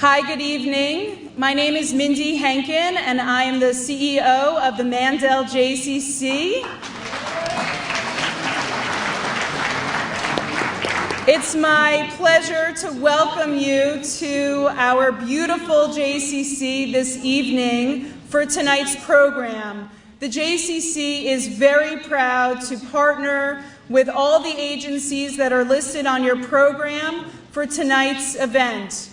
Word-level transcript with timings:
Hi, 0.00 0.20
good 0.20 0.40
evening. 0.40 1.32
My 1.36 1.52
name 1.52 1.74
is 1.74 1.92
Mindy 1.92 2.38
Henkin, 2.38 2.70
and 2.96 3.20
I 3.20 3.42
am 3.42 3.58
the 3.58 3.74
CEO 3.74 4.56
of 4.62 4.76
the 4.76 4.84
Mandel 4.84 5.42
JCC. 5.42 6.62
It's 11.26 11.56
my 11.56 12.08
pleasure 12.12 12.72
to 12.74 12.96
welcome 13.00 13.56
you 13.56 14.00
to 14.20 14.68
our 14.76 15.10
beautiful 15.10 15.88
JCC 15.88 16.92
this 16.92 17.18
evening 17.24 18.04
for 18.28 18.46
tonight's 18.46 18.94
program. 19.04 19.90
The 20.20 20.28
JCC 20.28 21.24
is 21.24 21.48
very 21.48 22.04
proud 22.04 22.60
to 22.66 22.78
partner 22.92 23.64
with 23.88 24.08
all 24.08 24.38
the 24.44 24.54
agencies 24.56 25.36
that 25.38 25.52
are 25.52 25.64
listed 25.64 26.06
on 26.06 26.22
your 26.22 26.40
program 26.44 27.24
for 27.50 27.66
tonight's 27.66 28.36
event. 28.36 29.10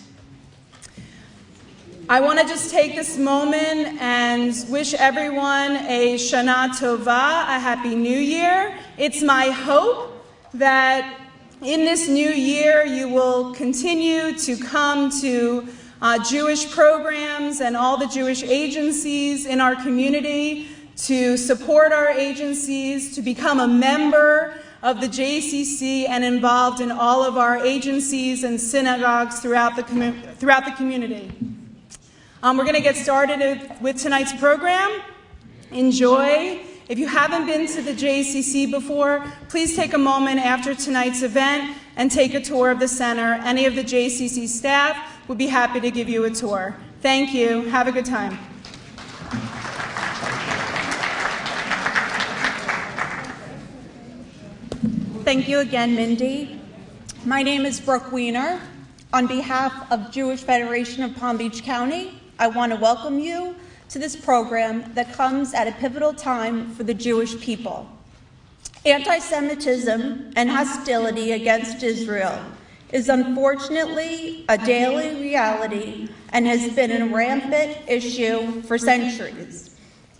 I 2.07 2.19
want 2.19 2.37
to 2.39 2.45
just 2.45 2.69
take 2.69 2.95
this 2.95 3.17
moment 3.17 3.99
and 3.99 4.53
wish 4.69 4.93
everyone 4.93 5.77
a 5.87 6.17
Shana 6.17 6.69
Tova, 6.69 7.07
a 7.07 7.59
Happy 7.59 7.95
New 7.95 8.19
Year. 8.19 8.77
It's 8.99 9.23
my 9.23 9.49
hope 9.49 10.23
that 10.53 11.19
in 11.63 11.79
this 11.79 12.07
new 12.07 12.29
year 12.29 12.85
you 12.85 13.09
will 13.09 13.55
continue 13.55 14.37
to 14.37 14.55
come 14.55 15.09
to 15.21 15.67
uh, 15.99 16.23
Jewish 16.23 16.69
programs 16.69 17.59
and 17.59 17.75
all 17.75 17.97
the 17.97 18.05
Jewish 18.05 18.43
agencies 18.43 19.47
in 19.47 19.59
our 19.59 19.75
community, 19.75 20.67
to 20.97 21.37
support 21.37 21.91
our 21.91 22.09
agencies, 22.09 23.15
to 23.15 23.23
become 23.23 23.59
a 23.59 23.67
member 23.67 24.53
of 24.83 25.01
the 25.01 25.07
JCC 25.07 26.07
and 26.07 26.23
involved 26.23 26.81
in 26.81 26.91
all 26.91 27.23
of 27.23 27.35
our 27.35 27.57
agencies 27.57 28.43
and 28.43 28.61
synagogues 28.61 29.39
throughout 29.39 29.75
the, 29.75 30.13
throughout 30.37 30.65
the 30.65 30.71
community. 30.73 31.31
Um, 32.45 32.57
we're 32.57 32.63
going 32.63 32.75
to 32.75 32.81
get 32.81 32.95
started 32.95 33.71
with 33.81 33.99
tonight's 33.99 34.31
program. 34.31 35.01
Enjoy. 35.71 36.61
If 36.87 36.99
you 36.99 37.07
haven't 37.07 37.47
been 37.47 37.65
to 37.65 37.81
the 37.81 37.93
JCC 37.93 38.69
before, 38.69 39.25
please 39.49 39.75
take 39.75 39.95
a 39.95 39.97
moment 39.97 40.39
after 40.39 40.75
tonight's 40.75 41.23
event 41.23 41.75
and 41.95 42.11
take 42.11 42.35
a 42.35 42.39
tour 42.39 42.69
of 42.69 42.79
the 42.79 42.87
center. 42.87 43.41
Any 43.43 43.65
of 43.65 43.73
the 43.73 43.83
JCC 43.83 44.47
staff 44.47 44.95
would 45.27 45.39
be 45.39 45.47
happy 45.47 45.79
to 45.79 45.89
give 45.89 46.07
you 46.07 46.25
a 46.25 46.29
tour. 46.29 46.77
Thank 47.01 47.33
you. 47.33 47.61
Have 47.63 47.87
a 47.87 47.91
good 47.91 48.05
time. 48.05 48.37
Thank 55.23 55.47
you 55.47 55.61
again, 55.61 55.95
Mindy. 55.95 56.61
My 57.25 57.41
name 57.41 57.65
is 57.65 57.79
Brooke 57.79 58.11
Weiner. 58.11 58.61
On 59.13 59.25
behalf 59.25 59.91
of 59.91 60.11
Jewish 60.11 60.41
Federation 60.41 61.01
of 61.01 61.15
Palm 61.15 61.37
Beach 61.37 61.63
County, 61.63 62.21
I 62.37 62.47
want 62.47 62.73
to 62.73 62.77
welcome 62.77 63.17
you 63.17 63.55
to 63.87 63.97
this 63.97 64.13
program 64.13 64.93
that 64.93 65.13
comes 65.13 65.53
at 65.53 65.69
a 65.69 65.71
pivotal 65.71 66.13
time 66.13 66.69
for 66.75 66.83
the 66.83 66.93
Jewish 66.93 67.39
people. 67.39 67.89
Anti 68.85 69.19
Semitism 69.19 70.33
and 70.35 70.49
hostility 70.49 71.31
against 71.31 71.81
Israel 71.81 72.37
is 72.91 73.07
unfortunately 73.07 74.43
a 74.49 74.57
daily 74.57 75.21
reality 75.21 76.09
and 76.33 76.45
has 76.45 76.75
been 76.75 77.01
a 77.01 77.07
rampant 77.07 77.77
issue 77.87 78.61
for 78.63 78.77
centuries. 78.77 79.73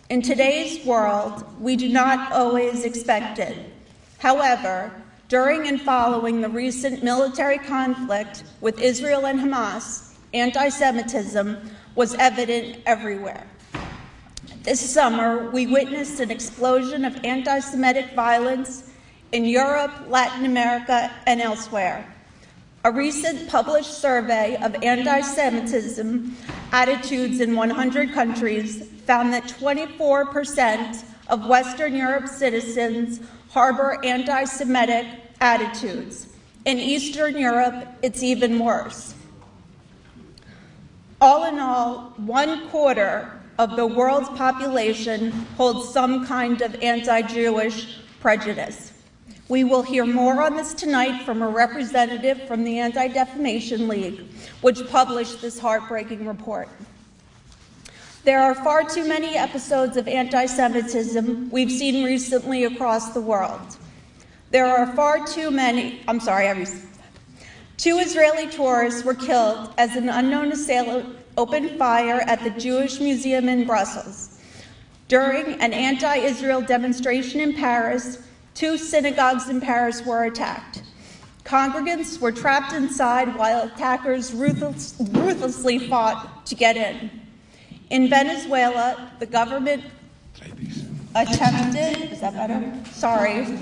In 0.09 0.21
today's 0.21 0.85
world, 0.85 1.43
we 1.59 1.75
do 1.75 1.89
not 1.89 2.31
always 2.31 2.85
expect 2.85 3.39
it. 3.39 3.57
However, 4.19 4.89
during 5.27 5.67
and 5.67 5.81
following 5.81 6.39
the 6.39 6.49
recent 6.49 7.03
military 7.03 7.57
conflict 7.57 8.45
with 8.61 8.79
Israel 8.79 9.25
and 9.27 9.37
Hamas, 9.37 10.13
anti 10.33 10.69
Semitism 10.69 11.57
was 11.95 12.13
evident 12.15 12.77
everywhere. 12.85 13.47
This 14.63 14.79
summer, 14.79 15.49
we 15.51 15.67
witnessed 15.67 16.19
an 16.19 16.31
explosion 16.31 17.05
of 17.05 17.23
anti 17.23 17.59
Semitic 17.59 18.13
violence 18.13 18.91
in 19.31 19.45
Europe, 19.45 19.91
Latin 20.07 20.45
America, 20.45 21.11
and 21.25 21.41
elsewhere. 21.41 22.05
A 22.83 22.91
recent 22.91 23.49
published 23.49 23.99
survey 23.99 24.57
of 24.61 24.75
anti 24.83 25.21
Semitism 25.21 26.37
attitudes 26.71 27.39
in 27.39 27.55
100 27.55 28.13
countries 28.13 28.87
found 29.07 29.33
that 29.33 29.43
24% 29.45 31.03
of 31.29 31.47
Western 31.47 31.95
Europe 31.95 32.27
citizens 32.27 33.21
harbor 33.49 33.99
anti 34.03 34.43
Semitic 34.43 35.07
attitudes. 35.41 36.27
In 36.65 36.77
Eastern 36.77 37.37
Europe, 37.37 37.87
it's 38.01 38.21
even 38.21 38.59
worse. 38.59 39.14
All 41.25 41.45
in 41.45 41.57
all, 41.57 42.13
one 42.17 42.69
quarter 42.69 43.31
of 43.57 43.75
the 43.75 43.87
world's 43.87 44.29
population 44.37 45.31
holds 45.57 45.91
some 45.91 46.23
kind 46.27 46.61
of 46.61 46.75
anti 46.83 47.23
Jewish 47.23 47.97
prejudice. 48.19 48.93
We 49.49 49.63
will 49.63 49.81
hear 49.81 50.05
more 50.05 50.39
on 50.43 50.55
this 50.55 50.75
tonight 50.75 51.25
from 51.25 51.41
a 51.41 51.49
representative 51.49 52.47
from 52.47 52.63
the 52.63 52.77
Anti 52.77 53.07
Defamation 53.07 53.87
League, 53.87 54.23
which 54.61 54.87
published 54.89 55.41
this 55.41 55.57
heartbreaking 55.57 56.27
report. 56.27 56.69
There 58.23 58.43
are 58.43 58.53
far 58.53 58.87
too 58.87 59.07
many 59.07 59.35
episodes 59.35 59.97
of 59.97 60.07
anti 60.07 60.45
Semitism 60.45 61.49
we've 61.49 61.71
seen 61.71 62.05
recently 62.05 62.65
across 62.65 63.15
the 63.15 63.21
world. 63.21 63.77
There 64.51 64.67
are 64.67 64.93
far 64.93 65.25
too 65.25 65.49
many, 65.49 66.01
I'm 66.07 66.19
sorry, 66.19 66.49
I 66.49 66.53
Two 67.77 67.97
Israeli 67.97 68.47
tourists 68.47 69.03
were 69.03 69.13
killed 69.13 69.73
as 69.77 69.95
an 69.95 70.09
unknown 70.09 70.51
assailant 70.51 71.17
opened 71.37 71.77
fire 71.77 72.21
at 72.21 72.43
the 72.43 72.49
Jewish 72.51 72.99
Museum 72.99 73.49
in 73.49 73.65
Brussels. 73.65 74.39
During 75.07 75.59
an 75.61 75.73
anti 75.73 76.15
Israel 76.15 76.61
demonstration 76.61 77.41
in 77.41 77.53
Paris, 77.53 78.25
two 78.53 78.77
synagogues 78.77 79.49
in 79.49 79.59
Paris 79.61 80.03
were 80.05 80.23
attacked. 80.23 80.83
Congregants 81.43 82.19
were 82.19 82.31
trapped 82.31 82.73
inside 82.73 83.35
while 83.35 83.67
attackers 83.67 84.33
ruthless, 84.33 84.95
ruthlessly 85.11 85.77
fought 85.77 86.45
to 86.47 86.55
get 86.55 86.75
in. 86.75 87.11
In 87.91 88.09
Venezuela, 88.09 89.11
the 89.19 89.27
government 89.27 89.83
attempted, 91.13 92.11
is 92.11 92.21
that 92.21 92.33
better? 92.33 92.73
Sorry. 92.91 93.59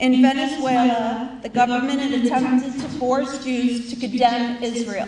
In 0.00 0.22
Venezuela, 0.22 1.38
the 1.42 1.50
government 1.50 2.00
attempted 2.14 2.72
to 2.80 2.88
force 2.98 3.44
Jews 3.44 3.90
to 3.90 3.96
condemn 3.96 4.62
Israel. 4.62 5.06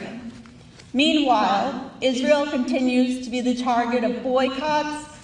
Meanwhile, 0.92 1.90
Israel 2.02 2.46
continues 2.46 3.24
to 3.24 3.30
be 3.30 3.40
the 3.40 3.54
target 3.54 4.04
of 4.04 4.22
boycotts 4.22 5.16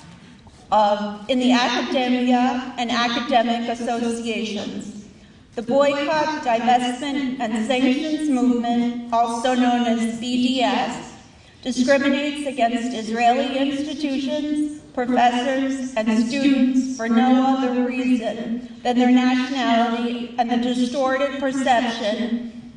of, 0.72 1.28
in 1.28 1.38
the 1.38 1.52
academia 1.52 2.74
and 2.78 2.90
academic 2.90 3.68
associations. 3.68 5.06
The 5.54 5.60
boycott, 5.60 6.44
divestment, 6.44 7.38
and 7.38 7.66
sanctions 7.66 8.30
movement, 8.30 9.12
also 9.12 9.54
known 9.54 9.86
as 9.86 10.18
BDS, 10.18 11.12
discriminates 11.60 12.46
against 12.46 12.96
Israeli 12.96 13.58
institutions, 13.58 14.80
professors, 15.06 15.94
and 15.94 16.26
students 16.26 16.96
for 16.96 17.08
no 17.08 17.56
other 17.56 17.86
reason 17.86 18.68
than 18.82 18.98
their 18.98 19.12
nationality 19.12 20.34
and 20.38 20.50
the 20.50 20.56
distorted 20.56 21.38
perception 21.38 22.72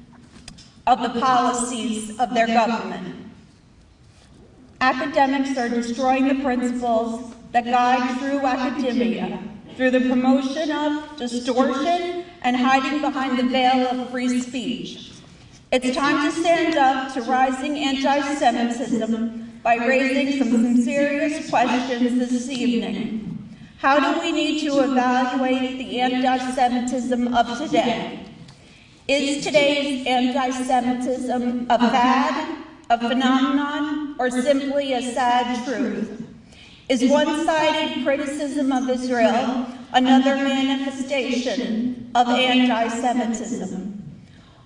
of 0.86 1.02
the 1.02 1.20
policies 1.20 2.20
of 2.20 2.32
their 2.36 2.46
government. 2.46 3.16
Academics 4.82 5.58
are 5.58 5.68
destroying 5.68 6.28
the 6.28 6.44
principles 6.44 7.34
that 7.54 7.66
guide 7.66 8.20
true 8.20 8.46
academia 8.46 9.40
through 9.76 9.90
the 9.90 10.02
promotion 10.02 10.70
of 10.70 11.18
distortion 11.18 12.24
and 12.44 12.56
hiding 12.56 13.02
behind 13.02 13.40
the 13.40 13.48
veil 13.50 13.88
of 13.88 14.12
free 14.12 14.40
speech. 14.40 15.14
It's 15.72 15.96
time 15.96 16.30
to 16.30 16.40
stand 16.40 16.76
up 16.76 17.16
to 17.16 17.22
rising 17.24 17.80
anti-Semitism 17.80 19.51
by 19.64 19.76
raising 19.76 20.40
some 20.40 20.82
serious 20.82 21.50
questions 21.50 22.18
this 22.18 22.50
evening. 22.50 23.28
How 23.78 24.00
do 24.00 24.20
we 24.20 24.32
need 24.32 24.62
to 24.62 24.80
evaluate 24.80 25.78
the 25.78 26.00
anti-Semitism 26.00 27.34
of 27.34 27.58
today? 27.58 28.26
Is 29.08 29.44
today's 29.44 30.06
anti-Semitism 30.08 31.68
a 31.70 31.78
fad, 31.78 32.58
a 32.90 32.98
phenomenon, 32.98 34.16
or 34.20 34.30
simply 34.30 34.94
a 34.94 35.02
sad 35.02 35.66
truth? 35.66 36.24
Is 36.90 37.10
one-sided 37.10 38.04
criticism 38.04 38.72
of 38.72 38.90
Israel 38.90 39.68
another 39.94 40.36
manifestation 40.36 42.12
of 42.16 42.28
anti-Semitism? 42.28 43.98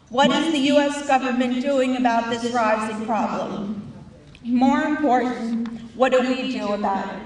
What 0.09 0.31
is 0.31 0.51
the 0.53 0.59
U.S. 0.59 1.07
government 1.07 1.61
doing 1.61 1.97
about 1.97 2.29
this 2.29 2.53
rising 2.53 3.05
problem? 3.05 3.84
More 4.45 4.83
important, 4.83 5.67
what 5.95 6.11
do 6.11 6.21
we 6.21 6.51
do 6.51 6.73
about 6.73 7.15
it? 7.15 7.21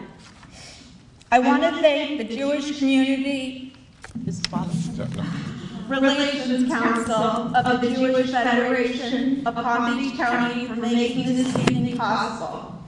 I 1.30 1.40
want 1.40 1.64
to 1.64 1.72
thank 1.82 2.18
the 2.18 2.24
Jewish 2.24 2.80
community. 2.80 3.74
Relations 5.90 6.72
Council 6.72 7.54
of 7.58 7.82
the 7.82 7.92
Jewish 7.94 8.32
Federation 8.32 9.46
of 9.46 9.54
Palm 9.54 9.98
Beach 9.98 10.16
County 10.16 10.66
for 10.68 10.78
making 10.78 11.36
this 11.36 11.54
evening 11.58 11.98
possible. 11.98 12.82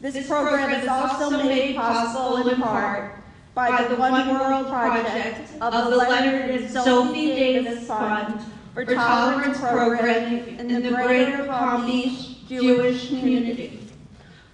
This 0.00 0.28
program 0.28 0.70
is 0.80 0.86
also 0.86 1.30
made 1.42 1.74
possible 1.74 2.48
in 2.48 2.60
part 2.60 3.16
by 3.54 3.84
the 3.88 3.96
One 3.96 4.28
World 4.28 4.68
Project 4.68 5.60
of 5.60 5.90
the 5.90 5.96
Leonard 5.96 6.50
and 6.50 6.70
Sophie 6.70 7.26
Davis 7.34 7.84
Fund 7.88 8.40
for 8.74 8.84
Tolerance 8.84 9.58
Programming 9.58 10.56
in 10.60 10.68
the 10.68 10.90
Greater 10.90 11.46
Palm 11.46 11.86
Beach 11.86 12.36
Jewish 12.50 13.06
Community. 13.06 13.78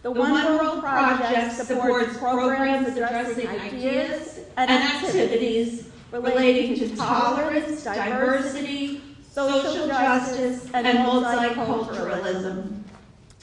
The 0.03 0.11
One 0.11 0.35
World 0.35 0.81
Project 0.81 1.53
supports 1.55 2.19
programs 2.19 2.89
addressing 2.89 3.49
ideas 3.49 4.41
and 4.59 4.71
activities 4.71 5.89
relating 6.13 6.75
to 6.77 6.95
tolerance, 6.95 7.85
diversity, 7.85 9.01
social 9.33 9.89
justice, 9.89 10.69
and 10.75 10.87
multiculturalism. 10.99 12.83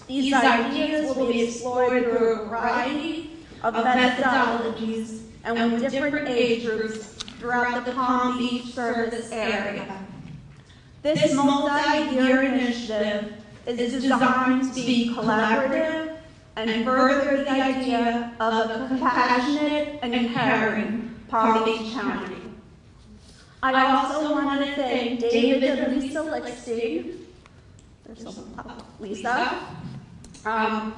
These 0.07 0.33
ideas 0.33 1.15
will 1.15 1.31
be 1.31 1.41
explored 1.41 2.03
through 2.03 2.41
a 2.41 2.45
variety 2.45 3.31
of 3.63 3.73
methodologies 3.73 5.23
and 5.43 5.73
with 5.73 5.91
different 5.91 6.29
age 6.29 6.63
groups 6.63 7.07
throughout 7.39 7.85
the 7.85 7.91
Palm 7.93 8.37
Beach 8.37 8.65
service 8.65 9.31
area. 9.31 10.05
This 11.01 11.33
multi-year 11.33 12.43
initiative 12.43 13.42
is 13.65 14.01
designed 14.01 14.73
to 14.73 14.81
be 14.81 15.13
collaborative 15.13 16.17
and 16.55 16.85
further 16.85 17.43
the 17.43 17.49
idea 17.49 18.33
of 18.39 18.69
a 18.69 18.87
compassionate 18.87 19.99
and 20.01 20.33
caring 20.33 21.15
Palm 21.29 21.63
Beach 21.65 21.93
County. 21.93 22.35
I 23.63 23.95
also 23.95 24.33
want 24.33 24.65
to 24.65 24.75
thank 24.75 25.19
David 25.21 25.63
and 25.63 26.01
Lisa 26.01 26.21
uh, 28.57 28.81
Lisa, 28.99 29.67
um, 30.45 30.93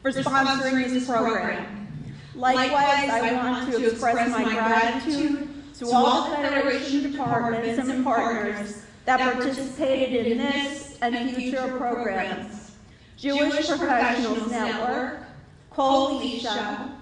for 0.00 0.12
sponsoring 0.12 0.88
this 0.88 1.06
program. 1.06 1.88
Likewise, 2.34 3.10
I 3.10 3.32
want 3.32 3.72
to 3.72 3.86
express 3.88 4.30
my 4.30 4.44
gratitude 4.44 5.48
to 5.78 5.90
all 5.90 6.30
the 6.30 6.36
Federation 6.36 7.10
departments 7.10 7.88
and 7.88 8.04
partners 8.04 8.85
that 9.06 9.20
participated 9.20 10.26
in 10.26 10.38
this 10.38 10.98
and 11.00 11.34
future 11.34 11.76
programs. 11.78 12.72
Jewish 13.16 13.68
Professionals 13.68 14.50
Network, 14.50 15.22
Kol 15.70 16.20
Isha, 16.20 16.98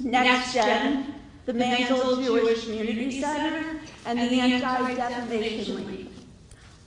Next 0.00 0.54
Gen, 0.54 1.14
the 1.44 1.52
Mandel 1.52 2.16
Jewish 2.22 2.64
Community 2.64 3.20
Center, 3.20 3.80
and 4.06 4.18
the 4.18 4.40
Anti-Defamation 4.40 5.86
League. 5.86 6.08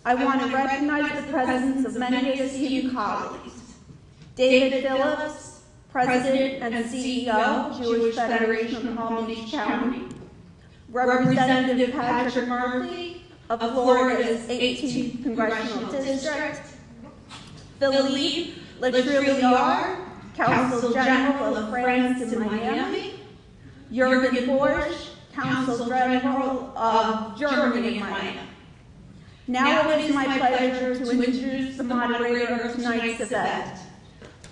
I 0.03 0.15
want 0.15 0.41
to 0.41 0.47
recognize 0.47 1.25
the 1.25 1.31
presence 1.31 1.85
of 1.85 1.97
many 1.97 2.29
esteemed 2.39 2.93
colleagues. 2.93 3.53
David 4.35 4.83
Phillips, 4.83 5.61
President 5.91 6.61
and 6.61 6.85
CEO, 6.85 7.77
Jewish 7.77 8.15
Federation 8.15 8.89
of 8.89 8.97
Palm 8.97 9.27
Beach 9.27 9.51
County. 9.51 10.03
Representative 10.89 11.91
Patrick 11.91 12.47
Murphy 12.47 13.24
of 13.49 13.59
Florida's 13.59 14.47
18th 14.47 15.23
Congressional 15.23 15.91
District. 15.91 16.61
Philippe 17.79 18.53
Letrilliard, 18.79 19.97
Consul 20.35 20.93
General 20.93 21.57
of 21.57 21.69
France 21.69 22.21
in 22.21 22.39
Miami. 22.39 23.19
Jürgen 23.91 24.47
Borsch, 24.47 25.09
Consul 25.33 25.87
General 25.87 26.77
of 26.77 27.37
Germany 27.37 27.95
in 27.95 27.99
Miami. 27.99 28.39
Now 29.47 29.89
it 29.91 30.05
is 30.05 30.15
my 30.15 30.25
pleasure 30.37 30.95
to 30.95 31.11
introduce 31.11 31.77
the 31.77 31.83
moderator 31.83 32.55
of 32.55 32.75
tonight's 32.75 33.21
event. 33.21 33.79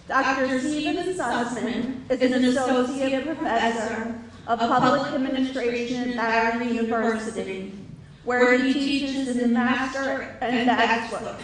Dr. 0.07 0.59
Stephen 0.59 1.15
Sussman 1.15 2.11
is 2.11 2.21
an 2.21 2.45
associate 2.45 3.25
professor 3.25 4.19
of 4.45 4.59
public 4.59 5.13
administration 5.13 6.19
at 6.19 6.59
Barry 6.59 6.73
University, 6.73 7.73
where 8.25 8.57
he 8.57 8.73
teaches 8.73 9.27
in 9.27 9.37
the 9.37 9.47
Master 9.47 10.37
and 10.41 10.65
Bachelor 10.67 11.37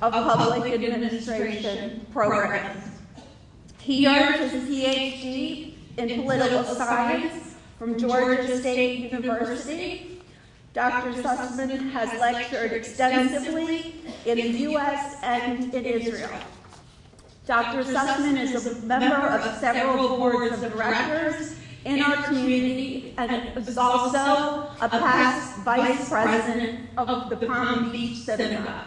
of 0.00 0.12
Public 0.12 0.72
Administration 0.72 2.06
programs. 2.12 2.84
He 3.78 4.06
earned 4.06 4.50
his 4.50 4.62
PhD 4.64 5.74
in 5.98 6.22
political 6.22 6.64
science 6.64 7.54
from 7.78 7.98
Georgia 7.98 8.58
State 8.58 9.12
University. 9.12 10.22
Dr. 10.72 11.12
Sussman 11.22 11.90
has 11.90 12.18
lectured 12.18 12.72
extensively 12.72 13.96
in 14.24 14.36
the 14.38 14.58
U.S. 14.60 15.16
and 15.22 15.74
in 15.74 15.84
Israel. 15.84 16.30
Dr. 17.44 17.82
Sussman 17.82 18.38
is 18.38 18.66
a 18.66 18.86
member 18.86 19.14
of 19.16 19.58
several 19.58 20.16
boards 20.16 20.62
of 20.62 20.72
directors 20.72 21.56
in 21.84 22.00
our 22.02 22.16
community 22.24 23.14
and 23.18 23.56
is 23.56 23.76
also 23.76 24.70
a 24.80 24.88
past 24.88 25.58
vice 25.58 26.08
president 26.08 26.88
of 26.96 27.28
the 27.28 27.46
Palm 27.46 27.90
Beach 27.90 28.18
Synagogue. 28.18 28.86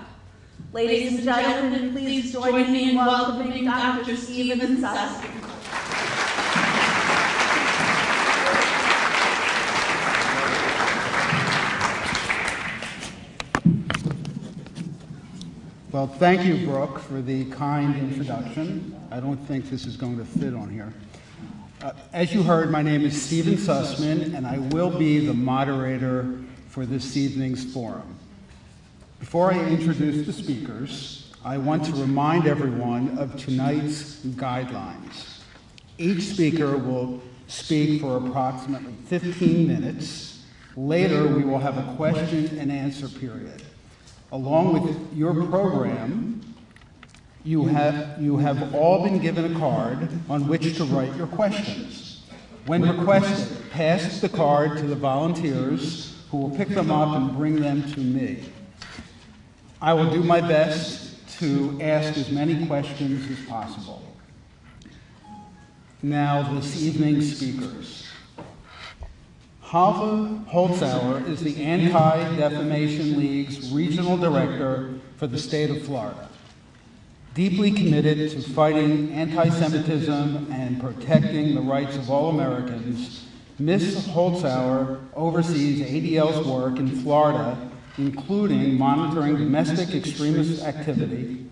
Ladies 0.71 1.15
and 1.15 1.24
gentlemen, 1.24 1.92
please 1.92 2.31
join 2.31 2.71
me 2.71 2.92
in 2.92 2.95
welcoming 2.97 3.65
Dr. 3.65 4.15
Stephen 4.15 4.77
Sussman. 4.77 5.31
Well, 15.91 16.07
thank 16.07 16.44
you, 16.44 16.68
Brooke, 16.68 17.00
for 17.00 17.21
the 17.21 17.45
kind 17.51 17.95
introduction. 17.95 18.94
I 19.12 19.21
don't 19.21 19.38
think 19.48 19.69
this 19.69 19.86
is 19.86 19.95
going 19.95 20.18
to 20.18 20.25
fit 20.25 20.53
on 20.53 20.69
here. 20.69 20.94
Uh, 21.86 21.94
as 22.14 22.34
you 22.34 22.42
heard, 22.42 22.72
my 22.72 22.82
name 22.82 23.06
is 23.06 23.22
Stephen 23.22 23.54
Sussman, 23.54 24.34
and 24.34 24.48
I 24.48 24.58
will 24.58 24.90
be 24.90 25.24
the 25.24 25.36
moderator 25.36 26.40
for 26.68 26.84
this 26.84 27.16
evening's 27.16 27.72
forum. 27.72 28.18
Before 29.20 29.54
I 29.54 29.60
introduce 29.66 30.26
the 30.26 30.34
speakers, 30.34 31.32
I 31.44 31.60
want 31.60 31.86
to 31.86 31.92
remind 31.92 32.48
everyone 32.48 33.20
of 33.20 33.38
tonight's 33.38 34.22
guidelines. 34.22 35.42
Each 36.00 36.24
speaker 36.24 36.76
will 36.76 37.22
speak 37.46 38.02
for 38.02 38.18
approximately 38.18 38.94
15 39.06 39.68
minutes. 39.68 40.44
Later, 40.76 41.28
we 41.28 41.44
will 41.44 41.60
have 41.60 41.78
a 41.78 41.96
question 41.98 42.58
and 42.58 42.72
answer 42.72 43.08
period. 43.08 43.62
Along 44.32 44.82
with 44.82 45.16
your 45.16 45.36
program, 45.36 46.35
you 47.46 47.66
have, 47.66 48.20
you 48.20 48.38
have 48.38 48.74
all 48.74 49.04
been 49.04 49.20
given 49.20 49.56
a 49.56 49.60
card 49.60 50.10
on 50.30 50.48
which 50.48 50.75
to 50.78 50.84
write 50.86 51.16
your 51.16 51.28
questions. 51.28 52.24
When 52.66 52.82
requested, 52.82 53.70
pass 53.70 54.20
the 54.20 54.30
card 54.30 54.80
to 54.80 54.88
the 54.88 54.96
volunteers 54.96 56.18
who 56.32 56.38
will 56.38 56.58
pick 56.58 56.70
them 56.70 56.90
up 56.90 57.16
and 57.16 57.38
bring 57.38 57.62
them 57.62 57.90
to 57.94 58.00
me. 58.00 58.44
I 59.80 59.94
will 59.94 60.10
do 60.10 60.24
my 60.24 60.42
best 60.42 61.14
to 61.40 61.78
ask 61.80 62.18
as 62.18 62.32
many 62.32 62.66
questions 62.66 63.30
as 63.30 63.46
possible. 63.46 64.02
Now, 66.02 66.52
this 66.54 66.82
evening's 66.82 67.38
speakers. 67.38 68.08
Hava 69.62 70.44
Holzhauer 70.52 71.28
is 71.28 71.42
the 71.42 71.62
Anti-Defamation 71.64 73.20
League's 73.20 73.72
regional 73.72 74.18
director 74.18 74.96
for 75.18 75.28
the 75.28 75.38
state 75.38 75.70
of 75.70 75.84
Florida. 75.84 76.30
Deeply 77.36 77.70
committed 77.70 78.32
to 78.32 78.42
fighting 78.42 79.12
anti-Semitism 79.12 80.48
and 80.54 80.80
protecting 80.80 81.54
the 81.54 81.60
rights 81.60 81.98
of 81.98 82.10
all 82.10 82.30
Americans, 82.30 83.25
Ms. 83.60 84.08
Holzhauer 84.08 85.01
oversees 85.13 85.82
ADL's 85.82 86.48
work 86.48 86.80
in 86.80 86.88
Florida, 86.88 87.58
including 87.98 88.77
monitoring 88.77 89.36
domestic 89.36 89.94
extremist 89.94 90.63
activity, 90.63 91.46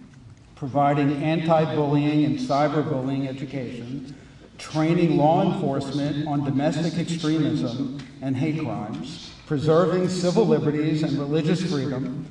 providing 0.55 1.21
anti-bullying 1.21 2.23
and 2.23 2.39
cyberbullying 2.39 3.27
education, 3.27 4.15
training 4.57 5.17
law 5.17 5.53
enforcement 5.53 6.25
on 6.29 6.45
domestic 6.45 6.97
extremism 6.97 7.99
and 8.21 8.37
hate 8.37 8.61
crimes, 8.61 9.33
preserving 9.47 10.07
civil 10.07 10.45
liberties 10.45 11.03
and 11.03 11.19
religious 11.19 11.69
freedom, 11.69 12.25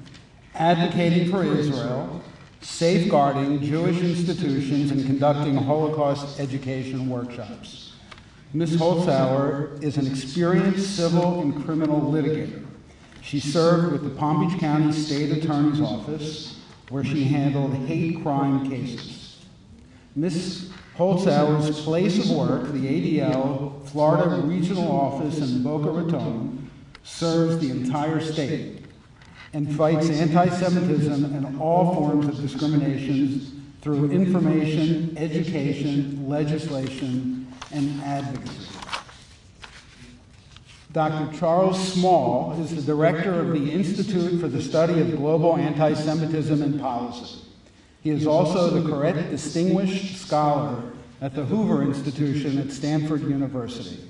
advocating 0.55 1.31
for 1.31 1.45
Israel, 1.45 2.23
safeguarding 2.63 3.61
Jewish 3.63 4.01
institutions, 4.01 4.91
and 4.91 5.05
conducting 5.05 5.57
Holocaust 5.57 6.41
education 6.41 7.09
workshops. 7.09 7.93
Ms. 8.55 8.77
Holzhauer 8.77 9.83
is 9.83 9.97
an 9.97 10.07
experienced 10.07 10.97
civil 10.97 11.41
and 11.41 11.65
criminal 11.65 12.01
litigator. 12.01 12.65
She 13.23 13.41
served 13.41 13.93
with 13.93 14.05
the 14.05 14.11
Palm 14.11 14.47
Beach 14.47 14.61
County 14.61 14.93
State 14.93 15.31
Attorney's 15.31 15.81
Office, 15.81 16.61
where 16.91 17.05
she 17.05 17.25
handled 17.25 17.75
hate 17.87 18.23
crime 18.23 18.69
cases. 18.69 19.39
Ms. 20.15 20.71
Holzhauer's 20.97 21.81
place 21.81 22.19
of 22.19 22.37
work, 22.37 22.71
the 22.73 23.21
ADL 23.21 23.89
Florida 23.89 24.43
Regional 24.43 24.91
Office 24.91 25.39
in 25.39 25.63
Boca 25.63 25.91
Raton, 25.91 26.71
serves 27.03 27.59
the 27.59 27.71
entire 27.71 28.21
state. 28.21 28.82
And 29.53 29.75
fights 29.77 30.09
anti-Semitism 30.09 31.25
and 31.25 31.61
all 31.61 31.95
forms 31.95 32.27
of 32.27 32.41
discrimination 32.41 33.75
through 33.83 34.11
information, 34.11 35.17
education, 35.19 36.29
legislation, 36.29 37.47
and 37.73 38.01
advocacy. 38.03 38.69
Dr. 40.93 41.39
Charles 41.39 41.93
Small 41.93 42.61
is 42.61 42.75
the 42.77 42.83
director 42.83 43.41
of 43.41 43.53
the 43.53 43.71
Institute 43.71 44.41
for 44.41 44.49
the 44.49 44.61
Study 44.61 45.01
of 45.01 45.17
Global 45.17 45.57
Anti-Semitism 45.57 46.63
and 46.63 46.79
Policy. 46.79 47.41
He 48.03 48.11
is 48.11 48.27
also 48.27 48.69
the 48.69 48.89
Koret 48.89 49.31
Distinguished 49.31 50.17
Scholar 50.19 50.83
at 51.23 51.35
the 51.35 51.45
Hoover 51.45 51.83
Institution 51.83 52.59
at 52.59 52.71
Stanford 52.71 53.23
University. 53.23 54.07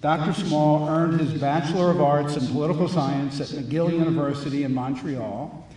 Dr. 0.00 0.32
Small 0.32 0.88
earned 0.88 1.20
his 1.20 1.38
Bachelor 1.38 1.90
of 1.90 2.00
Arts 2.00 2.34
in 2.34 2.46
Political 2.46 2.88
Science 2.88 3.38
at 3.38 3.48
McGill 3.48 3.92
University 3.92 4.64
in 4.64 4.72
Montreal, 4.72 5.68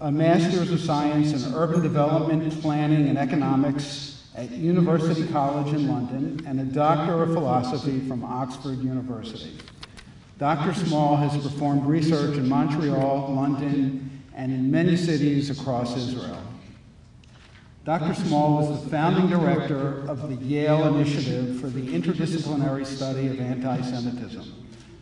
a 0.00 0.10
Master's 0.10 0.72
of 0.72 0.80
Science 0.80 1.32
in 1.32 1.54
Urban 1.54 1.80
Development, 1.80 2.60
Planning, 2.60 3.08
and 3.08 3.16
Economics 3.16 4.26
at 4.34 4.50
University 4.50 5.28
College 5.28 5.72
in 5.72 5.86
London, 5.86 6.42
and 6.48 6.58
a 6.58 6.64
Doctor 6.64 7.22
of 7.22 7.32
Philosophy 7.32 8.00
from 8.08 8.24
Oxford 8.24 8.78
University. 8.80 9.56
Dr. 10.40 10.74
Small 10.74 11.14
has 11.14 11.40
performed 11.40 11.86
research 11.86 12.36
in 12.36 12.48
Montreal, 12.48 13.32
London, 13.32 14.20
and 14.34 14.52
in 14.52 14.68
many 14.68 14.96
cities 14.96 15.56
across 15.56 15.96
Israel. 15.96 16.42
Dr. 17.84 18.14
Small 18.14 18.56
was 18.56 18.82
the 18.82 18.88
founding 18.88 19.28
director 19.28 20.08
of 20.08 20.30
the 20.30 20.36
Yale 20.36 20.94
Initiative 20.94 21.60
for 21.60 21.66
the 21.66 21.86
Interdisciplinary 21.86 22.86
Study 22.86 23.26
of 23.26 23.38
Anti-Semitism, 23.38 24.54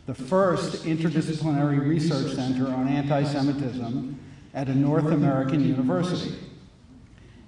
the 0.07 0.15
first 0.15 0.85
interdisciplinary 0.85 1.79
research 1.79 2.35
center 2.35 2.67
on 2.67 2.89
anti-Semitism 2.89 4.19
at 4.53 4.67
a 4.67 4.75
North 4.75 5.07
American 5.07 5.65
university. 5.65 6.35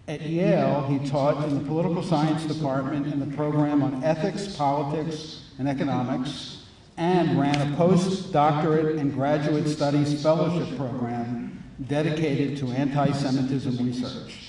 At 0.07 0.21
Yale, 0.21 0.87
he 0.87 1.05
taught 1.09 1.43
in 1.49 1.59
the 1.59 1.65
political 1.69 2.05
science 2.05 2.45
department 2.45 3.13
in 3.13 3.19
the 3.19 3.35
program 3.37 3.83
on 3.83 4.05
ethics, 4.05 4.55
politics, 4.55 5.47
and 5.59 5.69
economics, 5.69 6.63
and 6.97 7.41
ran 7.41 7.57
a 7.57 7.77
postdoctorate 7.77 9.01
and 9.01 9.13
graduate 9.13 9.67
studies 9.67 10.23
fellowship 10.23 10.77
program 10.77 11.61
dedicated 11.89 12.57
to 12.59 12.69
anti-Semitism 12.69 13.85
research. 13.85 14.44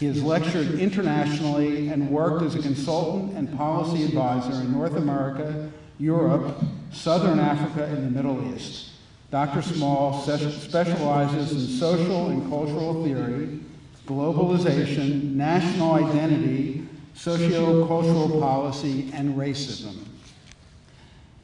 He 0.00 0.06
has 0.06 0.22
lectured 0.22 0.80
internationally 0.80 1.88
and 1.88 2.08
worked 2.08 2.42
as 2.42 2.54
a 2.54 2.62
consultant 2.62 3.36
and 3.36 3.54
policy 3.54 4.02
advisor 4.02 4.62
in 4.62 4.72
North 4.72 4.96
America, 4.96 5.70
Europe, 5.98 6.56
Southern 6.90 7.38
Africa, 7.38 7.84
and 7.84 8.06
the 8.06 8.10
Middle 8.10 8.54
East. 8.56 8.92
Dr. 9.30 9.60
Small 9.60 10.22
specializes 10.22 11.52
in 11.52 11.78
social 11.78 12.28
and 12.28 12.48
cultural 12.48 13.04
theory, 13.04 13.60
globalization, 14.06 15.34
national 15.34 15.92
identity, 15.92 16.88
socio-cultural 17.12 18.40
policy, 18.40 19.10
and 19.12 19.36
racism. 19.36 19.98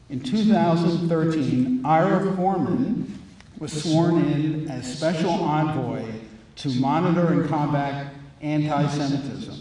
In 0.08 0.20
2013, 0.20 1.82
Ira 1.84 2.34
Forman 2.36 3.20
was 3.58 3.82
sworn 3.82 4.24
in 4.24 4.70
as 4.70 4.96
special 4.96 5.30
envoy 5.30 6.06
to 6.56 6.70
monitor 6.80 7.34
and 7.34 7.46
combat 7.50 8.15
anti-Semitism. 8.40 9.54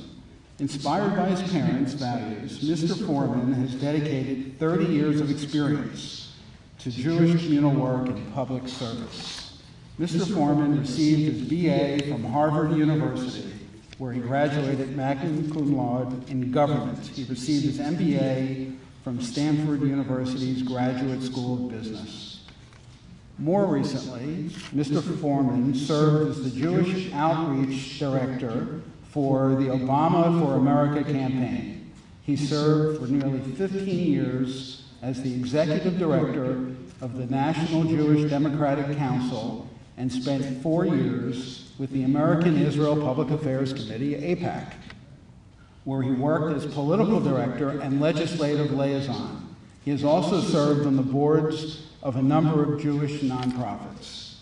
Inspired 0.60 1.18
by 1.18 1.30
his 1.30 1.52
parents' 1.52 1.94
values, 1.94 2.64
Mr. 2.64 3.06
Forman 3.06 3.54
has 3.54 3.74
dedicated 3.76 4.58
30 4.58 4.86
years 4.86 5.20
of 5.20 5.30
experience 5.30 6.34
to 6.80 6.92
Jewish 6.92 7.44
communal 7.44 7.72
work 7.72 8.08
and 8.08 8.34
public 8.34 8.68
service. 8.68 9.60
Mr. 10.00 10.34
Forman 10.34 10.80
received 10.80 11.50
his 11.50 11.50
BA 11.50 12.08
from 12.08 12.24
Harvard 12.24 12.78
University, 12.78 13.52
where 13.98 14.14
he 14.14 14.22
graduated 14.22 14.96
magna 14.96 15.54
cum 15.54 15.76
laude 15.76 16.30
in 16.30 16.52
government. 16.52 17.06
He 17.08 17.24
received 17.26 17.66
his 17.66 17.80
MBA 17.80 18.76
from 19.04 19.22
Stanford 19.22 19.82
University's 19.82 20.64
Graduate 20.64 21.22
School 21.22 21.66
of 21.66 21.72
Business. 21.72 22.35
More 23.38 23.66
recently, 23.66 24.50
Mr. 24.74 25.02
Forman 25.20 25.76
served 25.76 26.32
as 26.32 26.44
the 26.44 26.58
Jewish 26.58 27.12
Outreach 27.12 28.00
Director 28.00 28.82
for 29.10 29.56
the 29.56 29.66
Obama 29.66 30.42
for 30.42 30.54
America 30.54 31.04
campaign. 31.04 31.92
He 32.22 32.38
served 32.38 33.02
for 33.02 33.08
nearly 33.08 33.40
15 33.40 33.88
years 33.88 34.84
as 35.02 35.22
the 35.22 35.34
Executive 35.34 36.00
Director 36.00 36.76
of 37.02 37.18
the 37.18 37.26
National 37.26 37.84
Jewish 37.84 38.30
Democratic 38.30 38.98
Council 38.98 39.70
and 39.98 40.12
spent 40.12 40.64
four 40.64 40.86
years 40.86 41.72
with 41.78 41.92
the 41.92 42.04
American 42.04 42.58
Israel 42.58 42.96
Public 42.96 43.30
Affairs 43.32 43.74
Committee, 43.74 44.16
AIPAC, 44.16 44.74
where 45.84 46.02
he 46.02 46.12
worked 46.12 46.56
as 46.56 46.66
political 46.74 47.20
director 47.20 47.70
and 47.82 48.00
legislative 48.00 48.72
liaison. 48.72 49.45
He 49.86 49.92
has 49.92 50.04
also 50.04 50.42
served 50.42 50.88
on 50.88 50.96
the 50.96 51.04
boards 51.04 51.84
of 52.02 52.16
a 52.16 52.22
number 52.22 52.64
of 52.64 52.82
Jewish 52.82 53.22
nonprofits. 53.22 54.38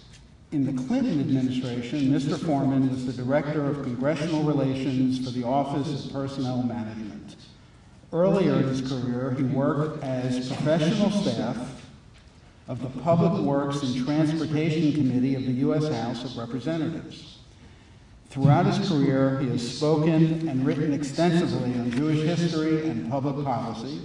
In 0.53 0.65
the 0.65 0.83
Clinton 0.83 1.19
administration, 1.19 2.09
Mr. 2.09 2.39
Forman 2.39 2.89
was 2.89 3.05
the 3.05 3.11
Director 3.11 3.65
of 3.65 3.83
Congressional 3.83 4.43
Relations 4.43 5.19
for 5.19 5.31
the 5.31 5.43
Office 5.43 6.05
of 6.05 6.13
Personnel 6.13 6.63
Management. 6.63 7.35
Earlier 8.13 8.53
in 8.53 8.69
his 8.69 8.87
career, 8.87 9.31
he 9.31 9.43
worked 9.43 10.01
as 10.01 10.47
professional 10.47 11.11
staff 11.11 11.57
of 12.69 12.81
the 12.81 13.01
Public 13.01 13.41
Works 13.41 13.83
and 13.83 14.05
Transportation 14.05 14.93
Committee 14.93 15.35
of 15.35 15.43
the 15.43 15.51
U.S. 15.51 15.89
House 15.89 16.23
of 16.23 16.37
Representatives. 16.37 17.39
Throughout 18.29 18.65
his 18.65 18.87
career, 18.87 19.39
he 19.39 19.49
has 19.49 19.75
spoken 19.75 20.47
and 20.47 20.65
written 20.65 20.93
extensively 20.93 21.73
on 21.73 21.91
Jewish 21.91 22.21
history 22.21 22.87
and 22.87 23.11
public 23.11 23.43
policy, 23.43 23.99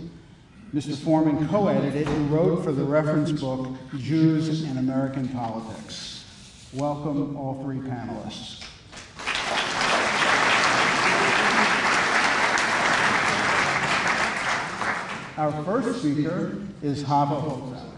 Mr. 0.74 0.94
Forman 0.94 1.48
co-edited 1.48 2.06
and 2.06 2.30
wrote 2.30 2.62
for 2.62 2.72
the 2.72 2.84
reference 2.84 3.32
book, 3.32 3.68
Jews 3.96 4.64
and 4.64 4.78
American 4.78 5.26
Politics. 5.28 6.26
Welcome, 6.74 7.38
all 7.38 7.62
three 7.62 7.78
panelists. 7.78 8.62
Our 15.38 15.64
first 15.64 16.00
speaker 16.00 16.58
is 16.82 17.02
Hava 17.02 17.36
Holzhauer. 17.36 17.97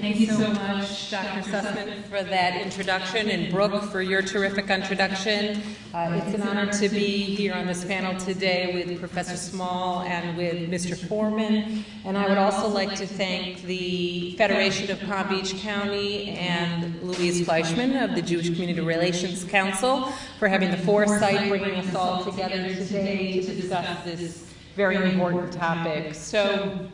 Thank 0.00 0.18
you 0.18 0.26
so 0.26 0.48
much, 0.48 1.10
Dr. 1.12 1.48
Sussman, 1.48 2.02
for 2.04 2.22
that 2.24 2.60
introduction, 2.60 3.30
and 3.30 3.52
Brooke 3.52 3.84
for 3.92 4.02
your 4.02 4.22
terrific 4.22 4.68
introduction. 4.68 5.62
Uh, 5.92 6.20
it's 6.20 6.34
an 6.34 6.42
honor 6.42 6.66
to 6.72 6.88
be 6.88 7.22
here 7.36 7.54
on 7.54 7.66
this 7.66 7.84
panel 7.84 8.18
today 8.18 8.74
with 8.74 8.98
Professor 8.98 9.36
Small 9.36 10.00
and 10.00 10.36
with 10.36 10.68
Mr. 10.68 10.96
Forman. 10.96 11.84
And 12.04 12.18
I 12.18 12.28
would 12.28 12.38
also 12.38 12.66
like 12.66 12.96
to 12.96 13.06
thank 13.06 13.62
the 13.62 14.34
Federation 14.36 14.90
of 14.90 15.00
Palm 15.02 15.28
Beach 15.28 15.54
County 15.58 16.30
and 16.30 17.00
Louise 17.00 17.46
Fleischman 17.46 18.02
of 18.02 18.16
the 18.16 18.22
Jewish 18.22 18.50
Community 18.50 18.80
Relations 18.80 19.44
Council 19.44 20.12
for 20.40 20.48
having 20.48 20.72
the 20.72 20.78
foresight 20.78 21.48
bringing 21.48 21.76
us 21.76 21.94
all 21.94 22.24
together 22.24 22.74
today 22.74 23.40
to 23.42 23.54
discuss 23.54 24.04
this 24.04 24.50
very 24.74 24.96
important 24.96 25.52
topic. 25.52 26.16
So. 26.16 26.88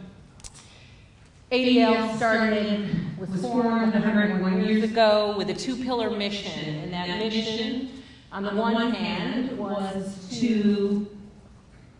ADL 1.50 2.16
started, 2.16 3.18
was 3.18 3.42
formed 3.42 3.92
101 3.92 4.64
years 4.64 4.84
ago 4.84 5.34
with 5.36 5.50
a 5.50 5.54
two-pillar 5.54 6.10
mission, 6.10 6.76
and 6.76 6.92
that 6.92 7.08
mission, 7.18 7.90
on 8.30 8.44
the 8.44 8.50
one 8.50 8.92
hand, 8.92 9.58
was 9.58 10.28
to 10.40 11.08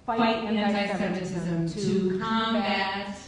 fight 0.07 0.45
anti-Semitism, 0.45 1.69
to 1.69 2.19
combat 2.21 3.19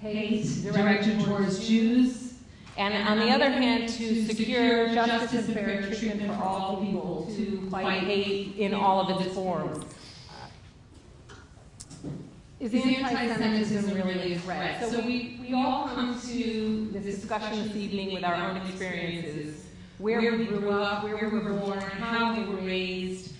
hate 0.00 0.46
directed 0.62 1.20
towards 1.24 1.66
Jews, 1.66 2.34
and 2.76 3.08
on 3.08 3.18
the 3.18 3.32
other 3.32 3.50
hand, 3.50 3.88
to 3.94 4.24
secure 4.26 4.94
justice 4.94 5.46
and 5.46 5.54
fair 5.54 5.82
treatment 5.92 6.30
for 6.30 6.44
all 6.44 6.76
people, 6.76 7.28
to 7.34 7.68
fight 7.68 8.04
hate 8.04 8.54
in 8.58 8.72
all 8.72 9.00
of 9.00 9.26
its 9.26 9.34
forms. 9.34 9.84
Is 12.58 12.72
anti-Semitism 12.74 13.94
really 13.94 14.32
a 14.32 14.38
threat? 14.38 14.88
So 14.88 15.00
we, 15.00 15.38
we 15.42 15.52
all 15.52 15.88
come 15.88 16.18
to 16.18 16.88
this 16.90 17.16
discussion 17.16 17.68
this 17.68 17.76
evening 17.76 18.14
with 18.14 18.24
our 18.24 18.34
own 18.34 18.56
experiences, 18.56 19.66
where 19.98 20.20
we 20.20 20.46
grew 20.46 20.70
up, 20.70 21.04
where 21.04 21.16
we 21.16 21.38
were 21.38 21.52
born, 21.52 21.80
how 21.80 22.34
we 22.34 22.44
were 22.48 22.62
raised, 22.62 23.34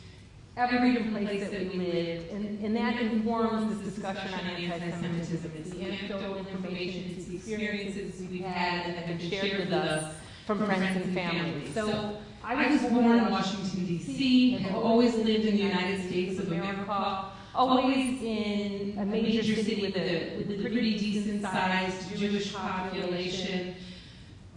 every 0.58 0.96
place 1.04 1.48
that 1.48 1.60
we 1.60 1.78
lived, 1.78 2.30
and, 2.30 2.62
and 2.62 2.76
that 2.76 3.00
informs 3.00 3.78
this 3.78 3.94
discussion 3.94 4.34
on 4.34 4.40
anti-Semitism. 4.40 5.52
It's 5.56 5.70
the 5.70 5.82
anecdotal 5.82 6.36
information, 6.36 7.14
it's 7.16 7.24
the 7.24 7.36
experiences 7.36 8.22
we've 8.30 8.44
had 8.44 8.84
and 8.84 8.96
that 8.96 9.06
have 9.06 9.18
been 9.18 9.30
shared 9.30 9.60
with 9.60 9.72
us 9.72 10.14
from 10.44 10.64
friends 10.66 10.94
and 10.94 11.14
family. 11.14 11.72
So 11.72 12.18
I 12.44 12.70
was 12.70 12.82
born 12.82 13.18
in 13.18 13.30
Washington, 13.30 13.86
D.C., 13.86 14.56
and 14.56 14.66
have 14.66 14.76
always 14.76 15.14
lived 15.14 15.46
in 15.46 15.56
the 15.56 15.62
United 15.62 16.06
States 16.06 16.38
of 16.38 16.52
America, 16.52 17.32
always 17.56 18.22
in 18.22 18.96
a 18.98 19.04
major 19.04 19.42
city 19.42 19.80
with 19.80 19.96
a, 19.96 20.36
with 20.38 20.50
a 20.50 20.62
pretty 20.62 20.98
decent 20.98 21.42
sized 21.42 22.16
Jewish 22.16 22.54
population. 22.54 23.74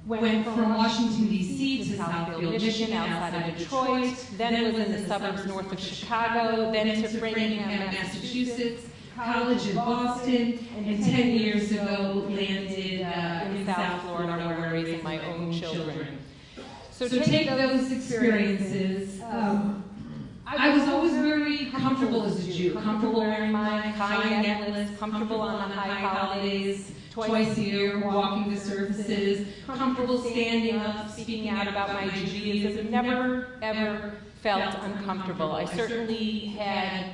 Went 0.06 0.44
from 0.46 0.76
Washington 0.76 1.28
DC 1.28 1.88
to 1.88 1.98
Southfield, 1.98 2.52
Michigan, 2.52 2.94
outside 2.94 3.50
of 3.50 3.58
Detroit, 3.58 4.26
then 4.38 4.74
was 4.74 4.88
in 4.88 4.92
the 4.92 5.08
suburbs 5.08 5.46
north 5.46 5.72
of 5.72 5.80
Chicago, 5.80 6.72
then 6.72 7.02
to 7.02 7.08
Framingham, 7.20 7.92
Massachusetts, 7.92 8.88
college 9.16 9.68
in 9.68 9.76
Boston, 9.76 10.68
and 10.78 11.04
10 11.04 11.28
years 11.30 11.72
ago 11.72 12.26
landed 12.30 13.02
uh, 13.04 13.52
in 13.52 13.66
South 13.66 14.02
Florida 14.02 14.32
where 14.38 14.56
I'm 14.56 14.74
raising 14.74 15.04
my 15.04 15.20
own 15.26 15.54
children. 15.54 16.18
So, 16.92 17.08
take 17.08 17.48
those 17.48 17.92
experiences. 17.92 19.22
Um, 19.22 19.89
I 20.58 20.76
was 20.76 20.88
always 20.88 21.14
very 21.14 21.68
comfortable 21.68 22.24
as 22.24 22.48
a 22.48 22.52
Jew, 22.52 22.74
comfortable 22.74 23.20
wearing 23.20 23.52
my 23.52 23.94
chai 23.98 24.42
necklace, 24.42 24.98
comfortable 24.98 25.42
on 25.42 25.70
the 25.70 25.76
high 25.76 25.90
holidays, 25.90 26.92
twice 27.12 27.56
a 27.58 27.62
year 27.62 28.00
walking 28.00 28.52
to 28.52 28.60
services, 28.60 29.48
comfortable 29.68 30.18
standing 30.18 30.78
up, 30.78 31.12
speaking 31.12 31.50
out 31.50 31.68
about 31.68 31.94
my 31.94 32.10
Judaism, 32.10 32.90
never 32.90 33.60
ever 33.62 34.16
felt 34.42 34.76
uncomfortable. 34.82 35.52
I 35.52 35.66
certainly 35.66 36.46
had 36.46 37.12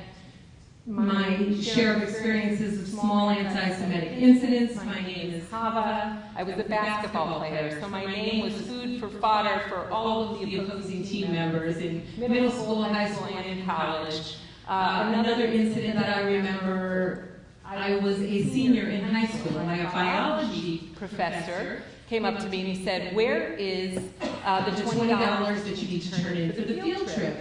my 0.86 1.52
share 1.60 1.96
of 1.96 2.02
experiences 2.02 2.80
of 2.80 2.86
small 2.86 3.30
anti-Semitic 3.30 4.12
incidents. 4.12 4.76
My 4.76 5.00
name 5.02 5.34
is 5.34 5.50
Hava. 5.50 6.22
I 6.36 6.42
was 6.44 6.56
a 6.58 6.62
basketball 6.62 7.38
player, 7.38 7.76
so 7.80 7.88
my 7.88 8.04
name 8.04 8.44
was 8.44 8.54
food 8.62 9.00
for 9.00 9.08
fodder 9.08 9.64
for 9.68 9.90
all 9.90 10.34
of 10.34 10.40
the 10.40 10.58
opposing 10.58 11.02
team 11.02 11.32
members 11.32 11.78
in 11.78 12.06
middle 12.16 12.50
school, 12.52 12.84
high 12.84 13.12
school, 13.12 13.26
and 13.36 13.58
in 13.58 13.66
college. 13.66 14.36
Uh, 14.68 15.12
another 15.12 15.46
incident 15.46 15.96
that 15.96 16.16
I 16.16 16.20
remember, 16.22 17.40
I 17.64 17.96
was 17.96 18.20
a 18.20 18.44
senior 18.44 18.88
in 18.88 19.02
high 19.02 19.26
school, 19.26 19.58
and 19.58 19.66
my 19.66 19.84
biology 19.90 20.92
professor 20.94 21.82
came 22.08 22.24
up 22.24 22.38
to 22.38 22.48
me 22.48 22.60
and 22.60 22.68
he 22.68 22.84
said, 22.84 23.14
where 23.16 23.54
is 23.54 23.98
uh, 24.44 24.64
the 24.64 24.82
$20 24.82 25.64
that 25.64 25.76
you 25.78 25.88
need 25.88 26.02
to 26.02 26.22
turn 26.22 26.36
in 26.36 26.52
for 26.52 26.60
the 26.60 26.80
field 26.80 27.08
trip? 27.12 27.36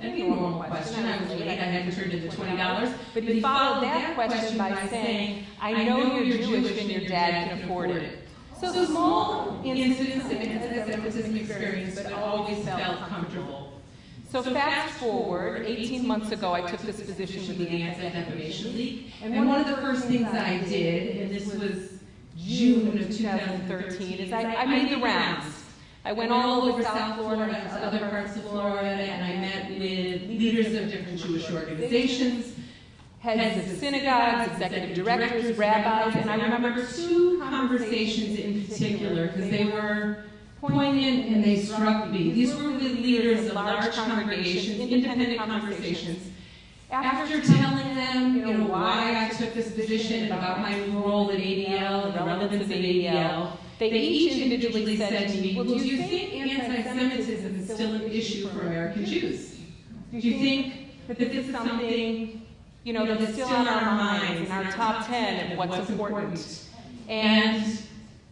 Be 0.00 0.22
a 0.22 0.28
normal 0.28 0.62
question. 0.64 1.04
I 1.06 1.20
was 1.20 1.30
late, 1.30 1.48
I 1.48 1.52
hadn't 1.54 1.94
turned 1.94 2.12
in 2.12 2.28
the 2.28 2.34
twenty 2.34 2.56
dollars. 2.56 2.90
But 3.12 3.22
he 3.22 3.40
followed 3.40 3.82
that 3.84 4.14
question 4.14 4.58
by 4.58 4.86
saying, 4.88 5.46
I 5.60 5.84
know 5.84 6.18
you're 6.18 6.38
Jewish 6.38 6.80
and 6.80 6.90
your 6.90 7.06
dad 7.08 7.48
can 7.50 7.64
afford 7.64 7.90
it. 7.90 8.18
So 8.60 8.84
small 8.84 9.60
incidents 9.64 10.26
of 10.26 10.32
anti-Semitism 10.32 11.36
experience, 11.36 12.00
but 12.00 12.12
always 12.12 12.64
felt 12.64 13.08
comfortable. 13.08 13.72
So 14.30 14.42
fast 14.42 14.94
forward, 14.94 15.64
18 15.64 16.06
months 16.06 16.32
ago, 16.32 16.52
I 16.52 16.62
took 16.62 16.80
this 16.80 17.00
position 17.00 17.46
with 17.46 17.58
the 17.58 17.68
Anti-Defamation 17.68 18.74
League, 18.76 19.12
and 19.22 19.46
one 19.46 19.60
of 19.60 19.68
the 19.68 19.76
first 19.76 20.06
things 20.06 20.26
I 20.26 20.58
did, 20.58 21.18
and 21.18 21.30
this 21.30 21.54
was 21.54 22.00
June 22.36 22.98
of 22.98 23.16
2013, 23.16 24.18
is 24.18 24.32
I, 24.32 24.42
I 24.42 24.66
made 24.66 24.90
the 24.90 24.96
rounds. 25.00 25.63
I 26.06 26.12
went 26.12 26.30
all 26.30 26.68
over 26.68 26.82
South 26.82 27.16
Florida 27.16 27.56
and 27.56 27.82
other 27.82 28.10
parts 28.10 28.36
of 28.36 28.42
Florida, 28.42 28.86
and 28.86 29.24
I 29.24 29.40
met 29.40 29.70
with 29.70 30.28
leaders 30.28 30.74
of 30.74 30.90
different 30.90 31.18
Jewish 31.18 31.50
organizations, 31.50 32.54
heads 33.20 33.72
of 33.72 33.78
synagogues, 33.78 34.52
executive 34.52 34.94
directors, 34.94 35.56
rabbis, 35.56 36.14
and 36.16 36.28
I 36.28 36.34
remember 36.34 36.86
two 36.86 37.38
conversations 37.40 38.38
in 38.38 38.66
particular 38.66 39.28
because 39.28 39.48
they 39.50 39.64
were 39.64 40.24
poignant 40.60 41.26
and 41.26 41.42
they 41.42 41.56
struck 41.56 42.10
me. 42.10 42.32
These 42.32 42.54
were 42.54 42.72
with 42.72 42.82
leaders 42.82 43.46
of 43.46 43.54
large 43.54 43.94
congregations, 43.94 44.78
independent 44.78 45.38
conversations. 45.38 46.30
After 46.90 47.40
telling 47.40 47.94
them, 47.94 48.36
you 48.36 48.42
know, 48.44 48.66
why 48.66 49.26
I 49.26 49.34
took 49.34 49.54
this 49.54 49.72
position, 49.72 50.24
and 50.24 50.32
about 50.34 50.60
my 50.60 50.78
role 50.88 51.30
at 51.30 51.38
ADL, 51.38 52.06
and 52.06 52.14
the 52.14 52.24
relevance 52.24 52.62
of 52.64 52.68
ADL, 52.68 53.56
they 53.78 53.90
each 53.90 54.40
individually 54.40 54.96
said 54.96 55.28
to 55.28 55.40
me, 55.40 55.54
well, 55.56 55.64
do 55.64 55.74
you 55.76 55.96
think 55.98 56.32
anti-Semitism 56.34 57.56
is 57.56 57.74
still 57.74 57.94
an 57.94 58.02
issue 58.10 58.48
for 58.48 58.60
American 58.62 59.04
Jews? 59.04 59.56
Do 60.12 60.18
you 60.18 60.38
think 60.38 61.06
that 61.08 61.18
this 61.18 61.32
is 61.46 61.50
something, 61.52 62.42
you 62.84 62.92
know, 62.92 63.04
that's 63.06 63.32
still 63.32 63.48
on 63.48 63.66
our 63.66 63.94
minds, 63.94 64.48
in 64.48 64.52
our 64.52 64.70
top 64.70 65.06
10 65.06 65.52
of 65.52 65.58
what's 65.58 65.90
important? 65.90 66.62
And 67.08 67.78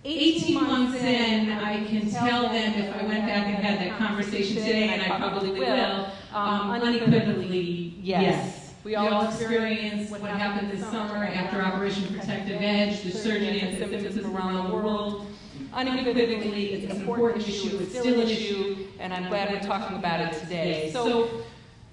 18 0.04 0.54
months 0.54 0.98
in, 1.00 1.50
I 1.52 1.84
can 1.86 2.10
tell 2.10 2.42
them 2.48 2.72
if 2.74 2.94
I 2.94 3.04
went 3.04 3.26
back 3.26 3.46
and 3.46 3.56
had 3.56 3.78
that 3.80 3.98
conversation 3.98 4.56
today, 4.56 4.88
and 4.88 5.02
I 5.02 5.18
probably 5.18 5.50
will, 5.52 6.08
um, 6.32 6.70
unequivocally, 6.70 7.94
yes. 8.02 8.58
We 8.84 8.96
all 8.96 9.28
experienced 9.28 10.10
what 10.10 10.22
happened 10.22 10.72
this 10.72 10.80
summer 10.80 11.24
after 11.24 11.62
Operation 11.62 12.04
Protective 12.08 12.60
Edge, 12.60 13.02
the 13.02 13.12
surge 13.12 13.42
in 13.42 13.54
anti-Semitism 13.60 14.34
around 14.36 14.54
the 14.70 14.74
world. 14.74 15.26
Unequivocally, 15.74 16.72
it's 16.72 16.92
an 16.92 17.00
important 17.00 17.48
issue, 17.48 17.78
it's 17.78 17.98
still 17.98 18.20
an 18.20 18.28
issue, 18.28 18.76
and 18.98 19.12
I'm 19.12 19.28
glad 19.28 19.52
we're 19.52 19.60
talking 19.60 19.96
about 19.96 20.20
it 20.20 20.32
today. 20.40 20.90
So, 20.92 21.42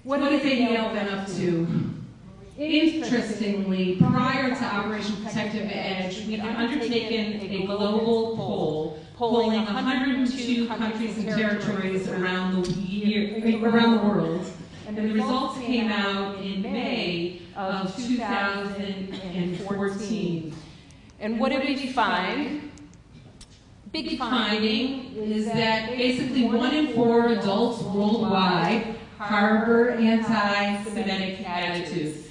what 0.04 0.20
did 0.20 0.42
ADL 0.42 0.92
been 0.92 1.08
up 1.08 1.26
to? 1.28 1.66
Interestingly, 2.58 3.96
prior 3.96 4.54
to 4.54 4.64
Operation 4.64 5.16
Protective 5.24 5.70
Edge, 5.72 6.26
we 6.26 6.36
had 6.36 6.56
undertaken 6.56 7.40
a 7.40 7.66
global 7.66 8.36
poll 8.36 8.98
polling 9.16 9.64
102 9.64 10.68
countries 10.68 11.16
and 11.18 11.28
territories 11.28 12.08
around 12.08 12.64
the, 12.64 12.72
year, 12.72 13.66
around 13.66 13.96
the 13.96 14.02
world 14.02 14.50
and 14.96 15.08
the 15.08 15.14
results 15.14 15.58
came 15.60 15.88
out 15.88 16.38
in 16.38 16.62
May 16.62 17.42
of 17.54 17.94
2014. 17.96 20.54
And 21.20 21.38
what 21.38 21.52
did 21.52 21.64
we 21.64 21.92
find? 21.92 22.69
Big 23.92 24.18
finding 24.18 25.16
is 25.16 25.46
that 25.46 25.90
basically 25.90 26.44
one 26.44 26.72
in 26.72 26.94
four 26.94 27.28
adults 27.28 27.82
worldwide 27.82 28.94
harbor 29.18 29.90
anti-Semitic 29.90 31.48
attitudes. 31.48 32.28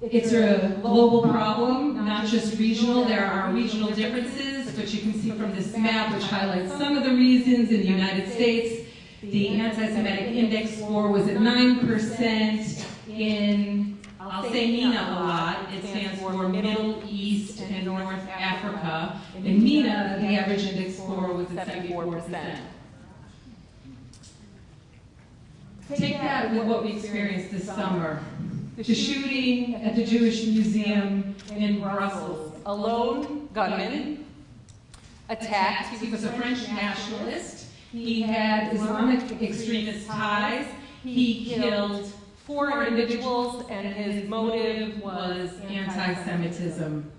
It's 0.00 0.32
a 0.32 0.78
global 0.80 1.22
problem, 1.22 2.06
not 2.06 2.26
just 2.28 2.56
regional. 2.60 3.04
There 3.06 3.26
are 3.26 3.52
regional 3.52 3.90
differences, 3.90 4.70
but 4.76 4.94
you 4.94 5.00
can 5.00 5.20
see 5.20 5.32
from 5.32 5.52
this 5.56 5.76
map, 5.76 6.14
which 6.14 6.22
highlights 6.22 6.70
some 6.78 6.96
of 6.96 7.02
the 7.02 7.10
reasons 7.10 7.70
in 7.70 7.80
the 7.80 7.88
United 7.88 8.30
States, 8.32 8.88
the 9.20 9.48
anti-Semitic 9.48 10.28
index 10.28 10.76
score 10.76 11.10
was 11.10 11.26
at 11.26 11.38
9% 11.38 12.84
in, 13.08 13.97
I'll 14.38 14.52
say 14.52 14.70
MENA 14.70 15.00
a 15.00 15.18
lot, 15.18 15.74
it 15.74 15.82
stands 15.82 16.20
for 16.20 16.48
Middle 16.48 17.02
East 17.08 17.60
and 17.60 17.86
North 17.86 18.28
Africa. 18.28 19.20
In 19.34 19.64
MENA, 19.64 20.18
the 20.20 20.36
average 20.36 20.62
index 20.64 20.96
score 20.96 21.32
was 21.32 21.50
at 21.56 21.66
74%. 21.66 22.58
Take 25.96 26.20
that 26.20 26.52
with 26.52 26.66
what 26.66 26.84
we 26.84 26.92
experienced 26.92 27.50
this 27.50 27.66
summer. 27.66 28.22
The 28.76 28.94
shooting 28.94 29.74
at 29.74 29.96
the 29.96 30.04
Jewish 30.04 30.46
Museum 30.46 31.34
in 31.56 31.80
Brussels. 31.80 32.52
A 32.64 32.72
lone 32.72 33.48
gunman 33.52 34.24
attacked, 35.28 35.98
he 35.98 36.12
was 36.12 36.22
a 36.22 36.32
French 36.34 36.60
nationalist, 36.68 37.66
he 37.90 38.22
had 38.22 38.72
Islamic 38.72 39.42
extremist 39.42 40.06
ties. 40.06 40.66
He 41.02 41.44
killed 41.46 42.12
four 42.48 42.82
individuals, 42.86 43.66
and 43.68 43.86
his 43.86 44.26
motive 44.26 45.02
was 45.02 45.50
anti-Semitism. 45.68 47.12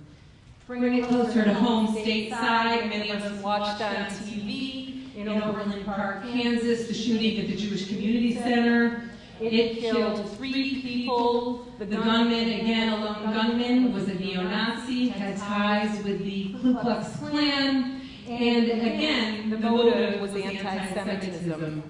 Bring 0.66 0.96
it 0.96 1.08
closer 1.08 1.44
to 1.44 1.54
home 1.54 1.96
stateside. 1.96 2.90
Many 2.90 3.12
of 3.12 3.22
us 3.22 3.40
watched 3.44 3.80
on 3.80 4.08
TV 4.08 5.16
in 5.16 5.30
Overland 5.30 5.86
Park, 5.86 6.24
Kansas, 6.24 6.88
the 6.88 6.96
shooting 6.96 7.40
at 7.42 7.48
the 7.48 7.56
Jewish 7.56 7.88
Community 7.88 8.34
Center. 8.34 9.04
It 9.40 9.78
killed 9.78 10.36
three 10.36 10.82
people. 10.82 11.68
The 11.78 11.86
gunman, 11.86 12.50
again, 12.50 12.94
a 12.94 12.96
lone 12.96 13.32
gunman, 13.32 13.94
was 13.94 14.08
a 14.08 14.16
neo-Nazi, 14.16 15.10
had 15.10 15.38
ties 15.38 16.04
with 16.04 16.24
the 16.24 16.56
Ku 16.60 16.76
Klux 16.76 17.16
Klan, 17.18 18.02
and 18.28 18.66
again, 18.66 19.52
the 19.52 19.60
motive 19.60 20.22
was 20.22 20.34
anti-Semitism. 20.36 21.84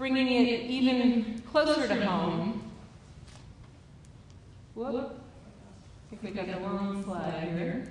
Bringing 0.00 0.28
it 0.28 0.62
even 0.62 1.42
closer 1.52 1.86
to 1.86 2.06
home. 2.06 2.62
Whoop. 4.74 4.94
I 4.96 6.16
think 6.16 6.22
we 6.22 6.30
got 6.30 6.46
the 6.46 6.66
wrong 6.66 7.04
slide 7.04 7.50
here. 7.54 7.86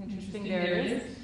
Interesting, 0.00 0.44
there 0.44 0.62
it 0.62 0.86
is. 0.92 1.16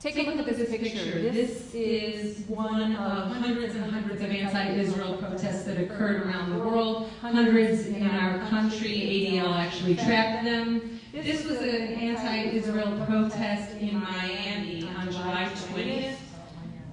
Take 0.00 0.16
a 0.16 0.22
look 0.32 0.48
at 0.48 0.56
this 0.56 0.70
picture. 0.70 1.30
This 1.30 1.72
is 1.72 2.44
one 2.48 2.96
of 2.96 3.30
hundreds 3.30 3.76
and 3.76 3.88
hundreds 3.92 4.20
of 4.22 4.30
anti-Israel 4.32 5.18
protests 5.18 5.62
that 5.62 5.78
occurred 5.78 6.26
around 6.26 6.58
the 6.58 6.58
world. 6.58 7.10
Hundreds 7.20 7.86
in 7.86 8.10
our 8.10 8.40
country. 8.48 9.30
ADL 9.38 9.56
actually 9.56 9.94
tracked 9.94 10.44
them. 10.44 10.98
This 11.12 11.44
was 11.44 11.58
an 11.58 11.68
anti-Israel 11.68 13.06
protest 13.06 13.76
in 13.76 14.00
Miami 14.00 14.88
on 14.98 15.12
July 15.12 15.48
20th. 15.54 16.16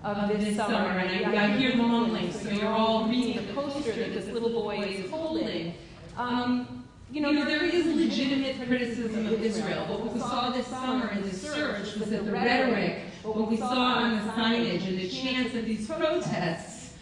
Of 0.04 0.40
this 0.40 0.56
summer, 0.56 0.76
and 0.76 1.26
I, 1.26 1.46
I 1.46 1.58
hear 1.58 1.72
the 1.72 1.78
mumbling, 1.78 2.32
so 2.32 2.50
you're 2.50 2.68
all 2.68 3.08
reading 3.08 3.46
the 3.46 3.54
poster 3.54 3.92
that 3.92 4.14
this 4.14 4.28
little 4.28 4.50
boy 4.50 4.80
is 4.80 5.10
holding. 5.10 5.74
Um, 6.18 6.86
you 7.12 7.22
know, 7.22 7.34
there 7.44 7.64
is 7.64 7.86
legitimate 7.88 8.68
criticism 8.68 9.28
of 9.28 9.44
Israel. 9.44 9.86
But 9.88 10.02
what 10.02 10.14
we 10.14 10.20
saw 10.20 10.52
this 10.52 10.68
summer 10.68 11.10
in 11.10 11.24
the 11.24 11.34
surge 11.34 11.96
was 11.98 12.10
that 12.12 12.26
the 12.26 12.32
rhetoric, 12.32 13.00
what 13.24 13.50
we 13.50 13.58
saw 13.58 13.74
on 13.74 14.16
the 14.16 14.32
signage 14.32 14.88
and 14.88 15.00
the 15.00 15.10
chants 15.10 15.56
of 15.56 15.66
these 15.66 15.88
protests 15.88 16.94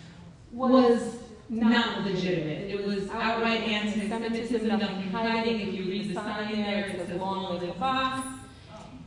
was 0.52 1.18
not 1.50 2.06
legitimate. 2.06 2.70
It 2.70 2.86
was 2.86 3.10
outright 3.10 3.62
anti-Semitism, 3.62 4.68
nothing 4.68 5.10
hiding. 5.12 5.62
If 5.62 5.74
you 5.74 5.84
read 5.86 6.10
the 6.10 6.16
sign 6.16 6.54
in 6.54 6.62
there, 6.62 6.86
it 6.86 7.08
says 7.08 7.20
long 7.20 7.60
live 7.60 7.76
Fox. 7.76 8.28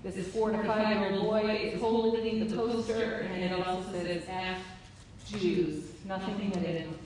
This 0.02 0.28
four 0.28 0.50
to 0.50 0.62
five 0.64 0.98
year 0.98 1.12
old 1.12 1.30
boy 1.30 1.70
is 1.74 1.80
holding 1.80 2.48
the 2.48 2.56
poster, 2.56 3.28
and 3.30 3.44
it 3.44 3.52
also 3.52 3.92
says 3.92 4.24
F 4.28 4.58
Jews, 5.26 5.84
nothing 6.06 6.38
hidden. 6.38 6.98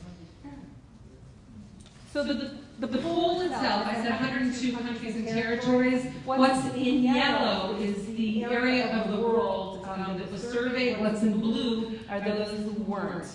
So 2.12 2.22
the, 2.22 2.59
the, 2.78 2.87
the 2.87 2.98
poll 2.98 3.40
itself, 3.40 3.88
I 3.88 3.94
said 3.94 4.11
102 4.11 4.76
countries 4.76 5.16
and 5.16 5.26
territories. 5.26 6.07
What's 6.24 6.64
in 6.76 7.02
yellow 7.02 7.76
is 7.80 8.07
the 8.14 8.44
area 8.44 8.96
of 8.96 9.11
the 9.11 9.20
world 9.20 9.85
um, 9.88 10.16
that 10.18 10.30
was 10.30 10.42
surveyed. 10.42 11.00
What's 11.00 11.22
in 11.22 11.40
blue 11.40 11.98
are 12.09 12.20
those 12.20 12.50
who 12.50 12.83
weren't. 12.85 13.26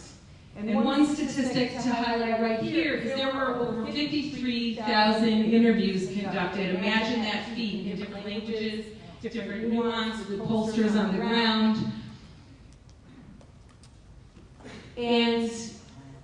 And 0.56 0.84
one 0.84 1.06
statistic 1.06 1.72
to 1.74 1.94
highlight 1.94 2.42
right 2.42 2.60
here 2.62 2.96
is 2.96 3.16
there 3.16 3.34
were 3.34 3.56
over 3.56 3.86
53,000 3.86 5.28
interviews 5.28 6.08
conducted. 6.08 6.76
Imagine 6.76 7.22
that 7.24 7.50
feat 7.50 7.86
in 7.86 7.98
different 7.98 8.26
languages, 8.26 8.86
different 9.22 9.72
nuance, 9.72 10.28
with 10.28 10.40
pollsters 10.40 10.98
on 10.98 11.12
the 11.12 11.18
ground. 11.18 11.78
And 14.98 15.52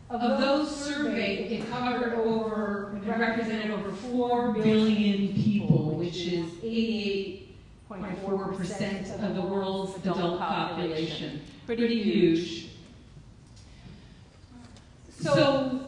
of 0.09 0.39
those 0.39 0.75
surveyed, 0.75 1.51
it 1.51 1.69
covered 1.69 2.13
over, 2.13 2.95
it 2.95 3.05
represented 3.07 3.69
over 3.71 3.91
4 3.91 4.53
billion 4.53 5.33
people, 5.33 5.95
which 5.95 6.25
is 6.27 6.45
88.4% 6.63 9.23
of 9.23 9.35
the 9.35 9.41
world's 9.41 9.97
adult 9.97 10.39
population. 10.39 11.41
Pretty 11.65 12.01
huge. 12.03 12.69
So, 15.21 15.81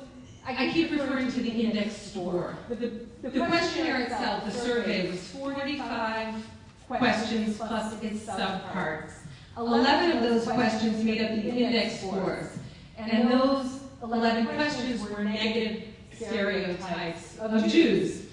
I 0.46 0.72
keep 0.72 0.91
referring 0.91 1.32
to 1.34 1.41
the 1.41 1.50
index 1.50 2.02
score. 2.02 2.56
The, 2.70 2.76
the, 2.76 2.91
the 3.22 3.32
questionnaire 3.46 4.04
itself, 4.04 4.46
the 4.46 4.52
survey, 4.52 5.12
was 5.12 5.20
45 5.32 6.36
questions 6.88 7.58
plus 7.58 8.02
its 8.02 8.26
subparts. 8.26 9.12
11 9.58 10.17
of 10.17 10.23
those 10.23 10.45
questions 10.45 11.04
made 11.04 11.21
up 11.21 11.32
the 11.32 11.50
index 11.50 12.00
scores. 12.00 12.58
And 12.97 13.32
those 13.32 13.80
11 14.04 14.47
questions 14.47 15.08
were 15.10 15.23
negative 15.23 15.84
stereotypes 16.13 17.38
of 17.39 17.67
Jews. 17.67 18.26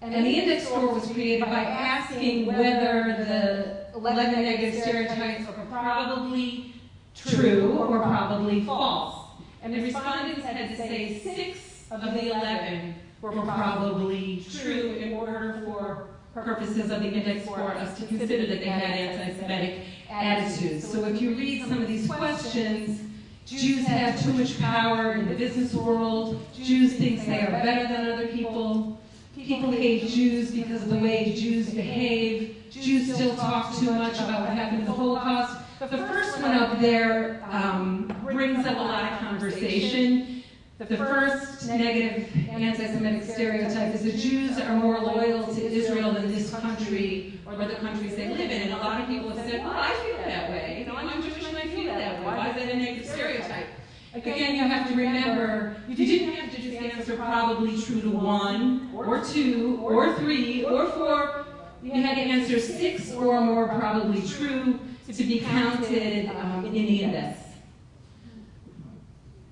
And 0.00 0.12
the 0.12 0.30
index 0.30 0.66
score 0.66 0.92
was 0.92 1.06
created 1.10 1.46
by 1.46 1.64
asking 1.64 2.46
whether 2.46 3.24
the 3.24 3.86
11 3.96 4.32
negative 4.42 4.82
stereotypes 4.82 5.48
are 5.48 5.66
probably 5.70 6.74
true 7.14 7.78
or 7.78 7.98
probably 8.00 8.64
false. 8.64 9.28
And 9.62 9.72
the 9.72 9.80
respondents 9.80 10.44
had 10.44 10.68
to 10.68 10.76
say 10.76 11.18
six 11.20 11.86
of 11.90 12.02
the 12.02 12.30
11 12.30 12.94
were 13.22 13.32
probably 13.32 14.44
true 14.50 14.94
in 14.94 15.14
order 15.14 15.62
for 15.64 16.08
purposes 16.34 16.90
of 16.90 17.00
the 17.00 17.08
index 17.08 17.46
for 17.46 17.60
us 17.60 17.96
to 17.98 18.06
consider 18.06 18.46
that 18.46 18.58
they 18.58 18.66
had 18.66 18.90
anti-Semitic 18.90 19.84
attitudes. 20.10 20.90
So 20.90 21.04
if 21.04 21.22
you 21.22 21.34
read 21.34 21.66
some 21.68 21.80
of 21.80 21.88
these 21.88 22.10
questions, 22.10 23.00
Jews 23.46 23.86
have 23.86 24.20
too 24.22 24.32
much 24.32 24.58
power 24.58 25.12
in 25.12 25.28
the 25.28 25.34
business 25.34 25.72
world, 25.74 26.44
Jews 26.54 26.94
think 26.94 27.24
they 27.26 27.40
are 27.40 27.50
better 27.50 27.86
than 27.86 28.10
other 28.10 28.26
people, 28.28 29.00
people 29.36 29.70
hate 29.70 30.08
Jews 30.08 30.50
because 30.50 30.82
of 30.82 30.88
the 30.88 30.98
way 30.98 31.34
Jews 31.34 31.70
behave, 31.70 32.56
Jews 32.70 33.14
still 33.14 33.36
talk 33.36 33.76
too 33.76 33.90
much 33.92 34.14
about 34.14 34.40
what 34.40 34.50
happened 34.50 34.80
in 34.80 34.86
the 34.86 34.92
Holocaust. 34.92 35.58
The 35.78 35.88
first 35.88 36.40
one 36.40 36.52
up 36.52 36.80
there 36.80 37.44
um, 37.50 38.16
brings 38.24 38.66
up 38.66 38.76
a 38.76 38.82
lot 38.82 39.12
of 39.12 39.18
conversation. 39.18 40.42
The 40.76 40.96
first 40.96 41.68
negative 41.68 42.28
anti-Semitic 42.50 43.22
stereotype 43.22 43.94
is 43.94 44.02
that 44.02 44.16
Jews 44.16 44.58
are 44.58 44.74
more 44.74 44.98
loyal 44.98 45.46
to 45.54 45.64
Israel 45.64 46.12
than 46.12 46.32
this 46.32 46.50
country 46.50 47.38
or 47.46 47.54
the 47.54 47.76
countries 47.76 48.16
they 48.16 48.28
live 48.28 48.50
in. 48.50 48.62
And 48.62 48.72
a 48.72 48.78
lot 48.78 49.00
of 49.00 49.06
people 49.06 49.30
have 49.30 49.48
said, 49.48 49.62
well, 49.62 49.72
I 49.72 49.92
feel 49.92 50.16
that 50.16 50.50
way. 50.50 50.80
You 50.80 50.86
know, 50.86 50.96
I'm 50.96 51.22
Jewish 51.22 51.46
and 51.46 51.56
I 51.56 51.68
feel 51.68 51.94
that 51.94 52.18
way. 52.18 52.24
Why 52.24 52.48
is 52.50 52.56
that 52.56 52.74
a 52.74 52.76
negative 52.76 53.08
stereotype? 53.08 53.66
Again, 54.14 54.56
you 54.56 54.62
have 54.62 54.88
to 54.88 54.96
remember, 54.96 55.76
you 55.88 55.94
didn't 55.94 56.34
have 56.34 56.52
to 56.52 56.60
just 56.60 56.76
answer 56.76 57.16
probably 57.16 57.80
true 57.80 58.00
to 58.00 58.10
one, 58.10 58.90
or 58.94 59.24
two, 59.24 59.78
or 59.80 60.14
three, 60.16 60.64
or 60.64 60.86
four. 60.88 61.46
You 61.84 61.92
had 62.02 62.16
to 62.16 62.20
answer 62.20 62.58
six 62.58 63.12
or 63.12 63.40
more 63.40 63.68
probably 63.68 64.26
true 64.26 64.80
to 65.06 65.24
be 65.24 65.38
counted 65.38 66.30
um, 66.30 66.64
in 66.66 66.72
the 66.72 67.02
index. 67.02 67.38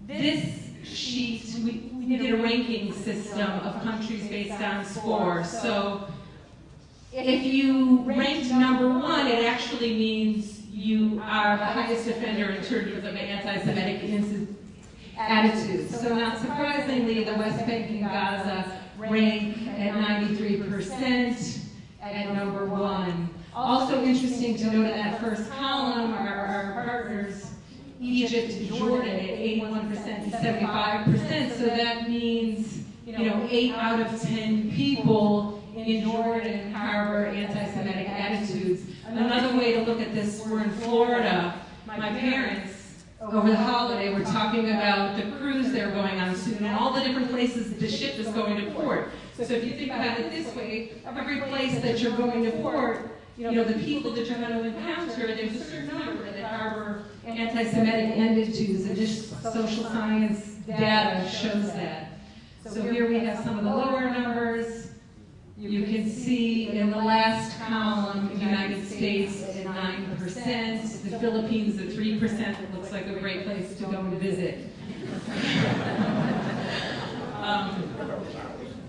This 0.06 0.71
sheet, 0.84 1.54
we, 1.64 1.90
we 1.94 2.16
did 2.16 2.34
a 2.34 2.42
ranking 2.42 2.92
system 2.92 3.50
of 3.50 3.82
countries 3.82 4.28
based 4.28 4.60
on 4.60 4.84
score. 4.84 5.44
So 5.44 6.08
if 7.12 7.44
you 7.44 8.00
ranked 8.00 8.50
number 8.50 8.88
one, 8.88 9.26
it 9.26 9.44
actually 9.44 9.94
means 9.94 10.60
you 10.66 11.20
are 11.24 11.56
the 11.58 11.64
highest 11.64 12.08
offender 12.08 12.50
in 12.50 12.64
terms 12.64 12.96
of 12.96 13.04
anti-Semitic 13.04 14.02
attitudes. 15.18 16.00
So 16.00 16.16
not 16.16 16.38
surprisingly, 16.38 17.24
the 17.24 17.34
West 17.34 17.66
Bank 17.66 17.90
and 17.90 18.00
Gaza 18.00 18.80
rank 18.96 19.56
at 19.78 19.94
93% 19.94 21.58
at 22.00 22.34
number 22.34 22.66
one. 22.66 23.28
Also 23.54 24.02
interesting 24.02 24.56
to 24.56 24.64
note 24.64 24.86
in 24.86 24.96
that 24.96 25.20
first 25.20 25.50
column 25.50 26.14
are 26.14 26.28
our 26.28 26.84
partners 26.84 27.51
Egypt 28.02 28.52
and 28.52 28.68
Jordan 28.68 29.08
at 29.08 29.38
81% 29.38 30.06
and 30.06 30.32
75%. 30.32 31.56
So 31.56 31.66
that 31.66 32.08
means, 32.08 32.82
you 33.06 33.16
know, 33.16 33.46
8 33.48 33.72
out 33.74 34.00
of 34.00 34.20
10 34.20 34.72
people 34.72 35.62
in 35.76 36.02
Jordan 36.02 36.72
harbor 36.72 37.26
anti-Semitic 37.26 38.08
attitudes. 38.08 38.82
Another 39.06 39.56
way 39.56 39.74
to 39.74 39.82
look 39.82 40.00
at 40.00 40.12
this, 40.14 40.44
we're 40.46 40.64
in 40.64 40.70
Florida. 40.70 41.54
My 41.86 42.10
parents, 42.10 43.04
over 43.20 43.48
the 43.48 43.56
holiday, 43.56 44.12
were 44.12 44.24
talking 44.24 44.70
about 44.70 45.16
the 45.16 45.30
cruise 45.36 45.70
they're 45.70 45.92
going 45.92 46.18
on 46.18 46.34
soon 46.34 46.64
and 46.64 46.74
all 46.74 46.92
the 46.92 47.00
different 47.00 47.30
places 47.30 47.70
that 47.70 47.78
the 47.78 47.88
ship 47.88 48.18
is 48.18 48.26
going 48.28 48.56
to 48.56 48.70
port. 48.72 49.10
So 49.34 49.42
if 49.54 49.64
you 49.64 49.72
think 49.72 49.92
about 49.92 50.18
it 50.18 50.30
this 50.30 50.54
way, 50.56 50.92
every 51.06 51.40
place 51.42 51.80
that 51.82 52.00
you're 52.00 52.16
going 52.16 52.42
to 52.44 52.50
port, 52.62 53.10
you 53.50 53.56
know, 53.56 53.64
the 53.64 53.84
people 53.84 54.12
that 54.12 54.28
you're 54.28 54.38
going 54.38 54.52
to 54.52 54.64
encounter, 54.64 55.26
there's 55.26 55.56
a 55.56 55.64
certain 55.64 55.88
number 55.88 56.30
that 56.30 56.44
harbor 56.44 57.02
anti-Semitic 57.26 58.16
attitudes, 58.16 58.84
and 58.84 58.96
just 58.96 59.42
social 59.42 59.84
science 59.84 60.54
data 60.66 61.28
shows 61.28 61.72
that. 61.72 62.18
So 62.64 62.82
here 62.82 63.08
we 63.08 63.18
have 63.20 63.42
some 63.42 63.58
of 63.58 63.64
the 63.64 63.70
lower 63.70 64.08
numbers. 64.10 64.90
You 65.58 65.82
can 65.84 66.08
see 66.08 66.68
in 66.70 66.90
the 66.90 66.96
last 66.96 67.58
column, 67.58 68.30
United 68.40 68.86
States 68.86 69.42
at 69.42 69.66
9%, 69.66 71.10
the 71.10 71.18
Philippines 71.18 71.80
at 71.80 71.88
3%. 71.88 72.62
It 72.62 72.74
looks 72.74 72.92
like 72.92 73.06
a 73.06 73.18
great 73.18 73.44
place 73.44 73.76
to 73.78 73.84
go 73.84 73.98
and 73.98 74.20
visit. 74.20 74.68
um, 77.42 77.92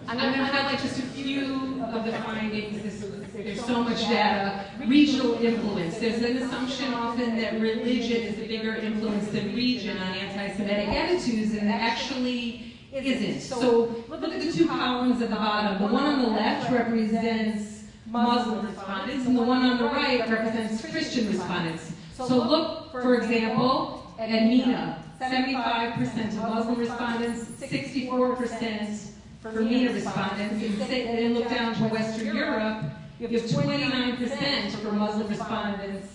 I'm 0.07 0.17
going 0.17 0.33
to 0.33 0.45
highlight 0.45 0.79
just 0.79 0.99
a 0.99 1.03
few 1.03 1.83
of 1.85 2.05
the 2.05 2.11
findings. 2.11 2.83
This, 2.83 3.22
there's 3.33 3.65
so 3.65 3.83
much 3.83 3.99
data. 4.01 4.65
Regional 4.85 5.33
influence. 5.43 5.97
There's 5.97 6.21
an 6.21 6.37
assumption 6.37 6.93
often 6.93 7.35
that 7.37 7.59
religion 7.59 8.23
is 8.23 8.37
a 8.37 8.47
bigger 8.47 8.75
influence 8.75 9.29
than 9.29 9.55
region 9.55 9.97
on 9.97 10.13
anti-Semitic 10.13 10.89
attitudes, 10.89 11.53
and 11.53 11.69
actually 11.69 12.73
isn't. 12.91 13.41
So 13.41 14.03
look 14.07 14.23
at 14.23 14.39
the 14.39 14.51
two 14.51 14.67
columns 14.67 15.21
at 15.21 15.29
the 15.29 15.35
bottom. 15.35 15.81
The 15.81 15.93
one 15.93 16.03
on 16.03 16.21
the 16.21 16.29
left 16.29 16.71
represents 16.71 17.85
Muslim 18.05 18.65
respondents, 18.67 19.25
and 19.25 19.37
the 19.37 19.41
one 19.41 19.63
on 19.63 19.77
the 19.77 19.85
right 19.85 20.29
represents 20.29 20.81
Christian 20.89 21.27
respondents. 21.27 21.93
So 22.13 22.37
look, 22.37 22.91
for 22.91 23.15
example, 23.15 24.13
at 24.19 24.29
MENA. 24.29 24.99
75% 25.19 26.27
of 26.27 26.49
Muslim 26.49 26.75
respondents, 26.79 27.45
64% 27.61 29.09
for 29.41 29.51
MENA 29.51 29.93
respondents, 29.93 30.63
and 30.63 31.17
then 31.17 31.33
look 31.33 31.49
down 31.49 31.73
to 31.75 31.83
Western 31.85 32.35
Europe, 32.35 32.83
you 33.19 33.27
have 33.27 33.49
29% 33.49 34.71
for 34.71 34.91
Muslim 34.91 35.27
respondents 35.27 36.07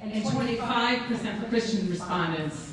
and 0.00 0.12
25% 0.12 1.40
for 1.40 1.48
Christian 1.48 1.90
respondents. 1.90 2.72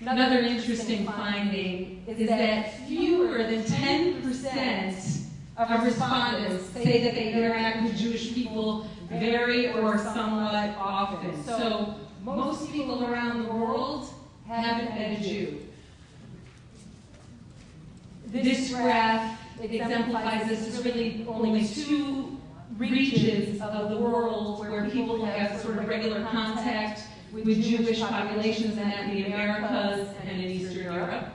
Another 0.00 0.38
interesting 0.38 1.04
finding 1.04 2.02
is 2.06 2.28
that 2.28 2.86
fewer 2.86 3.38
than 3.38 3.62
10% 3.62 5.24
of 5.58 5.84
respondents 5.84 6.64
say 6.70 7.04
that 7.04 7.14
they 7.14 7.32
interact 7.32 7.82
with 7.82 7.98
Jewish 7.98 8.32
people 8.32 8.86
very 9.10 9.72
or 9.72 9.98
somewhat 9.98 10.74
often. 10.78 11.44
So 11.44 11.96
most 12.22 12.72
people 12.72 13.04
around 13.04 13.44
the 13.44 13.52
world 13.52 14.08
haven't 14.46 14.94
met 14.94 15.20
a 15.20 15.22
Jew. 15.22 15.58
This 18.26 18.72
graph 18.72 19.39
exemplifies 19.62 20.48
this. 20.48 20.66
There's 20.66 20.84
really 20.84 21.26
only 21.28 21.66
two 21.66 22.38
regions 22.76 23.60
of 23.60 23.90
the 23.90 23.98
world 23.98 24.60
where 24.60 24.88
people 24.88 25.24
have 25.24 25.60
sort 25.60 25.78
of 25.78 25.88
regular 25.88 26.24
contact 26.26 27.02
with 27.32 27.62
Jewish 27.62 28.00
populations, 28.00 28.76
and 28.78 28.90
that 28.90 29.04
in 29.04 29.14
the 29.14 29.26
Americas 29.26 30.08
and 30.24 30.40
in 30.40 30.50
Eastern 30.50 30.84
Europe. 30.84 31.26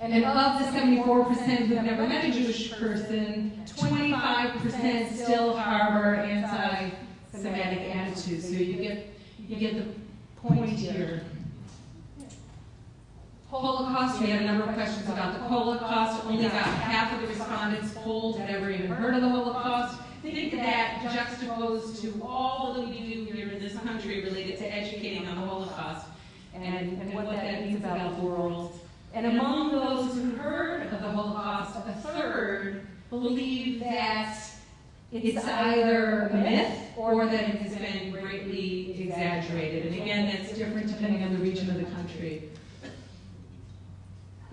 And 0.00 0.12
of 0.24 0.58
the 0.58 0.66
74% 0.78 1.66
who 1.66 1.74
have 1.76 1.84
never 1.86 2.06
met 2.06 2.24
a 2.24 2.30
Jewish 2.30 2.72
person, 2.72 3.62
25% 3.66 5.12
still 5.14 5.56
harbor 5.56 6.16
anti-Semitic 6.16 7.96
attitudes. 7.96 8.44
So 8.44 8.52
you 8.52 8.74
get, 8.74 9.14
you 9.48 9.56
get 9.56 9.76
the 9.76 9.86
point 10.40 10.70
here. 10.70 11.22
Holocaust, 13.58 14.20
we 14.20 14.26
had 14.28 14.42
a 14.42 14.46
number 14.46 14.64
of 14.64 14.74
questions 14.74 15.08
about 15.08 15.34
the 15.34 15.40
Holocaust. 15.46 16.24
Only 16.26 16.46
about 16.46 16.64
half 16.64 17.14
of 17.14 17.20
the 17.20 17.28
respondents 17.28 17.94
polled 17.94 18.38
had 18.38 18.50
ever 18.50 18.70
even 18.70 18.88
heard 18.88 19.14
of 19.14 19.22
the 19.22 19.28
Holocaust. 19.28 20.00
Think 20.22 20.54
of 20.54 20.60
that 20.60 21.02
juxtaposed 21.12 22.00
to 22.02 22.22
all 22.22 22.74
that 22.74 22.88
we 22.88 22.98
do 22.98 23.32
here 23.32 23.48
in 23.50 23.60
this 23.60 23.76
country 23.78 24.24
related 24.24 24.58
to 24.58 24.74
educating 24.74 25.28
on 25.28 25.36
the 25.36 25.46
Holocaust 25.46 26.06
and, 26.54 27.00
and 27.00 27.14
what 27.14 27.30
that 27.30 27.62
means 27.62 27.76
about 27.76 28.16
the 28.16 28.26
world. 28.26 28.78
And 29.12 29.26
among 29.26 29.72
those 29.72 30.14
who 30.14 30.32
heard 30.32 30.92
of 30.92 31.00
the 31.00 31.10
Holocaust, 31.10 31.76
a 31.76 31.92
third 32.00 32.86
believe 33.10 33.80
that 33.80 34.36
it's 35.12 35.44
either 35.46 36.28
a 36.32 36.36
myth 36.36 36.80
or 36.96 37.26
that 37.26 37.34
it 37.34 37.62
has 37.62 37.76
been 37.76 38.10
greatly 38.10 39.00
exaggerated. 39.00 39.92
And 39.92 40.02
again, 40.02 40.26
that's 40.26 40.58
different 40.58 40.88
depending 40.88 41.22
on 41.22 41.34
the 41.34 41.38
region 41.38 41.70
of 41.70 41.76
the 41.76 41.84
country. 41.94 42.50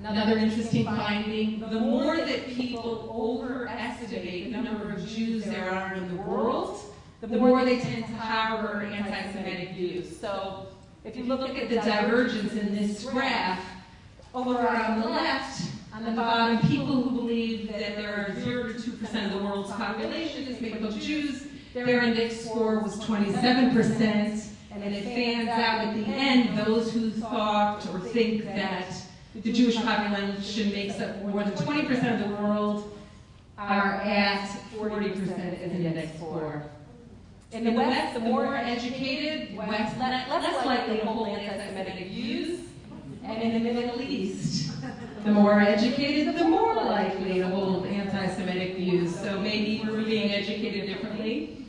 Another 0.04 0.38
interesting 0.38 0.86
finding, 0.86 1.60
the 1.60 1.80
more 1.80 2.18
that 2.18 2.48
people 2.48 3.08
overestimate 3.14 4.52
the 4.52 4.60
number 4.60 4.92
of 4.92 5.08
Jews 5.08 5.44
there 5.44 5.70
are 5.70 5.94
in 5.94 6.08
the 6.16 6.22
world, 6.24 6.82
the 7.22 7.38
more 7.38 7.64
they 7.64 7.80
tend 7.80 8.06
to 8.06 8.14
harbor 8.14 8.82
anti-Semitic 8.82 9.76
views. 9.76 10.20
So 10.20 10.66
if 11.04 11.16
you 11.16 11.26
look 11.26 11.56
at 11.56 11.70
the 11.70 11.76
divergence 11.76 12.54
in 12.54 12.74
this 12.74 13.06
graph, 13.06 13.64
over 14.34 14.68
on 14.68 15.02
the 15.02 15.08
left, 15.08 15.70
on 15.94 16.04
the 16.04 16.12
bottom, 16.12 16.58
people 16.68 17.04
who 17.04 17.12
believe 17.12 17.72
that 17.72 17.96
there 17.96 18.28
are 18.28 18.42
0 18.42 18.74
to 18.74 18.80
2% 18.80 19.26
of 19.26 19.32
the 19.34 19.46
world's 19.46 19.72
population 19.72 20.48
is 20.48 20.60
made 20.60 20.74
up 20.74 20.82
of 20.82 21.00
Jews, 21.00 21.46
their 21.74 22.02
index 22.02 22.46
score 22.46 22.80
was 22.80 22.96
27%, 23.02 24.48
and 24.72 24.84
it 24.84 25.04
fans 25.04 25.50
out 25.50 25.88
at 25.88 25.94
the 25.96 26.06
end 26.06 26.58
those 26.58 26.92
who 26.92 27.12
thought 27.12 27.88
or 27.94 28.00
think 28.00 28.46
that 28.46 28.92
the 29.36 29.54
Jewish 29.54 29.78
population 29.78 30.72
makes 30.72 31.00
up 31.00 31.22
more 31.24 31.44
than 31.44 31.54
20% 31.54 32.14
of 32.14 32.30
the 32.30 32.36
world 32.36 32.98
are 33.58 33.96
at 34.02 34.50
40% 34.76 35.64
as 35.64 35.72
an 35.72 35.86
index 35.86 36.18
score. 36.18 36.64
In 37.52 37.64
the 37.64 37.72
West, 37.72 38.14
the 38.14 38.20
more 38.20 38.56
educated, 38.56 39.56
West, 39.56 39.98
less 39.98 40.66
likely 40.66 40.98
to 40.98 41.06
hold 41.06 41.28
anti-Semitic 41.28 42.08
views. 42.08 42.60
And 43.24 43.42
in 43.44 43.64
the 43.64 43.74
Middle 43.74 44.02
East, 44.02 44.72
the 45.24 45.32
more 45.32 45.60
educated, 45.60 46.36
the 46.36 46.46
more 46.46 46.76
likely 46.76 47.36
to 47.36 47.48
hold 47.48 47.86
anti-Semitic 47.86 48.76
views. 48.76 49.16
So 49.18 49.40
maybe 49.40 49.82
we're 49.86 50.04
being 50.04 50.32
educated 50.32 50.88
differently. 50.88 51.66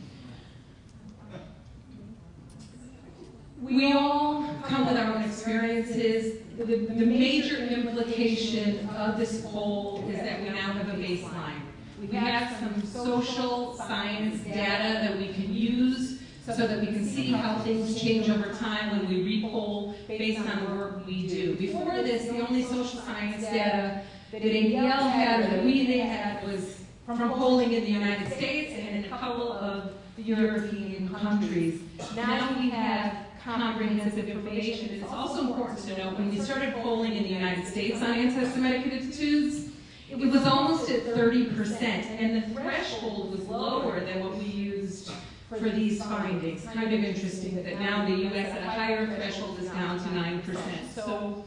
We 3.60 3.92
all 3.92 4.48
come 4.64 4.86
with 4.86 4.96
our 4.96 5.14
own 5.14 5.22
experiences. 5.22 6.38
The, 6.64 6.76
the 6.76 7.06
major 7.06 7.56
implication 7.56 8.88
of 8.90 9.18
this 9.18 9.44
poll 9.50 10.08
is 10.08 10.16
that 10.20 10.42
we 10.42 10.50
now 10.50 10.72
have 10.72 10.88
a 10.88 10.92
baseline. 10.92 11.60
We 12.00 12.06
have 12.16 12.56
some 12.60 12.86
social 12.86 13.74
science 13.76 14.44
data 14.44 15.00
that 15.02 15.18
we 15.18 15.32
can 15.32 15.52
use 15.52 16.20
so 16.46 16.68
that 16.68 16.78
we 16.78 16.86
can 16.86 17.04
see 17.04 17.32
how 17.32 17.58
things 17.64 18.00
change 18.00 18.30
over 18.30 18.52
time 18.54 18.96
when 18.96 19.08
we 19.08 19.42
repoll 19.42 19.94
based 20.06 20.38
on 20.38 20.64
the 20.64 20.74
work 20.76 21.04
we 21.04 21.26
do. 21.26 21.56
Before 21.56 21.96
this, 21.96 22.26
the 22.26 22.46
only 22.46 22.62
social 22.62 23.00
science 23.00 23.42
data 23.42 24.02
that 24.30 24.42
ADL 24.42 25.10
had 25.10 25.40
or 25.40 25.56
that 25.56 25.64
we 25.64 25.98
had 25.98 26.46
was 26.46 26.78
from 27.06 27.18
polling 27.32 27.72
in 27.72 27.82
the 27.82 27.90
United 27.90 28.32
States 28.34 28.72
and 28.76 29.04
in 29.04 29.04
a 29.04 29.08
couple 29.08 29.52
of 29.52 29.94
European 30.16 31.12
countries. 31.12 31.80
Now 32.14 32.56
we 32.56 32.70
have 32.70 33.31
comprehensive 33.44 34.28
information. 34.28 34.90
It's 34.90 35.12
also 35.12 35.40
important 35.42 35.78
to 35.80 35.96
note 35.96 36.18
when 36.18 36.30
we 36.30 36.38
started 36.40 36.74
polling 36.74 37.14
in 37.14 37.24
the 37.24 37.28
United 37.28 37.66
States 37.66 38.00
on 38.00 38.10
anti-Semitic 38.10 38.86
attitudes, 38.92 39.68
it 40.10 40.16
was 40.16 40.46
almost 40.46 40.90
at 40.90 41.04
30%, 41.04 41.82
and 41.82 42.42
the 42.42 42.48
threshold 42.54 43.30
was 43.30 43.48
lower 43.48 44.00
than 44.00 44.20
what 44.20 44.36
we 44.36 44.44
used 44.44 45.10
for 45.48 45.70
these 45.70 46.02
findings. 46.02 46.64
Kind 46.64 46.92
of 46.92 47.04
interesting 47.04 47.56
that 47.56 47.78
now 47.78 48.04
the 48.06 48.14
U.S. 48.24 48.54
at 48.54 48.62
a 48.62 48.70
higher 48.70 49.06
threshold 49.06 49.58
is 49.58 49.68
down 49.70 49.98
to 49.98 50.04
9%. 50.04 50.58
So 50.94 51.44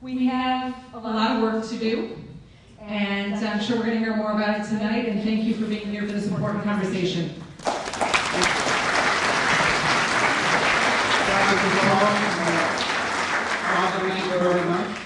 we 0.00 0.26
have 0.26 0.74
a 0.94 0.98
lot 0.98 1.36
of 1.36 1.42
work 1.42 1.68
to 1.68 1.78
do, 1.78 2.16
and 2.80 3.34
I'm 3.34 3.60
sure 3.60 3.76
we're 3.76 3.86
going 3.86 3.98
to 3.98 4.04
hear 4.04 4.16
more 4.16 4.32
about 4.32 4.60
it 4.60 4.68
tonight, 4.68 5.06
and 5.06 5.22
thank 5.22 5.42
you 5.44 5.54
for 5.54 5.66
being 5.66 5.86
here 5.86 6.06
for 6.06 6.12
this 6.12 6.28
important 6.28 6.64
conversation. 6.64 7.34
Thank 11.46 11.62
you 11.62 11.68
very 14.40 14.64
much. 14.64 14.98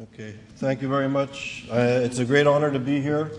Okay, 0.00 0.34
thank 0.56 0.80
you 0.80 0.88
very 0.88 1.08
much. 1.08 1.66
Uh, 1.70 2.00
it's 2.02 2.18
a 2.18 2.24
great 2.24 2.46
honor 2.46 2.72
to 2.72 2.78
be 2.78 3.02
here. 3.02 3.30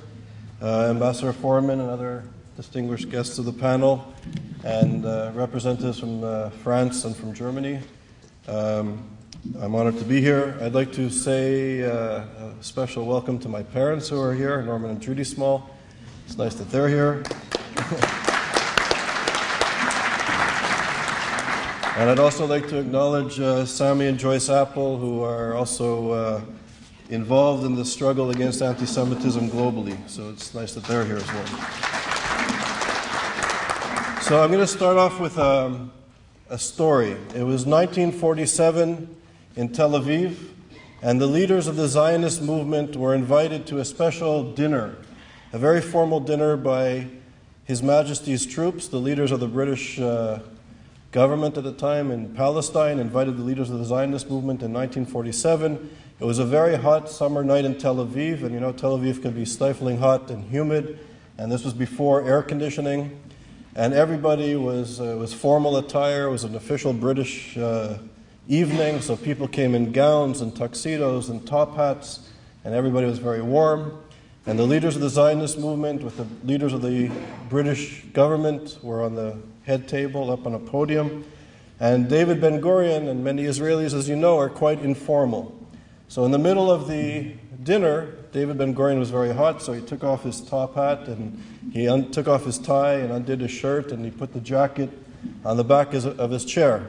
Uh, 0.61 0.89
Ambassador 0.91 1.33
Forman 1.33 1.79
and 1.79 1.89
other 1.89 2.25
distinguished 2.55 3.09
guests 3.09 3.39
of 3.39 3.45
the 3.45 3.53
panel, 3.53 4.13
and 4.63 5.05
uh, 5.05 5.31
representatives 5.33 5.99
from 5.99 6.23
uh, 6.23 6.49
France 6.49 7.05
and 7.05 7.15
from 7.15 7.33
Germany. 7.33 7.79
Um, 8.47 9.03
I'm 9.61 9.73
honored 9.75 9.97
to 9.99 10.05
be 10.05 10.19
here. 10.21 10.57
I'd 10.61 10.73
like 10.73 10.91
to 10.93 11.09
say 11.09 11.83
uh, 11.83 11.89
a 11.89 12.53
special 12.61 13.05
welcome 13.05 13.39
to 13.39 13.49
my 13.49 13.63
parents 13.63 14.09
who 14.09 14.19
are 14.21 14.33
here, 14.33 14.61
Norman 14.61 14.91
and 14.91 15.01
Trudy 15.01 15.23
Small. 15.23 15.69
It's 16.25 16.37
nice 16.37 16.55
that 16.55 16.69
they're 16.69 16.89
here. 16.89 17.23
And 21.99 22.09
I'd 22.09 22.19
also 22.19 22.47
like 22.47 22.69
to 22.69 22.79
acknowledge 22.79 23.41
uh, 23.41 23.65
Sammy 23.65 24.07
and 24.07 24.17
Joyce 24.17 24.49
Apple, 24.49 24.97
who 24.97 25.21
are 25.21 25.53
also 25.53 26.11
uh, 26.11 26.41
involved 27.09 27.65
in 27.65 27.75
the 27.75 27.83
struggle 27.83 28.29
against 28.29 28.61
anti 28.61 28.85
Semitism 28.85 29.49
globally. 29.49 29.97
So 30.07 30.29
it's 30.29 30.53
nice 30.53 30.73
that 30.75 30.85
they're 30.85 31.03
here 31.03 31.17
as 31.17 31.27
well. 31.27 31.88
So 34.29 34.43
I'm 34.43 34.51
going 34.51 34.61
to 34.61 34.67
start 34.67 34.95
off 34.95 35.19
with 35.19 35.39
um, 35.39 35.91
a 36.51 36.57
story. 36.59 37.13
It 37.33 37.41
was 37.41 37.65
1947 37.65 39.15
in 39.55 39.69
Tel 39.69 39.93
Aviv, 39.93 40.37
and 41.01 41.19
the 41.19 41.25
leaders 41.25 41.65
of 41.65 41.77
the 41.77 41.87
Zionist 41.87 42.39
movement 42.39 42.95
were 42.95 43.15
invited 43.15 43.65
to 43.65 43.79
a 43.79 43.85
special 43.85 44.53
dinner, 44.53 44.97
a 45.51 45.57
very 45.57 45.81
formal 45.81 46.19
dinner 46.19 46.57
by 46.57 47.07
His 47.63 47.81
Majesty's 47.81 48.45
troops, 48.45 48.87
the 48.87 48.99
leaders 48.99 49.31
of 49.31 49.39
the 49.39 49.47
British. 49.47 49.99
Uh, 49.99 50.41
government 51.11 51.57
at 51.57 51.63
the 51.63 51.73
time 51.73 52.11
in 52.11 52.31
Palestine 52.35 52.99
invited 52.99 53.35
the 53.35 53.41
leaders 53.41 53.71
of 53.71 53.79
the 53.79 53.85
Zionist 53.85 54.29
movement 54.29 54.61
in 54.61 54.71
1947. 54.71 55.89
It 56.19 56.23
was 56.23 56.37
a 56.37 56.45
very 56.45 56.75
hot 56.75 57.09
summer 57.09 57.43
night 57.43 57.65
in 57.65 57.79
Tel 57.79 57.95
Aviv, 57.95 58.43
and 58.43 58.53
you 58.53 58.59
know 58.59 58.73
Tel 58.73 58.95
Aviv 58.95 59.23
can 59.23 59.31
be 59.31 59.43
stifling 59.43 59.97
hot 59.97 60.29
and 60.29 60.43
humid, 60.51 60.99
and 61.39 61.51
this 61.51 61.65
was 61.65 61.73
before 61.73 62.21
air 62.21 62.43
conditioning. 62.43 63.19
And 63.79 63.93
everybody 63.93 64.57
was, 64.57 64.99
uh, 64.99 65.15
was 65.17 65.33
formal 65.33 65.77
attire. 65.77 66.25
It 66.25 66.31
was 66.31 66.43
an 66.43 66.53
official 66.53 66.91
British 66.91 67.57
uh, 67.57 67.99
evening, 68.49 68.99
so 68.99 69.15
people 69.15 69.47
came 69.47 69.73
in 69.73 69.93
gowns 69.93 70.41
and 70.41 70.53
tuxedos 70.53 71.29
and 71.29 71.47
top 71.47 71.77
hats, 71.77 72.27
and 72.65 72.75
everybody 72.75 73.07
was 73.07 73.19
very 73.19 73.41
warm. 73.41 73.97
And 74.45 74.59
the 74.59 74.65
leaders 74.65 74.97
of 74.97 75.01
the 75.01 75.07
Zionist 75.07 75.57
movement, 75.57 76.03
with 76.03 76.17
the 76.17 76.27
leaders 76.45 76.73
of 76.73 76.81
the 76.81 77.09
British 77.47 78.03
government, 78.11 78.79
were 78.83 79.01
on 79.01 79.15
the 79.15 79.37
head 79.63 79.87
table 79.87 80.29
up 80.29 80.45
on 80.45 80.55
a 80.55 80.59
podium. 80.59 81.23
And 81.79 82.09
David 82.09 82.41
Ben 82.41 82.59
Gurion 82.59 83.07
and 83.07 83.23
many 83.23 83.43
Israelis, 83.43 83.93
as 83.93 84.09
you 84.09 84.17
know, 84.17 84.37
are 84.37 84.49
quite 84.49 84.81
informal. 84.81 85.57
So, 86.09 86.25
in 86.25 86.31
the 86.31 86.37
middle 86.37 86.69
of 86.69 86.89
the 86.89 87.31
dinner, 87.63 88.13
David 88.31 88.57
Ben 88.57 88.75
Gurion 88.75 88.99
was 88.99 89.09
very 89.09 89.33
hot, 89.33 89.61
so 89.61 89.73
he 89.73 89.81
took 89.81 90.03
off 90.03 90.23
his 90.23 90.41
top 90.41 90.75
hat 90.75 91.07
and 91.07 91.41
he 91.73 91.87
un- 91.87 92.11
took 92.11 92.27
off 92.27 92.45
his 92.45 92.57
tie 92.57 92.93
and 92.93 93.11
undid 93.11 93.41
his 93.41 93.51
shirt 93.51 93.91
and 93.91 94.05
he 94.05 94.11
put 94.11 94.33
the 94.33 94.39
jacket 94.39 94.89
on 95.43 95.57
the 95.57 95.63
back 95.63 95.93
of 95.93 96.31
his 96.31 96.45
chair. 96.45 96.87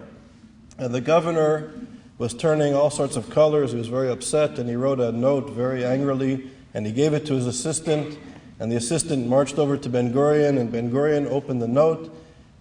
And 0.79 0.94
the 0.94 1.00
governor 1.00 1.72
was 2.18 2.35
turning 2.35 2.74
all 2.74 2.90
sorts 2.90 3.16
of 3.16 3.31
colors. 3.31 3.72
He 3.72 3.79
was 3.79 3.88
very 3.88 4.11
upset 4.11 4.59
and 4.59 4.68
he 4.68 4.76
wrote 4.76 5.00
a 5.00 5.12
note 5.12 5.50
very 5.50 5.85
angrily 5.85 6.50
and 6.74 6.87
he 6.87 6.92
gave 6.92 7.14
it 7.14 7.24
to 7.26 7.35
his 7.35 7.46
assistant. 7.46 8.18
And 8.59 8.70
the 8.70 8.76
assistant 8.76 9.26
marched 9.26 9.59
over 9.59 9.76
to 9.79 9.88
Ben 9.88 10.12
Gurion 10.12 10.59
and 10.59 10.70
Ben 10.70 10.90
Gurion 10.90 11.26
opened 11.31 11.62
the 11.62 11.68
note. 11.68 12.14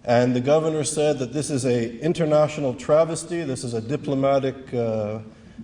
And 0.04 0.34
the 0.34 0.40
governor 0.40 0.84
said 0.84 1.18
that 1.18 1.34
this 1.34 1.50
is 1.50 1.66
a 1.66 1.98
international 2.00 2.72
travesty. 2.72 3.42
This 3.42 3.64
is 3.64 3.74
a 3.74 3.82
diplomatic. 3.82 4.72
Uh, 4.72 5.18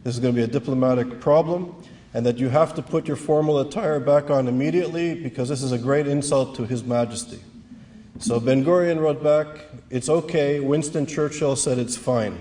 this 0.04 0.14
is 0.14 0.20
going 0.20 0.34
to 0.34 0.38
be 0.38 0.44
a 0.44 0.46
diplomatic 0.46 1.20
problem, 1.20 1.74
and 2.16 2.24
that 2.24 2.38
you 2.38 2.48
have 2.48 2.74
to 2.74 2.80
put 2.80 3.06
your 3.06 3.16
formal 3.16 3.58
attire 3.58 4.00
back 4.00 4.30
on 4.30 4.48
immediately 4.48 5.14
because 5.14 5.50
this 5.50 5.62
is 5.62 5.70
a 5.70 5.76
great 5.76 6.06
insult 6.06 6.54
to 6.54 6.64
His 6.64 6.82
Majesty. 6.82 7.38
So 8.20 8.40
Ben 8.40 8.64
Gurion 8.64 8.98
wrote 8.98 9.22
back, 9.22 9.66
It's 9.90 10.08
okay. 10.08 10.58
Winston 10.58 11.04
Churchill 11.04 11.56
said 11.56 11.78
it's 11.78 11.94
fine. 11.94 12.32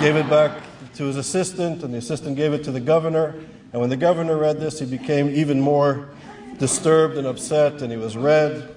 gave 0.00 0.16
it 0.16 0.28
back 0.28 0.60
to 0.96 1.04
his 1.04 1.16
assistant, 1.16 1.82
and 1.82 1.94
the 1.94 1.98
assistant 1.98 2.36
gave 2.36 2.52
it 2.52 2.62
to 2.64 2.70
the 2.70 2.78
governor. 2.78 3.36
And 3.72 3.80
when 3.80 3.88
the 3.88 3.96
governor 3.96 4.36
read 4.36 4.60
this, 4.60 4.80
he 4.80 4.84
became 4.84 5.30
even 5.30 5.58
more 5.58 6.10
disturbed 6.58 7.16
and 7.16 7.26
upset, 7.26 7.80
and 7.80 7.90
he 7.90 7.96
was 7.96 8.18
red. 8.18 8.68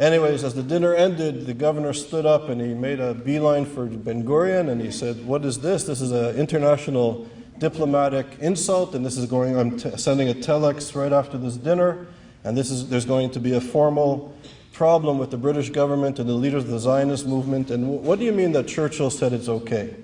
Anyways, 0.00 0.42
as 0.42 0.54
the 0.54 0.64
dinner 0.64 0.94
ended, 0.94 1.46
the 1.46 1.54
governor 1.54 1.92
stood 1.92 2.26
up 2.26 2.48
and 2.48 2.60
he 2.60 2.74
made 2.74 2.98
a 2.98 3.14
beeline 3.14 3.66
for 3.66 3.86
Ben 3.86 4.24
Gurion 4.24 4.68
and 4.68 4.80
he 4.80 4.90
said, 4.90 5.24
What 5.24 5.44
is 5.44 5.60
this? 5.60 5.84
This 5.84 6.00
is 6.00 6.10
an 6.10 6.34
international 6.34 7.28
diplomatic 7.58 8.26
insult, 8.40 8.94
and 8.94 9.04
this 9.04 9.16
is 9.16 9.26
going, 9.26 9.56
I'm 9.56 9.78
sending 9.98 10.28
a 10.28 10.34
telex 10.34 10.94
right 10.94 11.12
after 11.12 11.38
this 11.38 11.56
dinner, 11.56 12.06
and 12.44 12.56
this 12.56 12.70
is, 12.70 12.88
there's 12.88 13.04
going 13.04 13.30
to 13.32 13.40
be 13.40 13.54
a 13.54 13.60
formal 13.60 14.36
problem 14.72 15.18
with 15.18 15.30
the 15.30 15.36
British 15.36 15.70
government 15.70 16.18
and 16.18 16.28
the 16.28 16.34
leaders 16.34 16.64
of 16.64 16.70
the 16.70 16.78
Zionist 16.78 17.26
movement. 17.26 17.70
And 17.70 18.02
what 18.02 18.18
do 18.18 18.24
you 18.24 18.32
mean 18.32 18.52
that 18.52 18.68
Churchill 18.68 19.10
said 19.10 19.32
it's 19.32 19.48
okay? 19.48 19.96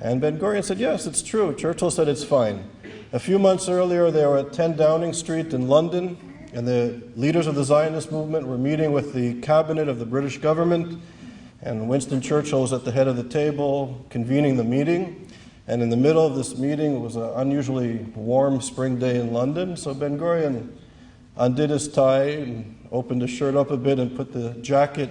And 0.00 0.20
Ben 0.20 0.38
Gurion 0.38 0.62
said, 0.62 0.78
Yes, 0.78 1.06
it's 1.06 1.22
true. 1.22 1.54
Churchill 1.54 1.90
said 1.90 2.08
it's 2.08 2.24
fine. 2.24 2.68
A 3.12 3.18
few 3.18 3.38
months 3.38 3.68
earlier, 3.68 4.10
they 4.10 4.26
were 4.26 4.38
at 4.38 4.52
10 4.52 4.76
Downing 4.76 5.14
Street 5.14 5.54
in 5.54 5.68
London 5.68 6.18
and 6.54 6.68
the 6.68 7.02
leaders 7.16 7.48
of 7.48 7.56
the 7.56 7.64
Zionist 7.64 8.12
movement 8.12 8.46
were 8.46 8.56
meeting 8.56 8.92
with 8.92 9.12
the 9.12 9.34
cabinet 9.40 9.88
of 9.88 9.98
the 9.98 10.06
British 10.06 10.38
government, 10.38 11.02
and 11.60 11.88
Winston 11.88 12.20
Churchill 12.20 12.60
was 12.62 12.72
at 12.72 12.84
the 12.84 12.92
head 12.92 13.08
of 13.08 13.16
the 13.16 13.24
table 13.24 14.06
convening 14.08 14.56
the 14.56 14.62
meeting. 14.62 15.28
And 15.66 15.82
in 15.82 15.88
the 15.88 15.96
middle 15.96 16.26
of 16.26 16.34
this 16.34 16.58
meeting, 16.58 16.96
it 16.96 16.98
was 16.98 17.16
an 17.16 17.30
unusually 17.36 17.98
warm 18.14 18.60
spring 18.60 18.98
day 18.98 19.18
in 19.18 19.32
London, 19.32 19.76
so 19.76 19.94
Ben 19.94 20.18
Gurion 20.18 20.68
undid 21.36 21.70
his 21.70 21.88
tie 21.88 22.24
and 22.24 22.88
opened 22.92 23.22
his 23.22 23.30
shirt 23.30 23.56
up 23.56 23.70
a 23.70 23.76
bit 23.76 23.98
and 23.98 24.14
put 24.14 24.32
the 24.32 24.50
jacket 24.60 25.10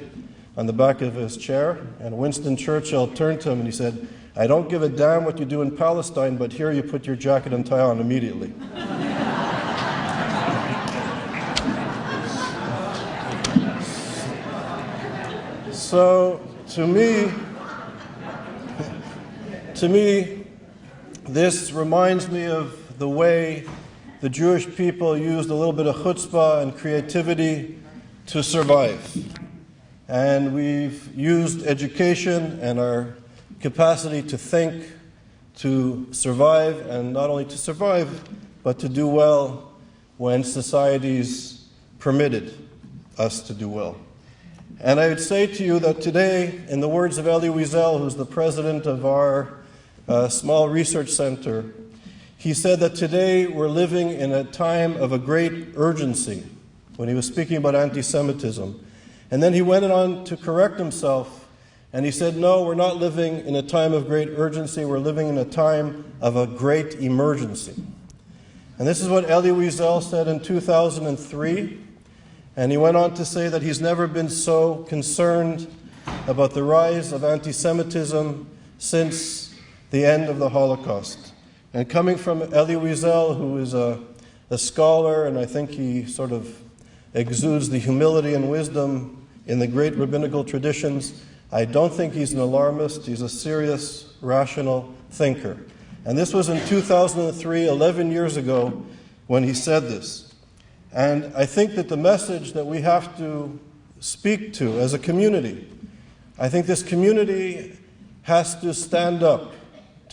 on 0.56 0.68
the 0.68 0.74
back 0.74 1.02
of 1.02 1.16
his 1.16 1.38
chair. 1.38 1.88
And 2.00 2.18
Winston 2.18 2.56
Churchill 2.56 3.08
turned 3.08 3.42
to 3.42 3.52
him 3.52 3.60
and 3.60 3.68
he 3.68 3.72
said, 3.72 4.08
I 4.36 4.48
don't 4.48 4.70
give 4.70 4.84
a 4.84 4.90
damn 4.90 5.26
what 5.26 5.40
you 5.40 5.46
do 5.46 5.62
in 5.62 5.76
Palestine, 5.76 6.38
but 6.38 6.54
here 6.54 6.72
you 6.72 6.84
put 6.84 7.06
your 7.06 7.16
jacket 7.16 7.54
and 7.54 7.66
tie 7.66 7.80
on 7.80 8.00
immediately. 8.00 8.54
So, 15.94 16.42
to 16.70 16.88
me, 16.88 17.32
to 19.76 19.90
me, 19.90 20.43
this 21.26 21.72
reminds 21.72 22.30
me 22.30 22.46
of 22.46 23.00
the 23.00 23.08
way 23.08 23.66
the 24.20 24.30
Jewish 24.30 24.68
people 24.76 25.18
used 25.18 25.50
a 25.50 25.56
little 25.56 25.74
bit 25.74 25.88
of 25.88 25.96
chutzpah 25.96 26.62
and 26.62 26.76
creativity 26.78 27.80
to 28.28 28.44
survive. 28.44 29.18
And 30.08 30.54
we've 30.54 31.16
used 31.16 31.66
education 31.66 32.60
and 32.62 32.80
our 32.80 33.16
capacity 33.62 34.22
to 34.30 34.38
think 34.38 34.86
to 35.58 36.08
survive, 36.12 36.88
and 36.88 37.14
not 37.14 37.30
only 37.30 37.46
to 37.46 37.58
survive, 37.58 38.28
but 38.64 38.80
to 38.80 38.90
do 38.90 39.08
well 39.08 39.72
when 40.18 40.44
societies 40.44 41.68
permitted 42.00 42.54
us 43.18 43.42
to 43.44 43.54
do 43.54 43.70
well. 43.70 43.96
And 44.82 45.00
I 45.00 45.08
would 45.08 45.22
say 45.22 45.48
to 45.48 45.64
you 45.64 45.80
that 45.80 46.02
today, 46.02 46.62
in 46.68 46.82
the 46.82 46.90
words 46.90 47.18
of 47.18 47.28
Elie 47.28 47.48
Wiesel, 47.48 48.00
who's 48.00 48.16
the 48.16 48.26
president 48.26 48.86
of 48.86 49.06
our 49.06 49.63
uh, 50.08 50.30
small 50.30 50.70
research 50.70 51.10
center, 51.10 51.74
he 52.38 52.54
said 52.54 52.80
that 52.80 52.96
today 52.96 53.48
we're 53.48 53.70
living 53.70 54.10
in 54.10 54.32
a 54.32 54.44
time 54.44 54.96
of 54.98 55.12
a 55.12 55.18
great 55.18 55.70
urgency 55.76 56.44
when 56.98 57.08
he 57.08 57.16
was 57.16 57.26
speaking 57.26 57.58
about 57.58 57.76
anti 57.76 58.02
Semitism. 58.02 58.86
And 59.32 59.42
then 59.42 59.54
he 59.54 59.62
went 59.62 59.86
on 59.86 60.26
to 60.26 60.38
correct 60.38 60.78
himself 60.78 61.48
and 61.92 62.06
he 62.06 62.12
said, 62.12 62.36
No, 62.36 62.64
we're 62.64 62.76
not 62.76 62.98
living 62.98 63.46
in 63.46 63.56
a 63.56 63.64
time 63.64 63.94
of 63.94 64.08
great 64.08 64.30
urgency, 64.30 64.86
we're 64.86 65.00
living 65.00 65.28
in 65.28 65.38
a 65.38 65.46
time 65.46 66.06
of 66.22 66.36
a 66.36 66.48
great 66.48 66.96
emergency. 66.96 67.82
And 68.78 68.88
this 68.88 69.02
is 69.02 69.08
what 69.08 69.30
Elie 69.30 69.52
Wiesel 69.52 70.02
said 70.04 70.28
in 70.28 70.40
2003 70.40 71.80
and 72.56 72.72
he 72.72 72.78
went 72.78 72.98
on 72.98 73.14
to 73.16 73.26
say 73.26 73.50
that 73.50 73.62
he's 73.62 73.82
never 73.82 74.08
been 74.08 74.30
so 74.30 74.84
concerned 74.84 75.68
about 76.28 76.52
the 76.52 76.64
rise 76.64 77.12
of 77.12 77.24
anti 77.24 77.52
Semitism 77.52 78.48
since 78.78 79.43
the 79.94 80.04
end 80.04 80.28
of 80.28 80.40
the 80.40 80.50
Holocaust. 80.50 81.34
And 81.72 81.88
coming 81.88 82.18
from 82.18 82.42
Elie 82.52 82.74
Wiesel, 82.74 83.38
who 83.38 83.60
is 83.60 83.76
a, 83.76 84.00
a 84.50 84.58
scholar, 84.58 85.28
and 85.28 85.38
I 85.38 85.46
think 85.46 85.70
he 85.70 86.08
sort 86.08 86.32
of 86.32 86.60
exudes 87.14 87.70
the 87.70 87.78
humility 87.78 88.34
and 88.34 88.50
wisdom 88.50 89.28
in 89.46 89.60
the 89.60 89.68
great 89.68 89.96
rabbinical 89.96 90.44
traditions, 90.44 91.24
I 91.52 91.66
don't 91.66 91.94
think 91.94 92.16
he's 92.16 92.34
an 92.34 92.40
alarmist. 92.40 93.06
He's 93.06 93.22
a 93.22 93.30
serious, 93.30 94.12
rational 94.20 94.92
thinker. 95.12 95.60
And 96.06 96.18
this 96.18 96.34
was 96.34 96.50
in 96.50 96.66
2003, 96.66 97.68
11 97.68 98.12
years 98.12 98.36
ago, 98.36 98.84
when 99.28 99.44
he 99.44 99.54
said 99.54 99.84
this. 99.84 100.34
And 100.92 101.32
I 101.36 101.46
think 101.46 101.76
that 101.76 101.88
the 101.88 101.98
message 101.98 102.54
that 102.54 102.66
we 102.66 102.82
have 102.82 103.16
to 103.20 103.60
speak 104.00 104.54
to 104.54 104.80
as 104.80 104.96
a 104.96 105.00
community, 105.00 105.70
I 106.40 106.50
think 106.50 106.66
this 106.66 106.82
community 106.82 107.78
has 108.24 108.60
to 108.62 108.74
stand 108.74 109.22
up 109.22 109.54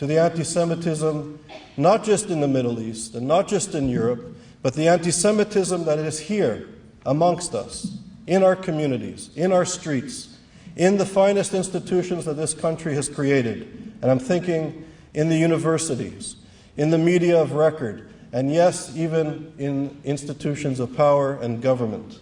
to 0.01 0.07
the 0.07 0.19
anti 0.19 0.43
Semitism, 0.43 1.39
not 1.77 2.05
just 2.05 2.31
in 2.31 2.41
the 2.41 2.49
Middle 2.49 2.81
East 2.81 3.15
and 3.15 3.29
not 3.29 3.47
just 3.47 3.75
in 3.75 3.87
Europe, 3.87 4.35
but 4.63 4.73
the 4.73 4.89
anti 4.89 5.11
Semitism 5.11 5.85
that 5.85 5.99
is 5.99 6.19
here 6.19 6.67
amongst 7.05 7.55
us, 7.55 7.99
in 8.27 8.43
our 8.43 8.57
communities, 8.57 9.29
in 9.37 9.53
our 9.53 9.67
streets, 9.67 10.39
in 10.75 10.97
the 10.97 11.05
finest 11.05 11.53
institutions 11.53 12.25
that 12.25 12.33
this 12.33 12.55
country 12.55 12.95
has 12.95 13.11
created. 13.11 13.93
And 14.01 14.11
I'm 14.11 14.19
thinking 14.19 14.87
in 15.13 15.29
the 15.29 15.37
universities, 15.37 16.37
in 16.79 16.89
the 16.89 16.97
media 16.97 17.39
of 17.39 17.53
record, 17.53 18.11
and 18.33 18.51
yes, 18.51 18.97
even 18.97 19.53
in 19.59 20.01
institutions 20.05 20.81
of 20.81 20.97
power 20.97 21.35
and 21.35 21.61
government. 21.61 22.21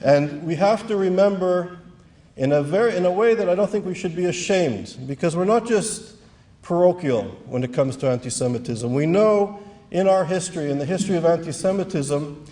And 0.00 0.42
we 0.42 0.54
have 0.54 0.88
to 0.88 0.96
remember 0.96 1.80
in 2.38 2.52
a, 2.52 2.62
very, 2.62 2.96
in 2.96 3.04
a 3.04 3.12
way 3.12 3.34
that 3.34 3.50
I 3.50 3.54
don't 3.54 3.68
think 3.68 3.84
we 3.84 3.94
should 3.94 4.16
be 4.16 4.24
ashamed, 4.24 4.96
because 5.06 5.36
we're 5.36 5.44
not 5.44 5.66
just 5.66 6.13
parochial 6.64 7.24
when 7.46 7.62
it 7.62 7.72
comes 7.72 7.96
to 7.98 8.10
anti 8.10 8.30
Semitism. 8.30 8.92
We 8.92 9.06
know 9.06 9.60
in 9.90 10.08
our 10.08 10.24
history, 10.24 10.70
in 10.70 10.78
the 10.78 10.86
history 10.86 11.16
of 11.16 11.24
anti 11.24 11.52
Semitism, 11.52 12.44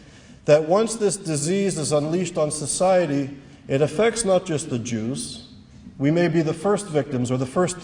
that 0.44 0.68
once 0.68 0.94
this 0.96 1.16
disease 1.16 1.78
is 1.78 1.90
unleashed 1.90 2.38
on 2.38 2.50
society, 2.50 3.36
it 3.66 3.82
affects 3.82 4.24
not 4.24 4.46
just 4.46 4.70
the 4.70 4.78
Jews. 4.78 5.48
We 5.98 6.10
may 6.10 6.28
be 6.28 6.42
the 6.42 6.54
first 6.54 6.86
victims 6.86 7.30
or 7.30 7.36
the 7.36 7.46
first 7.46 7.76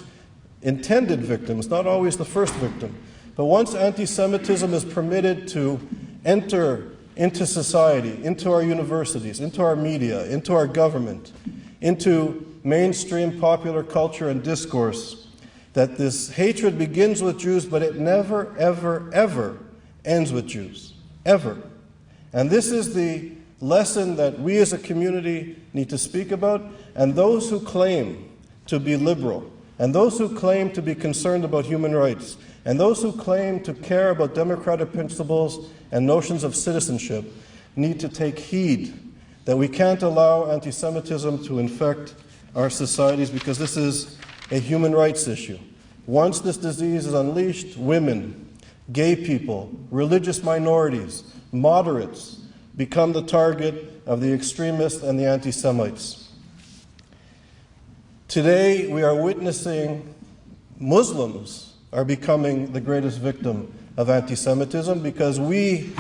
intended 0.63 1.21
victims, 1.21 1.69
not 1.69 1.87
always 1.87 2.17
the 2.17 2.25
first 2.25 2.55
victim. 2.55 2.95
But 3.35 3.47
once 3.47 3.75
anti 3.75 4.05
Semitism 4.05 4.73
is 4.75 4.85
permitted 4.85 5.49
to 5.49 5.81
enter 6.25 6.93
into 7.17 7.47
society, 7.47 8.23
into 8.23 8.53
our 8.53 8.63
universities, 8.63 9.41
into 9.41 9.63
our 9.63 9.75
media, 9.75 10.27
into 10.27 10.53
our 10.53 10.67
government, 10.67 11.33
into 11.81 12.45
mainstream 12.65 13.41
popular 13.41 13.83
culture 13.83 14.29
and 14.29 14.43
discourse, 14.43 15.28
that 15.73 15.97
this 15.97 16.31
hatred 16.31 16.79
begins 16.79 17.23
with 17.23 17.39
Jews, 17.39 17.67
but 17.67 17.83
it 17.83 17.97
never, 17.97 18.57
ever, 18.59 19.11
ever 19.13 19.59
ends 20.05 20.33
with 20.33 20.47
Jews. 20.47 20.95
Ever. 21.25 21.59
And 22.33 22.51
this 22.51 22.71
is 22.71 22.95
the 22.95 23.33
lesson 23.61 24.17
that 24.17 24.39
we 24.39 24.59
as 24.59 24.73
a 24.73 24.79
community 24.79 25.57
need 25.73 25.91
to 25.91 25.99
speak 25.99 26.31
about, 26.31 26.63
and 26.95 27.15
those 27.15 27.51
who 27.51 27.61
claim 27.61 28.31
to 28.67 28.79
be 28.79 28.97
liberal, 28.97 29.51
and 29.79 29.95
those 29.95 30.19
who 30.19 30.35
claim 30.35 30.71
to 30.73 30.83
be 30.83 30.95
concerned 30.95 31.45
about 31.45 31.65
human 31.65 31.95
rights, 31.95 32.37
and 32.65 32.79
those 32.79 33.03
who 33.03 33.13
claim 33.13 33.61
to 33.63 33.75
care 33.75 34.11
about 34.11 34.35
democratic 34.35 34.93
principles 34.93 35.71
and 35.91 36.07
notions 36.07 36.45
of 36.45 36.55
citizenship 36.55 37.25
need 37.77 37.99
to 38.01 38.09
take 38.09 38.39
heed 38.39 38.93
that 39.49 39.57
we 39.57 39.67
can't 39.67 40.03
allow 40.03 40.51
anti 40.51 40.71
Semitism 40.71 41.43
to 41.45 41.59
infect 41.59 42.15
our 42.55 42.69
societies 42.69 43.31
because 43.31 43.57
this 43.57 43.79
is 43.79 44.18
a 44.51 44.59
human 44.59 44.95
rights 44.95 45.27
issue. 45.29 45.59
Once 46.07 46.41
this 46.41 46.57
disease 46.57 47.07
is 47.07 47.15
unleashed, 47.15 47.77
women, 47.77 48.49
gay 48.93 49.15
people, 49.15 49.71
religious 49.91 50.43
minorities, 50.43 51.23
moderates 51.53 52.41
become 52.77 53.13
the 53.13 53.23
target 53.23 54.03
of 54.07 54.21
the 54.21 54.33
extremists 54.33 55.03
and 55.03 55.19
the 55.19 55.27
anti 55.27 55.51
Semites. 55.51 56.31
Today, 58.29 58.87
we 58.89 59.03
are 59.03 59.15
witnessing 59.15 60.15
Muslims 60.79 61.75
are 61.93 62.05
becoming 62.05 62.73
the 62.73 62.81
greatest 62.81 63.19
victim 63.19 63.73
of 63.97 64.09
anti 64.09 64.35
Semitism 64.35 65.03
because 65.03 65.41
we, 65.41 65.93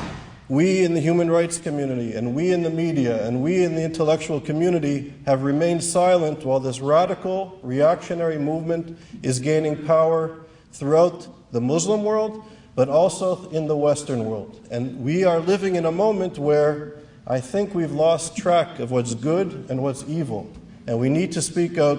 we 0.49 0.82
in 0.82 0.94
the 0.94 1.01
human 1.01 1.30
rights 1.30 1.59
community, 1.59 2.14
and 2.14 2.34
we 2.34 2.53
in 2.53 2.62
the 2.62 2.70
media, 2.70 3.26
and 3.26 3.42
we 3.42 3.62
in 3.62 3.74
the 3.74 3.82
intellectual 3.82 4.40
community 4.40 5.12
have 5.26 5.42
remained 5.42 5.84
silent 5.84 6.44
while 6.44 6.61
this 6.61 6.80
radical, 6.80 7.59
reactionary 7.62 8.38
movement 8.38 8.99
is 9.22 9.40
gaining 9.40 9.84
power 9.84 10.38
throughout 10.72 11.28
the 11.53 11.61
Muslim 11.61 12.03
world, 12.03 12.42
but 12.74 12.88
also 12.88 13.49
in 13.51 13.66
the 13.66 13.76
Western 13.76 14.24
world. 14.24 14.59
And 14.70 15.05
we 15.05 15.24
are 15.24 15.40
living 15.40 15.76
in 15.76 15.84
a 15.84 15.92
moment 15.92 16.38
where 16.38 16.94
I 17.26 17.40
think 17.40 17.74
we've 17.74 17.92
lost 17.92 18.36
track 18.36 18.78
of 18.78 18.90
what's 18.90 19.14
good 19.14 19.66
and 19.68 19.82
what's 19.82 20.05
evil, 20.09 20.51
and 20.86 20.99
we 20.99 21.11
need 21.11 21.32
to 21.32 21.42
speak 21.42 21.76
out 21.76 21.99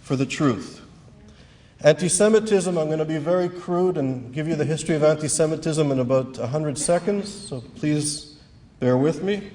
for 0.00 0.16
the 0.16 0.26
truth. 0.26 0.83
Anti 1.84 2.08
Semitism, 2.08 2.78
I'm 2.78 2.86
going 2.86 2.98
to 2.98 3.04
be 3.04 3.18
very 3.18 3.50
crude 3.50 3.98
and 3.98 4.32
give 4.32 4.48
you 4.48 4.56
the 4.56 4.64
history 4.64 4.94
of 4.94 5.02
anti 5.02 5.28
Semitism 5.28 5.92
in 5.92 5.98
about 6.00 6.38
100 6.38 6.78
seconds, 6.78 7.28
so 7.28 7.60
please 7.76 8.38
bear 8.80 8.96
with 8.96 9.22
me. 9.22 9.50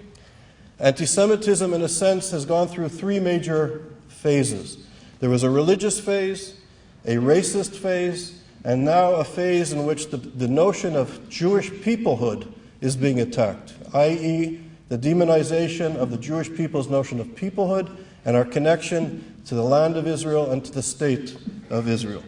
Anti 0.77 1.07
Semitism, 1.07 1.73
in 1.73 1.81
a 1.81 1.87
sense, 1.87 2.29
has 2.29 2.45
gone 2.45 2.67
through 2.67 2.89
three 2.89 3.19
major 3.19 3.83
phases 4.09 4.77
there 5.19 5.29
was 5.31 5.41
a 5.41 5.49
religious 5.49 5.99
phase, 5.99 6.55
a 7.03 7.15
racist 7.15 7.75
phase, 7.75 8.41
and 8.63 8.85
now 8.85 9.13
a 9.13 9.23
phase 9.23 9.73
in 9.73 9.87
which 9.87 10.11
the, 10.11 10.17
the 10.17 10.47
notion 10.47 10.95
of 10.95 11.27
Jewish 11.29 11.71
peoplehood 11.71 12.47
is 12.79 12.95
being 12.95 13.19
attacked, 13.19 13.73
i.e., 13.95 14.61
the 14.87 14.97
demonization 14.99 15.95
of 15.95 16.11
the 16.11 16.17
Jewish 16.17 16.53
people's 16.55 16.89
notion 16.89 17.19
of 17.19 17.27
peoplehood 17.29 17.89
and 18.23 18.37
our 18.37 18.45
connection 18.45 19.38
to 19.49 19.55
the 19.55 19.63
land 19.63 19.97
of 19.97 20.05
Israel 20.05 20.51
and 20.51 20.63
to 20.63 20.71
the 20.71 20.83
state 20.83 21.35
of 21.71 21.87
Israel. 21.87 22.23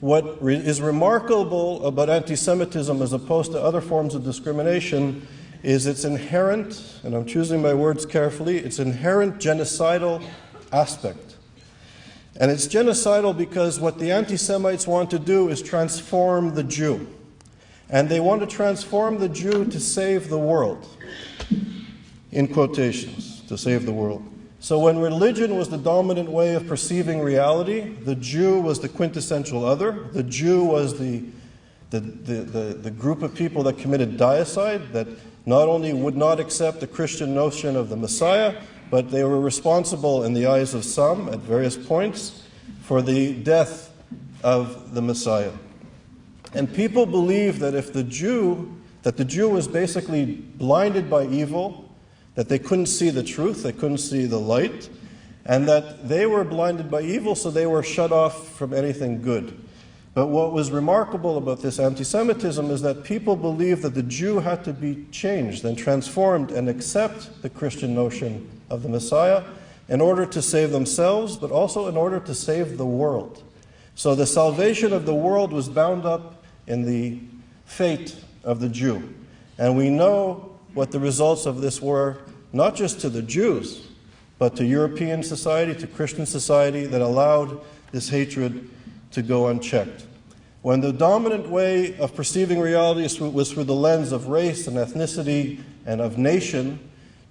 What 0.00 0.42
re- 0.42 0.54
is 0.54 0.82
remarkable 0.82 1.82
about 1.86 2.10
anti 2.10 2.36
Semitism 2.36 3.00
as 3.00 3.14
opposed 3.14 3.52
to 3.52 3.62
other 3.62 3.80
forms 3.80 4.14
of 4.14 4.22
discrimination 4.22 5.26
is 5.62 5.86
its 5.86 6.04
inherent, 6.04 7.00
and 7.04 7.14
I'm 7.14 7.24
choosing 7.24 7.62
my 7.62 7.72
words 7.72 8.04
carefully, 8.04 8.58
its 8.58 8.78
inherent 8.78 9.36
genocidal 9.36 10.22
aspect. 10.72 11.36
And 12.36 12.50
it's 12.50 12.66
genocidal 12.66 13.34
because 13.34 13.80
what 13.80 13.98
the 13.98 14.12
anti 14.12 14.36
Semites 14.36 14.86
want 14.86 15.10
to 15.12 15.18
do 15.18 15.48
is 15.48 15.62
transform 15.62 16.54
the 16.54 16.64
Jew. 16.64 17.08
And 17.88 18.10
they 18.10 18.20
want 18.20 18.42
to 18.42 18.46
transform 18.46 19.20
the 19.20 19.28
Jew 19.30 19.64
to 19.64 19.80
save 19.80 20.28
the 20.28 20.38
world, 20.38 20.86
in 22.30 22.46
quotations, 22.46 23.40
to 23.48 23.56
save 23.56 23.86
the 23.86 23.92
world. 23.94 24.22
So, 24.60 24.78
when 24.80 24.98
religion 24.98 25.56
was 25.56 25.68
the 25.68 25.78
dominant 25.78 26.28
way 26.28 26.54
of 26.54 26.66
perceiving 26.66 27.20
reality, 27.20 27.80
the 27.80 28.16
Jew 28.16 28.60
was 28.60 28.80
the 28.80 28.88
quintessential 28.88 29.64
other. 29.64 30.08
The 30.12 30.24
Jew 30.24 30.64
was 30.64 30.98
the, 30.98 31.24
the, 31.90 32.00
the, 32.00 32.34
the, 32.34 32.74
the 32.74 32.90
group 32.90 33.22
of 33.22 33.34
people 33.34 33.62
that 33.64 33.78
committed 33.78 34.18
deicide, 34.18 34.90
that 34.92 35.06
not 35.46 35.68
only 35.68 35.92
would 35.92 36.16
not 36.16 36.40
accept 36.40 36.80
the 36.80 36.88
Christian 36.88 37.34
notion 37.34 37.76
of 37.76 37.88
the 37.88 37.96
Messiah, 37.96 38.60
but 38.90 39.10
they 39.10 39.22
were 39.22 39.40
responsible 39.40 40.24
in 40.24 40.32
the 40.34 40.46
eyes 40.46 40.74
of 40.74 40.84
some 40.84 41.28
at 41.28 41.38
various 41.38 41.76
points 41.76 42.42
for 42.82 43.00
the 43.00 43.34
death 43.34 43.92
of 44.42 44.94
the 44.94 45.02
Messiah. 45.02 45.52
And 46.54 46.72
people 46.72 47.06
believed 47.06 47.60
that 47.60 47.74
if 47.74 47.92
the 47.92 48.02
Jew, 48.02 48.74
that 49.02 49.16
the 49.16 49.24
Jew 49.24 49.48
was 49.50 49.68
basically 49.68 50.24
blinded 50.26 51.08
by 51.08 51.26
evil, 51.26 51.87
that 52.38 52.48
they 52.48 52.58
couldn't 52.60 52.86
see 52.86 53.10
the 53.10 53.24
truth, 53.24 53.64
they 53.64 53.72
couldn't 53.72 53.98
see 53.98 54.24
the 54.24 54.38
light, 54.38 54.88
and 55.44 55.66
that 55.66 56.06
they 56.06 56.24
were 56.24 56.44
blinded 56.44 56.88
by 56.88 57.02
evil, 57.02 57.34
so 57.34 57.50
they 57.50 57.66
were 57.66 57.82
shut 57.82 58.12
off 58.12 58.50
from 58.50 58.72
anything 58.72 59.20
good. 59.20 59.60
But 60.14 60.28
what 60.28 60.52
was 60.52 60.70
remarkable 60.70 61.36
about 61.36 61.62
this 61.62 61.80
anti 61.80 62.04
Semitism 62.04 62.70
is 62.70 62.80
that 62.82 63.02
people 63.02 63.34
believed 63.34 63.82
that 63.82 63.94
the 63.94 64.04
Jew 64.04 64.38
had 64.38 64.62
to 64.66 64.72
be 64.72 65.04
changed 65.10 65.64
and 65.64 65.76
transformed 65.76 66.52
and 66.52 66.68
accept 66.68 67.42
the 67.42 67.50
Christian 67.50 67.92
notion 67.92 68.48
of 68.70 68.84
the 68.84 68.88
Messiah 68.88 69.42
in 69.88 70.00
order 70.00 70.24
to 70.24 70.40
save 70.40 70.70
themselves, 70.70 71.36
but 71.36 71.50
also 71.50 71.88
in 71.88 71.96
order 71.96 72.20
to 72.20 72.36
save 72.36 72.78
the 72.78 72.86
world. 72.86 73.42
So 73.96 74.14
the 74.14 74.26
salvation 74.26 74.92
of 74.92 75.06
the 75.06 75.14
world 75.14 75.52
was 75.52 75.68
bound 75.68 76.06
up 76.06 76.44
in 76.68 76.82
the 76.82 77.18
fate 77.64 78.14
of 78.44 78.60
the 78.60 78.68
Jew. 78.68 79.12
And 79.58 79.76
we 79.76 79.90
know 79.90 80.54
what 80.74 80.92
the 80.92 81.00
results 81.00 81.44
of 81.44 81.60
this 81.60 81.82
were 81.82 82.18
not 82.52 82.74
just 82.74 83.00
to 83.00 83.08
the 83.08 83.22
Jews, 83.22 83.86
but 84.38 84.56
to 84.56 84.64
European 84.64 85.22
society, 85.22 85.74
to 85.74 85.86
Christian 85.86 86.26
society, 86.26 86.86
that 86.86 87.00
allowed 87.00 87.60
this 87.92 88.08
hatred 88.08 88.70
to 89.12 89.22
go 89.22 89.48
unchecked. 89.48 90.06
When 90.62 90.80
the 90.80 90.92
dominant 90.92 91.48
way 91.48 91.96
of 91.98 92.14
perceiving 92.14 92.60
reality 92.60 93.02
was 93.20 93.52
through 93.52 93.64
the 93.64 93.74
lens 93.74 94.12
of 94.12 94.28
race 94.28 94.66
and 94.66 94.76
ethnicity 94.76 95.60
and 95.86 96.00
of 96.00 96.18
nation, 96.18 96.78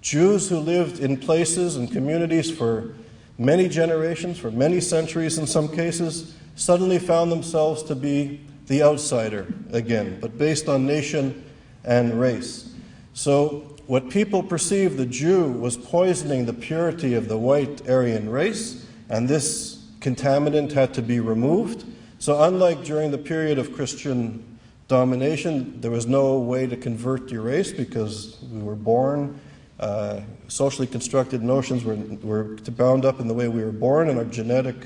Jews 0.00 0.48
who 0.48 0.58
lived 0.58 1.00
in 1.00 1.16
places 1.16 1.76
and 1.76 1.90
communities 1.90 2.50
for 2.50 2.94
many 3.36 3.68
generations, 3.68 4.38
for 4.38 4.50
many 4.50 4.80
centuries 4.80 5.38
in 5.38 5.46
some 5.46 5.68
cases, 5.68 6.34
suddenly 6.56 6.98
found 6.98 7.30
themselves 7.30 7.82
to 7.84 7.94
be 7.94 8.40
the 8.66 8.82
outsider 8.82 9.46
again, 9.72 10.18
but 10.20 10.36
based 10.36 10.68
on 10.68 10.86
nation 10.86 11.44
and 11.84 12.20
race. 12.20 12.74
So 13.14 13.76
what 13.88 14.10
people 14.10 14.42
perceived 14.42 14.98
the 14.98 15.06
Jew 15.06 15.50
was 15.50 15.78
poisoning 15.78 16.44
the 16.44 16.52
purity 16.52 17.14
of 17.14 17.26
the 17.26 17.38
white 17.38 17.88
Aryan 17.88 18.28
race, 18.28 18.86
and 19.08 19.26
this 19.26 19.82
contaminant 20.00 20.72
had 20.72 20.92
to 20.92 21.00
be 21.00 21.20
removed. 21.20 21.86
So, 22.18 22.42
unlike 22.42 22.84
during 22.84 23.12
the 23.12 23.18
period 23.18 23.58
of 23.58 23.72
Christian 23.72 24.58
domination, 24.88 25.80
there 25.80 25.90
was 25.90 26.06
no 26.06 26.38
way 26.38 26.66
to 26.66 26.76
convert 26.76 27.30
your 27.30 27.40
race 27.40 27.72
because 27.72 28.36
we 28.52 28.60
were 28.60 28.76
born. 28.76 29.40
Uh, 29.80 30.20
socially 30.48 30.86
constructed 30.86 31.42
notions 31.42 31.82
were, 31.82 31.96
were 32.22 32.56
bound 32.72 33.06
up 33.06 33.20
in 33.20 33.26
the 33.26 33.32
way 33.34 33.48
we 33.48 33.64
were 33.64 33.72
born 33.72 34.10
and 34.10 34.18
our 34.18 34.26
genetic 34.26 34.76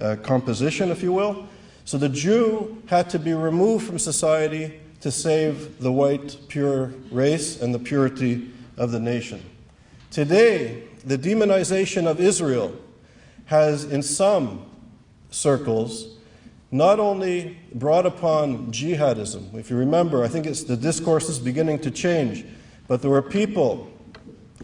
uh, 0.00 0.16
composition, 0.22 0.90
if 0.90 1.02
you 1.02 1.12
will. 1.12 1.46
So 1.84 1.98
the 1.98 2.08
Jew 2.08 2.82
had 2.86 3.10
to 3.10 3.18
be 3.18 3.34
removed 3.34 3.86
from 3.86 3.98
society 3.98 4.80
to 5.06 5.12
save 5.12 5.78
the 5.78 5.92
white, 5.92 6.36
pure 6.48 6.92
race 7.12 7.62
and 7.62 7.72
the 7.72 7.78
purity 7.78 8.50
of 8.76 8.90
the 8.90 8.98
nation. 8.98 9.40
Today, 10.10 10.82
the 11.04 11.16
demonization 11.16 12.08
of 12.08 12.20
Israel 12.20 12.74
has, 13.44 13.84
in 13.84 14.02
some 14.02 14.66
circles, 15.30 16.16
not 16.72 16.98
only 16.98 17.56
brought 17.72 18.04
upon 18.04 18.72
jihadism. 18.72 19.54
If 19.54 19.70
you 19.70 19.76
remember, 19.76 20.24
I 20.24 20.26
think 20.26 20.44
it's, 20.44 20.64
the 20.64 20.76
discourse 20.76 21.28
is 21.28 21.38
beginning 21.38 21.78
to 21.82 21.92
change, 21.92 22.44
but 22.88 23.00
there 23.00 23.12
were 23.12 23.22
people, 23.22 23.88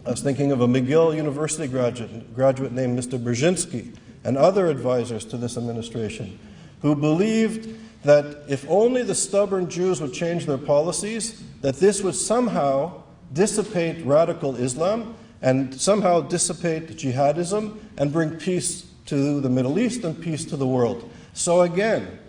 I 0.05 0.11
was 0.11 0.19
thinking 0.19 0.51
of 0.51 0.59
a 0.59 0.67
McGill 0.67 1.15
University 1.15 1.67
graduate, 1.69 2.35
graduate 2.35 2.73
named 2.73 2.99
Mr. 2.99 3.17
Brzezinski, 3.17 3.95
and 4.25 4.37
other 4.37 4.67
advisors 4.67 5.23
to 5.23 5.37
this 5.37 5.55
administration, 5.55 6.37
who 6.81 6.97
believed 6.97 7.79
that 8.03 8.43
if 8.47 8.65
only 8.69 9.03
the 9.03 9.15
stubborn 9.15 9.69
Jews 9.69 10.01
would 10.01 10.13
change 10.13 10.45
their 10.45 10.57
policies, 10.57 11.41
that 11.61 11.75
this 11.77 12.01
would 12.01 12.15
somehow 12.15 13.03
dissipate 13.31 14.05
radical 14.05 14.55
Islam 14.55 15.15
and 15.41 15.73
somehow 15.79 16.21
dissipate 16.21 16.87
jihadism 16.89 17.77
and 17.97 18.11
bring 18.11 18.31
peace 18.37 18.85
to 19.05 19.41
the 19.41 19.49
Middle 19.49 19.79
East 19.79 20.03
and 20.03 20.21
peace 20.21 20.45
to 20.45 20.57
the 20.57 20.67
world. 20.67 21.09
So 21.33 21.61
again, 21.61 22.19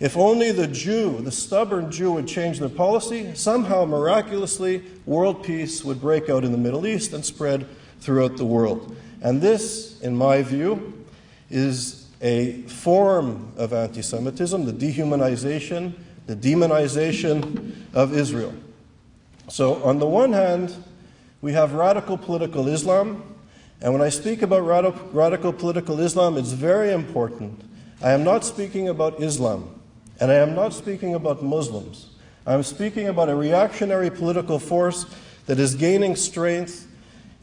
if 0.00 0.16
only 0.16 0.52
the 0.52 0.68
Jew, 0.68 1.20
the 1.20 1.32
stubborn 1.32 1.90
Jew, 1.90 2.12
would 2.12 2.28
change 2.28 2.60
their 2.60 2.68
policy, 2.68 3.34
somehow 3.34 3.84
miraculously 3.84 4.84
world 5.06 5.42
peace 5.42 5.84
would 5.84 6.00
break 6.00 6.28
out 6.28 6.44
in 6.44 6.52
the 6.52 6.58
Middle 6.58 6.86
East 6.86 7.12
and 7.12 7.24
spread 7.24 7.66
throughout 8.00 8.36
the 8.36 8.44
world. 8.44 8.96
And 9.22 9.40
this, 9.40 10.00
in 10.00 10.16
my 10.16 10.42
view, 10.42 11.04
is 11.50 12.07
a 12.20 12.62
form 12.62 13.52
of 13.56 13.72
anti 13.72 14.02
Semitism, 14.02 14.64
the 14.64 14.72
dehumanization, 14.72 15.92
the 16.26 16.36
demonization 16.36 17.72
of 17.94 18.16
Israel. 18.16 18.54
So, 19.48 19.82
on 19.82 19.98
the 19.98 20.06
one 20.06 20.32
hand, 20.32 20.74
we 21.40 21.52
have 21.52 21.72
radical 21.72 22.18
political 22.18 22.68
Islam, 22.68 23.22
and 23.80 23.92
when 23.92 24.02
I 24.02 24.08
speak 24.08 24.42
about 24.42 24.66
radical, 24.66 25.08
radical 25.12 25.52
political 25.52 26.00
Islam, 26.00 26.36
it's 26.36 26.52
very 26.52 26.92
important. 26.92 27.62
I 28.02 28.12
am 28.12 28.24
not 28.24 28.44
speaking 28.44 28.88
about 28.88 29.20
Islam, 29.22 29.80
and 30.20 30.30
I 30.30 30.34
am 30.34 30.54
not 30.54 30.74
speaking 30.74 31.14
about 31.14 31.42
Muslims. 31.42 32.08
I 32.46 32.54
am 32.54 32.62
speaking 32.62 33.08
about 33.08 33.28
a 33.28 33.36
reactionary 33.36 34.10
political 34.10 34.58
force 34.58 35.06
that 35.46 35.58
is 35.58 35.74
gaining 35.74 36.16
strength 36.16 36.87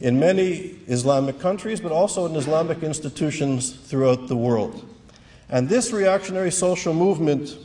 in 0.00 0.20
many 0.20 0.76
Islamic 0.86 1.38
countries, 1.38 1.80
but 1.80 1.92
also 1.92 2.26
in 2.26 2.36
Islamic 2.36 2.82
institutions 2.82 3.70
throughout 3.70 4.28
the 4.28 4.36
world. 4.36 4.84
And 5.48 5.68
this 5.68 5.92
reactionary 5.92 6.50
social 6.50 6.92
movement 6.92 7.56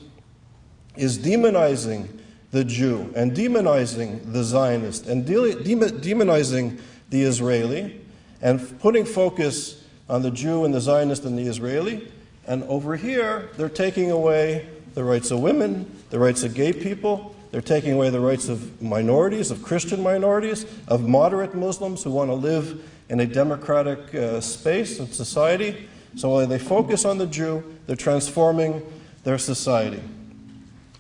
is 0.96 1.18
demonizing 1.18 2.08
the 2.52 2.64
Jew 2.64 3.12
and 3.16 3.32
demonizing 3.32 4.32
the 4.32 4.44
Zionist 4.44 5.08
and 5.08 5.26
demonizing 5.26 6.80
the 7.10 7.24
Israeli 7.24 8.02
and 8.42 8.80
putting 8.80 9.06
focus 9.06 9.84
on 10.10 10.22
the 10.22 10.32
Jew 10.32 10.66
and 10.66 10.74
the 10.74 10.82
Zionist 10.82 11.24
and 11.26 11.38
the 11.38 11.44
Israeli. 11.44 12.12
And 12.48 12.64
over 12.64 12.96
here, 12.98 13.50
they're 13.56 13.70
taking 13.70 14.12
away 14.12 14.68
the 14.94 15.04
rights 15.04 15.32
of 15.32 15.40
women, 15.40 15.90
the 16.10 16.20
rights 16.20 16.44
of 16.44 16.54
gay 16.54 16.74
people, 16.74 17.31
they're 17.52 17.62
taking 17.62 17.94
away 17.94 18.10
the 18.10 18.20
rights 18.20 18.48
of 18.48 18.82
minorities, 18.82 19.52
of 19.52 19.62
Christian 19.62 20.02
minorities, 20.02 20.66
of 20.88 21.08
moderate 21.08 21.54
Muslims 21.54 22.04
who 22.04 22.12
want 22.12 22.30
to 22.30 22.34
live 22.34 22.90
in 23.10 23.20
a 23.20 23.26
democratic 23.26 24.16
uh, 24.16 24.40
space 24.40 25.00
and 25.00 25.14
society. 25.14 25.90
So 26.16 26.30
while 26.30 26.48
they 26.48 26.60
focus 26.60 27.04
on 27.04 27.18
the 27.18 27.28
Jew, 27.28 27.64
they're 27.88 27.98
transforming 27.98 28.82
their 29.24 29.38
society. 29.38 30.02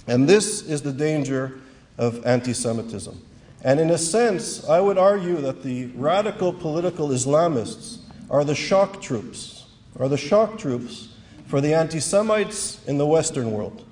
And 0.07 0.27
this 0.27 0.61
is 0.63 0.81
the 0.81 0.91
danger 0.91 1.61
of 1.97 2.25
anti 2.25 2.53
Semitism. 2.53 3.19
And 3.63 3.79
in 3.79 3.91
a 3.91 3.97
sense, 3.97 4.67
I 4.67 4.81
would 4.81 4.97
argue 4.97 5.37
that 5.37 5.63
the 5.63 5.85
radical 5.95 6.51
political 6.51 7.09
Islamists 7.09 7.99
are 8.29 8.43
the 8.43 8.55
shock 8.55 9.01
troops, 9.01 9.67
are 9.99 10.09
the 10.09 10.17
shock 10.17 10.57
troops 10.57 11.09
for 11.45 11.61
the 11.61 11.73
anti 11.73 11.99
Semites 11.99 12.83
in 12.87 12.97
the 12.97 13.05
Western 13.05 13.51
world. 13.51 13.85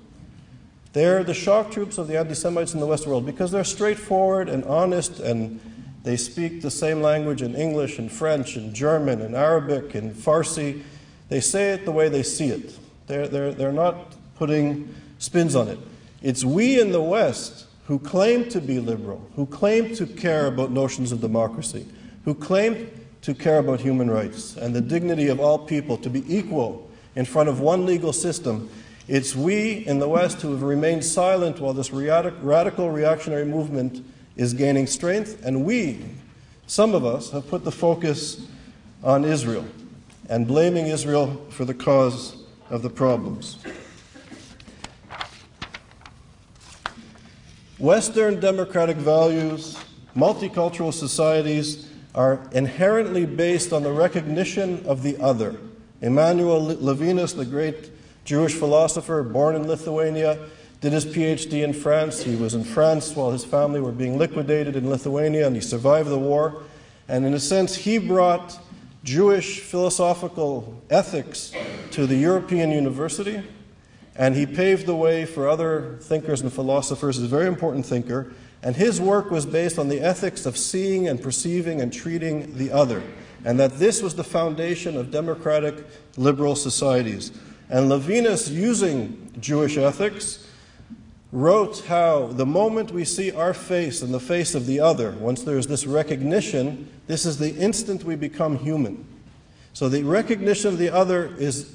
They're 0.92 1.22
the 1.22 1.34
shock 1.34 1.70
troops 1.70 1.98
of 1.98 2.08
the 2.08 2.18
anti 2.18 2.34
Semites 2.34 2.74
in 2.74 2.80
the 2.80 2.86
Western 2.86 3.10
world 3.10 3.26
because 3.26 3.50
they're 3.50 3.64
straightforward 3.64 4.48
and 4.48 4.64
honest 4.64 5.20
and 5.20 5.60
they 6.02 6.16
speak 6.16 6.62
the 6.62 6.70
same 6.70 7.02
language 7.02 7.42
in 7.42 7.54
English 7.54 7.98
and 7.98 8.10
French 8.10 8.56
and 8.56 8.74
German 8.74 9.20
and 9.20 9.34
Arabic 9.34 9.94
and 9.94 10.14
Farsi. 10.14 10.82
They 11.28 11.40
say 11.40 11.72
it 11.72 11.84
the 11.84 11.92
way 11.92 12.08
they 12.08 12.22
see 12.22 12.48
it. 12.48 12.78
They're, 13.06 13.28
they're, 13.28 13.52
they're 13.52 13.72
not 13.72 14.14
putting 14.36 14.94
spins 15.18 15.54
on 15.54 15.68
it. 15.68 15.78
It's 16.22 16.44
we 16.44 16.80
in 16.80 16.92
the 16.92 17.02
West 17.02 17.66
who 17.86 17.98
claim 17.98 18.48
to 18.48 18.60
be 18.60 18.78
liberal, 18.78 19.28
who 19.36 19.46
claim 19.46 19.94
to 19.96 20.06
care 20.06 20.46
about 20.46 20.70
notions 20.70 21.12
of 21.12 21.20
democracy, 21.20 21.86
who 22.24 22.34
claim 22.34 22.90
to 23.22 23.34
care 23.34 23.58
about 23.58 23.80
human 23.80 24.10
rights 24.10 24.56
and 24.56 24.74
the 24.74 24.80
dignity 24.80 25.28
of 25.28 25.40
all 25.40 25.58
people 25.58 25.96
to 25.98 26.08
be 26.08 26.24
equal 26.34 26.88
in 27.16 27.24
front 27.24 27.48
of 27.48 27.60
one 27.60 27.84
legal 27.84 28.12
system. 28.12 28.70
It's 29.10 29.34
we 29.34 29.84
in 29.88 29.98
the 29.98 30.08
West 30.08 30.40
who 30.40 30.52
have 30.52 30.62
remained 30.62 31.04
silent 31.04 31.58
while 31.58 31.72
this 31.72 31.90
radical 31.90 32.92
reactionary 32.92 33.44
movement 33.44 34.06
is 34.36 34.54
gaining 34.54 34.86
strength, 34.86 35.44
and 35.44 35.64
we, 35.64 35.98
some 36.68 36.94
of 36.94 37.04
us, 37.04 37.32
have 37.32 37.48
put 37.48 37.64
the 37.64 37.72
focus 37.72 38.46
on 39.02 39.24
Israel 39.24 39.66
and 40.28 40.46
blaming 40.46 40.86
Israel 40.86 41.44
for 41.50 41.64
the 41.64 41.74
cause 41.74 42.36
of 42.70 42.82
the 42.82 42.88
problems. 42.88 43.58
Western 47.80 48.38
democratic 48.38 48.96
values, 48.96 49.76
multicultural 50.16 50.94
societies 50.94 51.90
are 52.14 52.48
inherently 52.52 53.26
based 53.26 53.72
on 53.72 53.82
the 53.82 53.90
recognition 53.90 54.86
of 54.86 55.02
the 55.02 55.20
other. 55.20 55.56
Emmanuel 56.00 56.64
Levinas, 56.76 57.36
the 57.36 57.44
great 57.44 57.90
Jewish 58.24 58.54
philosopher 58.54 59.22
born 59.22 59.56
in 59.56 59.66
Lithuania, 59.66 60.38
did 60.80 60.92
his 60.92 61.04
PhD 61.04 61.62
in 61.62 61.72
France. 61.72 62.22
He 62.22 62.36
was 62.36 62.54
in 62.54 62.64
France 62.64 63.14
while 63.14 63.30
his 63.30 63.44
family 63.44 63.80
were 63.80 63.92
being 63.92 64.18
liquidated 64.18 64.76
in 64.76 64.88
Lithuania, 64.88 65.46
and 65.46 65.54
he 65.54 65.60
survived 65.60 66.08
the 66.08 66.18
war. 66.18 66.62
And 67.08 67.26
in 67.26 67.34
a 67.34 67.40
sense, 67.40 67.74
he 67.74 67.98
brought 67.98 68.58
Jewish 69.04 69.60
philosophical 69.60 70.82
ethics 70.90 71.52
to 71.90 72.06
the 72.06 72.16
European 72.16 72.70
university 72.70 73.42
and 74.20 74.36
he 74.36 74.44
paved 74.44 74.84
the 74.84 74.94
way 74.94 75.24
for 75.24 75.48
other 75.48 75.96
thinkers 76.02 76.42
and 76.42 76.52
philosophers. 76.52 77.18
A 77.18 77.26
very 77.26 77.46
important 77.46 77.86
thinker. 77.86 78.32
And 78.62 78.76
his 78.76 79.00
work 79.00 79.30
was 79.30 79.46
based 79.46 79.78
on 79.78 79.88
the 79.88 80.02
ethics 80.02 80.44
of 80.44 80.58
seeing 80.58 81.08
and 81.08 81.22
perceiving 81.22 81.80
and 81.80 81.90
treating 81.90 82.56
the 82.58 82.70
other. 82.70 83.02
And 83.46 83.58
that 83.58 83.78
this 83.78 84.02
was 84.02 84.14
the 84.14 84.24
foundation 84.24 84.98
of 84.98 85.10
democratic 85.10 85.86
liberal 86.18 86.54
societies. 86.54 87.32
And 87.70 87.88
Levinas, 87.88 88.50
using 88.50 89.32
Jewish 89.40 89.78
ethics, 89.78 90.46
wrote 91.32 91.84
how 91.86 92.26
the 92.26 92.44
moment 92.44 92.90
we 92.90 93.04
see 93.04 93.30
our 93.30 93.54
face 93.54 94.02
in 94.02 94.10
the 94.10 94.18
face 94.18 94.56
of 94.56 94.66
the 94.66 94.80
other, 94.80 95.12
once 95.12 95.44
there's 95.44 95.68
this 95.68 95.86
recognition, 95.86 96.88
this 97.06 97.24
is 97.24 97.38
the 97.38 97.54
instant 97.54 98.02
we 98.02 98.16
become 98.16 98.58
human. 98.58 99.06
So 99.72 99.88
the 99.88 100.02
recognition 100.02 100.72
of 100.72 100.78
the 100.78 100.90
other 100.90 101.32
is 101.38 101.72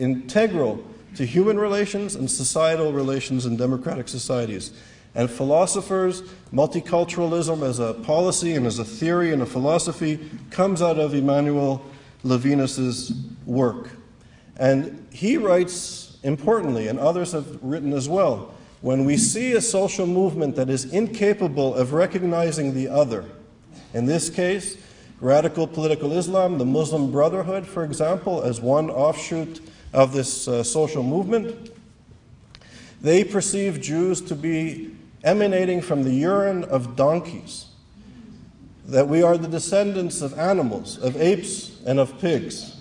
integral 0.00 0.84
to 1.14 1.24
human 1.24 1.58
relations 1.58 2.16
and 2.16 2.28
societal 2.28 2.92
relations 2.92 3.46
in 3.46 3.56
democratic 3.56 4.08
societies. 4.08 4.72
And 5.14 5.30
philosophers, 5.30 6.22
multiculturalism 6.52 7.62
as 7.62 7.78
a 7.78 7.94
policy 7.94 8.54
and 8.54 8.66
as 8.66 8.80
a 8.80 8.84
theory 8.84 9.32
and 9.32 9.40
a 9.40 9.46
philosophy 9.46 10.28
comes 10.50 10.82
out 10.82 10.98
of 10.98 11.14
Emmanuel 11.14 11.82
Levinas's 12.24 13.14
work. 13.46 13.90
And 14.58 15.06
he 15.12 15.36
writes 15.36 16.06
importantly, 16.22 16.88
and 16.88 16.98
others 16.98 17.32
have 17.32 17.62
written 17.62 17.92
as 17.92 18.08
well, 18.08 18.52
when 18.80 19.04
we 19.04 19.16
see 19.16 19.52
a 19.52 19.60
social 19.60 20.06
movement 20.06 20.56
that 20.56 20.68
is 20.68 20.84
incapable 20.84 21.74
of 21.74 21.92
recognizing 21.92 22.74
the 22.74 22.88
other, 22.88 23.24
in 23.94 24.06
this 24.06 24.28
case, 24.28 24.76
radical 25.20 25.66
political 25.66 26.12
Islam, 26.12 26.58
the 26.58 26.66
Muslim 26.66 27.10
Brotherhood, 27.10 27.66
for 27.66 27.84
example, 27.84 28.42
as 28.42 28.60
one 28.60 28.90
offshoot 28.90 29.60
of 29.92 30.12
this 30.12 30.46
uh, 30.46 30.62
social 30.62 31.02
movement. 31.02 31.70
They 33.00 33.24
perceive 33.24 33.80
Jews 33.80 34.20
to 34.22 34.34
be 34.34 34.94
emanating 35.24 35.80
from 35.80 36.02
the 36.02 36.12
urine 36.12 36.64
of 36.64 36.96
donkeys, 36.96 37.66
that 38.86 39.08
we 39.08 39.22
are 39.22 39.38
the 39.38 39.48
descendants 39.48 40.20
of 40.22 40.38
animals, 40.38 40.98
of 40.98 41.16
apes, 41.16 41.80
and 41.86 41.98
of 41.98 42.18
pigs. 42.20 42.75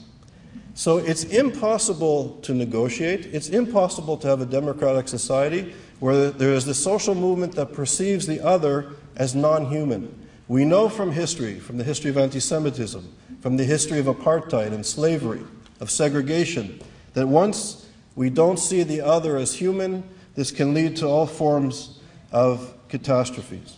So 0.76 0.98
it's 0.98 1.24
impossible 1.24 2.38
to 2.42 2.54
negotiate, 2.54 3.28
it's 3.28 3.48
impossible 3.48 4.18
to 4.18 4.28
have 4.28 4.42
a 4.42 4.46
democratic 4.46 5.08
society 5.08 5.74
where 6.02 6.30
there 6.30 6.52
is 6.52 6.66
this 6.66 6.78
social 6.78 7.16
movement 7.16 7.56
that 7.56 7.72
perceives 7.72 8.28
the 8.28 8.42
other 8.42 8.92
as 9.16 9.34
non 9.34 9.68
human. 9.68 10.28
We 10.50 10.66
know 10.66 10.90
from 10.90 11.14
history, 11.14 11.62
from 11.62 11.78
the 11.78 11.86
history 11.86 12.10
of 12.10 12.18
anti 12.18 12.42
Semitism, 12.42 13.10
from 13.40 13.56
the 13.56 13.64
history 13.64 14.00
of 14.00 14.06
apartheid 14.06 14.74
and 14.74 14.86
slavery, 14.86 15.42
of 15.80 15.90
segregation, 15.90 16.82
that 17.14 17.26
once 17.26 17.88
we 18.16 18.30
don't 18.30 18.60
see 18.60 18.84
the 18.84 19.00
other 19.00 19.38
as 19.38 19.56
human, 19.56 20.04
this 20.36 20.52
can 20.52 20.74
lead 20.74 20.98
to 20.98 21.08
all 21.08 21.26
forms 21.26 22.00
of 22.34 22.74
catastrophes. 22.90 23.78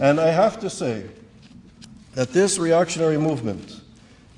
And 0.00 0.20
I 0.20 0.28
have 0.28 0.60
to 0.60 0.70
say 0.70 1.04
that 2.14 2.32
this 2.32 2.58
reactionary 2.58 3.18
movement, 3.18 3.81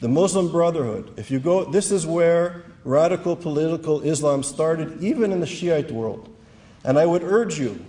the 0.05 0.09
Muslim 0.11 0.51
Brotherhood, 0.51 1.15
if 1.17 1.31
you 1.31 1.41
go, 1.41 1.65
this 1.65 1.91
is 1.91 2.07
where 2.07 2.63
radical 2.85 3.35
political 3.35 4.03
Islam 4.03 4.43
started, 4.43 5.03
even 5.03 5.33
in 5.33 5.41
the 5.41 5.47
Shiite 5.47 5.91
world. 5.91 6.29
And 6.85 6.99
I 6.99 7.07
would 7.07 7.23
urge 7.23 7.59
you, 7.59 7.83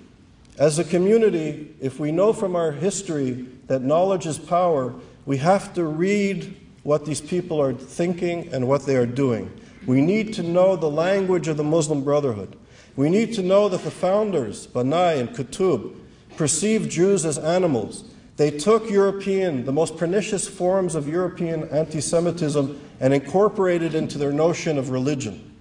as 0.57 0.79
a 0.79 0.85
community, 0.85 1.75
if 1.81 1.99
we 1.99 2.13
know 2.13 2.31
from 2.31 2.55
our 2.55 2.71
history 2.71 3.45
that 3.67 3.81
knowledge 3.81 4.25
is 4.25 4.39
power, 4.39 4.95
we 5.25 5.39
have 5.39 5.73
to 5.73 5.83
read 5.83 6.55
what 6.83 7.05
these 7.05 7.19
people 7.19 7.61
are 7.61 7.73
thinking 7.73 8.47
and 8.53 8.65
what 8.65 8.85
they 8.85 8.95
are 8.95 9.05
doing. 9.05 9.51
We 9.85 9.99
need 9.99 10.33
to 10.35 10.41
know 10.41 10.77
the 10.77 10.89
language 10.89 11.49
of 11.49 11.57
the 11.57 11.65
Muslim 11.65 12.01
Brotherhood. 12.01 12.55
We 12.95 13.09
need 13.09 13.33
to 13.33 13.43
know 13.43 13.67
that 13.67 13.83
the 13.83 13.91
founders, 13.91 14.67
Banna 14.67 15.19
and 15.19 15.31
Qutb, 15.31 15.93
perceived 16.37 16.89
Jews 16.89 17.25
as 17.25 17.37
animals. 17.37 18.05
They 18.37 18.51
took 18.51 18.89
European, 18.89 19.65
the 19.65 19.71
most 19.71 19.97
pernicious 19.97 20.47
forms 20.47 20.95
of 20.95 21.07
European 21.07 21.69
anti 21.69 22.01
Semitism, 22.01 22.79
and 22.99 23.13
incorporated 23.13 23.95
into 23.95 24.17
their 24.17 24.33
notion 24.33 24.77
of 24.77 24.89
religion. 24.89 25.53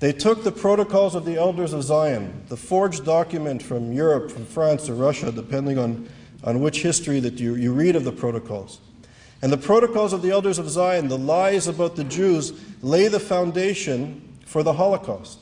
They 0.00 0.12
took 0.12 0.44
the 0.44 0.52
protocols 0.52 1.14
of 1.14 1.24
the 1.24 1.36
elders 1.36 1.72
of 1.72 1.82
Zion, 1.82 2.42
the 2.48 2.56
forged 2.56 3.04
document 3.04 3.62
from 3.62 3.92
Europe, 3.92 4.30
from 4.30 4.44
France 4.44 4.88
or 4.88 4.94
Russia, 4.94 5.32
depending 5.32 5.78
on, 5.78 6.08
on 6.44 6.60
which 6.60 6.82
history 6.82 7.20
that 7.20 7.40
you, 7.40 7.54
you 7.54 7.72
read 7.72 7.96
of 7.96 8.04
the 8.04 8.12
protocols. 8.12 8.80
And 9.40 9.52
the 9.52 9.56
protocols 9.58 10.12
of 10.12 10.22
the 10.22 10.30
elders 10.30 10.58
of 10.58 10.68
Zion, 10.68 11.08
the 11.08 11.16
lies 11.16 11.66
about 11.66 11.96
the 11.96 12.04
Jews, 12.04 12.52
lay 12.82 13.08
the 13.08 13.20
foundation 13.20 14.20
for 14.44 14.62
the 14.62 14.72
Holocaust. 14.72 15.38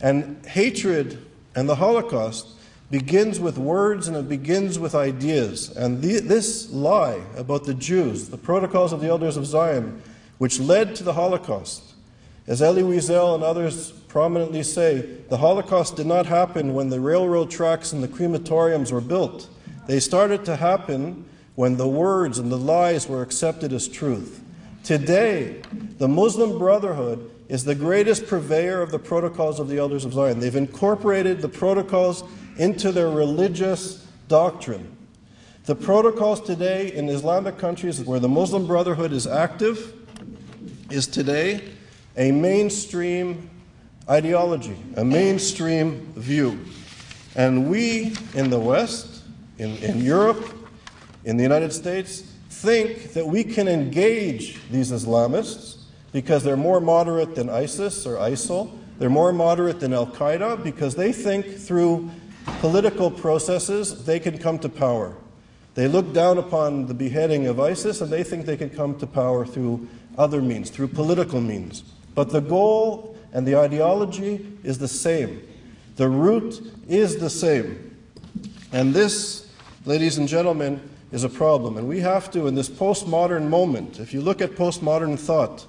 And 0.00 0.44
hatred 0.46 1.18
and 1.54 1.68
the 1.68 1.76
Holocaust 1.76 2.53
begins 2.90 3.40
with 3.40 3.58
words 3.58 4.08
and 4.08 4.16
it 4.16 4.28
begins 4.28 4.78
with 4.78 4.94
ideas. 4.94 5.70
And 5.76 6.02
the, 6.02 6.20
this 6.20 6.70
lie 6.70 7.22
about 7.36 7.64
the 7.64 7.74
Jews, 7.74 8.28
the 8.28 8.36
protocols 8.36 8.92
of 8.92 9.00
the 9.00 9.08
elders 9.08 9.36
of 9.36 9.46
Zion, 9.46 10.02
which 10.38 10.60
led 10.60 10.94
to 10.96 11.04
the 11.04 11.14
Holocaust, 11.14 11.94
as 12.46 12.60
Elie 12.60 12.82
Wiesel 12.82 13.34
and 13.34 13.42
others 13.42 13.92
prominently 14.08 14.62
say, 14.62 15.00
the 15.28 15.38
Holocaust 15.38 15.96
did 15.96 16.06
not 16.06 16.26
happen 16.26 16.74
when 16.74 16.90
the 16.90 17.00
railroad 17.00 17.50
tracks 17.50 17.92
and 17.92 18.02
the 18.02 18.08
crematoriums 18.08 18.92
were 18.92 19.00
built. 19.00 19.48
They 19.86 19.98
started 19.98 20.44
to 20.44 20.56
happen 20.56 21.24
when 21.54 21.76
the 21.76 21.88
words 21.88 22.38
and 22.38 22.50
the 22.52 22.58
lies 22.58 23.08
were 23.08 23.22
accepted 23.22 23.72
as 23.72 23.88
truth. 23.88 24.42
Today, 24.82 25.62
the 25.98 26.08
Muslim 26.08 26.58
Brotherhood 26.58 27.30
is 27.48 27.64
the 27.64 27.74
greatest 27.74 28.26
purveyor 28.26 28.80
of 28.80 28.90
the 28.90 28.98
protocols 28.98 29.60
of 29.60 29.68
the 29.68 29.78
elders 29.78 30.04
of 30.04 30.12
Zion. 30.12 30.40
They've 30.40 30.54
incorporated 30.54 31.40
the 31.40 31.48
protocols 31.48 32.24
into 32.56 32.92
their 32.92 33.10
religious 33.10 34.06
doctrine. 34.28 34.96
The 35.64 35.74
protocols 35.74 36.40
today 36.40 36.92
in 36.92 37.08
Islamic 37.08 37.58
countries 37.58 38.02
where 38.02 38.20
the 38.20 38.28
Muslim 38.28 38.66
Brotherhood 38.66 39.12
is 39.12 39.26
active 39.26 39.94
is 40.90 41.06
today 41.06 41.62
a 42.16 42.32
mainstream 42.32 43.50
ideology, 44.08 44.76
a 44.96 45.04
mainstream 45.04 46.12
view. 46.14 46.60
And 47.34 47.68
we 47.68 48.14
in 48.34 48.50
the 48.50 48.58
West, 48.58 49.22
in, 49.58 49.76
in 49.78 50.02
Europe, 50.02 50.46
in 51.24 51.36
the 51.36 51.42
United 51.42 51.72
States, 51.72 52.20
think 52.50 53.12
that 53.14 53.26
we 53.26 53.42
can 53.42 53.66
engage 53.66 54.60
these 54.70 54.92
Islamists 54.92 55.73
because 56.14 56.44
they're 56.44 56.56
more 56.56 56.80
moderate 56.80 57.34
than 57.34 57.50
ISIS 57.50 58.06
or 58.06 58.16
ISIL. 58.18 58.70
They're 59.00 59.10
more 59.10 59.32
moderate 59.32 59.80
than 59.80 59.92
Al 59.92 60.06
Qaeda 60.06 60.62
because 60.62 60.94
they 60.94 61.12
think 61.12 61.44
through 61.44 62.08
political 62.60 63.10
processes 63.10 64.04
they 64.04 64.20
can 64.20 64.38
come 64.38 64.60
to 64.60 64.68
power. 64.68 65.16
They 65.74 65.88
look 65.88 66.12
down 66.12 66.38
upon 66.38 66.86
the 66.86 66.94
beheading 66.94 67.48
of 67.48 67.58
ISIS 67.58 68.00
and 68.00 68.12
they 68.12 68.22
think 68.22 68.46
they 68.46 68.56
can 68.56 68.70
come 68.70 68.96
to 69.00 69.08
power 69.08 69.44
through 69.44 69.88
other 70.16 70.40
means, 70.40 70.70
through 70.70 70.88
political 70.88 71.40
means. 71.40 71.82
But 72.14 72.30
the 72.30 72.40
goal 72.40 73.18
and 73.32 73.44
the 73.44 73.56
ideology 73.56 74.46
is 74.62 74.78
the 74.78 74.86
same. 74.86 75.42
The 75.96 76.08
root 76.08 76.62
is 76.86 77.18
the 77.18 77.28
same. 77.28 77.96
And 78.70 78.94
this, 78.94 79.52
ladies 79.84 80.16
and 80.18 80.28
gentlemen, 80.28 80.80
is 81.14 81.22
a 81.22 81.28
problem. 81.28 81.76
And 81.76 81.86
we 81.86 82.00
have 82.00 82.28
to, 82.32 82.48
in 82.48 82.56
this 82.56 82.68
postmodern 82.68 83.48
moment, 83.48 84.00
if 84.00 84.12
you 84.12 84.20
look 84.20 84.42
at 84.42 84.50
postmodern 84.56 85.16
thought, 85.16 85.64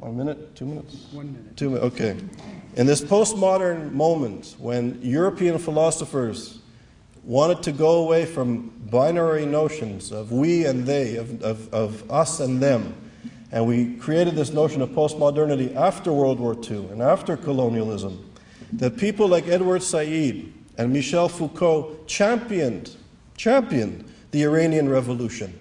one 0.00 0.16
minute, 0.16 0.56
two 0.56 0.66
minutes? 0.66 1.06
One 1.12 1.32
minute. 1.32 1.56
Two 1.56 1.70
minutes, 1.70 1.94
okay. 1.94 2.16
In 2.74 2.86
this 2.86 3.00
postmodern 3.00 3.92
moment, 3.92 4.56
when 4.58 4.98
European 5.00 5.58
philosophers 5.58 6.58
wanted 7.22 7.62
to 7.62 7.70
go 7.70 8.02
away 8.02 8.26
from 8.26 8.72
binary 8.90 9.46
notions 9.46 10.10
of 10.10 10.32
we 10.32 10.66
and 10.66 10.84
they, 10.84 11.14
of, 11.14 11.40
of, 11.40 11.72
of 11.72 12.10
us 12.10 12.40
and 12.40 12.60
them, 12.60 12.96
and 13.52 13.64
we 13.64 13.94
created 13.94 14.34
this 14.34 14.52
notion 14.52 14.82
of 14.82 14.88
postmodernity 14.90 15.76
after 15.76 16.12
World 16.12 16.40
War 16.40 16.56
II 16.56 16.86
and 16.86 17.00
after 17.00 17.36
colonialism, 17.36 18.28
that 18.72 18.96
people 18.96 19.28
like 19.28 19.46
Edward 19.46 19.84
Said 19.84 20.52
and 20.78 20.92
Michel 20.92 21.28
Foucault 21.28 21.96
championed, 22.08 22.96
championed 23.42 24.04
the 24.30 24.44
Iranian 24.44 24.88
Revolution. 24.88 25.58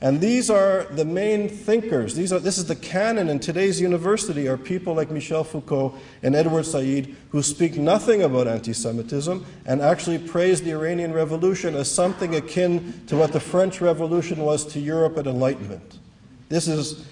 And 0.00 0.22
these 0.22 0.48
are 0.48 0.84
the 0.84 1.04
main 1.04 1.50
thinkers. 1.50 2.14
These 2.14 2.32
are, 2.32 2.38
this 2.38 2.56
is 2.56 2.64
the 2.64 2.76
canon 2.76 3.28
in 3.28 3.38
today's 3.38 3.78
university 3.78 4.48
are 4.48 4.56
people 4.56 4.94
like 4.94 5.10
Michel 5.10 5.44
Foucault 5.44 5.94
and 6.22 6.34
Edward 6.34 6.64
Said 6.64 7.14
who 7.28 7.42
speak 7.42 7.76
nothing 7.76 8.22
about 8.22 8.48
anti-Semitism 8.48 9.44
and 9.66 9.82
actually 9.82 10.16
praise 10.16 10.62
the 10.62 10.70
Iranian 10.70 11.12
Revolution 11.12 11.74
as 11.74 11.90
something 11.90 12.34
akin 12.36 13.02
to 13.08 13.16
what 13.16 13.32
the 13.32 13.40
French 13.40 13.82
Revolution 13.82 14.38
was 14.38 14.64
to 14.72 14.80
Europe 14.80 15.18
at 15.18 15.26
Enlightenment. 15.26 15.98
This 16.48 16.68
is 16.68 17.04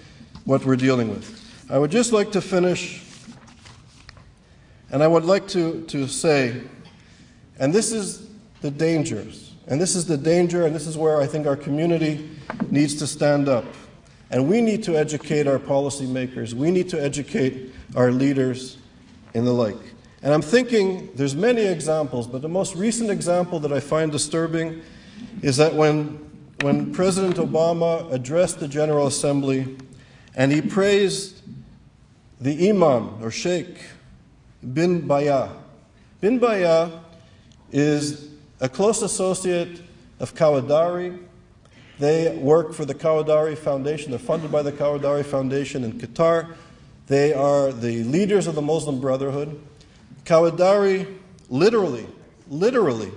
what 0.47 0.65
we're 0.65 0.77
dealing 0.77 1.11
with. 1.11 1.29
I 1.69 1.79
would 1.79 1.91
just 1.91 2.15
like 2.15 2.33
to 2.33 2.41
finish, 2.41 3.05
and 4.91 5.03
I 5.03 5.07
would 5.07 5.27
like 5.27 5.47
to, 5.49 5.83
to 5.89 6.09
say, 6.09 6.63
and 7.59 7.75
this 7.75 7.93
is 7.93 8.27
the 8.63 8.71
dangers, 8.71 9.48
and 9.69 9.81
this 9.81 9.95
is 9.95 10.07
the 10.07 10.17
danger, 10.17 10.65
and 10.65 10.75
this 10.75 10.87
is 10.87 10.97
where 10.97 11.21
I 11.21 11.27
think 11.27 11.47
our 11.47 11.57
community 11.57 12.29
needs 12.71 12.95
to 12.97 13.07
stand 13.07 13.49
up. 13.49 13.65
And 14.31 14.49
we 14.49 14.61
need 14.61 14.83
to 14.85 14.97
educate 14.97 15.47
our 15.47 15.59
policymakers. 15.59 16.53
We 16.53 16.71
need 16.71 16.89
to 16.91 17.03
educate 17.03 17.73
our 17.95 18.11
leaders 18.11 18.79
and 19.35 19.47
the 19.47 19.53
like. 19.53 19.77
And 20.23 20.35
I'm 20.35 20.43
thinking 20.43 21.11
there's 21.15 21.37
many 21.37 21.63
examples, 21.63 22.27
but 22.27 22.43
the 22.43 22.49
most 22.49 22.75
recent 22.75 23.11
example 23.11 23.61
that 23.61 23.73
I 23.73 23.81
find 23.81 24.11
disturbing 24.11 24.83
is 25.43 25.57
that 25.59 25.75
when, 25.75 26.19
when 26.63 26.93
President 26.93 27.37
Obama 27.37 28.11
addressed 28.13 28.61
the 28.61 28.69
General 28.69 29.07
Assembly 29.07 29.77
and 30.35 30.51
he 30.51 30.61
praised 30.61 31.43
the 32.41 32.69
Imam 32.69 33.23
or 33.23 33.31
Sheikh 33.31 33.81
bin 34.75 35.03
Bayyah. 35.03 35.51
Bin 36.21 36.41
Bayyah 36.41 37.01
is 37.71 38.28
a 38.61 38.69
close 38.69 39.03
associate 39.03 39.83
of 40.21 40.35
Kawadari. 40.35 41.19
They 41.99 42.37
work 42.37 42.73
for 42.75 42.85
the 42.85 42.95
Kawadari 42.95 43.57
Foundation. 43.57 44.11
They're 44.11 44.19
funded 44.19 44.53
by 44.53 44.63
the 44.63 44.73
Kawadari 44.73 45.25
Foundation 45.25 45.85
in 45.85 45.93
Qatar. 45.95 46.55
They 47.07 47.33
are 47.33 47.73
the 47.73 48.05
leaders 48.05 48.47
of 48.47 48.55
the 48.55 48.63
Muslim 48.63 49.01
Brotherhood. 49.01 49.61
Kawadari 50.25 51.17
literally, 51.49 52.07
literally 52.49 53.11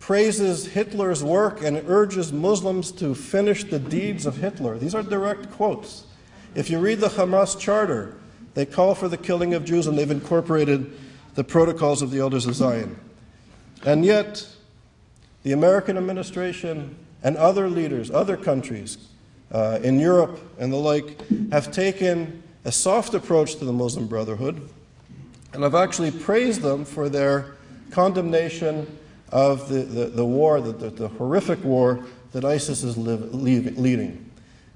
praises 0.00 0.66
Hitler's 0.66 1.24
work 1.24 1.62
and 1.62 1.82
urges 1.88 2.32
Muslims 2.32 2.92
to 2.92 3.14
finish 3.14 3.64
the 3.64 3.78
deeds 3.78 4.26
of 4.26 4.36
Hitler. 4.36 4.76
These 4.76 4.94
are 4.94 5.02
direct 5.02 5.50
quotes. 5.52 6.04
If 6.54 6.68
you 6.68 6.78
read 6.78 7.00
the 7.00 7.08
Hamas 7.08 7.58
charter, 7.58 8.14
they 8.52 8.66
call 8.66 8.94
for 8.94 9.08
the 9.08 9.16
killing 9.16 9.54
of 9.54 9.64
Jews 9.64 9.86
and 9.86 9.96
they've 9.96 10.10
incorporated 10.10 10.92
the 11.34 11.44
protocols 11.44 12.02
of 12.02 12.10
the 12.10 12.18
elders 12.18 12.46
of 12.46 12.54
Zion. 12.54 12.96
And 13.84 14.04
yet, 14.04 14.46
the 15.44 15.52
American 15.52 15.96
administration 15.96 16.96
and 17.22 17.36
other 17.36 17.70
leaders, 17.70 18.10
other 18.10 18.36
countries 18.36 18.98
uh, 19.52 19.78
in 19.82 20.00
Europe 20.00 20.40
and 20.58 20.72
the 20.72 20.76
like, 20.76 21.22
have 21.52 21.70
taken 21.70 22.42
a 22.64 22.72
soft 22.72 23.14
approach 23.14 23.54
to 23.56 23.64
the 23.64 23.72
Muslim 23.72 24.08
Brotherhood 24.08 24.68
and 25.54 25.64
I've 25.64 25.76
actually 25.76 26.10
praised 26.10 26.62
them 26.62 26.84
for 26.84 27.08
their 27.08 27.54
condemnation 27.92 28.98
of 29.30 29.68
the, 29.68 29.82
the, 29.82 30.04
the 30.06 30.24
war, 30.24 30.60
the, 30.60 30.72
the, 30.72 30.90
the, 30.90 31.08
horrific 31.08 31.62
war 31.62 32.04
that 32.32 32.44
ISIS 32.44 32.82
is 32.82 32.98
live, 32.98 33.32
leading. 33.32 34.30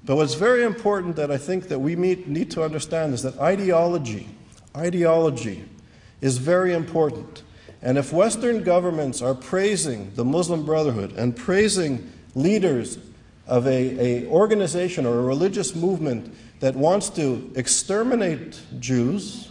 But 0.05 0.15
what's 0.15 0.35
very 0.35 0.63
important 0.63 1.17
that 1.17 1.31
I 1.31 1.37
think 1.37 1.67
that 1.67 1.79
we 1.79 1.97
meet, 1.97 2.27
need 2.27 2.49
to 2.51 2.63
understand 2.63 3.13
is 3.13 3.23
that 3.23 3.37
ideology, 3.39 4.29
ideology 4.75 5.65
is 6.21 6.37
very 6.37 6.73
important. 6.73 7.43
And 7.81 7.97
if 7.97 8.11
Western 8.11 8.63
governments 8.63 9.21
are 9.21 9.33
praising 9.33 10.11
the 10.15 10.25
Muslim 10.25 10.65
Brotherhood 10.65 11.13
and 11.13 11.35
praising 11.35 12.11
leaders 12.35 12.97
of 13.47 13.65
a, 13.65 14.25
a 14.25 14.27
organization 14.27 15.05
or 15.05 15.19
a 15.19 15.23
religious 15.23 15.75
movement 15.75 16.33
that 16.59 16.75
wants 16.75 17.09
to 17.11 17.51
exterminate 17.55 18.59
Jews, 18.79 19.49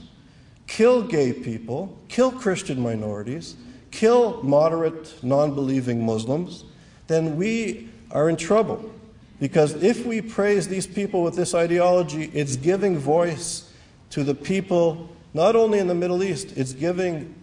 kill 0.66 1.03
gay 1.03 1.33
people, 1.33 1.99
kill 2.09 2.31
Christian 2.31 2.81
minorities, 2.81 3.57
kill 3.91 4.43
moderate, 4.43 5.22
non 5.22 5.55
believing 5.55 6.05
Muslims, 6.05 6.64
then 7.07 7.37
we 7.37 7.89
are 8.11 8.29
in 8.29 8.37
trouble. 8.37 8.93
Because 9.41 9.83
if 9.83 10.05
we 10.05 10.20
praise 10.20 10.68
these 10.68 10.87
people 10.87 11.22
with 11.22 11.35
this 11.35 11.55
ideology, 11.55 12.24
it's 12.35 12.57
giving 12.57 12.99
voice 12.99 13.72
to 14.11 14.24
the 14.24 14.35
people, 14.35 15.09
not 15.33 15.57
only 15.57 15.79
in 15.79 15.87
the 15.87 15.95
Middle 15.95 16.22
East, 16.22 16.57
it's 16.57 16.72
giving 16.72 17.35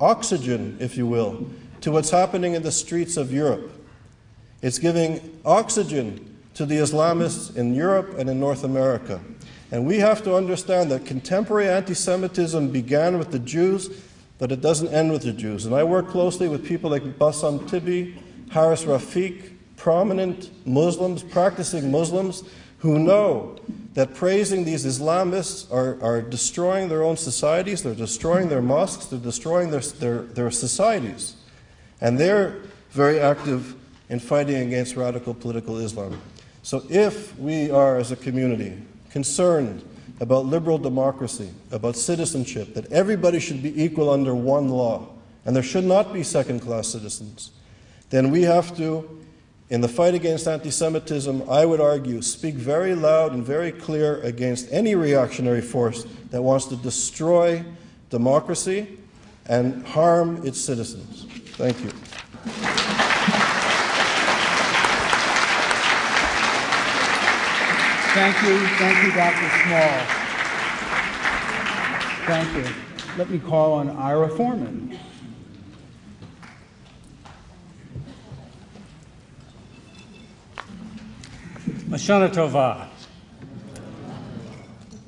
oxygen, 0.00 0.76
if 0.80 0.96
you 0.96 1.06
will, 1.06 1.48
to 1.80 1.90
what's 1.90 2.10
happening 2.10 2.54
in 2.54 2.62
the 2.62 2.72
streets 2.72 3.16
of 3.16 3.32
Europe. 3.32 3.72
It's 4.62 4.78
giving 4.78 5.40
oxygen 5.44 6.36
to 6.54 6.66
the 6.66 6.76
Islamists 6.76 7.56
in 7.56 7.74
Europe 7.74 8.18
and 8.18 8.28
in 8.28 8.40
North 8.40 8.64
America. 8.64 9.20
And 9.70 9.86
we 9.86 9.98
have 9.98 10.24
to 10.24 10.34
understand 10.34 10.90
that 10.90 11.04
contemporary 11.06 11.68
anti 11.68 11.94
Semitism 11.94 12.70
began 12.70 13.18
with 13.18 13.30
the 13.30 13.38
Jews, 13.38 13.90
but 14.38 14.50
it 14.50 14.60
doesn't 14.60 14.88
end 14.88 15.12
with 15.12 15.22
the 15.22 15.32
Jews. 15.32 15.66
And 15.66 15.74
I 15.74 15.84
work 15.84 16.08
closely 16.08 16.48
with 16.48 16.66
people 16.66 16.90
like 16.90 17.18
Bassam 17.18 17.68
Tibi, 17.68 18.16
Haras 18.50 18.84
Rafiq, 18.84 19.52
prominent 19.76 20.50
Muslims, 20.66 21.22
practicing 21.22 21.90
Muslims, 21.90 22.44
who 22.78 22.98
know 22.98 23.56
that 23.94 24.14
praising 24.14 24.64
these 24.64 24.86
Islamists 24.86 25.72
are, 25.72 26.00
are 26.02 26.22
destroying 26.22 26.88
their 26.88 27.02
own 27.02 27.16
societies, 27.16 27.82
they're 27.82 27.94
destroying 27.94 28.48
their 28.48 28.62
mosques, 28.62 29.06
they're 29.06 29.18
destroying 29.18 29.70
their, 29.70 29.80
their, 29.80 30.22
their 30.22 30.50
societies. 30.50 31.34
And 32.00 32.18
they're 32.18 32.62
very 32.90 33.18
active 33.18 33.74
in 34.08 34.20
fighting 34.20 34.56
against 34.56 34.96
radical 34.96 35.34
political 35.34 35.78
Islam. 35.78 36.20
So 36.62 36.84
if 36.88 37.36
we 37.38 37.70
are, 37.70 37.96
as 37.96 38.12
a 38.12 38.16
community, 38.16 38.80
concerned 39.10 39.84
about 40.20 40.46
liberal 40.46 40.78
democracy, 40.78 41.50
about 41.70 41.96
citizenship, 41.96 42.74
that 42.74 42.90
everybody 42.92 43.40
should 43.40 43.62
be 43.62 43.82
equal 43.82 44.10
under 44.10 44.34
one 44.34 44.68
law, 44.68 45.08
and 45.44 45.54
there 45.54 45.62
should 45.62 45.84
not 45.84 46.12
be 46.12 46.22
second 46.22 46.60
class 46.60 46.88
citizens, 46.88 47.50
then 48.10 48.30
we 48.30 48.42
have 48.42 48.76
to, 48.76 49.17
in 49.70 49.82
the 49.82 49.88
fight 49.88 50.14
against 50.14 50.48
anti 50.48 50.70
Semitism, 50.70 51.48
I 51.48 51.66
would 51.66 51.80
argue, 51.80 52.22
speak 52.22 52.54
very 52.54 52.94
loud 52.94 53.32
and 53.32 53.44
very 53.44 53.70
clear 53.70 54.20
against 54.22 54.72
any 54.72 54.94
reactionary 54.94 55.60
force 55.60 56.06
that 56.30 56.42
wants 56.42 56.66
to 56.66 56.76
destroy 56.76 57.64
democracy 58.08 58.98
and 59.46 59.86
harm 59.86 60.46
its 60.46 60.60
citizens. 60.60 61.26
Thank 61.56 61.82
you. 61.82 61.90
Thank 68.14 68.42
you. 68.42 68.66
Thank 68.78 69.04
you, 69.04 69.12
Dr. 69.12 69.48
Small. 69.64 70.18
Thank 72.26 72.56
you. 72.56 72.74
Let 73.16 73.30
me 73.30 73.38
call 73.38 73.74
on 73.74 73.90
Ira 73.90 74.28
Forman. 74.28 74.98
Lashana 81.98 82.32
Tova. 82.32 82.86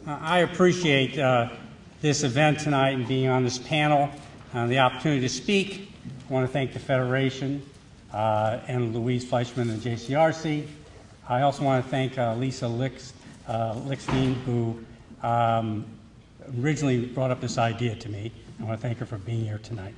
Uh, 0.05 0.19
I 0.21 0.41
appreciate 0.41 1.17
uh, 1.17 1.49
this 2.01 2.25
event 2.25 2.59
tonight 2.59 2.91
and 2.91 3.07
being 3.07 3.29
on 3.29 3.45
this 3.45 3.59
panel 3.59 4.11
and 4.53 4.69
the 4.69 4.81
opportunity 4.81 5.21
to 5.21 5.29
speak. 5.29 5.89
I 6.29 6.33
want 6.33 6.49
to 6.49 6.53
thank 6.53 6.73
the 6.73 6.81
Federation 6.81 7.63
uh, 8.13 8.59
and 8.67 8.93
Louise 8.93 9.25
Fleischman 9.25 9.71
and 9.71 9.81
JCRC. 9.81 10.67
I 11.29 11.43
also 11.43 11.63
want 11.63 11.85
to 11.85 11.89
thank 11.89 12.19
uh, 12.19 12.35
Lisa 12.35 12.67
Lix, 12.67 13.13
uh, 13.47 13.75
who 13.75 14.85
um, 15.23 15.85
originally 16.59 17.07
brought 17.07 17.31
up 17.31 17.41
this 17.41 17.57
idea 17.57 17.95
to 17.95 18.09
me. 18.09 18.33
I 18.59 18.65
want 18.65 18.81
to 18.81 18.83
thank 18.83 18.99
her 18.99 19.07
for 19.07 19.19
being 19.19 19.45
here 19.45 19.61
tonight. 19.63 19.95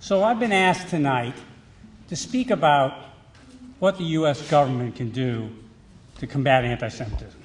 So 0.00 0.24
I've 0.24 0.38
been 0.38 0.52
asked 0.52 0.90
tonight 0.90 1.36
to 2.10 2.16
speak 2.16 2.50
about 2.50 3.13
what 3.84 3.98
the 3.98 4.04
U.S. 4.16 4.40
government 4.48 4.96
can 4.96 5.10
do 5.10 5.50
to 6.16 6.26
combat 6.26 6.64
anti 6.64 6.88
Semitism. 6.88 7.38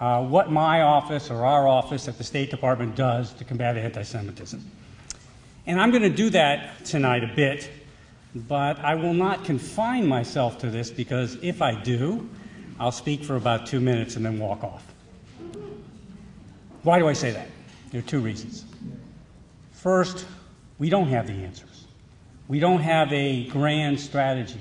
Uh, 0.00 0.24
what 0.24 0.50
my 0.50 0.82
office 0.82 1.30
or 1.30 1.46
our 1.46 1.68
office 1.68 2.08
at 2.08 2.18
the 2.18 2.24
State 2.24 2.50
Department 2.50 2.96
does 2.96 3.32
to 3.34 3.44
combat 3.44 3.76
anti 3.76 4.02
Semitism. 4.02 4.60
And 5.66 5.80
I'm 5.80 5.92
going 5.92 6.02
to 6.02 6.10
do 6.10 6.30
that 6.30 6.84
tonight 6.84 7.22
a 7.22 7.32
bit, 7.32 7.70
but 8.34 8.80
I 8.80 8.96
will 8.96 9.14
not 9.14 9.44
confine 9.44 10.04
myself 10.04 10.58
to 10.62 10.66
this 10.68 10.90
because 10.90 11.38
if 11.42 11.62
I 11.62 11.80
do, 11.80 12.28
I'll 12.80 12.90
speak 12.90 13.22
for 13.22 13.36
about 13.36 13.68
two 13.68 13.78
minutes 13.78 14.16
and 14.16 14.26
then 14.26 14.36
walk 14.36 14.64
off. 14.64 14.84
Why 16.82 16.98
do 16.98 17.06
I 17.06 17.12
say 17.12 17.30
that? 17.30 17.46
There 17.92 18.00
are 18.00 18.02
two 18.02 18.18
reasons. 18.18 18.64
First, 19.70 20.26
we 20.80 20.90
don't 20.90 21.06
have 21.06 21.28
the 21.28 21.34
answers. 21.34 21.84
We 22.48 22.58
don't 22.58 22.80
have 22.80 23.12
a 23.12 23.46
grand 23.46 24.00
strategy 24.00 24.58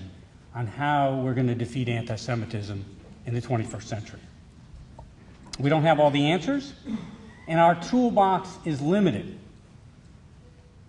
on 0.56 0.68
how 0.68 1.16
we're 1.24 1.34
going 1.34 1.48
to 1.48 1.56
defeat 1.56 1.90
anti 1.90 2.16
Semitism 2.16 2.84
in 3.26 3.34
the 3.34 3.42
21st 3.42 3.84
century. 3.84 4.20
We 5.60 5.70
don't 5.70 5.84
have 5.84 6.00
all 6.00 6.10
the 6.10 6.32
answers, 6.32 6.74
and 7.48 7.60
our 7.60 7.76
toolbox 7.76 8.50
is 8.66 8.82
limited. 8.82 9.38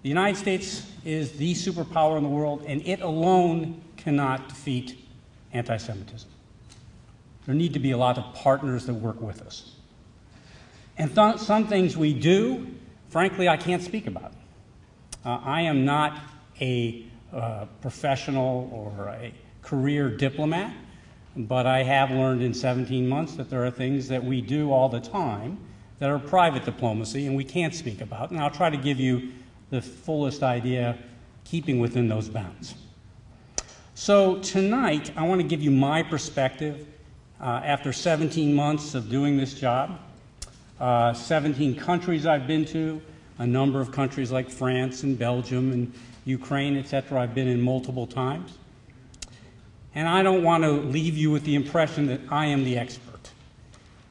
The 0.02 0.08
United 0.08 0.38
States 0.38 0.90
is 1.04 1.32
the 1.32 1.52
superpower 1.54 2.16
in 2.16 2.22
the 2.22 2.28
world, 2.28 2.64
and 2.66 2.86
it 2.86 3.00
alone 3.00 3.80
cannot 3.96 4.48
defeat 4.48 4.98
anti 5.52 5.76
Semitism. 5.76 6.30
There 7.46 7.54
need 7.54 7.74
to 7.74 7.80
be 7.80 7.90
a 7.90 7.98
lot 7.98 8.16
of 8.16 8.34
partners 8.34 8.86
that 8.86 8.94
work 8.94 9.20
with 9.20 9.42
us. 9.42 9.72
And 10.96 11.14
th- 11.14 11.38
some 11.38 11.66
things 11.66 11.96
we 11.96 12.12
do, 12.12 12.66
frankly, 13.08 13.48
I 13.48 13.56
can't 13.56 13.82
speak 13.82 14.06
about. 14.06 14.32
Uh, 15.24 15.40
I 15.42 15.62
am 15.62 15.84
not 15.84 16.18
a 16.60 17.04
uh, 17.32 17.66
professional 17.80 18.68
or 18.72 19.08
a 19.08 19.32
career 19.70 20.10
diplomat, 20.10 20.72
but 21.36 21.64
I 21.64 21.84
have 21.84 22.10
learned 22.10 22.42
in 22.42 22.52
17 22.52 23.08
months 23.08 23.36
that 23.36 23.48
there 23.48 23.64
are 23.64 23.70
things 23.70 24.08
that 24.08 24.22
we 24.22 24.40
do 24.40 24.72
all 24.72 24.88
the 24.88 24.98
time 24.98 25.58
that 26.00 26.10
are 26.10 26.18
private 26.18 26.64
diplomacy 26.64 27.28
and 27.28 27.36
we 27.36 27.44
can't 27.44 27.72
speak 27.72 28.00
about. 28.00 28.32
And 28.32 28.40
I'll 28.40 28.50
try 28.50 28.68
to 28.68 28.76
give 28.76 28.98
you 28.98 29.30
the 29.70 29.80
fullest 29.80 30.42
idea, 30.42 30.98
keeping 31.44 31.78
within 31.78 32.08
those 32.08 32.28
bounds. 32.28 32.74
So, 33.94 34.40
tonight, 34.40 35.12
I 35.16 35.22
want 35.22 35.40
to 35.40 35.46
give 35.46 35.62
you 35.62 35.70
my 35.70 36.02
perspective 36.02 36.88
uh, 37.40 37.60
after 37.64 37.92
17 37.92 38.52
months 38.52 38.96
of 38.96 39.08
doing 39.08 39.36
this 39.36 39.54
job, 39.54 40.00
uh, 40.80 41.12
17 41.12 41.76
countries 41.76 42.26
I've 42.26 42.48
been 42.48 42.64
to, 42.66 43.00
a 43.38 43.46
number 43.46 43.80
of 43.80 43.92
countries 43.92 44.32
like 44.32 44.50
France 44.50 45.04
and 45.04 45.16
Belgium 45.16 45.70
and 45.70 45.92
Ukraine, 46.24 46.76
etc., 46.76 47.20
I've 47.20 47.36
been 47.36 47.46
in 47.46 47.60
multiple 47.60 48.06
times. 48.06 48.56
And 49.94 50.08
I 50.08 50.22
don't 50.22 50.42
want 50.42 50.64
to 50.64 50.70
leave 50.70 51.16
you 51.16 51.30
with 51.30 51.44
the 51.44 51.54
impression 51.54 52.06
that 52.06 52.20
I 52.30 52.46
am 52.46 52.64
the 52.64 52.78
expert. 52.78 53.30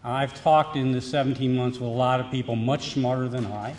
I've 0.03 0.33
talked 0.41 0.75
in 0.75 0.91
the 0.91 1.01
17 1.01 1.55
months 1.55 1.77
with 1.77 1.89
a 1.89 1.93
lot 1.93 2.19
of 2.19 2.31
people 2.31 2.55
much 2.55 2.93
smarter 2.93 3.27
than 3.27 3.45
I, 3.45 3.75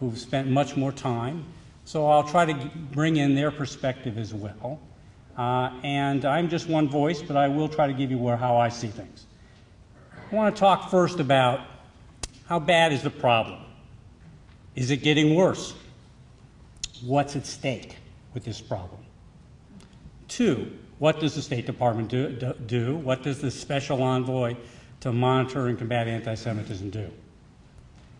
who've 0.00 0.18
spent 0.18 0.48
much 0.48 0.76
more 0.76 0.92
time. 0.92 1.44
So 1.84 2.08
I'll 2.08 2.24
try 2.24 2.44
to 2.46 2.70
bring 2.92 3.16
in 3.16 3.34
their 3.34 3.50
perspective 3.50 4.18
as 4.18 4.32
well. 4.32 4.80
Uh, 5.36 5.70
and 5.82 6.24
I'm 6.24 6.48
just 6.48 6.68
one 6.68 6.88
voice, 6.88 7.20
but 7.20 7.36
I 7.36 7.48
will 7.48 7.68
try 7.68 7.86
to 7.86 7.92
give 7.92 8.10
you 8.10 8.18
where, 8.18 8.36
how 8.36 8.56
I 8.56 8.68
see 8.68 8.88
things. 8.88 9.26
I 10.30 10.34
want 10.34 10.54
to 10.54 10.58
talk 10.58 10.90
first 10.90 11.20
about 11.20 11.60
how 12.46 12.58
bad 12.58 12.92
is 12.92 13.02
the 13.02 13.10
problem? 13.10 13.60
Is 14.74 14.90
it 14.90 14.98
getting 14.98 15.34
worse? 15.34 15.74
What's 17.04 17.36
at 17.36 17.46
stake 17.46 17.96
with 18.32 18.44
this 18.44 18.60
problem? 18.60 19.00
Two, 20.28 20.70
what 20.98 21.20
does 21.20 21.34
the 21.34 21.42
State 21.42 21.66
Department 21.66 22.08
do? 22.08 22.54
do? 22.66 22.96
What 22.96 23.22
does 23.22 23.40
the 23.40 23.50
Special 23.50 24.02
Envoy 24.02 24.56
to 25.00 25.12
monitor 25.12 25.66
and 25.66 25.78
combat 25.78 26.06
anti 26.08 26.34
Semitism 26.34 26.90
do? 26.90 27.10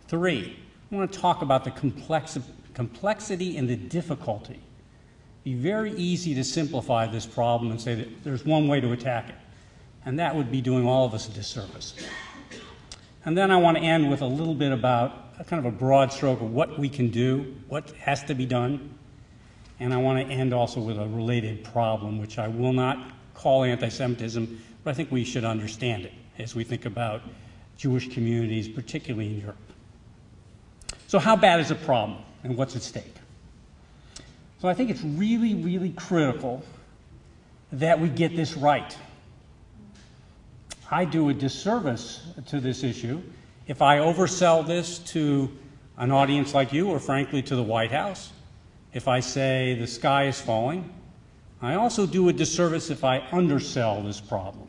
Three, 0.09 0.57
I 0.91 0.95
want 0.95 1.13
to 1.13 1.19
talk 1.19 1.43
about 1.43 1.65
the 1.65 1.71
complex, 1.71 2.39
complexity 2.75 3.57
and 3.57 3.69
the 3.69 3.77
difficulty. 3.77 4.61
It'd 5.45 5.45
be 5.45 5.55
very 5.55 5.93
easy 5.93 6.35
to 6.35 6.45
simplify 6.45 7.07
this 7.07 7.27
problem 7.27 7.71
and 7.71 7.81
say 7.81 7.95
that 7.95 8.25
there's 8.25 8.45
one 8.45 8.69
way 8.69 8.81
to 8.81 8.93
attack 8.93 9.29
it, 9.29 9.35
and 10.05 10.19
that 10.19 10.35
would 10.35 10.51
be 10.51 10.61
doing 10.61 10.87
all 10.87 11.07
of 11.07 11.15
us 11.15 11.29
a 11.29 11.33
disservice. 11.33 11.95
And 13.25 13.37
then 13.37 13.51
I 13.51 13.57
want 13.57 13.79
to 13.79 13.83
end 13.83 14.11
with 14.11 14.21
a 14.21 14.27
little 14.27 14.55
bit 14.55 14.73
about 14.73 15.25
kind 15.47 15.65
of 15.65 15.73
a 15.73 15.77
broad 15.77 16.13
stroke 16.13 16.41
of 16.41 16.53
what 16.53 16.79
we 16.79 16.89
can 16.89 17.09
do, 17.09 17.55
what 17.69 17.91
has 17.93 18.23
to 18.25 18.35
be 18.35 18.47
done, 18.47 18.97
and 19.81 19.93
I 19.93 19.97
want 19.97 20.27
to 20.27 20.33
end 20.33 20.53
also 20.53 20.81
with 20.81 20.99
a 20.99 21.07
related 21.07 21.65
problem, 21.65 22.19
which 22.19 22.39
I 22.39 22.49
will 22.49 22.73
not 22.73 23.11
call 23.35 23.65
anti 23.65 23.89
Semitism, 23.89 24.63
but 24.83 24.91
I 24.91 24.95
think 24.95 25.11
we 25.11 25.25
should 25.25 25.45
understand 25.45 26.05
it 26.05 26.13
as 26.39 26.55
we 26.55 26.65
think 26.65 26.85
about 26.85 27.23
Jewish 27.77 28.13
communities, 28.13 28.69
particularly 28.69 29.27
in 29.27 29.41
Europe. 29.41 29.57
So, 31.09 31.19
how 31.19 31.37
bad 31.37 31.61
is 31.61 31.69
the 31.69 31.75
problem 31.75 32.19
and 32.43 32.57
what's 32.57 32.77
at 32.77 32.83
stake? 32.83 33.15
So, 34.61 34.69
I 34.69 34.75
think 34.75 34.91
it's 34.91 35.03
really, 35.03 35.55
really 35.55 35.91
critical 35.91 36.63
that 37.73 37.99
we 37.99 38.09
get 38.09 38.37
this 38.37 38.57
right. 38.57 38.97
I 40.91 41.05
do 41.05 41.29
a 41.29 41.35
disservice 41.35 42.23
to 42.47 42.61
this 42.61 42.85
issue 42.85 43.23
if 43.67 43.81
I 43.81 43.99
oversell 43.99 44.67
this 44.67 44.99
to 44.99 45.51
an 45.97 46.11
audience 46.11 46.53
like 46.55 46.73
you, 46.73 46.91
or 46.91 46.99
frankly 46.99 47.43
to 47.43 47.57
the 47.57 47.63
White 47.63 47.93
House, 47.93 48.33
if 48.95 49.09
I 49.09 49.21
say 49.21 49.75
the 49.75 49.87
sky 49.87 50.29
is 50.29 50.41
falling. 50.41 50.89
I 51.61 51.75
also 51.75 52.07
do 52.07 52.29
a 52.29 52.33
disservice 52.33 52.91
if 52.91 53.05
I 53.05 53.27
undersell 53.33 54.03
this 54.03 54.21
problem. 54.21 54.69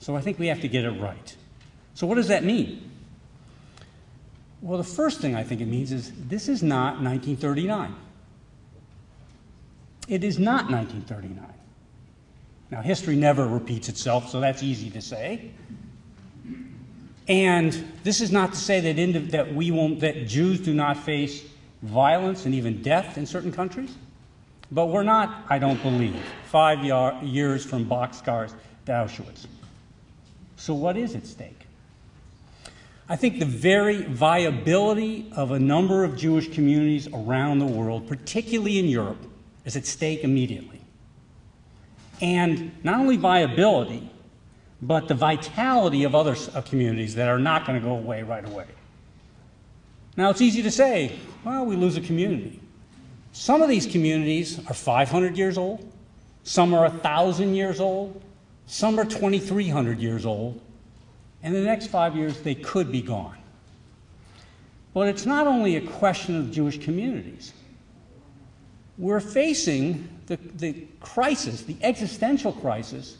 So 0.00 0.16
I 0.16 0.20
think 0.20 0.38
we 0.38 0.48
have 0.48 0.60
to 0.62 0.68
get 0.68 0.84
it 0.84 0.90
right. 1.00 1.36
So, 1.94 2.06
what 2.06 2.16
does 2.16 2.28
that 2.28 2.44
mean? 2.44 2.90
Well, 4.62 4.78
the 4.78 4.84
first 4.84 5.20
thing 5.20 5.34
I 5.34 5.42
think 5.42 5.60
it 5.60 5.66
means 5.66 5.92
is 5.92 6.12
this 6.28 6.48
is 6.48 6.62
not 6.62 7.02
1939. 7.02 7.94
It 10.08 10.24
is 10.24 10.38
not 10.38 10.70
1939. 10.70 11.46
Now, 12.70 12.82
history 12.82 13.16
never 13.16 13.46
repeats 13.46 13.88
itself, 13.88 14.28
so 14.28 14.40
that's 14.40 14.62
easy 14.62 14.90
to 14.90 15.00
say. 15.00 15.50
And 17.28 17.72
this 18.02 18.20
is 18.20 18.32
not 18.32 18.52
to 18.52 18.58
say 18.58 18.80
that, 18.80 19.30
that 19.30 19.54
we 19.54 19.70
won't, 19.70 20.00
that 20.00 20.26
Jews 20.26 20.60
do 20.60 20.74
not 20.74 20.96
face 20.96 21.44
violence 21.82 22.46
and 22.46 22.54
even 22.54 22.82
death 22.82 23.16
in 23.18 23.26
certain 23.26 23.52
countries. 23.52 23.94
But 24.72 24.86
we're 24.86 25.02
not, 25.02 25.44
I 25.48 25.58
don't 25.58 25.82
believe, 25.82 26.16
five 26.46 26.84
years 27.24 27.64
from 27.64 27.86
boxcars 27.86 28.54
to 28.86 28.92
Auschwitz. 28.92 29.46
So, 30.56 30.74
what 30.74 30.96
is 30.96 31.14
at 31.14 31.26
stake? 31.26 31.66
I 33.08 33.16
think 33.16 33.40
the 33.40 33.46
very 33.46 34.02
viability 34.02 35.32
of 35.34 35.50
a 35.50 35.58
number 35.58 36.04
of 36.04 36.16
Jewish 36.16 36.52
communities 36.52 37.08
around 37.12 37.58
the 37.58 37.66
world, 37.66 38.06
particularly 38.06 38.78
in 38.78 38.84
Europe, 38.84 39.18
is 39.64 39.74
at 39.74 39.84
stake 39.84 40.22
immediately. 40.22 40.80
And 42.20 42.70
not 42.84 43.00
only 43.00 43.16
viability, 43.16 44.08
but 44.80 45.08
the 45.08 45.14
vitality 45.14 46.04
of 46.04 46.14
other 46.14 46.36
uh, 46.54 46.60
communities 46.62 47.16
that 47.16 47.28
are 47.28 47.38
not 47.38 47.66
going 47.66 47.80
to 47.80 47.84
go 47.84 47.94
away 47.94 48.22
right 48.22 48.46
away. 48.46 48.66
Now, 50.20 50.28
it's 50.28 50.42
easy 50.42 50.62
to 50.64 50.70
say, 50.70 51.18
well, 51.46 51.64
we 51.64 51.76
lose 51.76 51.96
a 51.96 52.00
community. 52.02 52.60
Some 53.32 53.62
of 53.62 53.70
these 53.70 53.86
communities 53.86 54.60
are 54.68 54.74
500 54.74 55.34
years 55.34 55.56
old, 55.56 55.90
some 56.44 56.74
are 56.74 56.82
1,000 56.82 57.54
years 57.54 57.80
old, 57.80 58.20
some 58.66 59.00
are 59.00 59.06
2,300 59.06 59.98
years 59.98 60.26
old, 60.26 60.60
and 61.42 61.56
in 61.56 61.62
the 61.62 61.66
next 61.66 61.86
five 61.86 62.14
years 62.14 62.38
they 62.42 62.54
could 62.54 62.92
be 62.92 63.00
gone. 63.00 63.38
But 64.92 65.08
it's 65.08 65.24
not 65.24 65.46
only 65.46 65.76
a 65.76 65.80
question 65.80 66.36
of 66.36 66.50
Jewish 66.50 66.78
communities. 66.78 67.54
We're 68.98 69.20
facing 69.20 70.06
the, 70.26 70.36
the 70.36 70.86
crisis, 71.00 71.62
the 71.62 71.78
existential 71.80 72.52
crisis. 72.52 73.16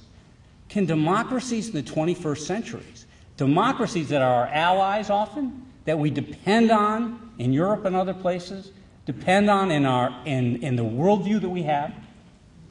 Can 0.68 0.84
democracies 0.84 1.68
in 1.68 1.82
the 1.82 1.82
21st 1.82 2.40
centuries, 2.40 3.06
democracies 3.38 4.10
that 4.10 4.20
are 4.20 4.44
our 4.44 4.48
allies 4.48 5.08
often, 5.08 5.64
that 5.84 5.98
we 5.98 6.10
depend 6.10 6.70
on 6.70 7.32
in 7.38 7.52
Europe 7.52 7.84
and 7.84 7.96
other 7.96 8.14
places, 8.14 8.70
depend 9.06 9.48
on 9.50 9.70
in, 9.70 9.86
our, 9.86 10.14
in, 10.24 10.62
in 10.62 10.76
the 10.76 10.84
worldview 10.84 11.40
that 11.40 11.48
we 11.48 11.62
have, 11.62 11.92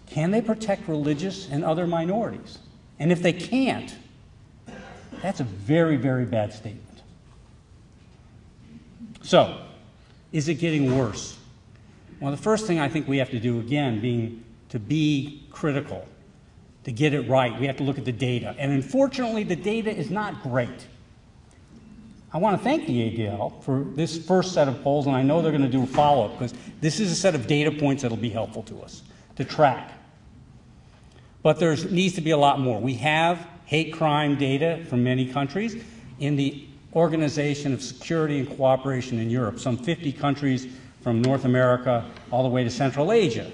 can 0.07 0.31
they 0.31 0.41
protect 0.41 0.87
religious 0.87 1.49
and 1.49 1.63
other 1.63 1.85
minorities? 1.85 2.59
And 2.99 3.11
if 3.11 3.21
they 3.21 3.33
can't, 3.33 3.95
that's 5.21 5.39
a 5.39 5.43
very, 5.43 5.97
very 5.97 6.25
bad 6.25 6.53
statement. 6.53 6.85
So, 9.21 9.61
is 10.31 10.47
it 10.47 10.55
getting 10.55 10.97
worse? 10.97 11.37
Well, 12.19 12.31
the 12.31 12.37
first 12.37 12.67
thing 12.67 12.79
I 12.79 12.89
think 12.89 13.07
we 13.07 13.17
have 13.17 13.29
to 13.31 13.39
do, 13.39 13.59
again, 13.59 13.99
being 13.99 14.43
to 14.69 14.79
be 14.79 15.43
critical, 15.51 16.07
to 16.83 16.91
get 16.91 17.13
it 17.13 17.27
right, 17.29 17.59
we 17.59 17.67
have 17.67 17.77
to 17.77 17.83
look 17.83 17.97
at 17.97 18.05
the 18.05 18.11
data. 18.11 18.55
And 18.57 18.71
unfortunately, 18.71 19.43
the 19.43 19.55
data 19.55 19.95
is 19.95 20.09
not 20.09 20.41
great. 20.41 20.87
I 22.31 22.37
want 22.37 22.59
to 22.59 22.63
thank 22.63 22.85
the 22.85 22.93
ADL 22.93 23.63
for 23.63 23.83
this 23.95 24.23
first 24.23 24.53
set 24.53 24.67
of 24.67 24.83
polls, 24.83 25.07
and 25.07 25.15
I 25.15 25.23
know 25.23 25.41
they're 25.41 25.51
going 25.51 25.63
to 25.63 25.67
do 25.67 25.83
a 25.83 25.87
follow 25.87 26.25
up 26.25 26.33
because 26.33 26.53
this 26.79 26.99
is 26.99 27.11
a 27.11 27.15
set 27.15 27.33
of 27.33 27.47
data 27.47 27.71
points 27.71 28.03
that 28.03 28.09
will 28.09 28.17
be 28.17 28.29
helpful 28.29 28.61
to 28.63 28.81
us 28.81 29.01
to 29.35 29.43
track. 29.43 29.93
But 31.41 31.57
there 31.57 31.75
needs 31.75 32.15
to 32.15 32.21
be 32.21 32.31
a 32.31 32.37
lot 32.37 32.59
more. 32.59 32.79
We 32.79 32.93
have 32.95 33.47
hate 33.65 33.93
crime 33.93 34.35
data 34.35 34.85
from 34.89 35.03
many 35.03 35.25
countries. 35.25 35.81
In 36.19 36.35
the 36.35 36.65
Organization 36.93 37.73
of 37.73 37.81
Security 37.81 38.39
and 38.39 38.57
Cooperation 38.57 39.19
in 39.19 39.29
Europe, 39.29 39.59
some 39.59 39.77
50 39.77 40.11
countries 40.11 40.67
from 41.01 41.21
North 41.21 41.45
America 41.45 42.05
all 42.29 42.43
the 42.43 42.49
way 42.49 42.63
to 42.63 42.69
Central 42.69 43.11
Asia 43.11 43.51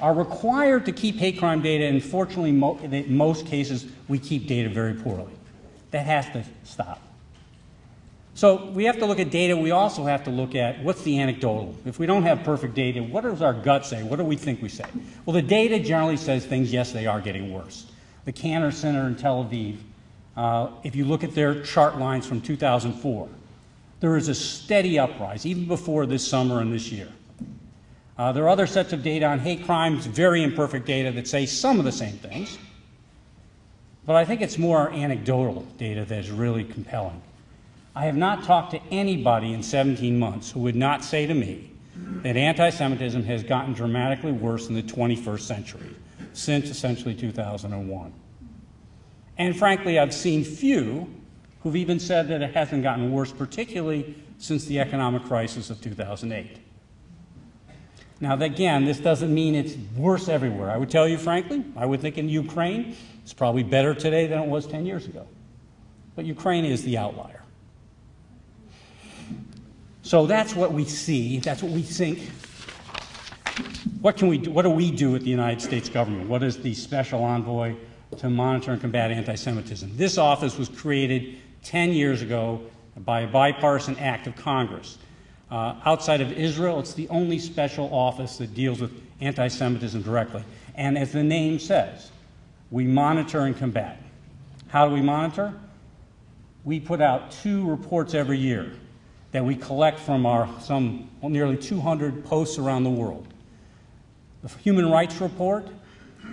are 0.00 0.14
required 0.14 0.84
to 0.86 0.92
keep 0.92 1.16
hate 1.16 1.38
crime 1.38 1.62
data. 1.62 1.84
And 1.84 2.02
fortunately, 2.02 2.50
in 2.50 3.16
most 3.16 3.46
cases, 3.46 3.86
we 4.08 4.18
keep 4.18 4.46
data 4.46 4.68
very 4.68 4.94
poorly. 4.94 5.32
That 5.90 6.06
has 6.06 6.26
to 6.30 6.44
stop. 6.64 7.07
So 8.38 8.66
we 8.66 8.84
have 8.84 9.00
to 9.00 9.04
look 9.04 9.18
at 9.18 9.30
data. 9.30 9.56
We 9.56 9.72
also 9.72 10.04
have 10.04 10.22
to 10.22 10.30
look 10.30 10.54
at 10.54 10.80
what's 10.84 11.02
the 11.02 11.18
anecdotal. 11.18 11.74
If 11.84 11.98
we 11.98 12.06
don't 12.06 12.22
have 12.22 12.44
perfect 12.44 12.74
data, 12.74 13.02
what 13.02 13.22
does 13.22 13.42
our 13.42 13.52
gut 13.52 13.84
say? 13.84 14.04
What 14.04 14.14
do 14.14 14.24
we 14.24 14.36
think 14.36 14.62
we 14.62 14.68
say? 14.68 14.84
Well, 15.26 15.34
the 15.34 15.42
data 15.42 15.80
generally 15.80 16.16
says 16.16 16.46
things, 16.46 16.72
yes, 16.72 16.92
they 16.92 17.08
are 17.08 17.20
getting 17.20 17.52
worse. 17.52 17.86
The 18.26 18.32
Kantor 18.32 18.70
Center 18.70 19.08
in 19.08 19.16
Tel 19.16 19.42
Aviv, 19.42 19.78
uh, 20.36 20.68
if 20.84 20.94
you 20.94 21.04
look 21.04 21.24
at 21.24 21.34
their 21.34 21.62
chart 21.64 21.98
lines 21.98 22.28
from 22.28 22.40
2004, 22.40 23.28
there 23.98 24.16
is 24.16 24.28
a 24.28 24.36
steady 24.36 25.00
uprise, 25.00 25.44
even 25.44 25.66
before 25.66 26.06
this 26.06 26.24
summer 26.24 26.60
and 26.60 26.72
this 26.72 26.92
year. 26.92 27.08
Uh, 28.16 28.30
there 28.30 28.44
are 28.44 28.50
other 28.50 28.68
sets 28.68 28.92
of 28.92 29.02
data 29.02 29.26
on 29.26 29.40
hate 29.40 29.64
crimes, 29.64 30.06
very 30.06 30.44
imperfect 30.44 30.86
data 30.86 31.10
that 31.10 31.26
say 31.26 31.44
some 31.44 31.80
of 31.80 31.84
the 31.84 31.90
same 31.90 32.16
things. 32.18 32.56
But 34.06 34.14
I 34.14 34.24
think 34.24 34.42
it's 34.42 34.58
more 34.58 34.92
anecdotal 34.92 35.66
data 35.76 36.04
that 36.04 36.20
is 36.20 36.30
really 36.30 36.62
compelling. 36.62 37.20
I 37.98 38.02
have 38.02 38.16
not 38.16 38.44
talked 38.44 38.70
to 38.70 38.80
anybody 38.92 39.52
in 39.52 39.60
17 39.60 40.16
months 40.20 40.52
who 40.52 40.60
would 40.60 40.76
not 40.76 41.02
say 41.02 41.26
to 41.26 41.34
me 41.34 41.72
that 42.22 42.36
anti 42.36 42.70
Semitism 42.70 43.24
has 43.24 43.42
gotten 43.42 43.72
dramatically 43.72 44.30
worse 44.30 44.68
in 44.68 44.76
the 44.76 44.84
21st 44.84 45.40
century, 45.40 45.96
since 46.32 46.70
essentially 46.70 47.12
2001. 47.12 48.12
And 49.36 49.58
frankly, 49.58 49.98
I've 49.98 50.14
seen 50.14 50.44
few 50.44 51.12
who've 51.64 51.74
even 51.74 51.98
said 51.98 52.28
that 52.28 52.40
it 52.40 52.54
hasn't 52.54 52.84
gotten 52.84 53.10
worse, 53.10 53.32
particularly 53.32 54.14
since 54.38 54.64
the 54.66 54.78
economic 54.78 55.24
crisis 55.24 55.68
of 55.68 55.80
2008. 55.80 56.56
Now, 58.20 58.40
again, 58.40 58.84
this 58.84 59.00
doesn't 59.00 59.34
mean 59.34 59.56
it's 59.56 59.74
worse 59.96 60.28
everywhere. 60.28 60.70
I 60.70 60.76
would 60.76 60.90
tell 60.90 61.08
you, 61.08 61.18
frankly, 61.18 61.64
I 61.76 61.84
would 61.84 62.00
think 62.00 62.16
in 62.16 62.28
Ukraine, 62.28 62.96
it's 63.24 63.34
probably 63.34 63.64
better 63.64 63.92
today 63.92 64.28
than 64.28 64.38
it 64.38 64.48
was 64.48 64.68
10 64.68 64.86
years 64.86 65.04
ago. 65.06 65.26
But 66.14 66.26
Ukraine 66.26 66.64
is 66.64 66.84
the 66.84 66.96
outlier. 66.96 67.42
So 70.08 70.24
that's 70.24 70.54
what 70.54 70.72
we 70.72 70.86
see, 70.86 71.38
that's 71.38 71.62
what 71.62 71.70
we 71.70 71.82
think. 71.82 72.30
What 74.00 74.16
can 74.16 74.28
we 74.28 74.38
do, 74.38 74.50
what 74.50 74.62
do 74.62 74.70
we 74.70 74.90
do 74.90 75.14
at 75.14 75.20
the 75.20 75.28
United 75.28 75.60
States 75.60 75.90
government? 75.90 76.30
What 76.30 76.42
is 76.42 76.56
the 76.56 76.72
special 76.72 77.22
envoy 77.22 77.74
to 78.16 78.30
monitor 78.30 78.72
and 78.72 78.80
combat 78.80 79.10
anti-Semitism? 79.10 79.98
This 79.98 80.16
office 80.16 80.56
was 80.56 80.70
created 80.70 81.36
10 81.62 81.92
years 81.92 82.22
ago 82.22 82.62
by 82.96 83.20
a 83.20 83.26
bipartisan 83.26 83.98
act 83.98 84.26
of 84.26 84.34
Congress. 84.34 84.96
Uh, 85.50 85.74
outside 85.84 86.22
of 86.22 86.32
Israel, 86.32 86.80
it's 86.80 86.94
the 86.94 87.06
only 87.10 87.38
special 87.38 87.92
office 87.92 88.38
that 88.38 88.54
deals 88.54 88.80
with 88.80 88.92
anti 89.20 89.48
Semitism 89.48 90.00
directly. 90.00 90.42
And 90.74 90.96
as 90.96 91.12
the 91.12 91.22
name 91.22 91.58
says, 91.58 92.12
we 92.70 92.84
monitor 92.84 93.40
and 93.40 93.54
combat. 93.54 94.00
How 94.68 94.88
do 94.88 94.94
we 94.94 95.02
monitor? 95.02 95.52
We 96.64 96.80
put 96.80 97.02
out 97.02 97.30
two 97.30 97.68
reports 97.68 98.14
every 98.14 98.38
year 98.38 98.72
that 99.32 99.44
we 99.44 99.54
collect 99.54 99.98
from 100.00 100.24
our 100.24 100.48
some 100.60 101.10
well, 101.20 101.30
nearly 101.30 101.56
200 101.56 102.24
posts 102.24 102.58
around 102.58 102.84
the 102.84 102.90
world. 102.90 103.26
The 104.42 104.48
Human 104.58 104.90
Rights 104.90 105.20
Report 105.20 105.66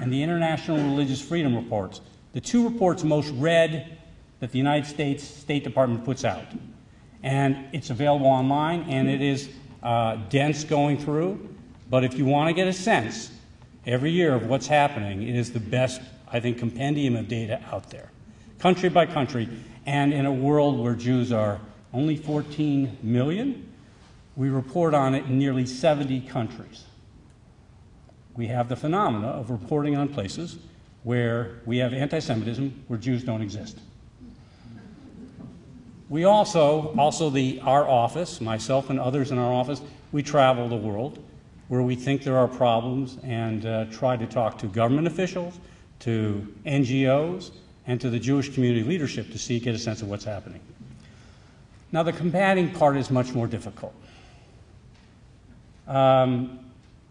and 0.02 0.12
the 0.12 0.22
International 0.22 0.78
Religious 0.78 1.22
Freedom 1.22 1.56
Reports, 1.56 2.02
the 2.34 2.42
two 2.42 2.68
reports 2.68 3.04
most 3.04 3.32
read 3.36 3.98
that 4.40 4.52
the 4.52 4.58
United 4.58 4.86
States 4.86 5.24
State 5.24 5.64
Department 5.64 6.06
puts 6.06 6.24
out. 6.24 6.46
And 7.24 7.58
it's 7.74 7.90
available 7.90 8.28
online 8.28 8.82
and 8.84 9.10
it 9.10 9.22
is 9.22 9.50
uh, 9.82 10.18
dense 10.30 10.64
going 10.64 10.98
through. 10.98 11.50
But 11.90 12.04
if 12.04 12.18
you 12.18 12.26
want 12.26 12.50
to 12.50 12.54
get 12.54 12.68
a 12.68 12.74
sense 12.74 13.32
every 13.86 14.12
year 14.12 14.34
of 14.34 14.48
what's 14.48 14.68
happening, 14.68 15.24
it 15.24 15.36
is 15.36 15.52
the 15.52 15.60
best, 15.60 16.02
I 16.32 16.40
think, 16.40 16.58
compendium 16.58 17.16
of 17.16 17.28
data 17.28 17.62
out 17.72 17.90
there, 17.90 18.12
country 18.60 18.90
by 18.90 19.06
country, 19.06 19.48
and 19.86 20.14
in 20.14 20.26
a 20.26 20.34
world 20.34 20.80
where 20.80 20.96
Jews 20.96 21.32
are 21.32 21.60
only 21.96 22.18
14 22.18 22.98
million. 23.02 23.72
We 24.36 24.50
report 24.50 24.94
on 24.94 25.16
it 25.16 25.26
in 25.26 25.40
nearly 25.40 25.66
70 25.66 26.22
countries. 26.22 26.84
We 28.36 28.48
have 28.48 28.68
the 28.68 28.76
phenomena 28.76 29.28
of 29.28 29.50
reporting 29.50 29.96
on 29.96 30.10
places 30.10 30.58
where 31.04 31.62
we 31.66 31.78
have 31.78 31.94
anti 31.94 32.20
Semitism 32.20 32.84
where 32.88 33.00
Jews 33.00 33.24
don't 33.24 33.42
exist. 33.42 33.80
We 36.10 36.26
also, 36.26 36.94
also 36.98 37.30
the, 37.30 37.62
our 37.64 37.88
office, 37.88 38.42
myself 38.42 38.90
and 38.90 39.00
others 39.00 39.32
in 39.32 39.38
our 39.38 39.52
office, 39.52 39.82
we 40.12 40.22
travel 40.22 40.68
the 40.68 40.76
world 40.76 41.24
where 41.68 41.82
we 41.82 41.96
think 41.96 42.24
there 42.24 42.38
are 42.38 42.48
problems 42.48 43.18
and 43.24 43.66
uh, 43.66 43.86
try 43.86 44.16
to 44.16 44.28
talk 44.28 44.58
to 44.60 44.68
government 44.68 45.08
officials, 45.08 45.60
to 46.00 46.54
NGOs, 46.66 47.52
and 47.88 48.00
to 48.02 48.10
the 48.10 48.20
Jewish 48.20 48.54
community 48.54 48.84
leadership 48.84 49.32
to 49.32 49.40
see, 49.40 49.60
get 49.60 49.74
a 49.74 49.80
sense 49.80 50.02
of 50.02 50.10
what's 50.10 50.26
happening. 50.26 50.60
Now, 51.92 52.04
the 52.04 52.14
combating 52.14 52.72
part 52.72 52.98
is 52.98 53.10
much 53.10 53.34
more 53.34 53.48
difficult. 53.48 53.94
Um, 55.88 56.60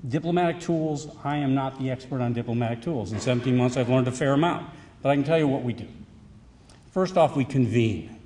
diplomatic 0.08 0.60
tools, 0.60 1.08
I 1.24 1.36
am 1.36 1.54
not 1.54 1.78
the 1.78 1.90
expert 1.90 2.20
on 2.20 2.32
diplomatic 2.32 2.82
tools. 2.82 3.12
In 3.12 3.20
17 3.20 3.56
months, 3.56 3.76
I've 3.76 3.88
learned 3.88 4.08
a 4.08 4.12
fair 4.12 4.32
amount. 4.32 4.68
But 5.02 5.10
I 5.10 5.14
can 5.16 5.24
tell 5.24 5.38
you 5.38 5.48
what 5.48 5.62
we 5.62 5.74
do. 5.74 5.86
First 6.90 7.16
off, 7.16 7.36
we 7.36 7.44
convene. 7.44 8.18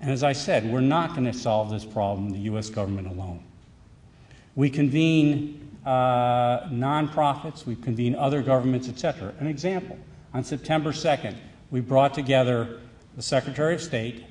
And 0.00 0.10
as 0.10 0.22
I 0.22 0.34
said, 0.34 0.70
we're 0.70 0.80
not 0.80 1.10
going 1.10 1.24
to 1.24 1.32
solve 1.32 1.70
this 1.70 1.84
problem, 1.84 2.30
the 2.30 2.40
U.S. 2.40 2.68
government 2.68 3.06
alone. 3.08 3.42
We 4.54 4.68
convene 4.68 5.78
uh, 5.86 6.68
nonprofits, 6.68 7.64
we 7.64 7.76
convene 7.76 8.14
other 8.14 8.42
governments, 8.42 8.88
etc. 8.88 9.32
An 9.40 9.46
example 9.46 9.98
on 10.34 10.44
September 10.44 10.92
2nd, 10.92 11.34
we 11.70 11.80
brought 11.80 12.12
together 12.12 12.80
the 13.16 13.22
Secretary 13.22 13.74
of 13.74 13.80
State, 13.80 14.24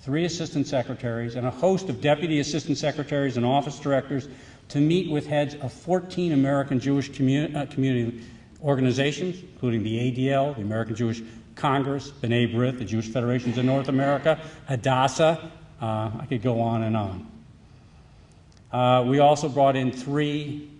three 0.00 0.24
assistant 0.24 0.66
secretaries, 0.66 1.36
and 1.36 1.46
a 1.46 1.50
host 1.50 1.88
of 1.88 2.00
deputy 2.00 2.40
assistant 2.40 2.78
secretaries 2.78 3.36
and 3.36 3.44
office 3.44 3.78
directors 3.78 4.28
to 4.68 4.80
meet 4.80 5.10
with 5.10 5.26
heads 5.26 5.56
of 5.56 5.72
14 5.72 6.32
American 6.32 6.80
Jewish 6.80 7.12
community, 7.12 7.54
uh, 7.54 7.66
community 7.66 8.22
organizations, 8.62 9.40
including 9.40 9.82
the 9.82 9.98
ADL, 9.98 10.54
the 10.56 10.62
American 10.62 10.94
Jewish 10.94 11.22
Congress, 11.54 12.10
B'nai 12.10 12.52
B'rith, 12.52 12.78
the 12.78 12.84
Jewish 12.84 13.08
Federations 13.08 13.58
of 13.58 13.64
North 13.64 13.88
America, 13.88 14.40
Hadassah. 14.66 15.50
Uh, 15.80 16.10
I 16.18 16.26
could 16.28 16.42
go 16.42 16.60
on 16.60 16.82
and 16.82 16.96
on. 16.96 17.30
Uh, 18.72 19.04
we 19.06 19.18
also 19.18 19.48
brought 19.48 19.76
in 19.76 19.90
three 19.90 20.70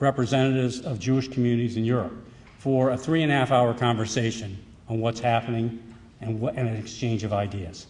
representatives 0.00 0.80
of 0.80 0.98
Jewish 0.98 1.28
communities 1.28 1.76
in 1.76 1.84
Europe 1.84 2.14
for 2.58 2.90
a 2.90 2.96
three 2.96 3.22
and 3.22 3.30
a 3.30 3.34
half 3.34 3.50
hour 3.50 3.74
conversation 3.74 4.58
on 4.88 5.00
what's 5.00 5.20
happening 5.20 5.82
and, 6.20 6.40
what, 6.40 6.56
and 6.56 6.68
an 6.68 6.76
exchange 6.76 7.24
of 7.24 7.32
ideas. 7.32 7.86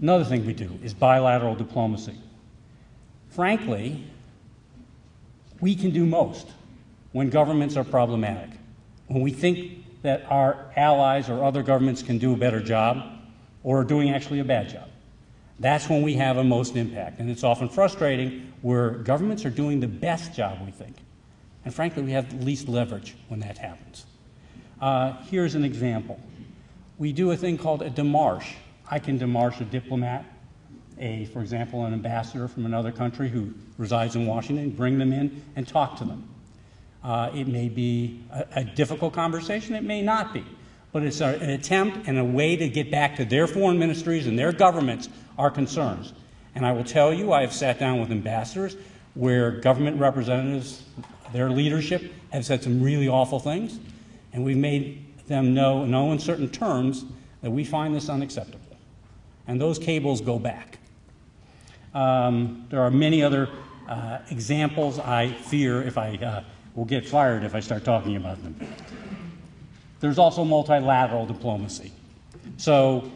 Another 0.00 0.24
thing 0.24 0.44
we 0.44 0.52
do 0.52 0.78
is 0.82 0.92
bilateral 0.92 1.54
diplomacy. 1.54 2.18
Frankly, 3.30 4.04
we 5.60 5.74
can 5.74 5.90
do 5.90 6.04
most 6.04 6.48
when 7.12 7.30
governments 7.30 7.76
are 7.76 7.84
problematic. 7.84 8.50
When 9.06 9.22
we 9.22 9.30
think 9.30 10.02
that 10.02 10.24
our 10.28 10.66
allies 10.76 11.30
or 11.30 11.42
other 11.42 11.62
governments 11.62 12.02
can 12.02 12.18
do 12.18 12.32
a 12.32 12.36
better 12.36 12.60
job 12.60 13.02
or 13.62 13.80
are 13.80 13.84
doing 13.84 14.10
actually 14.10 14.40
a 14.40 14.44
bad 14.44 14.68
job. 14.68 14.88
That's 15.58 15.88
when 15.88 16.02
we 16.02 16.14
have 16.14 16.36
a 16.36 16.44
most 16.44 16.76
impact. 16.76 17.20
And 17.20 17.30
it's 17.30 17.44
often 17.44 17.68
frustrating 17.68 18.52
where 18.62 18.90
governments 18.90 19.44
are 19.44 19.50
doing 19.50 19.80
the 19.80 19.88
best 19.88 20.34
job, 20.34 20.58
we 20.64 20.72
think. 20.72 20.96
And 21.64 21.72
frankly, 21.72 22.02
we 22.02 22.12
have 22.12 22.38
the 22.38 22.44
least 22.44 22.68
leverage 22.68 23.14
when 23.28 23.40
that 23.40 23.56
happens. 23.58 24.04
Uh, 24.80 25.12
here's 25.22 25.54
an 25.54 25.64
example. 25.64 26.20
We 26.98 27.12
do 27.12 27.30
a 27.30 27.36
thing 27.36 27.56
called 27.56 27.82
a 27.82 27.90
démarche 27.90 28.54
I 28.90 28.98
can 28.98 29.18
demarche 29.18 29.60
a 29.60 29.64
diplomat, 29.64 30.24
a, 30.98 31.24
for 31.26 31.40
example, 31.40 31.84
an 31.84 31.92
ambassador 31.92 32.48
from 32.48 32.66
another 32.66 32.92
country 32.92 33.28
who 33.28 33.52
resides 33.78 34.14
in 34.14 34.26
Washington, 34.26 34.70
bring 34.70 34.98
them 34.98 35.12
in 35.12 35.42
and 35.56 35.66
talk 35.66 35.96
to 35.98 36.04
them. 36.04 36.28
Uh, 37.02 37.30
it 37.34 37.46
may 37.46 37.68
be 37.68 38.22
a, 38.30 38.46
a, 38.56 38.64
difficult 38.64 39.12
conversation, 39.12 39.74
it 39.74 39.82
may 39.82 40.00
not 40.00 40.32
be, 40.32 40.44
but 40.92 41.02
it's 41.02 41.20
a, 41.20 41.38
an 41.38 41.50
attempt 41.50 42.08
and 42.08 42.18
a 42.18 42.24
way 42.24 42.56
to 42.56 42.68
get 42.68 42.90
back 42.90 43.16
to 43.16 43.24
their 43.24 43.46
foreign 43.46 43.78
ministries 43.78 44.26
and 44.26 44.38
their 44.38 44.52
governments 44.52 45.08
our 45.38 45.50
concerns. 45.50 46.14
And 46.54 46.64
I 46.64 46.72
will 46.72 46.84
tell 46.84 47.12
you, 47.12 47.32
I 47.32 47.42
have 47.42 47.52
sat 47.52 47.78
down 47.78 48.00
with 48.00 48.10
ambassadors 48.10 48.76
where 49.14 49.50
government 49.50 49.98
representatives, 49.98 50.82
their 51.32 51.50
leadership, 51.50 52.10
have 52.32 52.44
said 52.46 52.62
some 52.62 52.82
really 52.82 53.08
awful 53.08 53.38
things, 53.38 53.78
and 54.32 54.44
we've 54.44 54.56
made 54.56 55.04
them 55.26 55.54
know 55.54 55.84
in 55.84 55.90
no 55.90 56.10
uncertain 56.12 56.48
terms 56.48 57.04
that 57.42 57.50
we 57.50 57.64
find 57.64 57.94
this 57.94 58.08
unacceptable. 58.08 58.63
And 59.46 59.60
those 59.60 59.78
cables 59.78 60.20
go 60.20 60.38
back. 60.38 60.78
Um, 61.94 62.66
there 62.70 62.80
are 62.80 62.90
many 62.90 63.22
other 63.22 63.48
uh, 63.88 64.18
examples 64.30 64.98
I 64.98 65.32
fear 65.32 65.82
if 65.82 65.98
I 65.98 66.16
uh, 66.16 66.44
will 66.74 66.84
get 66.84 67.06
fired 67.06 67.44
if 67.44 67.54
I 67.54 67.60
start 67.60 67.84
talking 67.84 68.16
about 68.16 68.42
them. 68.42 68.56
There's 70.00 70.18
also 70.18 70.44
multilateral 70.44 71.26
diplomacy. 71.26 71.92
So, 72.56 73.10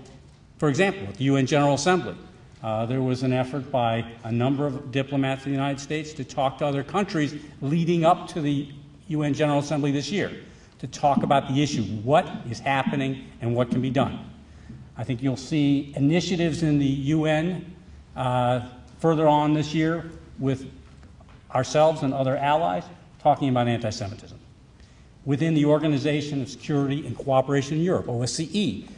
for 0.58 0.68
example, 0.68 1.08
at 1.08 1.14
the 1.14 1.24
UN 1.24 1.46
General 1.46 1.74
Assembly, 1.74 2.14
uh, 2.62 2.86
there 2.86 3.02
was 3.02 3.22
an 3.22 3.32
effort 3.32 3.70
by 3.70 4.04
a 4.24 4.32
number 4.32 4.66
of 4.66 4.90
diplomats 4.90 5.44
in 5.44 5.52
the 5.52 5.56
United 5.56 5.80
States 5.80 6.12
to 6.14 6.24
talk 6.24 6.58
to 6.58 6.66
other 6.66 6.82
countries 6.82 7.34
leading 7.60 8.04
up 8.04 8.28
to 8.28 8.40
the 8.40 8.68
UN 9.08 9.32
General 9.32 9.60
Assembly 9.60 9.90
this 9.90 10.10
year 10.10 10.32
to 10.78 10.86
talk 10.86 11.22
about 11.22 11.48
the 11.48 11.62
issue 11.62 11.82
what 11.82 12.28
is 12.50 12.58
happening 12.58 13.24
and 13.40 13.54
what 13.54 13.70
can 13.70 13.80
be 13.80 13.90
done. 13.90 14.18
I 14.98 15.04
think 15.04 15.22
you'll 15.22 15.36
see 15.36 15.92
initiatives 15.96 16.64
in 16.64 16.80
the 16.80 16.86
UN 16.86 17.72
uh, 18.16 18.66
further 18.98 19.28
on 19.28 19.54
this 19.54 19.72
year 19.72 20.10
with 20.40 20.68
ourselves 21.54 22.02
and 22.02 22.12
other 22.12 22.36
allies 22.36 22.82
talking 23.20 23.48
about 23.48 23.68
anti 23.68 23.90
Semitism. 23.90 24.38
Within 25.24 25.54
the 25.54 25.64
Organization 25.64 26.42
of 26.42 26.48
Security 26.48 27.06
and 27.06 27.16
Cooperation 27.16 27.78
in 27.78 27.84
Europe, 27.84 28.06
OSCE, 28.06 28.88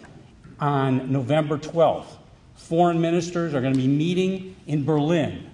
on 0.59 1.11
November 1.11 1.59
12th, 1.59 2.07
foreign 2.55 3.01
ministers 3.01 3.55
are 3.55 3.61
going 3.61 3.73
to 3.73 3.79
be 3.79 3.89
meeting 3.89 4.57
in 4.67 4.85
Berlin 4.85 5.51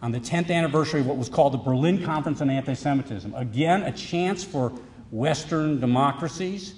on 0.00 0.12
the 0.12 0.20
10th 0.20 0.50
anniversary 0.50 1.00
of 1.00 1.06
what 1.06 1.16
was 1.16 1.28
called 1.28 1.52
the 1.52 1.58
Berlin 1.58 2.02
Conference 2.02 2.40
on 2.40 2.48
Anti 2.48 2.74
Semitism. 2.74 3.34
Again, 3.34 3.82
a 3.82 3.92
chance 3.92 4.44
for 4.44 4.72
Western 5.10 5.80
democracies 5.80 6.74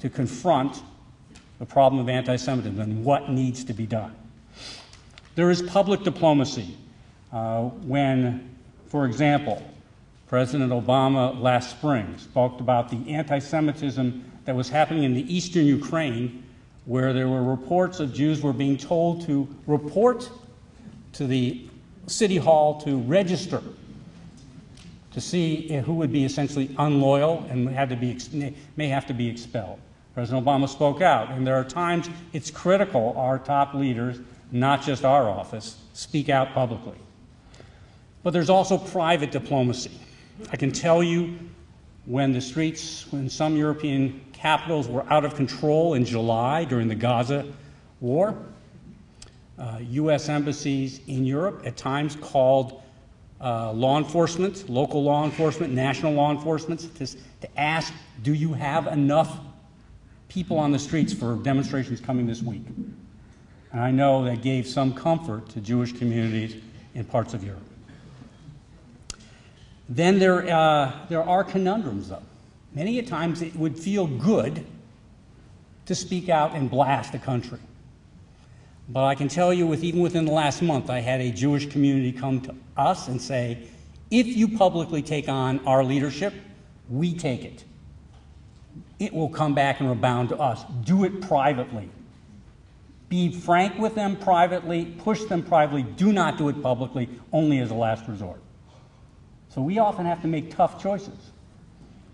to 0.00 0.10
confront 0.10 0.82
the 1.58 1.66
problem 1.66 2.00
of 2.00 2.08
anti 2.08 2.36
Semitism 2.36 2.80
and 2.80 3.04
what 3.04 3.30
needs 3.30 3.64
to 3.64 3.72
be 3.72 3.86
done. 3.86 4.14
There 5.34 5.50
is 5.50 5.62
public 5.62 6.02
diplomacy. 6.02 6.76
Uh, 7.32 7.62
when, 7.62 8.56
for 8.86 9.06
example, 9.06 9.60
President 10.28 10.70
Obama 10.70 11.40
last 11.40 11.70
spring 11.70 12.16
spoke 12.18 12.60
about 12.60 12.88
the 12.88 13.12
anti 13.12 13.38
Semitism 13.38 14.24
that 14.44 14.54
was 14.54 14.68
happening 14.68 15.04
in 15.04 15.14
the 15.14 15.34
eastern 15.34 15.66
Ukraine, 15.66 16.44
where 16.84 17.12
there 17.12 17.28
were 17.28 17.42
reports 17.42 18.00
of 18.00 18.12
Jews 18.12 18.42
were 18.42 18.52
being 18.52 18.76
told 18.76 19.26
to 19.26 19.48
report 19.66 20.30
to 21.14 21.26
the 21.26 21.66
city 22.06 22.36
hall 22.36 22.80
to 22.82 22.98
register 22.98 23.62
to 25.14 25.20
see 25.20 25.68
who 25.86 25.94
would 25.94 26.12
be 26.12 26.24
essentially 26.24 26.74
unloyal 26.76 27.46
and 27.48 27.68
had 27.68 27.88
to 27.88 27.96
be, 27.96 28.18
may 28.76 28.88
have 28.88 29.06
to 29.06 29.14
be 29.14 29.28
expelled. 29.28 29.78
President 30.14 30.46
Obama 30.46 30.68
spoke 30.68 31.02
out, 31.02 31.30
and 31.30 31.44
there 31.44 31.56
are 31.56 31.64
times 31.64 32.08
it's 32.32 32.50
critical 32.50 33.14
our 33.16 33.38
top 33.38 33.74
leaders, 33.74 34.20
not 34.52 34.80
just 34.80 35.04
our 35.04 35.28
office, 35.28 35.76
speak 35.92 36.28
out 36.28 36.54
publicly. 36.54 36.96
But 38.22 38.32
there's 38.32 38.50
also 38.50 38.78
private 38.78 39.32
diplomacy. 39.32 39.90
I 40.52 40.56
can 40.56 40.70
tell 40.70 41.02
you 41.02 41.36
when 42.06 42.32
the 42.32 42.40
streets, 42.40 43.10
when 43.12 43.28
some 43.28 43.56
European 43.56 44.20
capitals 44.32 44.86
were 44.86 45.04
out 45.12 45.24
of 45.24 45.34
control 45.34 45.94
in 45.94 46.04
July 46.04 46.64
during 46.64 46.86
the 46.86 46.94
Gaza 46.94 47.44
war, 48.00 48.36
uh, 49.58 49.78
U.S. 49.80 50.28
embassies 50.28 51.00
in 51.06 51.24
Europe 51.24 51.62
at 51.64 51.76
times 51.76 52.16
called 52.16 52.82
uh, 53.40 53.72
law 53.72 53.98
enforcement, 53.98 54.68
local 54.68 55.02
law 55.02 55.24
enforcement, 55.24 55.72
national 55.72 56.12
law 56.12 56.30
enforcement, 56.30 56.94
to, 56.96 57.06
to 57.06 57.60
ask, 57.60 57.92
do 58.22 58.32
you 58.32 58.52
have 58.52 58.86
enough 58.86 59.38
people 60.34 60.58
on 60.58 60.72
the 60.72 60.78
streets 60.80 61.12
for 61.12 61.36
demonstrations 61.36 62.00
coming 62.00 62.26
this 62.26 62.42
week. 62.42 62.62
And 63.70 63.80
I 63.80 63.92
know 63.92 64.24
that 64.24 64.42
gave 64.42 64.66
some 64.66 64.92
comfort 64.92 65.48
to 65.50 65.60
Jewish 65.60 65.92
communities 65.92 66.60
in 66.94 67.04
parts 67.04 67.34
of 67.34 67.44
Europe. 67.44 67.62
Then 69.88 70.18
there, 70.18 70.52
uh, 70.52 70.92
there 71.08 71.22
are 71.22 71.44
conundrums, 71.44 72.08
though. 72.08 72.22
Many 72.74 72.98
a 72.98 73.04
times 73.04 73.42
it 73.42 73.54
would 73.54 73.78
feel 73.78 74.08
good 74.08 74.66
to 75.86 75.94
speak 75.94 76.28
out 76.28 76.52
and 76.54 76.68
blast 76.68 77.14
a 77.14 77.18
country. 77.18 77.60
But 78.88 79.04
I 79.04 79.14
can 79.14 79.28
tell 79.28 79.54
you, 79.54 79.68
with, 79.68 79.84
even 79.84 80.00
within 80.00 80.24
the 80.24 80.32
last 80.32 80.62
month, 80.62 80.90
I 80.90 80.98
had 80.98 81.20
a 81.20 81.30
Jewish 81.30 81.66
community 81.66 82.10
come 82.10 82.40
to 82.40 82.54
us 82.76 83.06
and 83.06 83.22
say, 83.22 83.68
if 84.10 84.26
you 84.26 84.48
publicly 84.48 85.00
take 85.00 85.28
on 85.28 85.64
our 85.64 85.84
leadership, 85.84 86.34
we 86.90 87.14
take 87.16 87.44
it 87.44 87.64
it 89.04 89.12
will 89.12 89.28
come 89.28 89.54
back 89.54 89.80
and 89.80 89.88
rebound 89.88 90.30
to 90.30 90.36
us. 90.36 90.64
Do 90.84 91.04
it 91.04 91.20
privately. 91.20 91.88
Be 93.08 93.30
frank 93.32 93.78
with 93.78 93.94
them 93.94 94.16
privately, 94.16 94.86
push 94.86 95.24
them 95.24 95.42
privately. 95.42 95.82
Do 95.82 96.12
not 96.12 96.38
do 96.38 96.48
it 96.48 96.60
publicly, 96.62 97.08
only 97.32 97.58
as 97.60 97.70
a 97.70 97.74
last 97.74 98.08
resort. 98.08 98.40
So 99.50 99.62
we 99.62 99.78
often 99.78 100.06
have 100.06 100.20
to 100.22 100.28
make 100.28 100.54
tough 100.54 100.82
choices. 100.82 101.30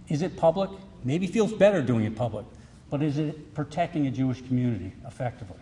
Is 0.08 0.22
it 0.22 0.36
public? 0.36 0.70
Maybe 1.04 1.26
feels 1.26 1.52
better 1.52 1.80
doing 1.80 2.04
it 2.04 2.14
public, 2.14 2.44
but 2.90 3.02
is 3.02 3.16
it 3.18 3.54
protecting 3.54 4.06
a 4.08 4.10
Jewish 4.10 4.42
community 4.42 4.92
effectively? 5.06 5.56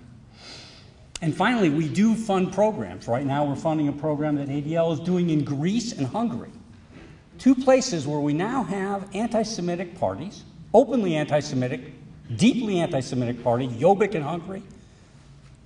And 1.21 1.37
finally, 1.37 1.69
we 1.69 1.89
do 1.89 2.15
fund 2.15 2.53
programs. 2.53 3.07
Right 3.07 3.27
now, 3.27 3.45
we're 3.45 3.57
funding 3.57 3.89
a 3.89 3.93
program 3.93 4.37
that 4.37 4.49
ADL 4.49 4.93
is 4.93 5.01
doing 5.01 5.31
in 5.31 5.45
Greece 5.45 5.93
and 5.93 6.07
Hungary. 6.07 6.51
Two 7.39 7.55
places 7.55 8.07
where 8.07 8.21
we 8.21 8.33
now 8.33 8.65
have 8.65 9.09
anti 9.15 9.43
Semitic 9.43 9.99
parties 9.99 10.45
openly 10.75 11.17
anti 11.17 11.41
Semitic, 11.41 11.81
deeply 12.37 12.81
anti 12.81 13.01
Semitic 13.01 13.43
party, 13.43 13.69
Jobbik 13.69 14.15
in 14.15 14.23
Hungary, 14.23 14.63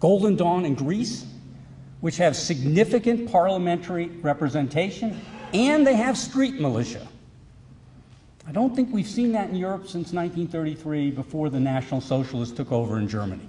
Golden 0.00 0.36
Dawn 0.36 0.64
in 0.64 0.74
Greece, 0.74 1.26
which 2.00 2.16
have 2.16 2.36
significant 2.36 3.30
parliamentary 3.30 4.08
representation, 4.08 5.20
and 5.54 5.86
they 5.86 5.94
have 5.94 6.16
street 6.16 6.60
militia. 6.60 7.06
I 8.46 8.50
don't 8.50 8.74
think 8.74 8.92
we've 8.92 9.06
seen 9.06 9.32
that 9.32 9.50
in 9.50 9.54
Europe 9.54 9.82
since 9.82 10.12
1933, 10.12 11.12
before 11.12 11.48
the 11.48 11.60
National 11.60 12.00
Socialists 12.00 12.56
took 12.56 12.72
over 12.72 12.98
in 12.98 13.06
Germany. 13.06 13.48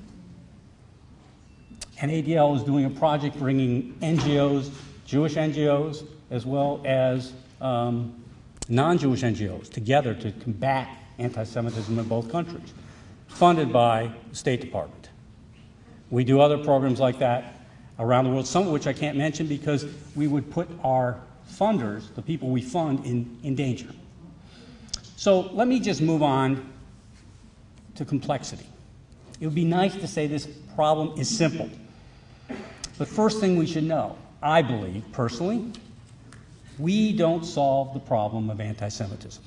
And 1.99 2.11
ADL 2.11 2.55
is 2.57 2.63
doing 2.63 2.85
a 2.85 2.89
project 2.89 3.37
bringing 3.39 3.93
NGOs, 4.01 4.71
Jewish 5.05 5.33
NGOs, 5.35 6.05
as 6.29 6.45
well 6.45 6.81
as 6.85 7.33
um, 7.59 8.13
non 8.69 8.97
Jewish 8.97 9.21
NGOs 9.21 9.69
together 9.71 10.13
to 10.13 10.31
combat 10.33 10.89
anti 11.19 11.43
Semitism 11.43 11.97
in 11.97 12.05
both 12.05 12.31
countries, 12.31 12.73
funded 13.27 13.71
by 13.71 14.11
the 14.29 14.35
State 14.35 14.61
Department. 14.61 15.09
We 16.09 16.23
do 16.23 16.39
other 16.39 16.57
programs 16.57 16.99
like 16.99 17.19
that 17.19 17.61
around 17.99 18.25
the 18.25 18.31
world, 18.31 18.47
some 18.47 18.67
of 18.67 18.73
which 18.73 18.87
I 18.87 18.93
can't 18.93 19.17
mention 19.17 19.47
because 19.47 19.85
we 20.15 20.27
would 20.27 20.49
put 20.51 20.67
our 20.83 21.19
funders, 21.51 22.13
the 22.15 22.21
people 22.21 22.49
we 22.49 22.61
fund, 22.61 23.05
in, 23.05 23.37
in 23.43 23.55
danger. 23.55 23.87
So 25.15 25.41
let 25.53 25.67
me 25.67 25.79
just 25.79 26.01
move 26.01 26.23
on 26.23 26.71
to 27.95 28.05
complexity. 28.05 28.65
It 29.39 29.45
would 29.45 29.55
be 29.55 29.65
nice 29.65 29.95
to 29.95 30.07
say 30.07 30.27
this 30.27 30.47
problem 30.75 31.19
is 31.19 31.29
simple. 31.29 31.69
But 32.97 33.07
first 33.07 33.39
thing 33.39 33.55
we 33.55 33.65
should 33.65 33.83
know, 33.83 34.17
I 34.41 34.61
believe 34.61 35.03
personally, 35.11 35.71
we 36.77 37.15
don't 37.15 37.45
solve 37.45 37.93
the 37.93 37.99
problem 37.99 38.49
of 38.49 38.59
anti 38.59 38.89
Semitism 38.89 39.43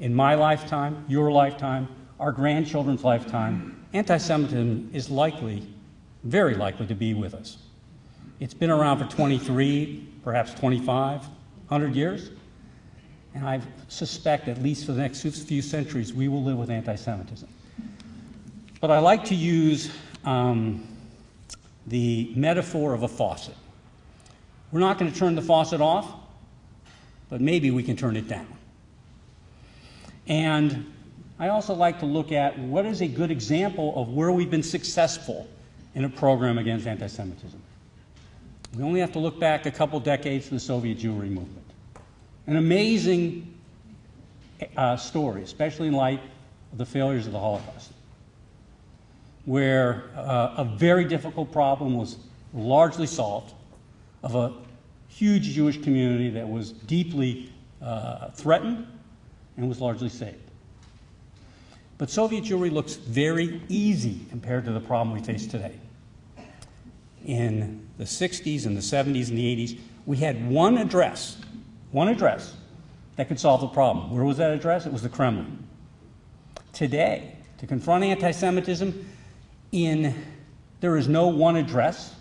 in 0.00 0.14
my 0.14 0.34
lifetime, 0.34 1.04
your 1.08 1.30
lifetime, 1.32 1.88
our 2.20 2.32
grandchildren's 2.32 3.04
lifetime, 3.04 3.84
anti 3.92 4.16
Semitism 4.16 4.90
is 4.92 5.10
likely, 5.10 5.66
very 6.24 6.54
likely, 6.54 6.86
to 6.86 6.94
be 6.94 7.14
with 7.14 7.34
us. 7.34 7.58
It's 8.40 8.54
been 8.54 8.70
around 8.70 8.98
for 8.98 9.10
23, 9.14 10.06
perhaps 10.22 10.52
25, 10.54 11.22
100 11.22 11.94
years. 11.94 12.30
And 13.34 13.46
I 13.46 13.60
suspect, 13.88 14.48
at 14.48 14.62
least 14.62 14.86
for 14.86 14.92
the 14.92 15.00
next 15.00 15.22
few 15.22 15.62
centuries, 15.62 16.12
we 16.12 16.28
will 16.28 16.42
live 16.42 16.56
with 16.56 16.70
anti 16.70 16.94
Semitism. 16.94 17.48
But 18.80 18.90
I 18.90 18.98
like 18.98 19.24
to 19.26 19.34
use 19.34 19.90
um, 20.24 20.86
the 21.86 22.32
metaphor 22.34 22.92
of 22.92 23.02
a 23.02 23.08
faucet. 23.08 23.54
We're 24.72 24.80
not 24.80 24.98
going 24.98 25.10
to 25.10 25.18
turn 25.18 25.34
the 25.34 25.42
faucet 25.42 25.80
off, 25.80 26.12
but 27.28 27.40
maybe 27.40 27.70
we 27.70 27.82
can 27.82 27.96
turn 27.96 28.16
it 28.16 28.28
down. 28.28 28.55
And 30.26 30.92
I 31.38 31.48
also 31.48 31.74
like 31.74 32.00
to 32.00 32.06
look 32.06 32.32
at 32.32 32.58
what 32.58 32.86
is 32.86 33.00
a 33.00 33.08
good 33.08 33.30
example 33.30 33.92
of 34.00 34.08
where 34.08 34.32
we've 34.32 34.50
been 34.50 34.62
successful 34.62 35.48
in 35.94 36.04
a 36.04 36.08
program 36.08 36.58
against 36.58 36.86
anti 36.86 37.06
Semitism. 37.06 37.60
We 38.76 38.82
only 38.82 39.00
have 39.00 39.12
to 39.12 39.18
look 39.18 39.38
back 39.38 39.66
a 39.66 39.70
couple 39.70 40.00
decades 40.00 40.48
to 40.48 40.54
the 40.54 40.60
Soviet 40.60 40.98
Jewry 40.98 41.30
movement. 41.30 41.64
An 42.46 42.56
amazing 42.56 43.54
uh, 44.76 44.96
story, 44.96 45.42
especially 45.42 45.88
in 45.88 45.94
light 45.94 46.20
of 46.72 46.78
the 46.78 46.86
failures 46.86 47.26
of 47.26 47.32
the 47.32 47.38
Holocaust, 47.38 47.92
where 49.44 50.04
uh, 50.16 50.54
a 50.58 50.64
very 50.64 51.04
difficult 51.04 51.52
problem 51.52 51.96
was 51.96 52.16
largely 52.52 53.06
solved 53.06 53.54
of 54.22 54.34
a 54.34 54.52
huge 55.08 55.44
Jewish 55.44 55.80
community 55.82 56.30
that 56.30 56.48
was 56.48 56.72
deeply 56.72 57.52
uh, 57.80 58.30
threatened 58.30 58.86
and 59.56 59.68
was 59.68 59.80
largely 59.80 60.08
saved. 60.08 60.50
But 61.98 62.10
Soviet 62.10 62.44
Jewry 62.44 62.70
looks 62.70 62.94
very 62.94 63.62
easy 63.68 64.20
compared 64.28 64.64
to 64.66 64.72
the 64.72 64.80
problem 64.80 65.16
we 65.16 65.22
face 65.22 65.46
today. 65.46 65.74
In 67.24 67.86
the 67.98 68.04
60s 68.04 68.66
and 68.66 68.76
the 68.76 68.80
70s 68.80 69.28
and 69.28 69.38
the 69.38 69.66
80s, 69.66 69.78
we 70.04 70.18
had 70.18 70.48
one 70.48 70.78
address, 70.78 71.38
one 71.90 72.08
address 72.08 72.54
that 73.16 73.28
could 73.28 73.40
solve 73.40 73.62
the 73.62 73.68
problem. 73.68 74.14
Where 74.14 74.24
was 74.24 74.36
that 74.36 74.50
address? 74.50 74.86
It 74.86 74.92
was 74.92 75.02
the 75.02 75.08
Kremlin. 75.08 75.66
Today, 76.72 77.36
to 77.58 77.66
confront 77.66 78.04
anti 78.04 78.30
Semitism, 78.30 79.08
in, 79.72 80.14
there 80.80 80.96
is 80.96 81.08
no 81.08 81.28
one 81.28 81.56
address. 81.56 82.14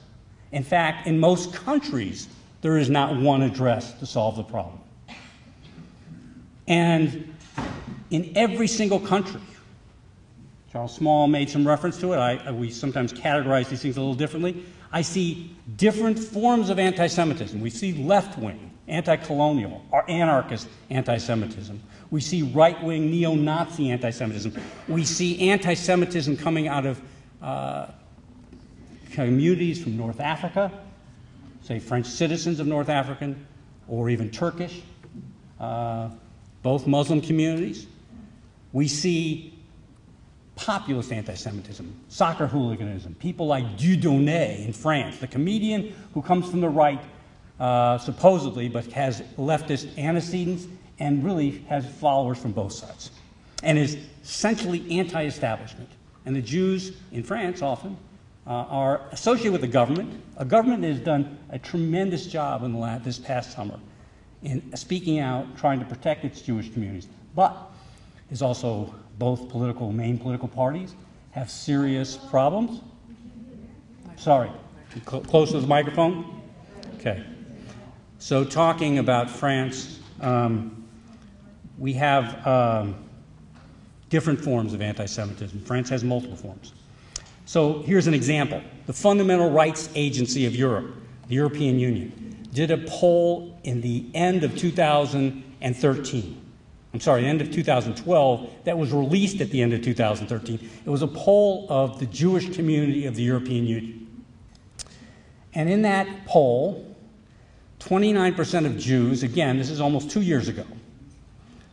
In 0.51 0.63
fact, 0.63 1.05
in 1.05 1.19
most 1.19 1.53
countries, 1.53 2.29
there 2.61 2.77
is 2.77 2.89
not 2.89 3.17
one 3.17 3.41
address 3.41 3.93
to 3.99 4.05
solve 4.05 4.37
the 4.37 4.43
problem. 4.43 4.79
And 6.67 7.35
in 8.09 8.31
every 8.35 8.67
single 8.67 8.99
country, 8.99 9.41
Charles 10.71 10.93
Small 10.93 11.27
made 11.27 11.49
some 11.49 11.65
reference 11.67 11.99
to 12.01 12.13
it. 12.13 12.17
I, 12.17 12.51
we 12.51 12.69
sometimes 12.69 13.13
categorize 13.13 13.69
these 13.69 13.81
things 13.81 13.97
a 13.97 14.01
little 14.01 14.15
differently. 14.15 14.65
I 14.91 15.01
see 15.01 15.55
different 15.77 16.17
forms 16.19 16.69
of 16.69 16.79
anti 16.79 17.07
Semitism. 17.07 17.61
We 17.61 17.69
see 17.69 17.93
left 17.93 18.37
wing, 18.37 18.71
anti 18.87 19.15
colonial, 19.15 19.85
or 19.91 20.09
anarchist 20.09 20.67
anti 20.89 21.17
Semitism. 21.17 21.81
We 22.11 22.21
see 22.21 22.41
right 22.41 22.81
wing 22.83 23.09
neo 23.09 23.35
Nazi 23.35 23.89
anti 23.91 24.09
Semitism. 24.09 24.53
We 24.87 25.05
see 25.05 25.49
anti 25.49 25.73
Semitism 25.73 26.37
coming 26.37 26.67
out 26.67 26.85
of 26.85 27.01
uh, 27.41 27.87
communities 29.11 29.81
from 29.81 29.95
North 29.95 30.19
Africa, 30.19 30.71
say 31.61 31.79
French 31.79 32.05
citizens 32.05 32.59
of 32.59 32.67
North 32.67 32.89
African, 32.89 33.47
or 33.87 34.09
even 34.09 34.29
Turkish, 34.29 34.81
uh, 35.59 36.09
both 36.65 36.87
Muslim 36.87 37.21
communities. 37.21 37.85
We 38.73 38.87
see 38.87 39.53
populist 40.55 41.11
anti-Semitism, 41.11 41.93
soccer 42.09 42.47
hooliganism, 42.47 43.13
people 43.19 43.45
like 43.45 43.77
Dieudonné 43.77 44.65
in 44.65 44.73
France, 44.73 45.19
the 45.19 45.27
comedian 45.27 45.93
who 46.15 46.23
comes 46.23 46.49
from 46.49 46.61
the 46.61 46.69
right, 46.69 46.99
uh, 47.59 47.99
supposedly, 47.99 48.67
but 48.67 48.85
has 48.87 49.21
leftist 49.37 49.95
antecedents 49.99 50.65
and 50.97 51.23
really 51.23 51.63
has 51.69 51.85
followers 51.85 52.39
from 52.39 52.51
both 52.51 52.73
sides, 52.73 53.11
and 53.61 53.77
is 53.77 53.95
essentially 54.23 54.99
anti-establishment. 54.99 55.89
And 56.25 56.35
the 56.35 56.41
Jews 56.41 56.97
in 57.11 57.21
France 57.21 57.61
often 57.61 57.95
uh, 58.47 58.49
are 58.49 59.01
associated 59.11 59.51
with 59.51 59.61
the 59.61 59.67
government. 59.67 60.19
A 60.37 60.45
government 60.45 60.81
that 60.81 60.87
has 60.87 60.99
done 60.99 61.37
a 61.51 61.59
tremendous 61.59 62.25
job 62.25 62.63
in 62.63 62.73
the 62.73 63.01
this 63.03 63.19
past 63.19 63.51
summer 63.51 63.79
in 64.45 64.75
speaking 64.75 65.19
out, 65.19 65.57
trying 65.57 65.79
to 65.79 65.85
protect 65.85 66.23
its 66.23 66.41
Jewish 66.41 66.71
communities, 66.71 67.07
but 67.35 67.71
is 68.31 68.41
also 68.41 68.93
both 69.17 69.49
political, 69.49 69.91
main 69.91 70.17
political 70.17 70.47
parties 70.47 70.95
have 71.31 71.49
serious 71.49 72.15
problems. 72.15 72.81
Sorry, 74.17 74.49
cl- 75.07 75.21
close 75.23 75.51
to 75.51 75.59
the 75.59 75.67
microphone? 75.67 76.41
Okay. 76.99 77.23
So, 78.19 78.45
talking 78.45 78.99
about 78.99 79.29
France, 79.29 79.99
um, 80.21 80.85
we 81.77 81.93
have 81.93 82.45
um, 82.47 82.95
different 84.09 84.39
forms 84.39 84.73
of 84.73 84.81
anti 84.81 85.05
Semitism. 85.05 85.59
France 85.61 85.89
has 85.89 86.03
multiple 86.03 86.37
forms. 86.37 86.73
So, 87.45 87.81
here's 87.81 88.07
an 88.07 88.13
example 88.13 88.61
the 88.85 88.93
Fundamental 88.93 89.49
Rights 89.49 89.89
Agency 89.95 90.45
of 90.45 90.55
Europe, 90.55 90.95
the 91.27 91.35
European 91.35 91.79
Union, 91.79 92.34
did 92.55 92.71
a 92.71 92.77
poll 92.77 93.59
in 93.63 93.81
the 93.81 94.05
end 94.15 94.43
of 94.43 94.57
2013 94.57 96.41
I'm 96.95 97.01
sorry, 97.01 97.25
end 97.25 97.41
of 97.41 97.51
2012, 97.51 98.49
that 98.63 98.77
was 98.77 98.93
released 98.93 99.41
at 99.41 99.49
the 99.49 99.61
end 99.61 99.73
of 99.73 99.81
2013. 99.81 100.69
It 100.85 100.89
was 100.89 101.01
a 101.01 101.07
poll 101.07 101.67
of 101.67 101.99
the 101.99 102.05
Jewish 102.05 102.55
community 102.55 103.05
of 103.05 103.15
the 103.15 103.21
European 103.21 103.67
Union. 103.67 104.23
And 105.53 105.69
in 105.69 105.81
that 105.81 106.07
poll, 106.25 106.95
29% 107.81 108.65
of 108.65 108.77
Jews, 108.77 109.23
again, 109.23 109.57
this 109.57 109.69
is 109.69 109.81
almost 109.81 110.09
two 110.09 110.21
years 110.21 110.47
ago, 110.47 110.63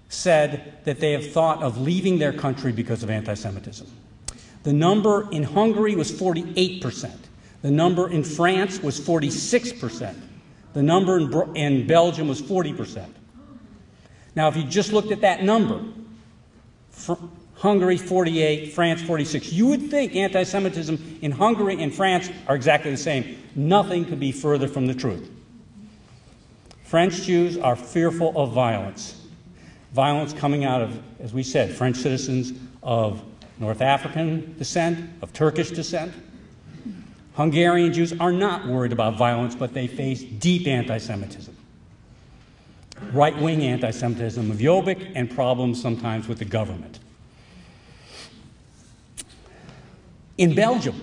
said 0.08 0.80
that 0.86 0.98
they 0.98 1.12
have 1.12 1.30
thought 1.30 1.62
of 1.62 1.80
leaving 1.80 2.18
their 2.18 2.32
country 2.32 2.72
because 2.72 3.04
of 3.04 3.08
anti 3.08 3.34
Semitism. 3.34 3.86
The 4.64 4.72
number 4.72 5.30
in 5.30 5.44
Hungary 5.44 5.94
was 5.94 6.10
48%. 6.10 7.12
The 7.62 7.70
number 7.70 8.10
in 8.10 8.24
France 8.24 8.82
was 8.82 8.98
46%. 8.98 10.16
The 10.72 10.82
number 10.82 11.18
in, 11.18 11.56
in 11.56 11.86
Belgium 11.86 12.28
was 12.28 12.40
40%. 12.40 13.06
Now, 14.34 14.48
if 14.48 14.56
you 14.56 14.64
just 14.64 14.92
looked 14.92 15.12
at 15.12 15.20
that 15.20 15.42
number, 15.42 15.82
Hungary 17.56 17.98
48, 17.98 18.72
France 18.72 19.02
46, 19.02 19.52
you 19.52 19.66
would 19.66 19.90
think 19.90 20.16
anti 20.16 20.42
Semitism 20.42 21.18
in 21.22 21.30
Hungary 21.30 21.82
and 21.82 21.94
France 21.94 22.30
are 22.48 22.56
exactly 22.56 22.90
the 22.90 22.96
same. 22.96 23.38
Nothing 23.54 24.04
could 24.04 24.20
be 24.20 24.32
further 24.32 24.68
from 24.68 24.86
the 24.86 24.94
truth. 24.94 25.30
French 26.84 27.22
Jews 27.22 27.56
are 27.56 27.76
fearful 27.76 28.32
of 28.36 28.52
violence. 28.52 29.18
Violence 29.92 30.32
coming 30.32 30.64
out 30.64 30.82
of, 30.82 30.98
as 31.20 31.32
we 31.32 31.42
said, 31.42 31.70
French 31.74 31.96
citizens 31.96 32.52
of 32.82 33.22
North 33.58 33.80
African 33.80 34.56
descent, 34.58 35.10
of 35.22 35.32
Turkish 35.32 35.70
descent. 35.70 36.12
Hungarian 37.34 37.92
Jews 37.92 38.12
are 38.20 38.32
not 38.32 38.66
worried 38.66 38.92
about 38.92 39.16
violence, 39.16 39.54
but 39.54 39.72
they 39.74 39.86
face 39.86 40.22
deep 40.22 40.66
anti 40.66 40.98
Semitism 40.98 41.56
right 43.12 43.36
wing 43.38 43.62
anti 43.62 43.90
Semitism 43.90 44.50
of 44.50 44.58
Jobbik 44.58 45.12
and 45.14 45.30
problems 45.30 45.80
sometimes 45.80 46.28
with 46.28 46.38
the 46.38 46.44
government. 46.44 46.98
In 50.38 50.54
Belgium, 50.54 51.00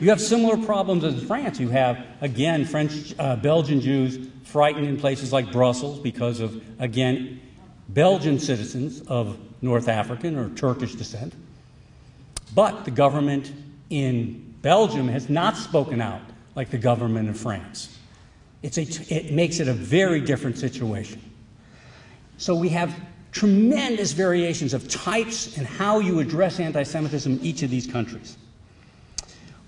you 0.00 0.10
have 0.10 0.20
similar 0.20 0.56
problems 0.56 1.04
as 1.04 1.22
France. 1.22 1.58
You 1.58 1.68
have, 1.70 2.04
again, 2.20 2.64
French, 2.64 3.14
uh, 3.18 3.36
Belgian 3.36 3.80
Jews 3.80 4.28
frightened 4.44 4.86
in 4.86 4.98
places 4.98 5.32
like 5.32 5.50
Brussels 5.52 5.98
because 5.98 6.40
of, 6.40 6.62
again, 6.78 7.40
Belgian 7.88 8.38
citizens 8.38 9.00
of 9.02 9.38
North 9.60 9.88
African 9.88 10.36
or 10.36 10.50
Turkish 10.50 10.94
descent. 10.94 11.34
But 12.54 12.84
the 12.84 12.90
government 12.90 13.52
in 13.90 14.51
Belgium 14.62 15.08
has 15.08 15.28
not 15.28 15.56
spoken 15.56 16.00
out 16.00 16.22
like 16.54 16.70
the 16.70 16.78
government 16.78 17.28
in 17.28 17.34
France. 17.34 17.98
A, 18.62 18.68
it 18.68 19.32
makes 19.32 19.58
it 19.58 19.66
a 19.66 19.72
very 19.72 20.20
different 20.20 20.56
situation. 20.56 21.20
So 22.38 22.54
we 22.54 22.68
have 22.70 22.94
tremendous 23.32 24.12
variations 24.12 24.72
of 24.72 24.88
types 24.88 25.56
and 25.56 25.66
how 25.66 25.98
you 25.98 26.20
address 26.20 26.60
anti 26.60 26.84
Semitism 26.84 27.32
in 27.32 27.40
each 27.40 27.62
of 27.62 27.70
these 27.70 27.86
countries. 27.86 28.36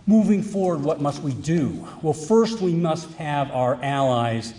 Moving 0.06 0.42
forward, 0.42 0.82
what 0.82 1.00
must 1.00 1.22
we 1.22 1.32
do? 1.32 1.88
Well, 2.02 2.12
first, 2.12 2.60
we 2.60 2.74
must 2.74 3.10
have 3.14 3.50
our 3.50 3.82
allies 3.82 4.54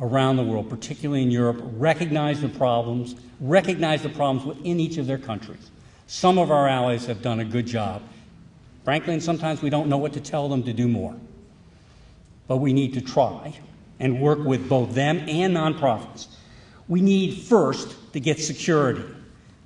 around 0.00 0.36
the 0.36 0.42
world, 0.42 0.68
particularly 0.68 1.22
in 1.22 1.30
Europe, 1.30 1.60
recognize 1.76 2.40
the 2.40 2.48
problems, 2.48 3.14
recognize 3.40 4.02
the 4.02 4.08
problems 4.08 4.44
within 4.44 4.80
each 4.80 4.96
of 4.96 5.06
their 5.06 5.18
countries. 5.18 5.70
Some 6.06 6.38
of 6.38 6.50
our 6.50 6.66
allies 6.66 7.06
have 7.06 7.22
done 7.22 7.40
a 7.40 7.44
good 7.44 7.66
job. 7.66 8.02
Frankly, 8.84 9.14
and 9.14 9.22
sometimes 9.22 9.62
we 9.62 9.70
don't 9.70 9.88
know 9.88 9.98
what 9.98 10.12
to 10.14 10.20
tell 10.20 10.48
them 10.48 10.62
to 10.64 10.72
do 10.72 10.88
more. 10.88 11.14
But 12.48 12.58
we 12.58 12.72
need 12.72 12.94
to 12.94 13.00
try 13.00 13.54
and 13.98 14.20
work 14.20 14.38
with 14.38 14.68
both 14.68 14.94
them 14.94 15.18
and 15.28 15.56
nonprofits. 15.56 16.28
We 16.88 17.00
need 17.00 17.42
first 17.42 18.12
to 18.12 18.20
get 18.20 18.40
security. 18.40 19.04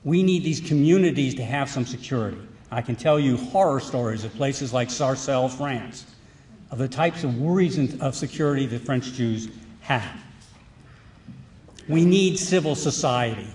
We 0.04 0.22
need 0.22 0.42
these 0.42 0.60
communities 0.60 1.34
to 1.36 1.44
have 1.44 1.70
some 1.70 1.86
security. 1.86 2.38
I 2.70 2.82
can 2.82 2.96
tell 2.96 3.18
you 3.18 3.36
horror 3.36 3.80
stories 3.80 4.24
of 4.24 4.34
places 4.34 4.72
like 4.72 4.90
Sarcelles, 4.90 5.54
France, 5.54 6.04
of 6.70 6.78
the 6.78 6.88
types 6.88 7.22
of 7.22 7.38
worries 7.38 7.78
of 8.00 8.14
security 8.14 8.66
that 8.66 8.80
French 8.80 9.12
Jews 9.12 9.48
have. 9.80 10.04
We 11.88 12.04
need 12.04 12.38
civil 12.38 12.74
society. 12.74 13.46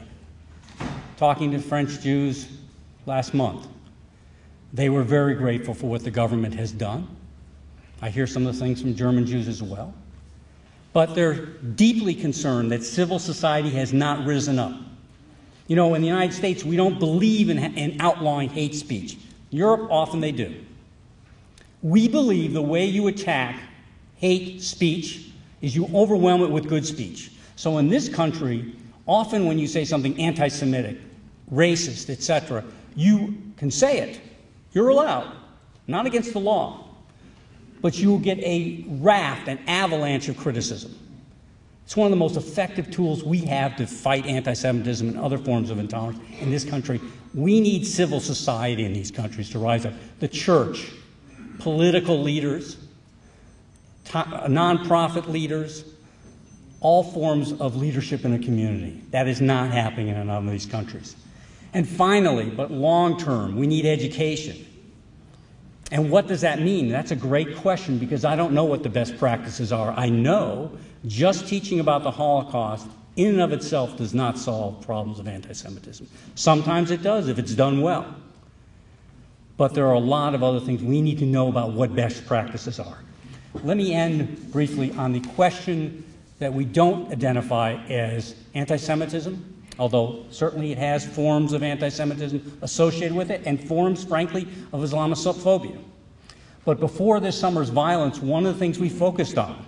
Talking 1.18 1.52
to 1.52 1.60
French 1.60 2.00
Jews 2.00 2.48
last 3.06 3.34
month, 3.34 3.68
they 4.74 4.90
were 4.90 5.04
very 5.04 5.36
grateful 5.36 5.74
for 5.74 5.88
what 5.88 6.04
the 6.04 6.12
government 6.12 6.56
has 6.56 6.72
done. 6.72 7.08
I 8.02 8.10
hear 8.10 8.28
some 8.28 8.46
of 8.46 8.54
the 8.54 8.60
things 8.60 8.82
from 8.82 8.96
German 8.96 9.26
Jews 9.26 9.48
as 9.48 9.62
well 9.62 9.94
but 10.94 11.16
they're 11.16 11.36
deeply 11.36 12.16
concerned 12.16 12.72
that 12.72 12.84
civil 12.84 13.20
society 13.20 13.70
has 13.70 13.94
not 13.94 14.26
risen 14.26 14.58
up. 14.60 14.74
You 15.68 15.76
know, 15.76 15.94
in 15.94 16.02
the 16.02 16.08
United 16.08 16.34
States, 16.34 16.64
we 16.64 16.76
don't 16.76 17.00
believe 17.00 17.50
in, 17.50 17.60
in 17.60 18.02
outlawing 18.02 18.50
hate 18.50 18.74
speech. 18.74 19.18
Europe, 19.52 19.88
often 19.92 20.20
they 20.20 20.32
do. 20.32 20.56
We 21.84 22.08
believe 22.08 22.54
the 22.54 22.62
way 22.62 22.86
you 22.86 23.08
attack 23.08 23.60
hate 24.16 24.62
speech 24.62 25.30
is 25.62 25.76
you 25.76 25.90
overwhelm 25.94 26.42
it 26.42 26.50
with 26.50 26.68
good 26.68 26.86
speech. 26.86 27.32
So 27.56 27.78
in 27.78 27.88
this 27.88 28.10
country, 28.10 28.74
often 29.06 29.46
when 29.46 29.60
you 29.60 29.68
say 29.68 29.86
something 29.86 30.20
anti 30.20 30.48
Semitic, 30.48 30.98
racist, 31.54 32.10
etc., 32.10 32.64
you 32.96 33.38
can 33.58 33.70
say 33.70 34.00
it. 34.00 34.22
You're 34.74 34.90
allowed, 34.90 35.32
not 35.88 36.06
against 36.06 36.34
the 36.34 36.40
law. 36.40 36.86
But 37.82 37.98
you 37.98 38.10
will 38.10 38.20
get 38.20 38.40
a 38.40 38.86
raft, 38.88 39.48
an 39.48 39.60
avalanche 39.68 40.28
of 40.28 40.38
criticism. 40.38 40.98
It's 41.86 41.96
one 41.96 42.06
of 42.06 42.12
the 42.12 42.18
most 42.18 42.36
effective 42.36 42.92
tools 42.92 43.24
we 43.24 43.40
have 43.46 43.76
to 43.78 43.88
fight 43.88 44.26
anti 44.26 44.54
Semitism 44.54 45.08
and 45.08 45.18
other 45.18 45.38
forms 45.38 45.70
of 45.70 45.80
intolerance 45.80 46.20
in 46.40 46.52
this 46.52 46.64
country. 46.64 47.02
We 47.34 47.60
need 47.60 47.86
civil 47.86 48.20
society 48.20 48.86
in 48.86 48.94
these 48.94 49.12
countries 49.12 49.50
to 49.52 49.60
rise 49.60 49.86
up. 49.86 49.94
The 50.20 50.28
church, 50.28 50.92
political 51.58 52.22
leaders, 52.22 52.78
nonprofit 54.06 55.28
leaders, 55.28 55.84
all 56.82 57.04
forms 57.04 57.54
of 57.54 57.76
leadership 57.76 58.26
in 58.26 58.34
a 58.34 58.40
community. 58.40 59.02
That 59.12 59.28
is 59.28 59.42
not 59.42 59.72
happening 59.72 60.10
in 60.10 60.18
a 60.18 60.26
lot 60.26 60.44
of 60.44 60.52
these 60.52 60.66
countries. 60.66 61.16
And 61.74 61.88
finally, 61.88 62.50
but 62.50 62.72
long 62.72 63.18
term, 63.18 63.56
we 63.56 63.68
need 63.68 63.86
education. 63.86 64.66
And 65.92 66.12
what 66.12 66.28
does 66.28 66.42
that 66.42 66.62
mean? 66.62 66.90
That's 66.90 67.12
a 67.12 67.16
great 67.16 67.56
question 67.58 67.98
because 67.98 68.26
I 68.26 68.36
don't 68.36 68.54
know 68.54 68.66
what 68.66 68.84
the 68.84 68.90
best 68.90 69.18
practices 69.18 69.72
are. 69.72 69.92
I 69.92 70.10
know 70.10 70.72
just 71.06 71.48
teaching 71.48 71.80
about 71.80 72.04
the 72.04 72.12
Holocaust 72.12 72.88
in 73.16 73.30
and 73.30 73.42
of 73.42 73.52
itself 73.52 73.98
does 73.98 74.14
not 74.14 74.38
solve 74.38 74.82
problems 74.82 75.20
of 75.20 75.28
anti 75.28 75.54
Semitism. 75.54 76.08
Sometimes 76.36 76.92
it 76.92 77.02
does 77.02 77.28
if 77.28 77.40
it's 77.40 77.54
done 77.54 77.82
well. 77.82 78.16
But 79.58 79.74
there 79.74 79.88
are 79.88 79.94
a 79.94 80.00
lot 80.00 80.36
of 80.36 80.44
other 80.44 80.60
things 80.60 80.82
we 80.82 81.02
need 81.02 81.20
to 81.20 81.26
know 81.26 81.50
about 81.50 81.74
what 81.74 81.94
best 81.94 82.26
practices 82.26 82.80
are. 82.80 83.00
Let 83.64 83.76
me 83.76 83.94
end 83.94 84.52
briefly 84.52 84.92
on 84.94 85.12
the 85.12 85.20
question 85.20 86.06
that 86.38 86.54
we 86.54 86.64
don't 86.64 87.12
identify 87.12 87.74
as 87.90 88.36
anti 88.54 88.78
Semitism, 88.78 89.59
although 89.80 90.26
certainly 90.30 90.72
it 90.72 90.78
has 90.78 91.06
forms 91.06 91.54
of 91.54 91.64
anti 91.64 91.90
Semitism 91.90 92.60
associated 92.62 93.16
with 93.16 93.32
it 93.32 93.42
and 93.46 93.60
forms, 93.68 94.04
frankly, 94.04 94.48
of 94.74 94.82
Islamophobia. 94.82 95.80
But 96.66 96.80
before 96.80 97.20
this 97.20 97.40
summer's 97.40 97.70
violence, 97.70 98.20
one 98.20 98.46
of 98.46 98.54
the 98.54 98.60
things 98.60 98.78
we 98.78 98.90
focused 98.90 99.38
on 99.38 99.66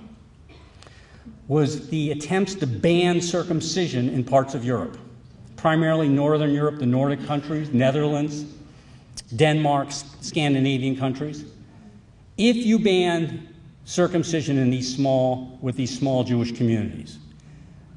was 1.48 1.90
the 1.90 2.12
attempts 2.12 2.56
to 2.56 2.68
ban 2.68 3.22
circumcision 3.22 4.10
in 4.10 4.24
parts 4.24 4.54
of 4.54 4.64
Europe, 4.64 4.98
primarily 5.56 6.08
Northern 6.08 6.54
Europe, 6.54 6.80
the 6.80 6.86
Nordic 6.86 7.26
countries, 7.26 7.72
Netherlands, 7.72 8.46
Denmark, 9.36 9.88
Scandinavian 9.92 10.96
countries. 10.96 11.46
If 12.38 12.58
you 12.58 12.80
ban 12.80 13.48
circumcision 13.86 14.58
in 14.58 14.70
these 14.70 14.94
small, 14.94 15.58
with 15.62 15.76
these 15.76 15.98
small 15.98 16.24
Jewish 16.24 16.52
communities. 16.52 17.18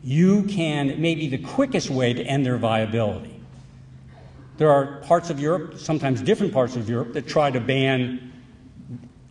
You 0.04 0.42
can, 0.42 0.90
it 0.90 0.98
may 0.98 1.14
be 1.14 1.28
the 1.28 1.38
quickest 1.38 1.88
way 1.88 2.12
to 2.12 2.22
end 2.22 2.44
their 2.44 2.58
viability. 2.58 3.40
There 4.58 4.70
are 4.70 4.98
parts 5.00 5.30
of 5.30 5.40
Europe, 5.40 5.78
sometimes 5.78 6.20
different 6.20 6.52
parts 6.52 6.76
of 6.76 6.90
Europe, 6.90 7.14
that 7.14 7.26
try 7.26 7.50
to 7.50 7.58
ban 7.58 8.30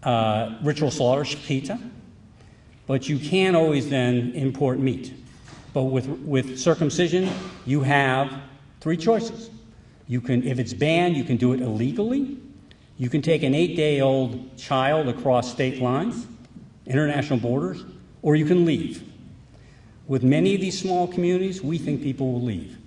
uh, 0.01 0.57
ritual 0.63 0.89
slaughter, 0.89 1.21
shechita, 1.21 1.79
but 2.87 3.07
you 3.07 3.19
can 3.19 3.55
always 3.55 3.87
then 3.87 4.31
import 4.33 4.79
meat. 4.79 5.13
But 5.73 5.83
with, 5.83 6.07
with 6.07 6.59
circumcision, 6.59 7.29
you 7.67 7.81
have 7.81 8.33
three 8.81 8.97
choices. 8.97 9.51
You 10.07 10.21
can, 10.21 10.43
if 10.43 10.57
it's 10.57 10.73
banned, 10.73 11.15
you 11.15 11.23
can 11.23 11.37
do 11.37 11.53
it 11.53 11.61
illegally. 11.61 12.37
You 12.97 13.09
can 13.09 13.21
take 13.21 13.43
an 13.43 13.53
eight 13.53 13.75
day 13.75 14.01
old 14.01 14.57
child 14.57 15.07
across 15.07 15.51
state 15.51 15.81
lines 15.81 16.27
international 16.85 17.39
borders, 17.39 17.85
or 18.21 18.35
you 18.35 18.45
can 18.45 18.65
leave. 18.65 19.12
With 20.07 20.23
many 20.23 20.55
of 20.55 20.61
these 20.61 20.79
small 20.79 21.07
communities, 21.07 21.61
we 21.61 21.77
think 21.77 22.01
people 22.01 22.33
will 22.33 22.41
leave. 22.41 22.77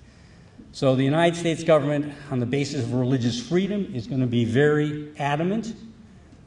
So 0.72 0.94
the 0.94 1.04
United 1.04 1.36
States 1.36 1.64
government, 1.64 2.12
on 2.30 2.38
the 2.38 2.46
basis 2.46 2.84
of 2.84 2.92
religious 2.92 3.40
freedom, 3.40 3.90
is 3.94 4.06
going 4.06 4.20
to 4.20 4.26
be 4.26 4.44
very 4.44 5.10
adamant 5.18 5.74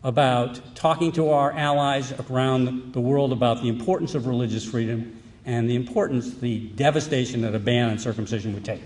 about 0.03 0.61
talking 0.75 1.11
to 1.13 1.29
our 1.31 1.51
allies 1.53 2.13
around 2.29 2.93
the 2.93 3.01
world 3.01 3.33
about 3.33 3.61
the 3.61 3.67
importance 3.67 4.15
of 4.15 4.27
religious 4.27 4.63
freedom 4.63 5.19
and 5.45 5.69
the 5.69 5.75
importance, 5.75 6.35
the 6.35 6.59
devastation 6.75 7.41
that 7.41 7.55
a 7.55 7.59
ban 7.59 7.89
on 7.89 7.97
circumcision 7.97 8.53
would 8.53 8.63
take. 8.63 8.81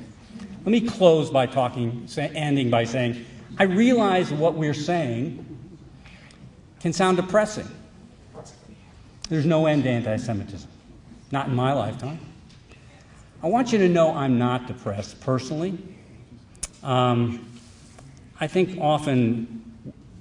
Let 0.59 0.71
me 0.71 0.81
close 0.81 1.29
by 1.29 1.45
talking, 1.45 2.07
ending 2.17 2.69
by 2.69 2.85
saying, 2.85 3.25
I 3.59 3.63
realize 3.63 4.31
what 4.31 4.55
we're 4.55 4.73
saying 4.73 5.45
can 6.79 6.93
sound 6.93 7.17
depressing. 7.17 7.67
There's 9.29 9.45
no 9.45 9.65
end 9.65 9.83
to 9.83 9.89
anti 9.89 10.15
Semitism, 10.17 10.69
not 11.33 11.47
in 11.47 11.55
my 11.55 11.73
lifetime. 11.73 12.19
I 13.41 13.47
want 13.47 13.73
you 13.73 13.79
to 13.79 13.89
know 13.89 14.13
I'm 14.13 14.37
not 14.37 14.67
depressed 14.67 15.19
personally. 15.19 15.77
Um, 16.83 17.43
I 18.39 18.45
think 18.45 18.79
often, 18.79 19.63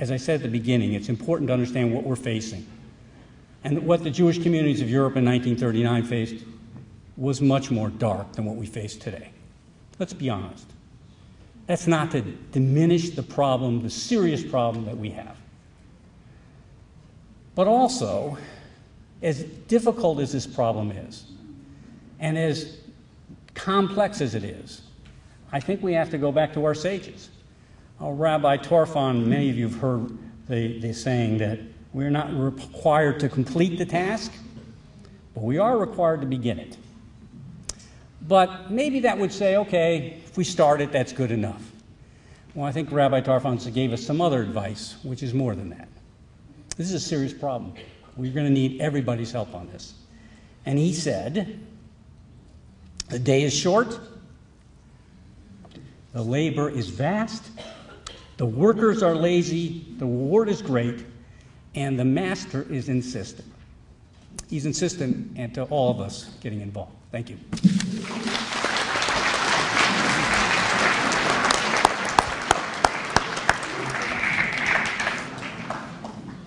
as 0.00 0.10
I 0.10 0.16
said 0.16 0.36
at 0.36 0.42
the 0.42 0.48
beginning, 0.48 0.94
it's 0.94 1.10
important 1.10 1.48
to 1.48 1.52
understand 1.52 1.94
what 1.94 2.04
we're 2.04 2.16
facing. 2.16 2.66
And 3.62 3.86
what 3.86 4.02
the 4.02 4.10
Jewish 4.10 4.42
communities 4.42 4.80
of 4.80 4.88
Europe 4.88 5.16
in 5.16 5.24
1939 5.26 6.04
faced 6.04 6.44
was 7.18 7.42
much 7.42 7.70
more 7.70 7.90
dark 7.90 8.32
than 8.32 8.46
what 8.46 8.56
we 8.56 8.64
face 8.64 8.96
today. 8.96 9.30
Let's 9.98 10.14
be 10.14 10.30
honest. 10.30 10.66
That's 11.66 11.86
not 11.86 12.10
to 12.12 12.22
diminish 12.22 13.10
the 13.10 13.22
problem, 13.22 13.82
the 13.82 13.90
serious 13.90 14.42
problem 14.42 14.86
that 14.86 14.96
we 14.96 15.10
have. 15.10 15.36
But 17.54 17.66
also, 17.66 18.38
as 19.22 19.44
difficult 19.44 20.18
as 20.18 20.32
this 20.32 20.46
problem 20.46 20.90
is, 20.90 21.24
and 22.20 22.36
as 22.36 22.78
complex 23.54 24.20
as 24.20 24.34
it 24.34 24.44
is, 24.44 24.82
I 25.52 25.60
think 25.60 25.82
we 25.82 25.92
have 25.94 26.10
to 26.10 26.18
go 26.18 26.32
back 26.32 26.52
to 26.54 26.64
our 26.64 26.74
sages. 26.74 27.30
Oh, 28.00 28.12
Rabbi 28.12 28.56
Tarfon, 28.56 29.26
many 29.26 29.50
of 29.50 29.56
you 29.56 29.68
have 29.68 29.78
heard 29.78 30.18
the, 30.48 30.78
the 30.80 30.92
saying 30.92 31.38
that 31.38 31.60
we're 31.92 32.10
not 32.10 32.34
required 32.36 33.20
to 33.20 33.28
complete 33.28 33.78
the 33.78 33.84
task, 33.84 34.32
but 35.34 35.44
we 35.44 35.58
are 35.58 35.78
required 35.78 36.20
to 36.22 36.26
begin 36.26 36.58
it. 36.58 36.76
But 38.26 38.70
maybe 38.70 39.00
that 39.00 39.18
would 39.18 39.32
say, 39.32 39.56
okay, 39.56 40.20
if 40.24 40.36
we 40.36 40.44
start 40.44 40.80
it, 40.80 40.90
that's 40.90 41.12
good 41.12 41.30
enough. 41.30 41.62
Well, 42.54 42.66
I 42.66 42.72
think 42.72 42.90
Rabbi 42.92 43.20
Tarfon 43.20 43.72
gave 43.72 43.92
us 43.92 44.02
some 44.02 44.20
other 44.20 44.42
advice, 44.42 44.96
which 45.02 45.22
is 45.22 45.34
more 45.34 45.54
than 45.54 45.70
that. 45.70 45.88
This 46.76 46.88
is 46.88 46.94
a 46.94 47.00
serious 47.00 47.32
problem. 47.32 47.74
We're 48.16 48.32
going 48.32 48.46
to 48.46 48.52
need 48.52 48.80
everybody's 48.80 49.32
help 49.32 49.54
on 49.54 49.68
this. 49.68 49.94
And 50.66 50.78
he 50.78 50.92
said, 50.92 51.60
The 53.08 53.18
day 53.18 53.42
is 53.42 53.54
short, 53.54 53.98
the 56.12 56.22
labor 56.22 56.68
is 56.68 56.88
vast, 56.88 57.44
the 58.36 58.46
workers 58.46 59.02
are 59.02 59.14
lazy, 59.14 59.86
the 59.98 60.04
reward 60.04 60.48
is 60.48 60.62
great, 60.62 61.04
and 61.74 61.98
the 61.98 62.04
master 62.04 62.66
is 62.70 62.88
insistent. 62.88 63.48
He's 64.50 64.66
insistent 64.66 65.36
and 65.36 65.54
to 65.54 65.64
all 65.64 65.90
of 65.90 66.00
us 66.00 66.34
getting 66.40 66.60
involved. 66.60 66.92
Thank 67.10 67.30
you. 67.30 67.38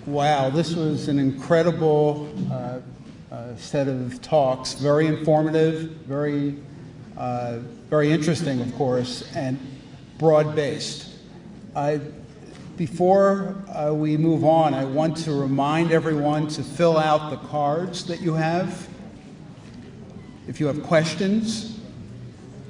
Wow, 0.06 0.52
this 0.52 0.76
was 0.76 1.08
an 1.08 1.18
incredible 1.18 2.32
uh, 2.52 2.80
uh, 3.32 3.56
set 3.56 3.88
of 3.88 4.22
talks. 4.22 4.76
Very 4.76 5.08
informative, 5.08 5.94
very, 6.06 6.58
uh, 7.18 7.58
very 7.90 8.12
interesting, 8.12 8.62
of 8.62 8.72
course, 8.76 9.24
and 9.36 9.58
broad-based. 10.20 11.10
before 12.78 13.56
uh, 13.68 13.96
we 13.96 14.16
move 14.16 14.44
on, 14.44 14.76
I 14.76 14.86
want 14.86 15.18
to 15.24 15.34
remind 15.34 15.92
everyone 15.92 16.50
to 16.50 16.62
fill 16.62 17.00
out 17.00 17.32
the 17.32 17.38
cards 17.48 18.06
that 18.06 18.22
you 18.22 18.36
have. 18.36 18.88
If 20.48 20.60
you 20.60 20.68
have 20.68 20.84
questions, 20.84 21.80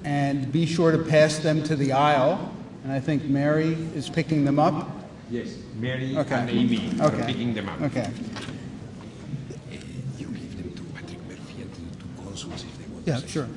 and 0.05 0.49
be 0.53 0.65
sure 0.65 0.93
to 0.93 0.99
pass 0.99 1.39
them 1.39 1.63
to 1.63 1.75
the 1.75 1.91
aisle. 1.91 2.49
And 2.85 2.93
I 2.93 3.01
think 3.01 3.25
Mary 3.25 3.73
is 3.93 4.09
picking 4.09 4.45
them 4.45 4.57
up. 4.57 5.04
Yes, 5.29 5.57
Mary 5.75 6.15
okay. 6.17 6.35
and 6.35 6.49
Amy 6.49 6.91
okay. 7.01 7.21
are 7.21 7.25
picking 7.25 7.53
them 7.53 7.69
up. 7.69 7.81
Okay. 7.81 8.11
You 10.17 10.27
give 10.27 10.57
them 10.57 10.73
to 10.73 10.83
Patrick 10.93 11.21
Murphy 11.27 11.61
and 11.61 11.73
to 11.73 11.81
the 11.81 11.95
two 11.97 12.23
consuls 12.23 12.63
if 12.63 12.77
they 12.77 12.93
want 12.93 13.07
yeah, 13.07 13.15
to. 13.15 13.21
Yeah, 13.21 13.27
sure. 13.27 13.47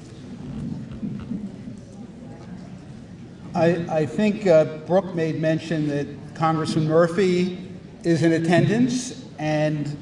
I, 3.55 4.01
I 4.01 4.07
think 4.07 4.47
uh, 4.47 4.65
Brooke 4.87 5.15
made 5.15 5.41
mention 5.41 5.89
that 5.89 6.07
Congressman 6.35 6.87
Murphy 6.87 7.59
is 8.05 8.23
in 8.23 8.33
attendance, 8.33 9.25
and 9.39 9.97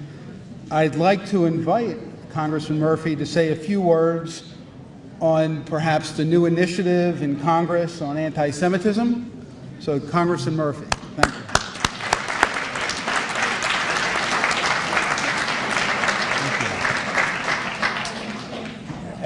I'd 0.70 0.96
like 0.96 1.26
to 1.28 1.46
invite 1.46 1.96
Congressman 2.30 2.78
Murphy 2.78 3.16
to 3.16 3.26
say 3.26 3.50
a 3.50 3.56
few 3.56 3.80
words 3.80 4.52
on 5.20 5.64
perhaps 5.64 6.12
the 6.12 6.24
new 6.24 6.44
initiative 6.44 7.22
in 7.22 7.40
Congress 7.40 8.02
on 8.02 8.16
anti 8.16 8.50
Semitism. 8.50 9.32
So, 9.80 9.98
Congressman 10.00 10.56
Murphy, 10.56 10.86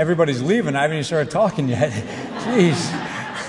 everybody's 0.00 0.40
leaving. 0.40 0.74
I 0.76 0.80
haven't 0.80 0.96
even 0.96 1.04
started 1.04 1.30
talking 1.30 1.68
yet. 1.68 1.92
Jeez. 2.44 2.90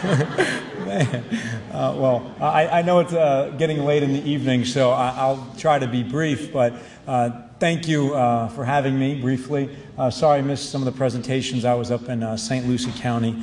Man. 0.85 1.23
Uh, 1.71 1.95
well, 1.97 2.35
I, 2.41 2.67
I, 2.67 2.81
know 2.81 2.99
it's 2.99 3.13
uh, 3.13 3.55
getting 3.57 3.85
late 3.85 4.03
in 4.03 4.11
the 4.11 4.29
evening, 4.29 4.65
so 4.65 4.91
I, 4.91 5.27
will 5.27 5.47
try 5.57 5.79
to 5.79 5.87
be 5.87 6.03
brief, 6.03 6.51
but 6.51 6.73
uh, 7.07 7.43
thank 7.61 7.87
you 7.87 8.13
uh, 8.13 8.49
for 8.49 8.65
having 8.65 8.99
me 8.99 9.21
briefly. 9.21 9.69
Uh, 9.97 10.09
sorry 10.09 10.39
I 10.39 10.41
missed 10.41 10.69
some 10.71 10.81
of 10.81 10.93
the 10.93 10.97
presentations. 10.97 11.63
I 11.63 11.73
was 11.73 11.89
up 11.89 12.09
in 12.09 12.21
uh, 12.21 12.35
St. 12.35 12.67
Lucie 12.67 12.91
County, 12.99 13.41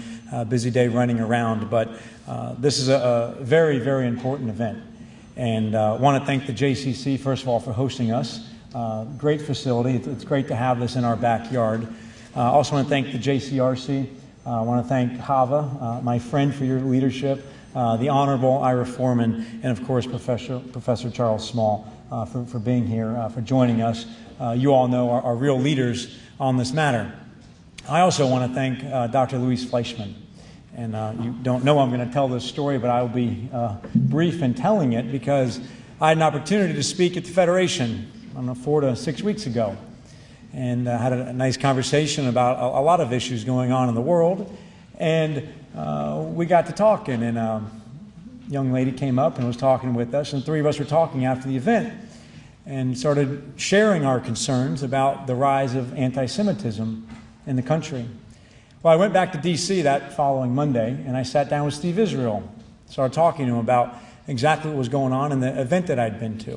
busy 0.50 0.70
day 0.70 0.88
running 0.88 1.18
around, 1.18 1.70
but 1.70 1.88
this 2.58 2.78
is 2.78 2.90
a, 2.90 3.36
a, 3.38 3.42
very, 3.42 3.78
very 3.78 4.06
important 4.06 4.50
event. 4.50 4.82
And 5.36 5.74
I 5.74 5.92
want 5.92 6.22
to 6.22 6.26
thank 6.26 6.46
the 6.46 6.52
JCC, 6.52 7.18
first 7.18 7.42
of 7.42 7.48
all, 7.48 7.60
for 7.60 7.72
hosting 7.72 8.12
us. 8.12 8.50
great 9.16 9.40
facility. 9.40 9.96
It's, 9.96 10.06
it's, 10.06 10.24
great 10.24 10.48
to 10.48 10.54
have 10.54 10.78
this 10.78 10.96
in 10.96 11.04
our 11.04 11.16
backyard. 11.16 11.88
I 12.38 12.46
also 12.46 12.74
want 12.74 12.86
to 12.86 12.90
thank 12.90 13.12
the 13.12 13.18
JCRC. 13.18 14.08
I 14.46 14.60
want 14.62 14.84
to 14.84 14.88
thank 14.88 15.18
Hava, 15.18 16.00
my 16.02 16.18
friend, 16.18 16.54
for 16.54 16.64
your 16.64 16.80
leadership 16.80 17.44
uh, 17.74 17.96
the 17.96 18.08
Honorable 18.08 18.58
Ira 18.58 18.86
Forman, 18.86 19.60
and 19.62 19.66
of 19.66 19.86
course 19.86 20.06
Professor, 20.06 20.58
Professor 20.72 21.10
Charles 21.10 21.48
Small 21.48 21.90
uh, 22.10 22.24
for, 22.24 22.44
for 22.44 22.58
being 22.58 22.86
here, 22.86 23.16
uh, 23.16 23.28
for 23.28 23.40
joining 23.40 23.82
us. 23.82 24.06
Uh, 24.40 24.50
you 24.50 24.72
all 24.72 24.88
know 24.88 25.10
our, 25.10 25.36
real 25.36 25.58
leaders 25.58 26.18
on 26.40 26.56
this 26.56 26.72
matter. 26.72 27.12
I 27.88 28.00
also 28.00 28.26
want 28.26 28.50
to 28.50 28.54
thank 28.54 28.84
uh, 28.84 29.06
Dr. 29.08 29.38
Louise 29.38 29.64
Fleischman. 29.64 30.14
And 30.76 31.24
you 31.24 31.32
don't 31.42 31.64
know 31.64 31.80
I'm 31.80 31.90
going 31.90 32.06
to 32.06 32.12
tell 32.12 32.28
this 32.28 32.44
story, 32.44 32.78
but 32.78 32.88
I 32.88 33.02
will 33.02 33.08
be 33.08 33.48
brief 33.94 34.42
in 34.42 34.54
telling 34.54 34.92
it 34.92 35.10
because 35.10 35.60
I 36.00 36.08
had 36.08 36.18
an 36.18 36.22
opportunity 36.22 36.74
to 36.74 36.82
speak 36.84 37.16
at 37.16 37.24
the 37.24 37.32
Federation, 37.32 38.10
I 38.30 38.34
don't 38.34 38.46
know, 38.46 38.54
four 38.54 38.80
to 38.82 38.94
six 38.94 39.20
weeks 39.20 39.46
ago 39.46 39.76
and 40.52 40.88
uh, 40.88 40.98
had 40.98 41.12
a, 41.12 41.32
nice 41.32 41.56
conversation 41.56 42.26
about 42.26 42.58
a, 42.58 42.78
a, 42.78 42.82
lot 42.82 43.00
of 43.00 43.12
issues 43.12 43.44
going 43.44 43.72
on 43.72 43.88
in 43.88 43.94
the 43.94 44.00
world. 44.00 44.56
And 44.98 45.48
uh, 45.76 46.24
we 46.26 46.46
got 46.46 46.66
to 46.66 46.72
talking, 46.72 47.22
and 47.22 47.38
a 47.38 47.64
young 48.48 48.72
lady 48.72 48.92
came 48.92 49.18
up 49.18 49.38
and 49.38 49.46
was 49.46 49.56
talking 49.56 49.94
with 49.94 50.14
us, 50.14 50.32
and 50.32 50.44
three 50.44 50.60
of 50.60 50.66
us 50.66 50.78
were 50.78 50.84
talking 50.84 51.24
after 51.24 51.48
the 51.48 51.56
event 51.56 51.92
and 52.66 52.98
started 52.98 53.54
sharing 53.56 54.04
our 54.04 54.20
concerns 54.20 54.82
about 54.82 55.26
the 55.26 55.34
rise 55.34 55.74
of 55.74 55.94
anti 55.94 56.26
Semitism 56.26 57.08
in 57.46 57.56
the 57.56 57.62
country. 57.62 58.06
Well, 58.82 58.92
I 58.92 58.96
went 58.96 59.12
back 59.12 59.32
to 59.32 59.38
D.C. 59.38 59.82
that 59.82 60.12
following 60.12 60.54
Monday, 60.54 60.90
and 61.06 61.16
I 61.16 61.22
sat 61.22 61.48
down 61.48 61.64
with 61.64 61.74
Steve 61.74 61.98
Israel, 61.98 62.48
started 62.86 63.14
talking 63.14 63.46
to 63.46 63.52
him 63.52 63.58
about 63.58 63.96
exactly 64.28 64.70
what 64.70 64.78
was 64.78 64.88
going 64.88 65.12
on 65.12 65.32
in 65.32 65.40
the 65.40 65.60
event 65.60 65.86
that 65.86 65.98
I'd 65.98 66.20
been 66.20 66.38
to. 66.40 66.56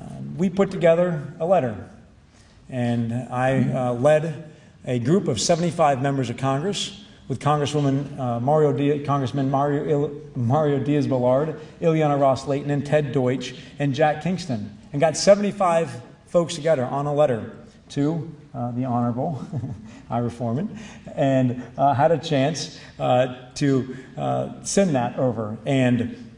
Um, 0.00 0.36
we 0.36 0.50
put 0.50 0.70
together 0.70 1.32
a 1.40 1.46
letter, 1.46 1.88
and 2.68 3.12
I 3.12 3.70
uh, 3.70 3.92
led 3.94 4.52
a 4.84 4.98
group 4.98 5.28
of 5.28 5.40
75 5.40 6.02
members 6.02 6.30
of 6.30 6.36
Congress 6.36 7.04
with 7.28 7.40
Congresswoman 7.40 8.18
uh, 8.18 8.40
Mario 8.40 8.72
Diaz, 8.72 9.06
Congressman 9.06 9.50
Mario, 9.50 9.84
Il, 9.88 10.20
Mario 10.36 10.78
Diaz-Balart, 10.78 11.58
Ileana 11.80 12.20
Ros-Lehtinen, 12.20 12.70
and 12.70 12.86
Ted 12.86 13.12
Deutch, 13.12 13.54
and 13.78 13.94
Jack 13.94 14.22
Kingston, 14.22 14.76
and 14.92 15.00
got 15.00 15.16
75 15.16 16.02
folks 16.26 16.54
together 16.54 16.84
on 16.84 17.06
a 17.06 17.14
letter 17.14 17.56
to 17.90 18.30
uh, 18.54 18.70
the 18.72 18.84
Honorable 18.84 19.44
Ira 20.10 20.30
Forman, 20.30 20.78
and 21.14 21.62
uh, 21.78 21.94
had 21.94 22.12
a 22.12 22.18
chance 22.18 22.78
uh, 22.98 23.50
to 23.54 23.96
uh, 24.16 24.62
send 24.62 24.94
that 24.94 25.18
over. 25.18 25.56
And 25.66 26.32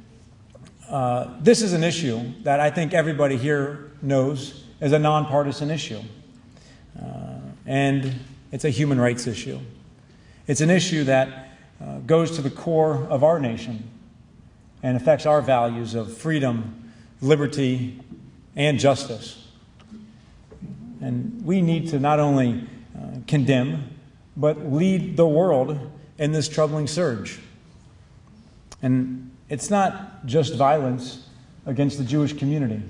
uh, 0.88 1.34
this 1.40 1.62
is 1.62 1.72
an 1.72 1.82
issue 1.82 2.32
that 2.42 2.60
I 2.60 2.70
think 2.70 2.94
everybody 2.94 3.36
here 3.36 3.90
knows 4.02 4.64
is 4.80 4.92
a 4.92 4.98
nonpartisan 4.98 5.70
issue, 5.70 6.00
and 7.66 8.14
it's 8.52 8.64
a 8.64 8.70
human 8.70 9.00
rights 9.00 9.26
issue. 9.26 9.58
It's 10.46 10.60
an 10.60 10.70
issue 10.70 11.04
that 11.04 11.50
uh, 11.80 11.98
goes 11.98 12.30
to 12.36 12.42
the 12.42 12.50
core 12.50 13.06
of 13.10 13.24
our 13.24 13.40
nation 13.40 13.90
and 14.82 14.96
affects 14.96 15.26
our 15.26 15.42
values 15.42 15.94
of 15.94 16.16
freedom, 16.16 16.92
liberty, 17.20 18.00
and 18.54 18.78
justice. 18.78 19.48
And 21.00 21.44
we 21.44 21.60
need 21.60 21.88
to 21.88 21.98
not 21.98 22.20
only 22.20 22.66
uh, 22.96 23.18
condemn, 23.26 23.90
but 24.36 24.72
lead 24.72 25.16
the 25.16 25.26
world 25.26 25.78
in 26.18 26.32
this 26.32 26.48
troubling 26.48 26.86
surge. 26.86 27.40
And 28.80 29.30
it's 29.48 29.70
not 29.70 30.24
just 30.26 30.54
violence 30.54 31.26
against 31.66 31.98
the 31.98 32.04
Jewish 32.04 32.32
community. 32.32 32.82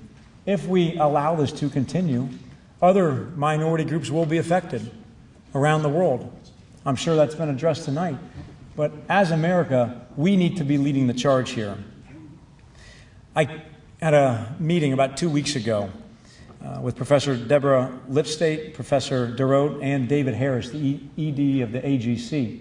If 0.44 0.66
we 0.66 0.96
allow 0.98 1.34
this 1.34 1.50
to 1.52 1.68
continue, 1.68 2.28
other 2.82 3.32
minority 3.36 3.84
groups 3.84 4.10
will 4.10 4.26
be 4.26 4.38
affected 4.38 4.90
around 5.54 5.82
the 5.82 5.88
world. 5.88 6.30
I'm 6.84 6.96
sure 6.96 7.16
that's 7.16 7.34
been 7.34 7.48
addressed 7.48 7.84
tonight. 7.84 8.16
But 8.76 8.92
as 9.08 9.30
America, 9.30 10.06
we 10.16 10.36
need 10.36 10.58
to 10.58 10.64
be 10.64 10.76
leading 10.76 11.06
the 11.06 11.14
charge 11.14 11.50
here. 11.50 11.76
I 13.34 13.62
had 14.00 14.14
a 14.14 14.54
meeting 14.58 14.92
about 14.92 15.16
two 15.16 15.30
weeks 15.30 15.56
ago 15.56 15.90
uh, 16.62 16.80
with 16.82 16.96
Professor 16.96 17.36
Deborah 17.36 17.98
Lipstadt, 18.10 18.74
Professor 18.74 19.28
DeRote, 19.28 19.82
and 19.82 20.08
David 20.08 20.34
Harris, 20.34 20.70
the 20.70 21.00
ED 21.18 21.62
of 21.62 21.72
the 21.72 21.80
AJC. 21.80 22.60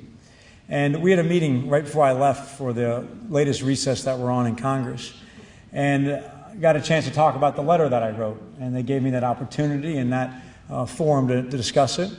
And 0.70 1.02
we 1.02 1.12
had 1.12 1.20
a 1.20 1.24
meeting 1.24 1.70
right 1.70 1.84
before 1.84 2.06
I 2.06 2.14
left 2.14 2.58
for 2.58 2.74
the 2.74 3.08
latest 3.30 3.62
recess 3.62 4.04
that 4.06 4.18
we're 4.18 4.32
on 4.32 4.48
in 4.48 4.56
Congress. 4.56 5.14
And 5.72 6.24
got 6.60 6.76
a 6.76 6.82
chance 6.82 7.06
to 7.06 7.12
talk 7.12 7.36
about 7.36 7.56
the 7.56 7.62
letter 7.62 7.90
that 7.90 8.04
I 8.04 8.12
wrote. 8.12 8.42
And 8.60 8.76
they 8.76 8.84
gave 8.84 9.04
me 9.04 9.12
that 9.12 9.24
opportunity 9.24 9.98
and 9.98 10.12
that 10.14 10.42
uh, 10.70 10.86
forum 10.86 11.28
to, 11.28 11.44
to 11.44 11.58
discuss 11.58 12.00
it. 12.00 12.12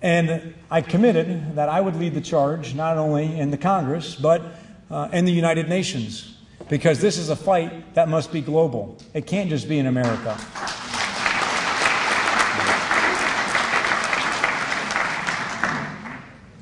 And 0.00 0.54
I 0.70 0.80
committed 0.80 1.56
that 1.56 1.68
I 1.68 1.80
would 1.80 1.96
lead 1.96 2.14
the 2.14 2.20
charge 2.20 2.74
not 2.74 2.98
only 2.98 3.38
in 3.38 3.50
the 3.50 3.56
Congress, 3.56 4.14
but 4.14 4.42
uh, 4.90 5.08
in 5.12 5.24
the 5.24 5.32
United 5.32 5.68
Nations, 5.68 6.36
because 6.68 7.00
this 7.00 7.18
is 7.18 7.30
a 7.30 7.36
fight 7.36 7.94
that 7.94 8.08
must 8.08 8.32
be 8.32 8.40
global. 8.40 8.96
It 9.12 9.26
can't 9.26 9.50
just 9.50 9.68
be 9.68 9.78
in 9.78 9.86
America. 9.86 10.38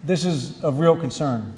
This 0.05 0.25
is 0.25 0.63
of 0.63 0.79
real 0.79 0.97
concern 0.97 1.55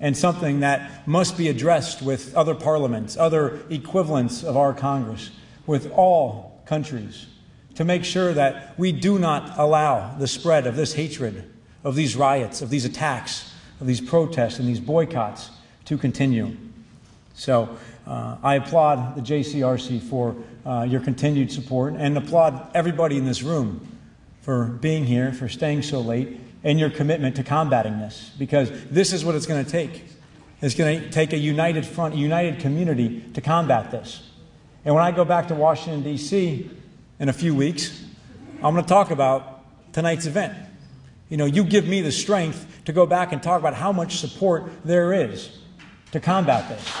and 0.00 0.16
something 0.16 0.60
that 0.60 1.06
must 1.06 1.36
be 1.36 1.48
addressed 1.48 2.02
with 2.02 2.34
other 2.34 2.54
parliaments, 2.54 3.16
other 3.16 3.60
equivalents 3.68 4.42
of 4.42 4.56
our 4.56 4.72
Congress, 4.72 5.30
with 5.66 5.92
all 5.92 6.62
countries 6.64 7.26
to 7.74 7.84
make 7.84 8.04
sure 8.04 8.32
that 8.32 8.78
we 8.78 8.92
do 8.92 9.18
not 9.18 9.58
allow 9.58 10.14
the 10.16 10.26
spread 10.26 10.66
of 10.66 10.76
this 10.76 10.94
hatred, 10.94 11.50
of 11.84 11.94
these 11.94 12.16
riots, 12.16 12.62
of 12.62 12.70
these 12.70 12.84
attacks, 12.84 13.52
of 13.80 13.86
these 13.86 14.00
protests, 14.00 14.58
and 14.58 14.68
these 14.68 14.80
boycotts 14.80 15.50
to 15.84 15.96
continue. 15.96 16.56
So 17.34 17.76
uh, 18.06 18.36
I 18.42 18.56
applaud 18.56 19.16
the 19.16 19.22
JCRC 19.22 20.02
for 20.02 20.36
uh, 20.66 20.86
your 20.88 21.00
continued 21.00 21.50
support 21.50 21.94
and 21.94 22.16
applaud 22.16 22.70
everybody 22.74 23.16
in 23.16 23.24
this 23.24 23.42
room 23.42 23.86
for 24.42 24.64
being 24.64 25.04
here, 25.04 25.32
for 25.32 25.48
staying 25.48 25.82
so 25.82 26.00
late, 26.00 26.38
and 26.62 26.78
your 26.78 26.90
commitment 26.90 27.36
to 27.36 27.42
combating 27.42 27.98
this 27.98 28.30
because 28.38 28.70
this 28.88 29.12
is 29.12 29.24
what 29.24 29.34
it's 29.34 29.46
going 29.46 29.64
to 29.64 29.70
take. 29.70 30.04
It's 30.60 30.74
going 30.74 31.00
to 31.00 31.10
take 31.10 31.32
a 31.32 31.38
united 31.38 31.86
front, 31.86 32.14
a 32.14 32.18
united 32.18 32.60
community 32.60 33.24
to 33.34 33.40
combat 33.40 33.90
this. 33.90 34.28
And 34.84 34.94
when 34.94 35.02
I 35.02 35.10
go 35.10 35.24
back 35.24 35.48
to 35.48 35.54
Washington, 35.54 36.02
D.C., 36.02 36.70
in 37.18 37.28
a 37.28 37.32
few 37.34 37.54
weeks, 37.54 38.02
I'm 38.62 38.72
going 38.74 38.82
to 38.82 38.88
talk 38.88 39.10
about 39.10 39.62
tonight's 39.92 40.24
event. 40.24 40.54
You 41.28 41.36
know, 41.36 41.44
you 41.44 41.64
give 41.64 41.86
me 41.86 42.00
the 42.00 42.10
strength 42.10 42.66
to 42.86 42.92
go 42.92 43.06
back 43.06 43.32
and 43.32 43.42
talk 43.42 43.60
about 43.60 43.74
how 43.74 43.92
much 43.92 44.16
support 44.16 44.72
there 44.84 45.12
is 45.12 45.58
to 46.12 46.18
combat 46.18 46.68
this. 46.68 46.92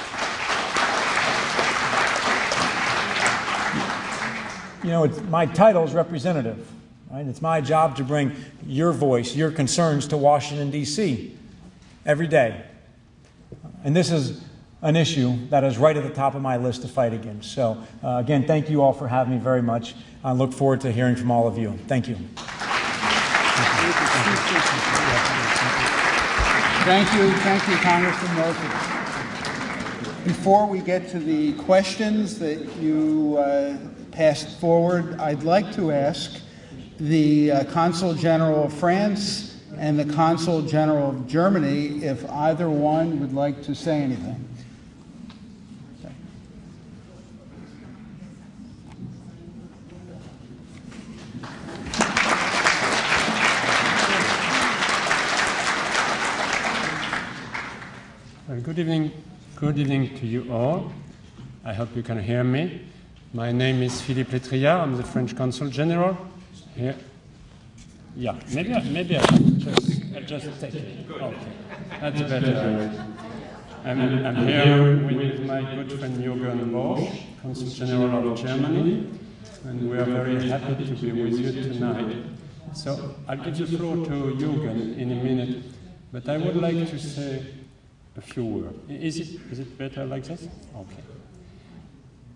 You 4.84 4.90
know, 4.90 5.06
my 5.28 5.46
title 5.46 5.84
is 5.84 5.92
representative. 5.92 6.66
Right? 7.10 7.26
It's 7.26 7.42
my 7.42 7.60
job 7.60 7.96
to 7.96 8.04
bring 8.04 8.36
your 8.64 8.92
voice, 8.92 9.34
your 9.34 9.50
concerns 9.50 10.06
to 10.08 10.16
Washington, 10.16 10.70
D.C. 10.70 11.36
every 12.06 12.28
day. 12.28 12.64
And 13.82 13.96
this 13.96 14.12
is 14.12 14.40
an 14.82 14.94
issue 14.94 15.36
that 15.48 15.64
is 15.64 15.76
right 15.76 15.96
at 15.96 16.04
the 16.04 16.10
top 16.10 16.34
of 16.36 16.42
my 16.42 16.56
list 16.56 16.82
to 16.82 16.88
fight 16.88 17.12
against. 17.12 17.52
So, 17.52 17.82
uh, 18.02 18.18
again, 18.18 18.46
thank 18.46 18.70
you 18.70 18.80
all 18.82 18.92
for 18.92 19.08
having 19.08 19.34
me 19.34 19.40
very 19.40 19.60
much. 19.60 19.94
I 20.22 20.32
look 20.32 20.52
forward 20.52 20.82
to 20.82 20.92
hearing 20.92 21.16
from 21.16 21.30
all 21.30 21.48
of 21.48 21.58
you. 21.58 21.76
Thank 21.88 22.06
you. 22.08 22.14
Thank 26.84 27.12
you. 27.12 27.30
Thank 27.40 27.68
you, 27.68 27.76
Congressman 27.76 28.36
Moses. 28.36 28.90
Before 30.24 30.66
we 30.66 30.80
get 30.80 31.08
to 31.10 31.18
the 31.18 31.54
questions 31.54 32.38
that 32.38 32.76
you 32.76 33.36
uh, 33.38 33.76
passed 34.12 34.60
forward, 34.60 35.18
I'd 35.18 35.42
like 35.42 35.74
to 35.74 35.90
ask 35.90 36.40
the 37.00 37.50
uh, 37.50 37.64
Consul 37.64 38.12
General 38.12 38.64
of 38.64 38.74
France 38.74 39.56
and 39.78 39.98
the 39.98 40.04
Consul 40.04 40.60
General 40.60 41.10
of 41.10 41.26
Germany 41.26 42.04
if 42.04 42.28
either 42.30 42.68
one 42.68 43.18
would 43.20 43.32
like 43.32 43.62
to 43.62 43.74
say 43.74 44.02
anything. 44.02 44.46
Good 58.62 58.78
evening. 58.78 59.10
Good 59.56 59.78
evening 59.78 60.16
to 60.18 60.26
you 60.26 60.52
all. 60.52 60.92
I 61.64 61.72
hope 61.72 61.96
you 61.96 62.02
can 62.02 62.22
hear 62.22 62.44
me. 62.44 62.82
My 63.32 63.52
name 63.52 63.82
is 63.82 64.00
Philippe 64.02 64.38
Létrilliart. 64.38 64.82
I'm 64.82 64.96
the 64.96 65.02
French 65.02 65.34
Consul 65.34 65.68
General 65.68 66.16
here. 66.80 66.96
Yeah, 68.16 68.36
maybe 68.54 68.74
I, 68.74 68.82
maybe 68.84 69.16
I 69.16 69.26
just, 69.58 70.26
just 70.26 70.60
take 70.60 70.74
it. 70.74 71.10
Okay, 71.10 71.36
that's 72.00 72.22
better. 72.22 73.06
I'm, 73.84 74.26
I'm 74.26 74.46
here 74.46 74.96
with 75.06 75.40
my 75.46 75.60
good 75.74 75.92
friend 75.98 76.16
Jürgen 76.18 76.72
Borsch, 76.72 77.20
Consul 77.42 77.68
General 77.68 78.32
of 78.32 78.38
Germany, 78.38 79.08
and 79.64 79.90
we 79.90 79.96
are 79.98 80.04
very 80.04 80.48
happy 80.48 80.84
to 80.84 80.94
be 80.94 81.22
with 81.22 81.38
you 81.38 81.52
tonight. 81.62 82.16
So 82.74 83.14
I'll 83.28 83.36
give 83.36 83.58
the 83.58 83.66
floor 83.78 83.96
to 84.06 84.12
Jürgen 84.40 84.96
in 84.98 85.12
a 85.12 85.22
minute, 85.22 85.64
but 86.12 86.28
I 86.28 86.38
would 86.38 86.56
like 86.56 86.88
to 86.90 86.98
say 86.98 87.44
a 88.16 88.20
few 88.20 88.44
words. 88.44 88.78
Is 88.88 89.18
it, 89.20 89.40
is 89.52 89.58
it 89.60 89.78
better 89.78 90.04
like 90.04 90.24
this? 90.24 90.48
Okay. 90.76 91.02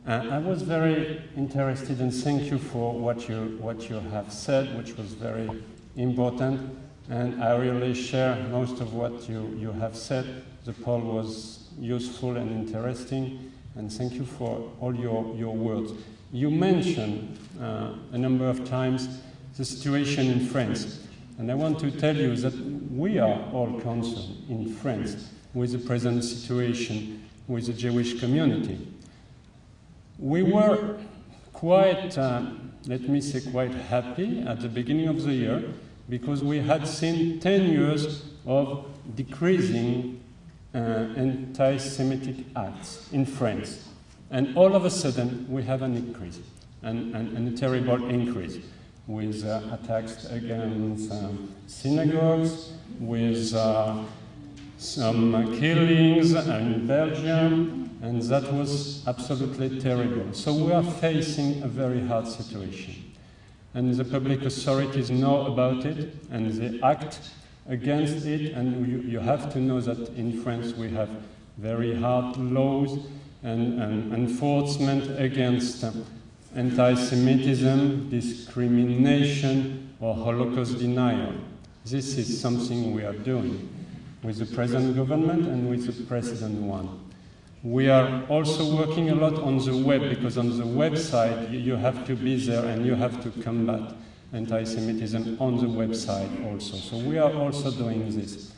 Uh, 0.07 0.23
I 0.33 0.39
was 0.39 0.61
very 0.61 1.23
interested 1.35 1.99
and 2.01 2.13
thank 2.13 2.51
you 2.51 2.59
for 2.59 2.93
what 2.93 3.27
you, 3.27 3.57
what 3.59 3.89
you 3.89 4.01
have 4.01 4.31
said, 4.31 4.77
which 4.77 4.99
was 4.99 5.15
very 5.15 5.49
important. 5.97 6.77
And 7.09 7.43
I 7.43 7.57
really 7.57 7.95
share 7.95 8.37
most 8.51 8.83
of 8.83 8.93
what 8.93 9.27
you, 9.31 9.57
you 9.59 9.73
have 9.73 9.97
said. 9.97 10.45
The 10.67 10.75
poll 10.75 11.01
was 11.01 11.71
useful 11.79 12.37
and 12.37 12.51
interesting. 12.51 13.51
And 13.77 13.91
thank 13.91 14.13
you 14.13 14.27
for 14.27 14.71
all 14.79 14.95
your, 14.95 15.35
your 15.37 15.55
words. 15.55 15.93
You 16.33 16.51
mentioned 16.51 17.39
uh, 17.59 17.95
a 18.13 18.19
number 18.19 18.47
of 18.47 18.69
times 18.69 19.23
the 19.57 19.65
situation 19.65 20.31
in 20.31 20.47
France. 20.47 21.07
And 21.39 21.51
I 21.51 21.55
want 21.55 21.79
to 21.79 21.91
tell 21.91 22.15
you 22.15 22.37
that 22.37 22.55
we 22.93 23.19
are 23.19 23.41
all 23.53 23.81
concerned 23.81 24.51
in 24.51 24.75
France 24.75 25.31
with 25.55 25.73
the 25.73 25.79
present 25.79 26.25
situation 26.25 27.23
with 27.49 27.67
the 27.67 27.73
Jewish 27.73 28.21
community. 28.21 28.94
We 30.19 30.43
were 30.43 30.97
quite, 31.53 32.17
uh, 32.17 32.43
let 32.87 33.03
me 33.03 33.21
say, 33.21 33.51
quite 33.51 33.73
happy 33.73 34.41
at 34.41 34.61
the 34.61 34.69
beginning 34.69 35.09
of 35.09 35.23
the 35.23 35.33
year 35.33 35.65
because 36.09 36.45
we 36.45 36.61
had 36.61 36.87
seen 36.87 37.41
10 37.41 37.71
years 37.71 38.25
of 38.47 38.87
decreasing 39.17 40.21
uh, 40.75 40.79
anti 41.17 41.77
Semitic 41.79 42.47
acts 42.57 43.09
in 43.13 43.27
France. 43.27 43.89
And 44.31 44.57
all 44.57 44.75
of 44.75 44.85
a 44.85 44.91
sudden, 44.91 45.47
we 45.49 45.63
have 45.63 45.83
an 45.83 45.97
increase, 45.97 46.41
and, 46.83 47.15
and, 47.15 47.37
and 47.37 47.55
a 47.55 47.57
terrible 47.57 48.09
increase, 48.09 48.59
with 49.07 49.45
uh, 49.45 49.61
attacks 49.73 50.25
against 50.27 51.13
um, 51.13 51.55
synagogues, 51.67 52.73
with 52.99 53.55
uh, 53.55 54.03
some 54.79 55.57
killings 55.59 56.35
in 56.35 56.87
Belgium, 56.87 57.94
and 58.05 58.21
that 58.25 58.53
was 58.53 59.03
absolutely 59.09 59.81
terrible. 59.81 60.31
So 60.35 60.53
we 60.53 60.73
are 60.73 60.83
facing 60.83 61.63
a 61.63 61.67
very 61.67 62.07
hard 62.07 62.29
situation. 62.29 62.97
And 63.73 63.95
the 63.95 64.05
public 64.05 64.43
authorities 64.43 65.11
know 65.11 65.47
about 65.47 65.87
it, 65.87 66.15
and 66.31 66.53
they 66.53 66.83
act 66.83 67.21
against 67.67 68.27
it, 68.27 68.53
and 68.53 68.87
you, 68.87 68.99
you 68.99 69.21
have 69.21 69.51
to 69.55 69.59
know 69.59 69.81
that 69.81 70.11
in 70.19 70.43
France 70.43 70.75
we 70.75 70.91
have 70.91 71.09
very 71.57 71.95
hard 71.95 72.37
laws 72.37 72.99
and, 73.43 73.81
and 73.83 74.13
enforcement 74.13 75.19
against 75.19 75.83
uh, 75.83 75.91
anti-Semitism, 76.55 78.11
discrimination, 78.11 79.95
or 79.99 80.15
Holocaust 80.15 80.79
denial. 80.79 81.33
This 81.87 82.19
is 82.19 82.39
something 82.39 82.95
we 82.95 83.03
are 83.03 83.15
doing 83.15 83.67
with 84.23 84.39
the 84.41 84.55
present 84.55 84.95
government 84.95 85.49
and 85.49 85.71
with 85.71 85.87
the 85.87 86.05
precedent 86.05 86.61
one. 86.61 87.04
We 87.65 87.89
are 87.89 88.25
also 88.29 88.77
working 88.77 89.09
a 89.09 89.15
lot 89.15 89.43
on 89.43 89.57
the 89.57 89.75
web 89.75 90.11
because 90.11 90.37
on 90.37 90.51
the 90.51 90.65
website 90.65 91.51
you 91.51 91.77
have 91.77 92.07
to 92.07 92.15
be 92.15 92.37
there 92.37 92.63
and 92.67 92.85
you 92.85 92.95
have 92.95 93.23
to 93.23 93.31
combat 93.43 93.95
anti-Semitism 94.35 95.39
on 95.41 95.57
the 95.57 95.67
website 95.67 96.45
also. 96.45 96.77
So 96.77 96.99
we 96.99 97.17
are 97.17 97.33
also 97.33 97.71
doing 97.71 98.15
this. 98.15 98.53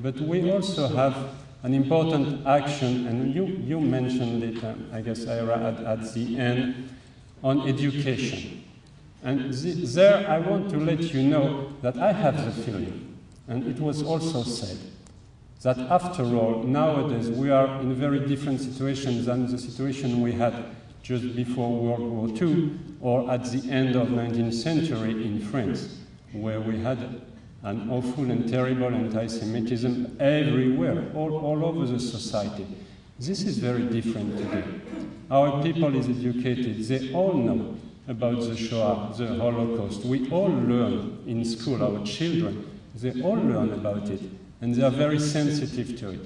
But 0.00 0.20
we 0.20 0.52
also 0.52 0.88
have 0.88 1.16
an 1.62 1.72
important 1.72 2.46
action, 2.46 3.06
and 3.06 3.34
you, 3.34 3.46
you 3.46 3.80
mentioned 3.80 4.42
it, 4.42 4.62
uh, 4.62 4.74
I 4.92 5.00
guess, 5.00 5.26
Ira, 5.26 5.58
at, 5.58 5.80
at 5.80 6.12
the 6.12 6.38
end, 6.38 6.90
on 7.42 7.66
education. 7.66 8.64
And 9.22 9.54
the, 9.54 9.72
there 9.86 10.28
I 10.28 10.38
want 10.38 10.68
to 10.70 10.76
let 10.78 11.00
you 11.14 11.22
know 11.22 11.72
that 11.80 11.96
I 11.96 12.12
have 12.12 12.44
the 12.44 12.62
feeling, 12.62 13.18
and 13.48 13.66
it 13.66 13.80
was 13.80 14.02
also 14.02 14.42
said, 14.42 14.78
that 15.62 15.78
after 15.78 16.22
all, 16.22 16.62
nowadays 16.62 17.30
we 17.30 17.50
are 17.50 17.80
in 17.80 17.90
a 17.90 17.94
very 17.94 18.20
different 18.26 18.60
situation 18.60 19.24
than 19.24 19.46
the 19.50 19.58
situation 19.58 20.22
we 20.22 20.32
had 20.32 20.54
just 21.02 21.36
before 21.36 21.70
World 21.70 22.00
War 22.00 22.28
II 22.28 22.78
or 23.00 23.30
at 23.30 23.44
the 23.44 23.70
end 23.70 23.94
of 23.94 24.08
19th 24.08 24.54
century 24.54 25.10
in 25.10 25.40
France, 25.40 25.98
where 26.32 26.60
we 26.60 26.78
had 26.78 27.20
an 27.62 27.90
awful 27.90 28.30
and 28.30 28.48
terrible 28.48 28.86
anti-Semitism 28.86 30.16
everywhere, 30.18 31.10
all, 31.14 31.36
all 31.36 31.64
over 31.64 31.84
the 31.84 32.00
society. 32.00 32.66
This 33.18 33.42
is 33.42 33.58
very 33.58 33.82
different 33.82 34.38
today. 34.38 34.64
Our 35.30 35.62
people 35.62 35.94
is 35.94 36.08
educated. 36.08 36.78
They 36.84 37.12
all 37.12 37.34
know 37.34 37.76
about 38.08 38.40
the 38.40 38.56
Shoah, 38.56 39.12
the 39.16 39.34
Holocaust. 39.34 40.06
We 40.06 40.30
all 40.30 40.48
learn 40.48 41.22
in 41.26 41.44
school, 41.44 41.82
our 41.82 42.02
children, 42.06 42.66
they 42.94 43.20
all 43.22 43.36
learn 43.36 43.74
about 43.74 44.08
it 44.08 44.22
and 44.60 44.74
they 44.74 44.82
are 44.82 44.90
very 44.90 45.18
sensitive 45.18 45.98
to 46.00 46.10
it. 46.10 46.20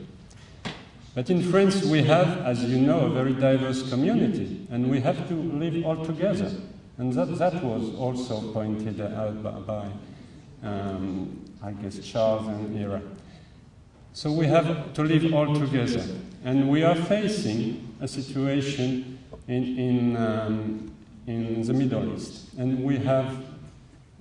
But 1.14 1.30
in 1.30 1.42
France, 1.42 1.84
we 1.84 2.02
have, 2.02 2.38
as 2.38 2.64
you 2.64 2.78
know, 2.78 3.06
a 3.06 3.10
very 3.10 3.34
diverse 3.34 3.88
community, 3.88 4.66
and 4.70 4.90
we 4.90 5.00
have 5.00 5.28
to 5.28 5.34
live 5.34 5.84
all 5.86 6.04
together. 6.04 6.50
And 6.98 7.12
that, 7.12 7.38
that 7.38 7.62
was 7.62 7.94
also 7.94 8.52
pointed 8.52 9.00
out 9.00 9.66
by, 9.66 9.88
um, 10.62 11.44
I 11.62 11.70
guess, 11.72 11.98
Charles 12.00 12.46
and 12.48 12.78
Ira. 12.78 13.00
So 14.12 14.32
we 14.32 14.46
have 14.46 14.92
to 14.94 15.02
live 15.02 15.32
all 15.32 15.54
together. 15.54 16.04
And 16.44 16.68
we 16.68 16.82
are 16.82 16.94
facing 16.94 17.96
a 18.00 18.08
situation 18.08 19.18
in, 19.48 19.78
in, 19.78 20.16
um, 20.16 20.94
in 21.26 21.62
the 21.62 21.72
Middle 21.72 22.14
East. 22.14 22.54
And 22.58 22.84
we 22.84 22.98
have 22.98 23.53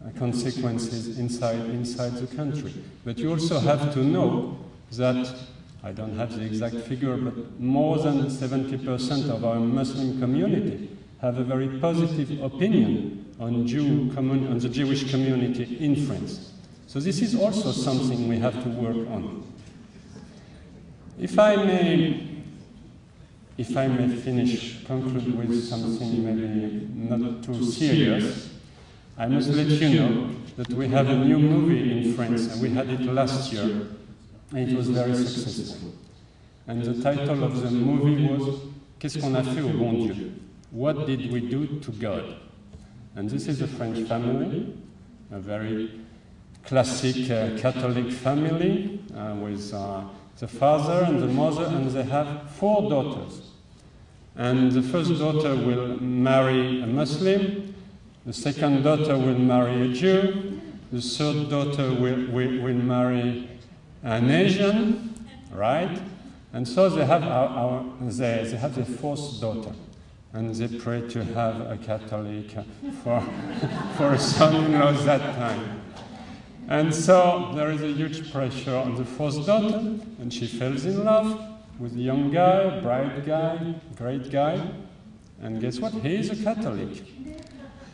Uh, 0.05 0.09
consequences 0.19 1.17
inside, 1.17 1.55
inside 1.69 2.13
the 2.15 2.35
country. 2.35 2.73
But 3.05 3.17
you 3.17 3.31
also 3.31 3.57
have 3.59 3.93
to 3.93 4.03
know 4.03 4.57
that, 4.93 5.34
I 5.81 5.93
don't 5.93 6.17
have 6.17 6.35
the 6.38 6.43
exact 6.43 6.75
figure, 6.75 7.15
but 7.15 7.57
more 7.57 7.97
than 7.97 8.25
70% 8.25 9.30
of 9.30 9.45
our 9.45 9.61
Muslim 9.61 10.19
community 10.19 10.89
have 11.21 11.38
a 11.38 11.43
very 11.43 11.80
positive 11.80 12.41
opinion 12.41 13.34
on, 13.39 13.65
Jew 13.65 14.11
on 14.17 14.59
the 14.59 14.67
Jewish 14.67 15.09
community 15.09 15.77
in 15.80 16.05
France. 16.05 16.51
So 16.88 16.99
this 16.99 17.21
is 17.21 17.34
also 17.34 17.71
something 17.71 18.27
we 18.27 18.39
have 18.39 18.61
to 18.61 18.69
work 18.69 19.07
on. 19.09 19.47
If 21.17 21.39
I 21.39 21.55
may, 21.55 22.27
if 23.57 23.77
I 23.77 23.88
may 23.88 24.13
finish, 24.17 24.84
conclude 24.84 25.38
with 25.38 25.63
something 25.63 26.25
maybe 26.25 26.89
not 26.93 27.41
too 27.41 27.63
serious, 27.63 28.52
I 29.18 29.27
must 29.27 29.49
let 29.49 29.68
you 29.68 29.99
know 29.99 30.30
that 30.57 30.69
we 30.69 30.88
have 30.88 31.07
a 31.07 31.15
new 31.15 31.38
movie 31.38 31.91
in 31.91 32.14
France, 32.14 32.52
and 32.52 32.61
we 32.61 32.69
had 32.69 32.90
it 32.90 33.02
last 33.02 33.53
year, 33.53 33.88
and 34.52 34.69
it 34.69 34.76
was 34.76 34.90
very 34.90 35.15
successful. 35.15 35.94
And 36.68 36.84
the 36.84 37.02
title 37.02 37.44
of 37.44 37.61
the 37.61 37.69
movie 37.69 38.27
was 38.27 38.60
Qu'est-ce 38.99 39.19
qu'on 39.19 39.35
a 39.35 39.44
fait 39.44 39.61
au 39.61 39.69
bon 39.69 39.94
Dieu? 40.07 40.31
What 40.72 41.06
did 41.06 41.31
we 41.31 41.41
do 41.41 41.68
to 41.81 41.91
God? 41.91 42.23
And 43.15 43.30
this 43.30 43.48
is 43.48 43.61
a 43.61 43.68
French 43.68 44.07
family, 44.07 44.73
a 45.30 45.40
very 45.40 45.91
classic 46.65 47.30
uh, 47.30 47.57
Catholic 47.60 48.11
family 48.11 48.99
uh, 49.15 49.35
with 49.35 49.73
uh, 49.73 50.03
the 50.40 50.48
father 50.48 51.03
and 51.06 51.19
the 51.19 51.27
mother, 51.27 51.65
and 51.65 51.91
they 51.91 52.03
have 52.03 52.49
four 52.52 52.90
daughters. 52.90 53.52
And 54.35 54.72
the 54.72 54.81
first 54.81 55.19
daughter 55.19 55.56
will 55.56 56.02
marry 56.02 56.81
a 56.81 56.88
Muslim, 56.88 57.72
the 58.25 58.33
second 58.33 58.83
daughter 58.83 59.17
will 59.17 59.37
marry 59.37 59.91
a 59.91 59.93
Jew. 59.93 60.61
The 60.91 61.01
third 61.01 61.49
daughter 61.49 61.93
will, 61.93 62.27
will, 62.27 62.61
will 62.61 62.75
marry 62.75 63.49
an 64.01 64.31
Asian, 64.31 65.13
right? 65.51 66.01
And 66.53 66.67
so 66.67 66.87
they 66.87 67.03
have, 67.03 67.23
our, 67.23 67.47
our, 67.49 67.85
they, 68.01 68.47
they 68.49 68.57
have 68.57 68.75
the 68.75 68.85
fourth 68.85 69.41
daughter. 69.41 69.73
And 70.31 70.55
they 70.55 70.79
pray 70.79 71.07
to 71.09 71.23
have 71.23 71.61
a 71.61 71.77
Catholic 71.77 72.51
for, 73.03 73.21
for 73.97 74.13
a 74.13 74.19
son-in-law 74.19 74.93
that 75.03 75.35
time. 75.35 75.81
And 76.69 76.95
so 76.95 77.51
there 77.53 77.71
is 77.71 77.81
a 77.81 77.91
huge 77.91 78.31
pressure 78.31 78.75
on 78.75 78.95
the 78.95 79.03
fourth 79.03 79.45
daughter, 79.45 79.77
and 80.19 80.33
she 80.33 80.47
falls 80.47 80.85
in 80.85 81.03
love 81.03 81.39
with 81.77 81.93
a 81.93 81.99
young 81.99 82.31
guy, 82.31 82.79
bright 82.79 83.25
guy, 83.25 83.75
great 83.97 84.31
guy. 84.31 84.71
And 85.41 85.59
guess 85.59 85.79
what? 85.79 85.91
He 85.93 86.15
is 86.15 86.29
a 86.29 86.41
Catholic. 86.41 87.03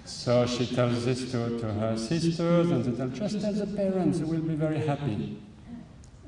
So 0.09 0.45
she 0.47 0.65
tells 0.65 1.05
this 1.05 1.31
to, 1.31 1.59
to 1.59 1.71
her 1.71 1.95
sisters, 1.95 2.71
and 2.71 2.83
they 2.83 2.97
tell, 2.97 3.09
just 3.09 3.41
tell 3.41 3.53
the 3.53 3.67
parents, 3.67 4.17
they 4.19 4.25
will 4.25 4.41
be 4.41 4.55
very 4.55 4.79
happy. 4.79 5.37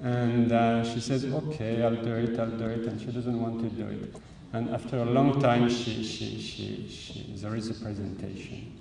And 0.04 0.52
uh, 0.52 0.84
she 0.84 1.00
says, 1.00 1.26
okay, 1.26 1.84
I'll 1.84 1.96
do 1.96 2.14
it, 2.14 2.40
I'll 2.40 2.50
do 2.50 2.66
it, 2.66 2.86
and 2.86 3.02
she 3.02 3.08
doesn't 3.08 3.42
want 3.42 3.60
to 3.60 3.70
do 3.70 3.88
it. 3.88 4.16
And 4.54 4.70
after 4.70 5.00
a 5.00 5.06
long 5.06 5.42
time, 5.42 5.68
she, 5.68 6.04
she, 6.04 6.40
she, 6.40 6.88
she, 6.90 7.34
there 7.38 7.56
is 7.56 7.70
a 7.70 7.84
presentation. 7.84 8.80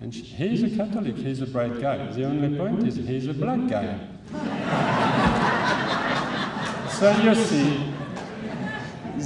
And 0.00 0.14
she, 0.14 0.22
he's 0.22 0.62
a 0.62 0.70
Catholic, 0.74 1.16
he's 1.16 1.42
a 1.42 1.46
bright 1.46 1.78
guy. 1.80 2.10
The 2.10 2.24
only 2.24 2.56
point 2.56 2.86
is 2.86 2.96
he's 2.96 3.28
a 3.28 3.34
black 3.34 3.68
guy. 3.68 3.98
so 6.90 7.10
you 7.20 7.34
see, 7.34 7.92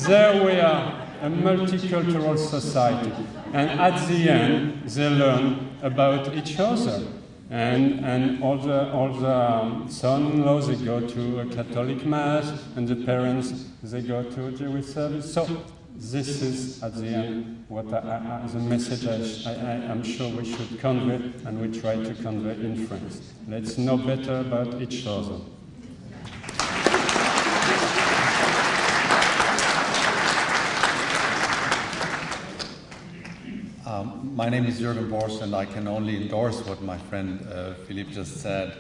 there 0.07 0.45
we 0.45 0.61
are, 0.61 1.02
a 1.23 1.31
multicultural 1.31 2.37
society. 2.37 3.13
And 3.53 3.81
at 3.81 4.09
the 4.09 4.29
end, 4.29 4.83
they 4.89 5.09
learn 5.09 5.71
about 5.81 6.35
each 6.35 6.59
other. 6.59 7.07
And, 7.49 8.05
and 8.05 8.43
all 8.43 8.57
the, 8.57 8.91
all 8.93 9.13
the 9.13 9.37
um, 9.37 9.89
son-in-laws, 9.89 10.67
they 10.69 10.85
go 10.85 11.07
to 11.07 11.41
a 11.41 11.47
Catholic 11.47 12.05
mass, 12.05 12.51
and 12.77 12.89
the 12.89 12.97
parents, 12.97 13.67
they 13.83 14.01
go 14.01 14.23
to 14.23 14.47
a 14.47 14.53
Jewish 14.53 14.87
service. 14.87 15.33
So 15.33 15.47
this 15.95 16.43
is, 16.43 16.83
at 16.83 16.97
the 16.97 17.07
end, 17.07 17.67
what 17.69 17.93
I, 17.93 18.43
I, 18.43 18.47
the 18.49 18.59
message 18.59 19.07
I, 19.07 19.51
I, 19.53 19.75
am 19.93 20.03
sure 20.03 20.29
we 20.35 20.51
should 20.51 20.81
convey, 20.81 21.21
and 21.47 21.61
we 21.61 21.79
try 21.79 21.97
to 21.97 22.15
convey 22.15 22.55
in 22.65 22.87
France. 22.87 23.21
Let's 23.47 23.79
know 23.79 23.99
better 23.99 24.41
about 24.41 24.81
each 24.81 25.07
other. 25.07 25.37
Um, 34.03 34.35
my 34.35 34.49
name 34.49 34.67
is 34.67 34.81
Jürgen 34.81 35.09
Borsch, 35.09 35.41
and 35.43 35.55
I 35.55 35.65
can 35.65 35.87
only 35.87 36.17
endorse 36.17 36.61
what 36.67 36.83
my 36.83 36.99
friend 36.99 37.47
uh, 37.47 37.75
Philippe 37.87 38.11
just 38.11 38.39
said. 38.39 38.77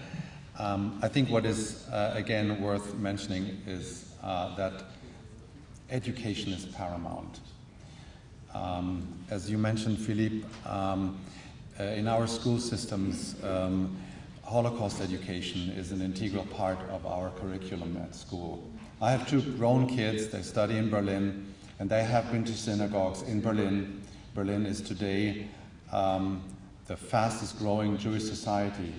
Um, 0.59 0.99
I 1.01 1.07
think 1.07 1.31
what 1.31 1.47
is, 1.47 1.87
uh, 1.91 2.13
again, 2.17 2.61
worth 2.61 2.97
mentioning 2.97 3.63
is 3.65 4.13
uh, 4.21 4.57
that 4.57 4.83
education 5.91 6.53
is 6.53 6.65
paramount. 6.65 7.39
Um, 8.53 9.07
as 9.31 9.49
you 9.49 9.59
mentioned, 9.59 10.01
Philippe, 10.01 10.45
um, 10.67 11.21
uh, 11.79 11.85
in 11.85 12.09
our 12.09 12.27
school 12.27 12.59
systems, 12.59 13.37
um, 13.45 13.97
Holocaust 14.43 15.01
education 15.01 15.71
is 15.71 15.93
an 15.93 16.03
integral 16.03 16.47
part 16.47 16.81
of 16.91 17.07
our 17.07 17.31
curriculum 17.39 17.97
at 17.99 18.17
school. 18.17 18.69
I 19.01 19.13
have 19.13 19.29
two 19.29 19.41
grown 19.57 19.87
kids, 19.87 20.27
they 20.27 20.43
study 20.43 20.79
in 20.79 20.91
Berlin, 20.91 21.55
and 21.79 21.89
they 21.89 22.03
have 22.03 22.33
been 22.33 22.43
to 22.43 22.53
synagogues 22.53 23.23
in 23.23 23.41
Berlin 23.41 24.02
Berlin 24.35 24.65
is 24.65 24.81
today 24.81 25.47
um, 25.93 26.43
the 26.87 26.97
fastest 26.97 27.59
growing 27.59 27.99
Jewish 27.99 28.25
society 28.25 28.95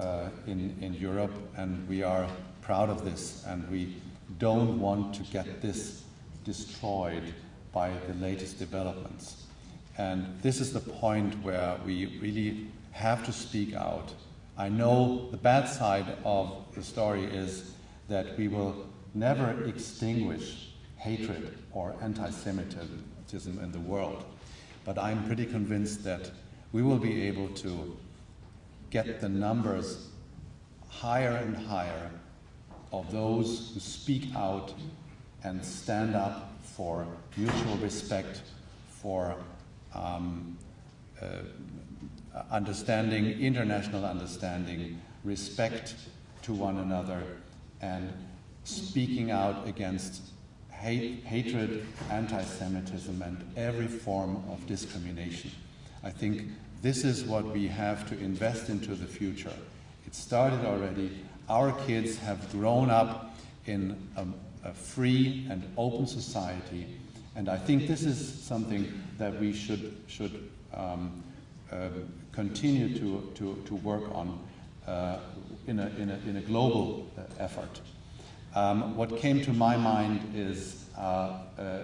uh, 0.00 0.30
in, 0.48 0.76
in 0.80 0.94
Europe, 0.94 1.30
and 1.56 1.88
we 1.88 2.02
are 2.02 2.26
proud 2.60 2.90
of 2.90 3.04
this, 3.04 3.44
and 3.46 3.68
we 3.70 3.94
don't 4.38 4.80
want 4.80 5.14
to 5.14 5.22
get 5.32 5.62
this 5.62 6.02
destroyed 6.42 7.22
by 7.72 7.92
the 8.08 8.14
latest 8.14 8.58
developments. 8.58 9.44
And 9.96 10.26
this 10.42 10.60
is 10.60 10.72
the 10.72 10.80
point 10.80 11.40
where 11.44 11.76
we 11.86 12.18
really 12.20 12.66
have 12.90 13.24
to 13.26 13.32
speak 13.32 13.74
out. 13.74 14.12
I 14.58 14.68
know 14.70 15.28
the 15.30 15.36
bad 15.36 15.68
side 15.68 16.16
of 16.24 16.52
the 16.74 16.82
story 16.82 17.24
is 17.24 17.74
that 18.08 18.36
we 18.36 18.48
will 18.48 18.86
never 19.14 19.64
extinguish 19.64 20.70
hatred 20.96 21.56
or 21.72 21.94
anti 22.02 22.30
Semitism 22.30 23.60
in 23.60 23.70
the 23.70 23.80
world. 23.80 24.24
But 24.84 24.98
I'm 24.98 25.24
pretty 25.26 25.46
convinced 25.46 26.04
that 26.04 26.30
we 26.72 26.82
will 26.82 26.98
be 26.98 27.22
able 27.22 27.48
to 27.48 27.96
get 28.90 29.20
the 29.20 29.28
numbers 29.28 30.08
higher 30.88 31.36
and 31.36 31.56
higher 31.56 32.10
of 32.92 33.10
those 33.10 33.72
who 33.74 33.80
speak 33.80 34.34
out 34.36 34.72
and 35.42 35.64
stand 35.64 36.14
up 36.14 36.52
for 36.62 37.06
mutual 37.36 37.76
respect, 37.78 38.42
for 38.88 39.36
um, 39.94 40.56
uh, 41.20 41.26
understanding, 42.50 43.26
international 43.40 44.04
understanding, 44.04 45.00
respect 45.24 45.94
to 46.42 46.52
one 46.52 46.78
another, 46.78 47.22
and 47.80 48.12
speaking 48.64 49.30
out 49.30 49.66
against 49.68 50.22
hate, 50.84 51.24
hatred, 51.24 51.86
anti 52.10 52.42
Semitism, 52.42 53.22
and 53.22 53.42
every 53.56 53.86
form 53.86 54.44
of 54.50 54.66
discrimination. 54.66 55.50
I 56.02 56.10
think 56.10 56.42
this 56.82 57.04
is 57.04 57.24
what 57.24 57.46
we 57.46 57.66
have 57.68 58.06
to 58.10 58.18
invest 58.18 58.68
into 58.68 58.94
the 58.94 59.06
future. 59.06 59.56
It 60.06 60.14
started 60.14 60.62
already. 60.66 61.10
Our 61.48 61.72
kids 61.86 62.18
have 62.18 62.52
grown 62.52 62.90
up 62.90 63.34
in 63.64 63.96
a, 64.16 64.26
a 64.68 64.74
free 64.74 65.46
and 65.48 65.62
open 65.78 66.06
society, 66.06 66.86
and 67.34 67.48
I 67.48 67.56
think 67.56 67.88
this 67.88 68.02
is 68.02 68.18
something 68.42 68.92
that 69.16 69.40
we 69.40 69.54
should, 69.54 69.96
should 70.06 70.50
um, 70.74 71.24
uh, 71.72 71.88
continue 72.32 72.98
to, 72.98 73.32
to, 73.36 73.62
to 73.64 73.74
work 73.76 74.04
on 74.14 74.38
uh, 74.86 75.16
in, 75.66 75.78
a, 75.78 75.86
in, 75.96 76.10
a, 76.10 76.18
in 76.28 76.36
a 76.36 76.42
global 76.42 77.10
uh, 77.16 77.22
effort. 77.38 77.80
Um, 78.54 78.96
what 78.96 79.16
came 79.16 79.42
to 79.42 79.52
my 79.52 79.76
mind 79.76 80.32
is 80.32 80.84
uh, 80.96 81.38
a, 81.58 81.80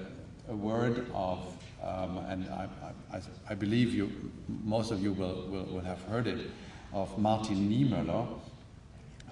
a, 0.48 0.54
word 0.54 1.04
of, 1.12 1.44
um, 1.82 2.18
and 2.28 2.48
I, 2.48 2.68
I, 3.12 3.20
I, 3.48 3.54
believe 3.56 3.92
you, 3.92 4.30
most 4.62 4.92
of 4.92 5.02
you 5.02 5.12
will, 5.12 5.48
will, 5.50 5.64
will, 5.64 5.80
have 5.80 6.00
heard 6.02 6.28
it, 6.28 6.48
of 6.92 7.18
Martin 7.18 7.68
Niemöller, 7.68 8.24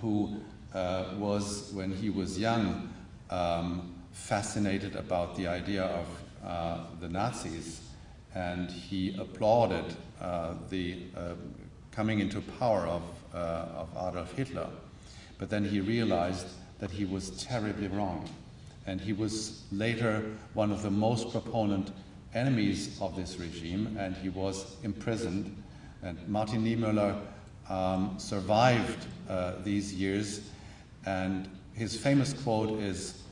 who 0.01 0.40
uh, 0.74 1.15
was, 1.16 1.70
when 1.74 1.93
he 1.93 2.10
was 2.10 2.40
young, 2.40 2.93
um, 3.31 3.94
fascinated 4.10 4.97
about 4.97 5.36
the 5.36 5.47
idea 5.47 5.85
of 5.85 6.06
uh, 6.44 6.78
the 7.01 7.09
Nazis, 7.09 7.82
and 8.35 8.69
he 8.69 9.16
applauded 9.16 9.94
uh, 10.20 10.55
the 10.70 11.05
uh, 11.16 11.35
coming 11.93 12.19
into 12.19 12.40
power 12.59 12.85
of, 12.86 13.02
uh, 13.32 13.36
of 13.77 13.90
Adolf 13.93 14.32
Hitler. 14.35 14.69
But 15.39 15.51
then 15.51 15.65
he 15.65 15.81
realized 15.81 16.48
that 16.79 16.91
he 16.91 17.05
was 17.05 17.31
terribly 17.43 17.89
wrong. 17.89 18.29
And 18.87 19.01
he 19.01 19.13
was 19.13 19.65
later 19.71 20.25
one 20.55 20.71
of 20.71 20.83
the 20.83 20.91
most 20.91 21.31
proponent 21.31 21.93
enemies 22.35 22.99
of 23.01 23.17
this 23.17 23.39
regime, 23.39 23.97
and 23.99 24.17
he 24.17 24.29
was 24.29 24.77
imprisoned. 24.83 25.55
And 26.03 26.17
Martin 26.29 26.65
Niemöller 26.65 27.21
um, 27.69 28.15
survived 28.19 29.07
uh, 29.29 29.55
these 29.65 29.93
years, 29.93 30.41
and 31.05 31.49
his 31.75 31.97
famous 31.97 32.33
quote 32.33 32.81
is, 32.81 33.23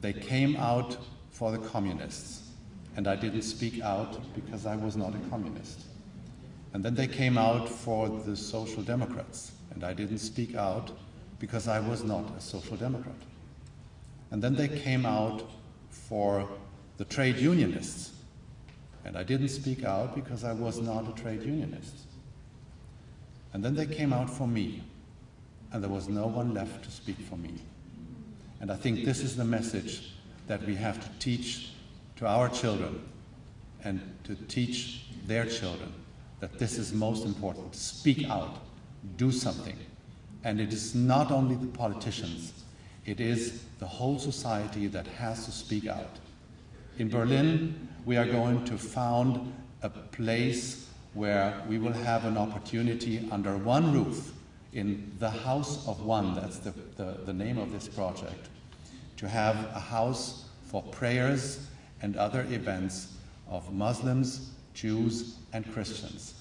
they 0.00 0.12
came 0.12 0.56
out 0.56 0.96
for 1.30 1.50
the 1.50 1.58
communists, 1.58 2.50
and 2.96 3.08
I 3.08 3.16
didn't 3.16 3.42
speak 3.42 3.80
out 3.82 4.20
because 4.34 4.66
I 4.66 4.76
was 4.76 4.96
not 4.96 5.14
a 5.14 5.30
communist. 5.30 5.80
And 6.72 6.84
then 6.84 6.94
they 6.94 7.06
came 7.06 7.38
out 7.38 7.68
for 7.68 8.08
the 8.08 8.36
Social 8.36 8.82
Democrats, 8.82 9.52
and 9.72 9.84
I 9.84 9.94
didn't 9.94 10.18
speak 10.18 10.56
out 10.56 10.90
because 11.38 11.68
I 11.68 11.80
was 11.80 12.04
not 12.04 12.24
a 12.36 12.40
social 12.40 12.76
democrat. 12.76 13.14
And 14.30 14.42
then 14.42 14.54
they 14.54 14.68
came 14.68 15.06
out 15.06 15.42
for 15.90 16.48
the 16.96 17.04
trade 17.04 17.36
unionists. 17.36 18.12
And 19.04 19.16
I 19.16 19.22
didn't 19.22 19.48
speak 19.48 19.84
out 19.84 20.14
because 20.14 20.44
I 20.44 20.52
was 20.52 20.80
not 20.80 21.08
a 21.08 21.22
trade 21.22 21.42
unionist. 21.42 21.94
And 23.52 23.64
then 23.64 23.74
they 23.74 23.86
came 23.86 24.12
out 24.12 24.30
for 24.30 24.46
me. 24.46 24.82
And 25.72 25.82
there 25.82 25.90
was 25.90 26.08
no 26.08 26.26
one 26.26 26.54
left 26.54 26.84
to 26.84 26.90
speak 26.90 27.18
for 27.18 27.36
me. 27.36 27.54
And 28.60 28.70
I 28.70 28.76
think 28.76 29.04
this 29.04 29.20
is 29.20 29.36
the 29.36 29.44
message 29.44 30.12
that 30.46 30.64
we 30.64 30.74
have 30.74 31.00
to 31.00 31.18
teach 31.18 31.70
to 32.16 32.26
our 32.26 32.48
children 32.48 33.02
and 33.82 34.00
to 34.24 34.34
teach 34.34 35.06
their 35.26 35.44
children 35.44 35.92
that 36.40 36.58
this 36.58 36.78
is 36.78 36.92
most 36.92 37.24
important. 37.24 37.74
Speak 37.74 38.28
out, 38.28 38.58
do 39.16 39.30
something. 39.30 39.76
And 40.44 40.60
it 40.60 40.72
is 40.72 40.94
not 40.94 41.32
only 41.32 41.56
the 41.56 41.66
politicians, 41.66 42.52
it 43.06 43.18
is 43.18 43.64
the 43.78 43.86
whole 43.86 44.18
society 44.18 44.86
that 44.88 45.06
has 45.06 45.46
to 45.46 45.50
speak 45.50 45.86
out. 45.86 46.18
In 46.98 47.08
Berlin, 47.08 47.88
we 48.04 48.16
are 48.16 48.26
going 48.26 48.64
to 48.66 48.78
found 48.78 49.52
a 49.82 49.88
place 49.88 50.88
where 51.14 51.62
we 51.68 51.78
will 51.78 51.92
have 51.92 52.24
an 52.24 52.36
opportunity 52.36 53.26
under 53.32 53.56
one 53.56 53.92
roof 53.92 54.32
in 54.72 55.12
the 55.18 55.30
House 55.30 55.86
of 55.86 56.04
One, 56.04 56.34
that's 56.34 56.58
the, 56.58 56.74
the, 56.96 57.18
the 57.24 57.32
name 57.32 57.58
of 57.58 57.72
this 57.72 57.88
project, 57.88 58.48
to 59.16 59.28
have 59.28 59.56
a 59.74 59.80
house 59.80 60.46
for 60.64 60.82
prayers 60.82 61.66
and 62.02 62.16
other 62.16 62.42
events 62.50 63.14
of 63.48 63.72
Muslims, 63.72 64.50
Jews, 64.74 65.36
and 65.52 65.72
Christians. 65.72 66.34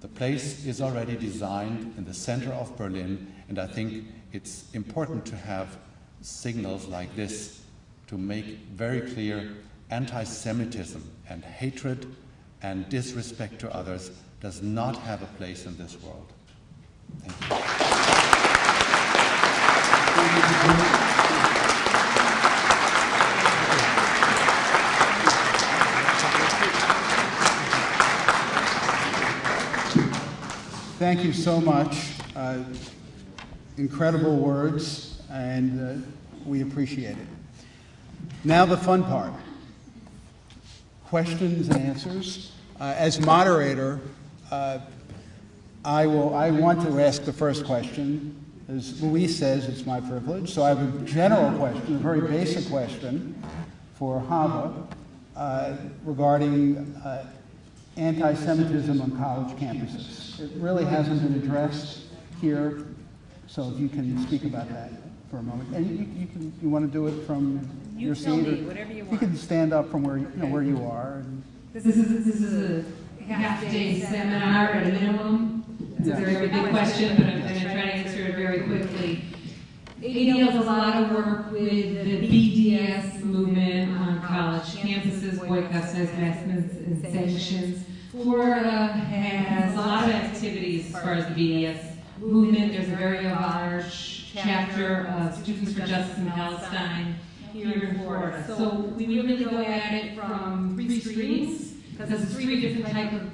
The 0.00 0.08
place 0.08 0.64
is 0.64 0.80
already 0.80 1.16
designed 1.16 1.94
in 1.98 2.04
the 2.04 2.14
center 2.14 2.52
of 2.52 2.76
Berlin, 2.76 3.33
and 3.48 3.58
I 3.58 3.66
think 3.66 4.06
it's 4.32 4.70
important 4.72 5.26
to 5.26 5.36
have 5.36 5.76
signals 6.20 6.86
like 6.86 7.14
this 7.16 7.60
to 8.06 8.18
make 8.18 8.44
very 8.74 9.00
clear 9.00 9.54
anti 9.90 10.24
Semitism 10.24 11.02
and 11.28 11.44
hatred 11.44 12.06
and 12.62 12.88
disrespect 12.88 13.58
to 13.60 13.74
others 13.74 14.10
does 14.40 14.62
not 14.62 14.96
have 14.96 15.22
a 15.22 15.26
place 15.38 15.66
in 15.66 15.76
this 15.76 15.96
world. 16.02 16.32
Thank 17.20 17.50
you. 17.50 18.34
Thank 30.98 31.24
you 31.24 31.32
so 31.34 31.60
much. 31.60 32.14
Uh, 32.34 32.64
incredible 33.76 34.36
words, 34.36 35.22
and 35.30 35.80
uh, 35.80 36.06
we 36.46 36.62
appreciate 36.62 37.16
it. 37.16 37.26
Now, 38.44 38.64
the 38.64 38.76
fun 38.76 39.04
part 39.04 39.32
questions 41.14 41.68
and 41.68 41.80
answers. 41.80 42.50
Uh, 42.80 42.92
as 42.96 43.20
moderator, 43.20 44.00
uh, 44.50 44.80
I, 45.84 46.06
will, 46.06 46.34
I 46.34 46.50
want 46.50 46.82
to 46.82 47.00
ask 47.00 47.22
the 47.24 47.32
first 47.32 47.64
question. 47.64 48.34
As 48.68 49.00
Louise 49.00 49.38
says, 49.38 49.68
it's 49.68 49.86
my 49.86 50.00
privilege. 50.00 50.50
So 50.50 50.64
I 50.64 50.70
have 50.70 51.02
a 51.02 51.04
general 51.04 51.56
question, 51.56 51.94
a 51.94 51.98
very 51.98 52.20
basic 52.20 52.68
question 52.68 53.40
for 53.94 54.18
Hava 54.18 54.88
uh, 55.36 55.76
regarding 56.04 56.78
uh, 57.04 57.26
anti 57.96 58.34
Semitism 58.34 59.00
on 59.00 59.16
college 59.16 59.56
campuses. 59.56 60.40
It 60.40 60.50
really 60.56 60.84
hasn't 60.84 61.22
been 61.22 61.34
addressed 61.34 62.06
here, 62.40 62.86
so 63.54 63.70
if 63.72 63.78
you 63.78 63.88
can 63.88 64.18
speak 64.26 64.44
about 64.44 64.68
that 64.70 64.90
for 65.30 65.36
a 65.36 65.42
moment. 65.42 65.68
And 65.76 65.88
you, 65.88 66.06
you, 66.20 66.26
can, 66.26 66.52
you 66.60 66.68
want 66.68 66.84
to 66.84 66.90
do 66.90 67.06
it 67.06 67.24
from 67.24 67.60
You 67.96 68.08
your 68.08 68.16
tell 68.16 68.34
seat? 68.34 68.48
me, 68.48 68.60
or- 68.62 68.66
whatever 68.66 68.90
you 68.90 68.98
You 68.98 69.04
want. 69.04 69.20
can 69.20 69.36
stand 69.36 69.72
up 69.72 69.92
from 69.92 70.02
where, 70.02 70.16
you 70.16 70.28
know, 70.34 70.46
where 70.46 70.64
you 70.64 70.84
are. 70.84 71.18
and- 71.18 71.42
This 71.72 71.86
is, 71.86 72.24
this 72.24 72.40
is 72.40 72.84
a 73.20 73.22
half-day 73.22 74.00
seminar 74.00 74.70
at 74.70 74.88
a 74.88 74.92
minimum. 74.92 75.64
It's 76.00 76.08
a 76.08 76.14
very 76.14 76.48
big 76.48 76.56
oh, 76.56 76.68
question, 76.70 77.16
but 77.16 77.26
I'm 77.26 77.42
going 77.42 77.54
to 77.54 77.60
try 77.60 77.74
to 77.74 77.80
answer 77.80 78.22
it 78.22 78.34
very 78.34 78.62
quickly. 78.62 79.22
ADL 80.02 80.46
does 80.46 80.56
a 80.56 80.60
lot 80.68 81.00
of 81.00 81.12
work 81.12 81.52
with 81.52 82.04
the 82.04 82.28
BDS 82.28 83.22
movement 83.22 83.96
on 83.98 84.20
college 84.20 84.64
campuses, 84.64 85.38
boycotts, 85.46 85.94
divestments, 85.94 86.76
and 86.84 87.00
sanctions. 87.00 87.84
Florida 88.10 88.86
has 88.88 89.74
a 89.74 89.76
lot 89.76 90.04
of 90.08 90.10
activities 90.10 90.92
as 90.94 91.00
far 91.00 91.14
as 91.14 91.26
the 91.26 91.34
BDS 91.34 91.93
movement. 92.24 92.72
There's 92.72 92.88
a 92.88 92.96
very 92.96 93.24
large 93.24 94.32
chapter 94.32 95.06
of 95.06 95.34
Students 95.42 95.74
for 95.74 95.86
Justice 95.86 96.18
in 96.18 96.30
Palestine 96.30 97.16
here 97.52 97.72
in 97.72 97.98
Florida. 97.98 98.44
So 98.46 98.70
we 98.96 99.06
really 99.06 99.44
go 99.44 99.58
at 99.58 99.92
it 99.92 100.16
from 100.16 100.74
three 100.74 101.00
streams, 101.00 101.74
because 101.92 102.08
there's 102.08 102.34
three 102.34 102.60
different 102.60 102.86
type 102.92 103.12
of, 103.12 103.30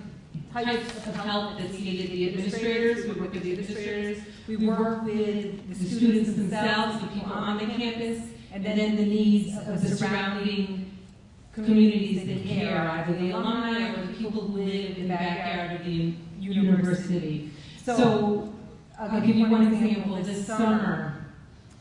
types 0.52 1.06
of 1.06 1.16
help 1.16 1.58
that's 1.58 1.72
needed. 1.72 2.10
The 2.10 2.28
administrators, 2.30 3.06
we 3.06 3.20
work 3.20 3.32
with 3.32 3.42
the 3.42 3.52
administrators, 3.52 4.18
we 4.46 4.56
work 4.56 5.04
with 5.04 5.68
the 5.68 5.74
students 5.86 6.34
themselves, 6.34 7.00
the 7.00 7.06
people 7.08 7.32
on 7.32 7.58
the 7.58 7.66
campus, 7.66 8.22
and 8.52 8.64
then 8.64 8.96
the 8.96 9.06
needs 9.06 9.56
of 9.56 9.80
the 9.80 9.96
surrounding 9.96 10.98
communities 11.52 12.26
that 12.26 12.46
care, 12.46 12.78
either 12.78 13.14
the 13.18 13.30
alumni 13.30 13.92
or 13.92 14.06
the 14.06 14.12
people 14.14 14.40
who 14.42 14.58
live 14.58 14.98
in 14.98 15.08
the 15.08 15.14
backyard 15.14 15.80
of 15.80 15.86
the 15.86 16.14
university. 16.38 17.50
So 17.84 18.49
I'll 19.00 19.20
give 19.22 19.36
you 19.36 19.48
one 19.48 19.72
example. 19.72 20.22
This 20.22 20.46
summer 20.46 21.24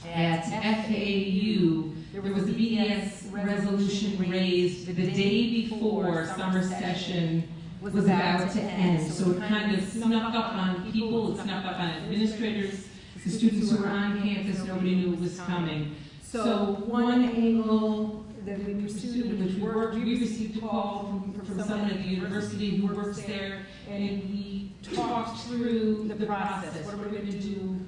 at 0.08 0.46
FAU, 0.46 1.90
there 2.14 2.34
was 2.34 2.44
a 2.44 2.54
BDS 2.54 3.34
resolution 3.34 4.18
raised 4.32 4.88
the 4.88 5.12
day 5.12 5.68
before 5.68 6.26
summer 6.38 6.64
session 6.64 7.44
was 7.82 7.96
about 7.96 8.50
to 8.52 8.62
end. 8.62 9.12
So 9.12 9.32
it 9.32 9.40
kind 9.40 9.76
of 9.76 9.84
snuck 9.84 10.34
up 10.34 10.54
on 10.54 10.90
people, 10.94 11.34
it 11.38 11.44
snuck 11.44 11.66
up 11.66 11.78
on 11.78 11.90
administrators, 11.90 12.88
the 13.22 13.30
students 13.30 13.70
who 13.70 13.84
were 13.84 13.90
on 13.90 14.22
campus, 14.22 14.64
nobody 14.64 14.96
knew 14.96 15.14
it 15.14 15.20
was 15.20 15.38
coming. 15.42 15.98
So 16.22 16.78
one 16.86 17.26
angle 17.26 18.26
that 18.46 18.64
we 18.64 18.76
pursued, 18.76 19.38
which 19.44 19.58
worked, 19.58 19.96
we 19.96 20.22
received 20.22 20.58
a 20.58 20.62
call 20.62 21.22
from, 21.34 21.46
from 21.46 21.64
someone 21.64 21.92
at 21.92 21.98
the 21.98 22.08
university 22.08 22.78
who 22.78 22.96
works 22.96 23.22
there, 23.24 23.66
and 23.90 24.24
we 24.30 24.69
talked 24.84 25.42
through 25.42 26.08
the 26.08 26.26
process. 26.26 26.86
What 26.86 26.96
are 26.96 27.10
we 27.10 27.18
going 27.18 27.32
to 27.32 27.40
do? 27.40 27.80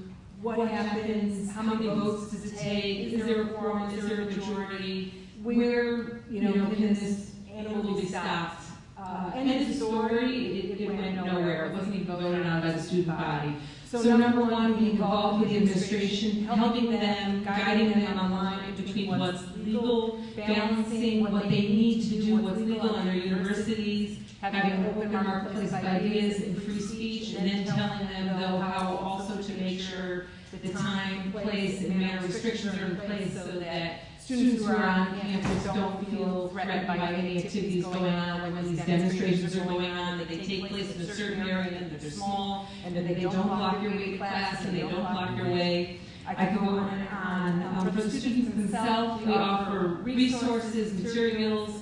What 0.42 0.68
happens? 0.68 1.52
How 1.52 1.62
many 1.62 1.88
votes 1.88 2.32
does 2.32 2.52
it 2.52 2.58
take? 2.58 3.14
Is 3.14 3.26
there 3.26 3.44
a 3.44 3.48
quorum? 3.50 3.92
Is 3.92 4.08
there 4.08 4.22
a 4.22 4.26
majority? 4.26 5.14
Where, 5.44 6.22
you 6.30 6.42
know, 6.42 6.52
can 6.52 6.94
this 6.94 7.32
annually 7.54 8.02
be 8.02 8.08
stopped? 8.08 8.64
Uh, 8.98 9.32
end 9.36 9.70
of 9.70 9.76
story, 9.76 10.60
it, 10.60 10.82
it 10.82 10.88
went 10.88 11.16
nowhere. 11.16 11.66
It 11.66 11.74
wasn't 11.74 11.96
even 11.96 12.08
voted 12.08 12.46
on 12.46 12.62
by 12.62 12.72
the 12.72 12.82
student 12.82 13.18
body. 13.18 13.56
So 13.92 14.02
number 14.04 14.44
one, 14.44 14.76
being 14.78 14.92
involved 14.92 15.42
with 15.42 15.50
the 15.50 15.58
administration, 15.58 16.46
helping 16.46 16.92
them, 16.92 17.44
guiding 17.44 17.92
them 17.92 18.18
on 18.18 18.30
the 18.30 18.38
line 18.38 18.76
between 18.76 19.20
what's 19.20 19.44
legal, 19.58 20.22
balancing 20.36 21.30
what 21.30 21.44
they 21.50 21.62
need 21.62 22.04
to 22.04 22.22
do, 22.22 22.38
what's 22.38 22.60
legal 22.60 22.96
in 22.96 23.06
their 23.06 23.16
universities, 23.16 24.20
having 24.42 24.72
an 24.72 24.86
open 24.88 25.12
marketplace 25.12 25.70
of 25.70 25.86
ideas 25.86 26.42
and 26.42 26.62
free 26.64 26.80
speech, 26.80 27.36
and 27.36 27.48
then 27.48 27.66
telling 27.66 28.08
them 28.08 28.40
though 28.40 28.58
how 28.58 28.98
also 28.98 29.40
to 29.42 29.54
make 29.54 29.80
sure 29.80 30.26
that 30.52 30.64
the 30.64 30.74
time, 30.74 31.32
place, 31.32 31.82
and 31.82 31.98
manner 31.98 32.26
restrictions 32.26 32.78
are 32.78 32.86
in 32.86 32.96
place 32.98 33.34
so 33.34 33.60
that 33.60 34.02
students 34.20 34.66
who 34.66 34.72
are 34.72 34.84
on 34.84 35.20
campus 35.20 35.64
don't 35.64 36.10
feel 36.10 36.50
threatened 36.50 36.88
by 36.88 36.98
any 36.98 37.38
activities 37.44 37.84
going 37.86 38.14
on 38.14 38.42
when 38.42 38.68
these 38.68 38.86
demonstrations 38.86 39.56
are 39.56 39.66
going 39.66 39.92
on, 39.92 40.18
that 40.18 40.28
they 40.28 40.40
take 40.40 40.68
place 40.68 40.96
in 40.96 41.02
a 41.02 41.14
certain 41.14 41.48
area, 41.48 41.78
and 41.78 41.92
that 41.92 42.02
they're 42.02 42.12
small, 42.12 42.68
and 42.84 42.96
that 42.96 43.08
they 43.08 43.16
don't 43.16 43.48
block 43.48 43.82
your 43.82 43.92
way 43.92 44.12
to 44.12 44.18
class, 44.18 44.66
and 44.66 44.76
they 44.76 44.82
don't 44.82 45.12
block 45.12 45.38
your 45.38 45.50
way. 45.50 46.00
I 46.28 46.36
could 46.36 46.60
go 46.60 46.66
on 46.66 46.90
and 46.90 47.08
on. 47.10 47.78
Um, 47.78 47.92
for 47.94 48.02
the 48.02 48.10
students 48.10 48.56
themselves, 48.56 49.26
we 49.26 49.34
offer 49.34 49.88
resources, 50.04 51.02
materials, 51.02 51.82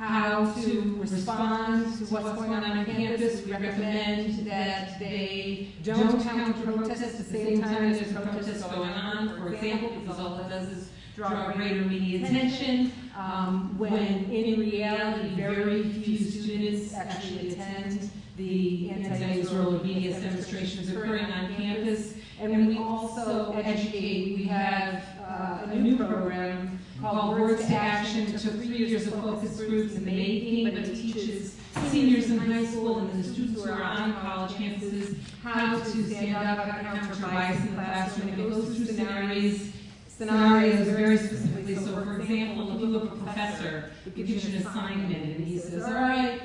how 0.00 0.50
to 0.54 0.96
respond 0.98 1.98
to 1.98 2.04
what's 2.06 2.32
going 2.32 2.50
on 2.50 2.64
on 2.64 2.86
campus. 2.86 3.44
We 3.44 3.52
recommend 3.52 4.46
that 4.46 4.98
they 4.98 5.72
don't 5.84 6.22
counter 6.22 6.54
protest 6.72 7.02
at 7.02 7.18
the 7.18 7.24
same 7.24 7.60
time 7.60 7.84
as 7.84 8.00
there's 8.00 8.12
protests 8.14 8.62
going 8.62 8.90
on, 8.90 9.28
for 9.36 9.52
example, 9.52 9.90
because 10.00 10.18
all 10.18 10.38
it 10.38 10.48
does 10.48 10.68
is 10.68 10.90
draw 11.14 11.52
greater 11.52 11.82
media 11.82 12.24
attention, 12.24 12.92
um, 13.14 13.76
when 13.76 14.24
in 14.30 14.58
reality, 14.58 15.34
very 15.34 15.92
few 15.92 16.16
students 16.16 16.94
actually 16.94 17.50
attend 17.50 18.10
the 18.38 18.90
anti-Israel 18.92 19.80
BDS 19.80 20.22
demonstrations 20.22 20.90
occurring 20.90 21.26
on 21.26 21.54
campus. 21.56 22.14
And 22.40 22.68
we 22.68 22.78
also 22.78 23.52
educate, 23.52 24.38
we 24.38 24.44
have 24.44 25.04
uh, 25.28 25.70
a 25.70 25.74
new 25.74 25.98
program 25.98 26.79
called 27.00 27.38
Words 27.38 27.66
to 27.66 27.74
Action. 27.74 28.26
It 28.26 28.38
took 28.38 28.54
three 28.54 28.86
years 28.86 29.06
of 29.06 29.14
focus 29.14 29.56
groups 29.56 29.94
in 29.94 30.04
the 30.04 30.10
making, 30.10 30.64
but 30.64 30.74
it 30.74 30.94
teaches 30.94 31.56
seniors 31.88 32.30
in 32.30 32.38
high 32.38 32.66
school 32.66 32.98
and 32.98 33.24
the 33.24 33.28
students 33.28 33.64
who 33.64 33.70
are 33.70 33.82
on 33.82 34.12
college 34.20 34.52
campuses 34.52 35.16
how 35.42 35.78
to 35.78 36.04
stand 36.04 36.36
up, 36.36 36.58
how 36.58 36.78
to 36.78 36.84
counter 36.84 37.22
bias 37.22 37.60
in 37.60 37.66
the 37.68 37.72
classroom. 37.72 38.28
And 38.28 38.40
it 38.40 38.50
goes 38.50 38.76
through 38.76 38.86
scenarios 38.86 39.72
scenarios 40.08 40.86
very 40.88 41.16
specifically. 41.16 41.74
So, 41.76 41.94
for 41.94 42.20
example, 42.20 42.74
if 42.74 42.80
you 42.82 42.92
have 42.92 43.04
a 43.04 43.06
professor 43.06 43.90
who 44.04 44.10
gives 44.10 44.44
you 44.44 44.54
an 44.54 44.66
assignment 44.66 45.14
and 45.14 45.46
he 45.46 45.58
says, 45.58 45.82
all 45.84 45.94
right, 45.94 46.42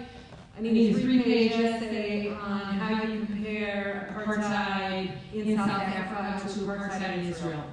I 0.57 0.61
need 0.61 0.95
a 0.95 0.99
three-page 0.99 1.51
essay 1.51 2.29
on 2.31 2.61
how 2.61 3.03
you 3.03 3.25
compare 3.25 4.15
apartheid 4.17 5.11
in 5.33 5.57
South 5.57 5.69
Africa 5.69 6.53
to 6.53 6.59
apartheid 6.61 7.17
in 7.17 7.25
Israel. 7.25 7.65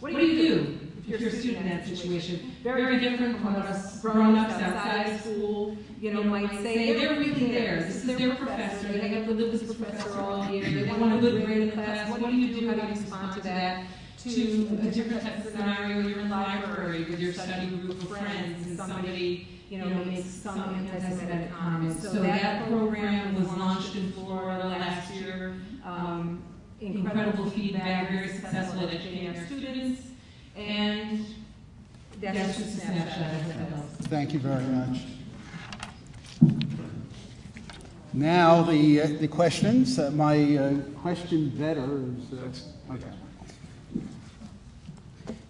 What 0.00 0.12
do 0.12 0.26
you 0.26 0.48
do 0.48 0.83
if 1.08 1.20
you're 1.20 1.30
a 1.30 1.32
student 1.32 1.66
in 1.66 1.68
that 1.68 1.86
situation? 1.86 2.52
Very 2.62 3.00
different 3.00 3.40
from 3.40 3.54
what 3.54 3.66
us 3.66 4.00
grown-ups 4.00 4.54
outside 4.54 5.12
of 5.12 5.20
school, 5.20 5.76
you 6.00 6.12
know, 6.12 6.22
might 6.22 6.50
say. 6.62 6.92
They're 6.92 7.18
really 7.18 7.52
there, 7.52 7.82
This 7.82 8.04
is 8.04 8.16
their 8.16 8.34
professor. 8.34 8.88
They 8.88 9.08
have 9.08 9.26
to 9.26 9.32
live 9.32 9.52
with 9.52 9.66
this 9.66 9.76
professor 9.76 10.18
all 10.20 10.48
year. 10.50 10.64
They 10.64 10.90
want 10.90 11.14
a 11.14 11.18
good 11.18 11.44
grade 11.44 11.62
in 11.62 11.70
class. 11.72 12.10
What 12.10 12.30
do 12.30 12.36
you 12.36 12.60
do? 12.60 12.68
How 12.68 12.74
do 12.74 12.82
you 12.82 12.88
respond 12.88 13.34
to 13.36 13.40
that? 13.42 13.84
to 14.24 14.78
a 14.80 14.90
different 14.90 15.22
type 15.22 15.44
of 15.44 15.52
scenario, 15.52 16.08
you're 16.08 16.20
in 16.20 16.30
the 16.30 16.34
library 16.34 17.04
with 17.04 17.20
your 17.20 17.32
study 17.32 17.66
group 17.66 17.90
of 17.90 18.08
friends 18.08 18.66
and 18.66 18.78
somebody, 18.78 19.46
you 19.68 19.78
know, 19.78 19.86
makes 20.04 20.24
some 20.24 20.58
anti-Semitic 20.60 21.52
comment. 21.52 22.00
So 22.00 22.12
that 22.22 22.66
program 22.68 23.34
was 23.34 23.46
launched 23.52 23.96
in 23.96 24.12
Florida 24.12 24.66
last 24.66 25.12
year. 25.12 25.56
Um, 25.84 26.42
incredible 26.80 27.50
feedback, 27.50 28.10
very 28.10 28.28
successful 28.28 28.80
at 28.80 28.94
educating 28.94 29.36
our 29.36 29.46
students. 29.46 30.00
And 30.56 31.26
that's 32.20 32.58
just 32.58 32.78
a 32.78 32.80
snapshot 32.80 33.34
of 33.34 33.48
that. 33.48 34.08
Thank 34.08 34.32
you 34.32 34.38
very 34.38 34.64
much. 34.64 35.00
Now, 38.12 38.62
the, 38.62 39.00
uh, 39.00 39.06
the 39.18 39.26
questions. 39.26 39.98
Uh, 39.98 40.12
my 40.12 40.56
uh, 40.56 40.74
question 41.02 41.48
better 41.50 41.82
is, 41.82 42.38
uh, 42.38 42.94
okay. 42.94 43.10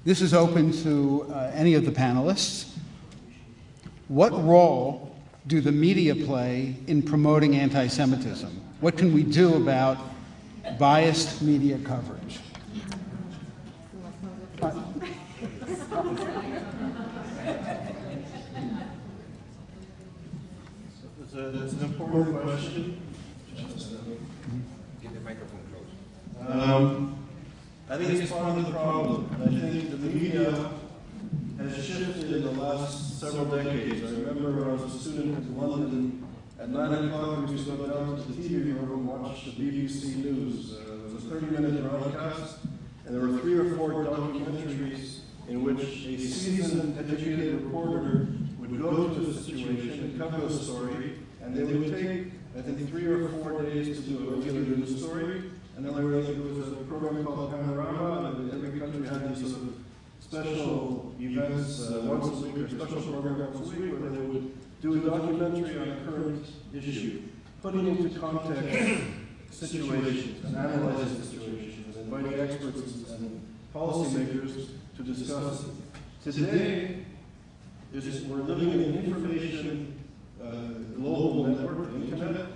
This 0.05 0.23
is 0.23 0.33
open 0.33 0.73
to 0.83 1.27
uh, 1.31 1.51
any 1.55 1.75
of 1.75 1.85
the 1.85 1.91
panelists. 1.91 2.71
What 4.09 4.33
role 4.33 5.15
do 5.47 5.61
the 5.61 5.73
media 5.73 6.15
play 6.15 6.77
in 6.87 7.03
promoting 7.03 7.57
anti 7.57 7.87
Semitism? 7.87 8.51
What 8.81 8.97
can 8.97 9.13
we 9.13 9.23
do 9.23 9.57
about 9.57 9.99
biased 10.79 11.43
media 11.43 11.79
coverage? 11.79 12.39
Uh, 21.34 21.34
That's 21.53 21.75
an 21.75 21.85
important 21.85 22.43
question. 22.43 23.01
Get 25.03 25.13
the 25.13 25.21
microphone 25.21 25.61
close. 25.71 26.51
Um, 26.51 27.19
I 27.91 27.99
think 27.99 28.11
it's 28.23 28.33
part 28.33 28.57
of 28.59 28.65
the 28.65 28.73
problem. 28.73 29.29
I 29.43 29.47
think 29.49 29.91
the 29.91 29.97
media 29.99 30.71
has 31.59 31.85
shifted 31.85 32.33
in 32.33 32.43
the 32.45 32.51
last 32.53 33.21
several 33.21 33.45
decades. 33.45 34.03
I 34.05 34.17
remember 34.21 34.53
when 34.53 34.71
I 34.71 34.73
was 34.73 34.95
a 34.95 34.99
student 34.99 35.37
in 35.39 35.57
London, 35.57 36.27
at 36.59 36.71
9 36.71 37.09
o'clock 37.09 37.47
we 37.47 37.53
used 37.53 37.67
to 37.67 37.77
go 37.77 37.87
down 37.89 38.17
to 38.17 38.23
the 38.23 38.43
TV 38.43 38.75
room 38.75 38.91
and 38.91 39.07
watch 39.07 39.45
the 39.45 39.51
BBC 39.51 40.17
News. 40.25 40.73
Uh, 40.73 40.95
it 40.95 41.15
was 41.15 41.25
a 41.25 41.29
30-minute 41.29 41.91
broadcast, 41.91 42.59
and 43.05 43.15
there 43.15 43.21
were 43.21 43.39
three 43.39 43.59
or 43.59 43.77
four 43.77 43.91
documentaries 43.91 45.19
in 45.49 45.63
which 45.63 46.07
a 46.07 46.17
seasoned, 46.19 46.99
educated 46.99 47.63
reporter 47.63 48.29
would 48.59 48.81
go 48.81 49.09
to 49.09 49.21
a 49.29 49.35
situation 49.35 50.01
and 50.01 50.19
cover 50.19 50.47
a 50.47 50.51
story, 50.51 51.19
and 51.45 51.55
they 51.55 51.65
would 51.65 51.93
take, 51.93 52.33
I 52.57 52.63
think, 52.63 52.89
three 52.89 53.07
or 53.07 53.29
four 53.29 53.63
days 53.63 53.97
to 53.97 54.03
do 54.03 54.29
a 54.29 54.37
regular 54.37 54.61
news 54.61 54.99
story, 54.99 55.51
and 55.77 55.85
then 55.85 55.95
there 55.95 56.07
was 56.07 56.73
a 56.73 56.77
program 56.89 57.25
called 57.25 57.51
Panorama, 57.51 58.31
and 58.31 58.53
every 58.53 58.81
country 58.81 59.07
had 59.07 59.35
these 59.35 59.51
sort 59.53 59.63
of 59.63 59.75
special 60.21 61.15
events 61.21 61.91
uh, 61.91 62.01
once 62.05 62.27
a 62.27 62.47
week 62.47 62.57
or 62.59 62.69
special 62.69 63.03
program 63.13 63.55
once 63.55 63.69
a 63.73 63.81
week 63.81 63.93
where 63.93 64.11
they 64.11 64.19
would 64.19 64.53
do 64.81 64.95
a 64.95 65.11
documentary 65.11 65.79
on 65.79 65.89
a 65.91 65.97
current 66.05 66.47
issue, 66.75 67.23
putting 67.63 67.87
into 67.87 68.19
context 68.19 69.03
situations 69.51 70.45
and 70.45 70.57
analyzing 70.57 71.23
situations 71.23 71.97
and 71.97 72.13
inviting 72.13 72.41
experts 72.41 73.11
and 73.11 73.41
policymakers 73.75 74.69
to 74.97 75.03
discuss 75.03 75.65
it. 75.65 76.33
Today, 76.33 77.05
we're 77.93 78.43
living 78.43 78.73
in 78.73 78.81
an 78.81 79.05
information 79.05 79.94
global 80.97 81.47
network, 81.47 81.93
the 81.93 82.05
internet. 82.05 82.47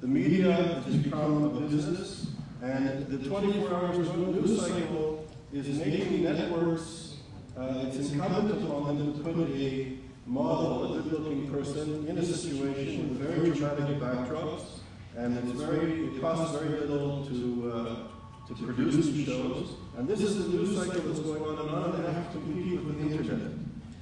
The 0.00 0.06
media 0.06 0.52
has 0.52 0.96
become 0.96 1.44
a 1.44 1.60
business, 1.60 2.26
and 2.62 3.06
the 3.06 3.28
24 3.28 3.74
hours 3.74 3.98
news 3.98 4.60
cycle 4.60 5.26
is 5.52 5.78
making 5.78 6.22
networks, 6.24 7.16
uh, 7.56 7.84
it's 7.86 8.10
incumbent 8.10 8.62
upon 8.62 8.98
them 8.98 9.14
to 9.14 9.20
put 9.20 9.50
a 9.50 9.96
model, 10.26 10.98
a 10.98 11.02
good-looking 11.02 11.50
person 11.50 12.06
in 12.06 12.18
a 12.18 12.24
situation 12.24 13.08
with 13.08 13.18
very 13.18 13.50
dramatic 13.50 13.98
backdrops, 13.98 14.80
and 15.16 15.38
it's 15.38 15.58
very, 15.60 16.06
it 16.06 16.20
costs 16.20 16.54
very 16.56 16.80
little 16.80 17.24
to, 17.24 17.72
uh, 17.72 18.54
to 18.54 18.54
produce 18.54 19.06
these 19.06 19.26
shows. 19.26 19.76
And 19.96 20.06
this 20.06 20.20
is 20.20 20.44
the 20.44 20.56
news 20.56 20.76
cycle 20.76 21.00
that's 21.00 21.20
going 21.20 21.42
on 21.42 21.58
and 21.58 21.70
on, 21.70 21.94
and 21.94 22.04
they 22.04 22.12
have 22.12 22.32
to 22.32 22.38
compete 22.38 22.84
with 22.84 23.00
the 23.00 23.16
internet. 23.16 23.52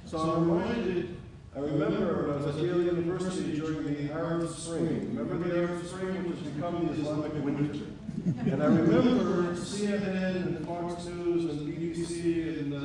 So 0.05 0.17
I'm 0.19 0.51
reminded, 0.51 1.14
I 1.55 1.59
remember 1.59 2.27
when 2.27 2.33
I 2.33 2.45
was 2.45 2.55
at 2.57 2.61
Yale 2.61 2.83
University 2.83 3.57
during 3.57 3.85
the 3.85 4.11
Arab 4.13 4.49
Spring. 4.49 5.15
Remember 5.15 5.37
the 5.37 5.55
Arab 5.57 5.85
Spring, 5.85 6.29
which 6.29 6.39
has 6.39 6.49
become 6.49 6.87
the 6.87 7.01
Islamic 7.01 7.33
winter? 7.45 7.85
And 8.51 8.61
I 8.61 8.65
remember 8.65 9.55
CNN 9.55 10.47
and 10.47 10.67
Fox 10.67 11.05
News 11.05 11.45
and 11.45 11.73
BBC 11.73 12.59
and 12.59 12.73
uh, 12.73 12.77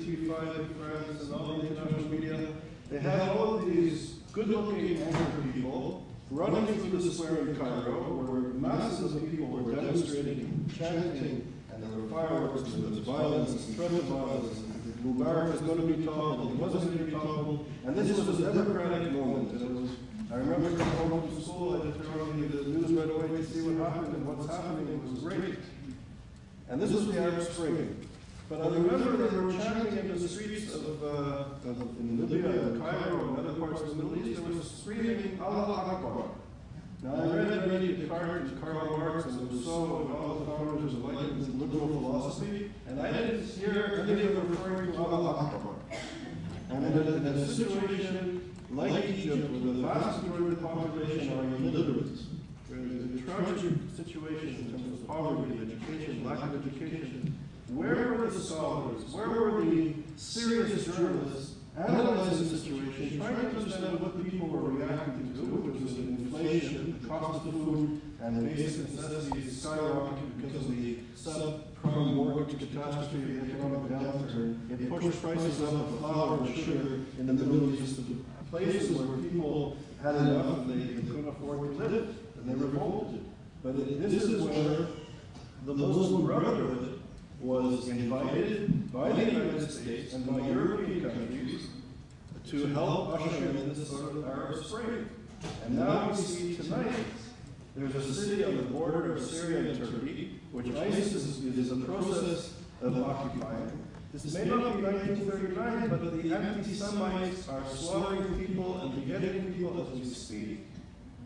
TV5 0.00 0.60
in 0.60 0.74
France 0.76 1.24
and 1.24 1.34
all 1.34 1.58
the 1.58 1.66
international 1.66 2.08
media, 2.08 2.48
they 2.90 3.00
had 3.00 3.28
all 3.36 3.56
of 3.56 3.66
these 3.66 4.20
good-looking 4.32 5.02
anchor 5.02 5.42
people 5.52 6.06
running 6.30 6.66
through 6.66 6.98
the 6.98 7.10
square 7.10 7.40
in 7.40 7.56
Cairo 7.56 8.00
where 8.00 8.40
masses 8.54 9.14
of 9.14 9.30
people 9.30 9.48
were 9.48 9.74
demonstrating, 9.74 10.70
chanting, 10.74 11.52
and 11.70 11.82
there 11.82 11.90
were 12.00 12.08
fireworks, 12.08 12.62
and 12.72 12.82
there 12.82 12.90
was 12.90 13.00
violence, 13.00 13.50
and 13.50 13.76
threat 13.76 13.90
of 13.92 14.04
violence, 14.04 14.58
Mubarak 15.06 15.54
is 15.54 15.60
going 15.60 15.78
to 15.78 15.86
be 15.86 16.04
toppled, 16.04 16.50
he 16.50 16.56
wasn't 16.56 16.84
going 16.84 16.98
to 16.98 17.04
be 17.04 17.12
toppled, 17.12 17.66
and 17.84 17.96
this 17.96 18.16
was 18.16 18.40
a 18.40 18.52
democratic 18.52 19.12
moment, 19.12 19.52
and 19.52 19.62
it 19.62 19.70
was, 19.70 19.90
I 20.32 20.36
remember 20.36 20.70
coming 20.76 21.10
home 21.10 21.28
from 21.28 21.42
school, 21.42 21.74
I 21.74 21.86
had 21.86 21.94
to 21.94 22.00
turn 22.00 22.20
on 22.20 22.40
the 22.40 22.62
news 22.64 22.92
right 22.92 23.10
away 23.10 23.28
to 23.28 23.44
see 23.44 23.62
what 23.62 23.88
happened, 23.88 24.14
and 24.16 24.26
what's 24.26 24.50
happening, 24.50 24.88
it 24.88 25.10
was 25.10 25.20
great. 25.20 25.58
And 26.68 26.82
this 26.82 26.90
was 26.90 27.06
the 27.06 27.20
Arab 27.20 27.42
Spring. 27.42 28.08
But 28.48 28.60
I 28.62 28.66
remember 28.66 29.16
they 29.16 29.36
were 29.38 29.52
chanting 29.52 29.98
in 29.98 30.20
the 30.20 30.28
streets 30.28 30.74
of, 30.74 31.02
uh, 31.02 31.68
of 31.70 31.80
in 31.98 32.28
Libya 32.28 32.78
Cairo 32.78 33.28
and 33.28 33.38
other 33.38 33.58
parts 33.58 33.82
of 33.82 33.88
the 33.88 34.02
Middle 34.02 34.26
East, 34.26 34.42
they 34.44 34.52
were 34.52 34.62
screaming, 34.62 35.38
Allah 35.42 35.94
Akbar. 35.94 36.30
Now, 37.02 37.14
I 37.14 37.26
read 37.26 37.68
many 37.68 37.88
Descartes 37.94 38.50
and 38.50 38.60
Karl 38.60 38.96
Marx 38.98 39.26
and 39.26 39.52
Rousseau 39.52 40.00
and 40.00 40.16
all 40.16 40.34
the 40.34 40.46
founders 40.46 40.94
of 40.94 41.04
Enlightenment 41.04 41.58
liberal 41.58 41.88
philosophy, 41.88 42.70
and 42.86 43.00
I 43.00 43.12
didn't 43.12 43.46
hear 43.48 44.06
any 44.08 44.22
of 44.22 44.34
them 44.34 44.48
referring 44.48 44.92
to 44.92 45.04
Allah 45.04 45.36
Akbar. 45.36 45.74
And 46.70 46.84
in 46.86 47.26
a, 47.26 47.46
situation 47.46 48.54
like 48.70 49.04
Egypt, 49.04 49.50
where 49.50 49.60
the 49.60 49.82
vast 49.82 50.22
majority 50.22 50.46
of 50.46 50.60
the 50.62 50.66
population 50.66 51.38
are 51.38 51.44
illiterate, 51.56 52.18
where 52.68 52.80
there's 52.80 53.20
a 53.20 53.24
tragic 53.24 53.78
situation 53.94 54.56
in 54.56 54.70
terms 54.70 55.00
of 55.00 55.06
poverty, 55.06 55.60
education, 55.62 56.24
lack 56.24 56.42
of 56.42 56.66
education, 56.66 57.38
where 57.68 58.14
were 58.14 58.30
the 58.30 58.40
scholars? 58.40 59.04
Where 59.12 59.28
were 59.28 59.64
the 59.64 59.94
serious 60.16 60.86
journalists 60.86 61.55
analyzing 61.76 62.48
the 62.48 62.56
situation, 62.56 63.18
trying 63.18 63.36
to 63.36 63.46
understand 63.48 64.00
what 64.00 64.16
the 64.16 64.24
people 64.30 64.48
were 64.48 64.70
reacting 64.70 65.34
to, 65.34 65.40
which 65.40 65.82
was 65.82 65.98
inflation, 65.98 66.98
the 67.00 67.08
cost 67.08 67.46
of 67.46 67.52
food, 67.52 68.00
and 68.20 68.36
the 68.36 68.54
basic 68.54 68.90
necessities 68.90 69.62
skyrocketed 69.62 70.40
because 70.40 70.64
of 70.64 70.76
the 70.76 70.98
subprime 71.14 72.14
mortgage 72.14 72.58
catastrophe, 72.58 73.18
the 73.18 73.52
economic 73.52 73.92
downturn. 73.92 74.70
It 74.70 74.88
pushed 74.88 75.20
prices 75.22 75.62
up 75.62 75.74
of 75.74 75.98
flour 75.98 76.38
and 76.38 76.56
sugar 76.56 77.00
in 77.18 77.26
the 77.26 77.32
Middle 77.34 77.74
East, 77.74 77.96
to 77.96 78.24
places 78.50 78.90
where 78.92 79.18
people 79.18 79.76
had 80.02 80.14
enough 80.14 80.58
and 80.58 80.70
they, 80.70 81.02
couldn't 81.02 81.28
afford 81.28 81.60
to 81.60 81.84
live, 81.84 82.16
and 82.36 82.48
they 82.48 82.54
revolted. 82.54 83.24
But 83.62 83.76
this 83.76 84.22
is 84.22 84.42
where 84.42 84.86
the 85.66 85.74
Muslim 85.74 86.26
Brotherhood 86.26 87.00
was 87.40 87.88
invited 87.88 88.92
by 88.92 89.12
the 89.12 89.24
United 89.24 89.70
States 89.70 90.14
and 90.14 90.26
by 90.26 90.46
European 90.46 91.02
countries 91.02 91.66
to 92.48 92.66
help 92.68 93.20
usher 93.20 93.36
in 93.36 93.68
this 93.68 93.88
sort 93.88 94.16
of 94.16 94.26
Arab 94.26 94.64
Spring. 94.64 95.08
And 95.64 95.78
now 95.78 96.08
we 96.08 96.16
see 96.16 96.56
tonight 96.56 96.92
there's 97.74 97.94
a 97.94 98.14
city 98.14 98.44
on 98.44 98.56
the 98.56 98.62
border 98.62 99.14
of 99.14 99.22
Syria 99.22 99.70
and 99.70 99.78
Turkey, 99.78 100.40
which 100.52 100.68
ISIS 100.74 101.14
is, 101.14 101.44
is 101.44 101.70
in 101.70 101.80
the 101.80 101.86
process 101.86 102.54
of 102.80 103.02
occupying. 103.02 103.84
This 104.12 104.32
may 104.32 104.46
not 104.46 104.76
be 104.76 104.82
1939, 104.82 105.88
but 105.88 106.22
the 106.22 106.34
anti-Semites 106.34 107.48
are 107.48 107.62
slaughtering 107.68 108.46
people 108.46 108.80
and 108.80 108.94
begetting 108.94 109.52
people 109.52 109.82
as 109.82 109.98
we 109.98 110.04
speak. 110.06 110.66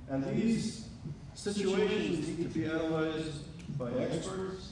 And 0.08 0.24
these 0.24 0.88
situations 1.34 2.26
need 2.26 2.52
to 2.52 2.58
be 2.58 2.64
analyzed 2.64 3.44
by 3.78 3.92
experts, 3.92 4.69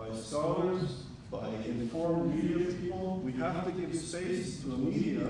by 0.00 0.16
scholars, 0.16 1.04
by 1.30 1.46
informed 1.66 2.34
media 2.34 2.72
people. 2.72 3.20
We 3.24 3.32
have 3.32 3.64
to 3.64 3.72
give 3.72 3.94
space 3.94 4.62
to 4.62 4.72
a 4.72 4.78
media 4.78 5.28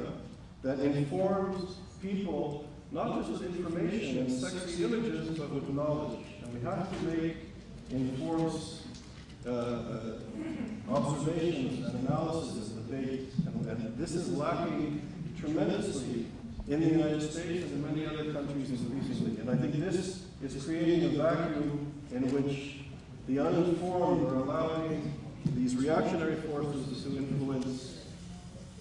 that 0.63 0.79
informs 0.79 1.77
people 2.01 2.69
not 2.93 3.19
just 3.19 3.31
with 3.31 3.57
information 3.57 4.19
and 4.19 4.33
sexy 4.33 4.85
images, 4.85 5.39
but 5.39 5.51
with 5.51 5.69
knowledge. 5.71 6.19
And 6.43 6.55
we 6.55 6.61
have 6.61 6.89
to 6.91 7.07
make 7.07 7.37
informed 7.91 8.63
uh, 9.47 9.51
uh, 9.51 10.95
observations 10.95 11.87
and 11.87 12.09
analysis 12.09 12.71
and 12.71 12.91
debate. 12.91 13.29
And, 13.47 13.67
and 13.67 13.99
this 13.99 14.13
is 14.13 14.37
lacking 14.37 15.03
tremendously 15.39 16.27
in 16.69 16.81
the 16.81 16.87
United 16.87 17.23
States 17.23 17.65
and 17.65 17.85
in 17.85 17.95
many 17.95 18.07
other 18.07 18.33
countries 18.33 18.71
increasingly. 18.71 19.41
And 19.41 19.51
I 19.51 19.57
think 19.57 19.75
this 19.75 20.23
is 20.43 20.65
creating 20.65 21.05
a 21.05 21.09
vacuum 21.23 21.93
in 22.13 22.31
which 22.33 22.81
the 23.27 23.39
uninformed 23.39 24.27
are 24.29 24.37
allowing 24.37 25.13
these 25.55 25.77
reactionary 25.77 26.37
forces 26.37 27.05
to 27.05 27.17
influence 27.17 28.05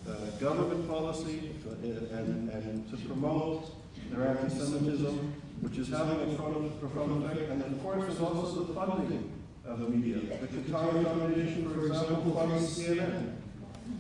uh, 0.08 0.14
government 0.40 0.88
policy 0.90 1.52
and, 1.84 2.50
and 2.50 2.90
to 2.90 2.98
promote 3.08 3.72
their 4.12 4.30
anti-Semitism, 4.30 5.34
which 5.62 5.78
is 5.78 5.90
having 5.90 6.34
a 6.34 6.36
profound, 6.36 7.24
effect. 7.26 7.52
And 7.52 7.64
of 7.64 7.84
course, 7.84 8.04
there's 8.06 8.20
also 8.20 8.64
the 8.64 8.74
funding 8.74 9.32
of 9.66 9.80
the 9.80 9.90
media. 9.90 10.38
The 10.38 10.48
Qatari 10.48 11.04
Foundation, 11.04 11.70
for 11.70 11.88
example, 11.88 12.34
funds 12.34 12.80
CNN, 12.80 13.34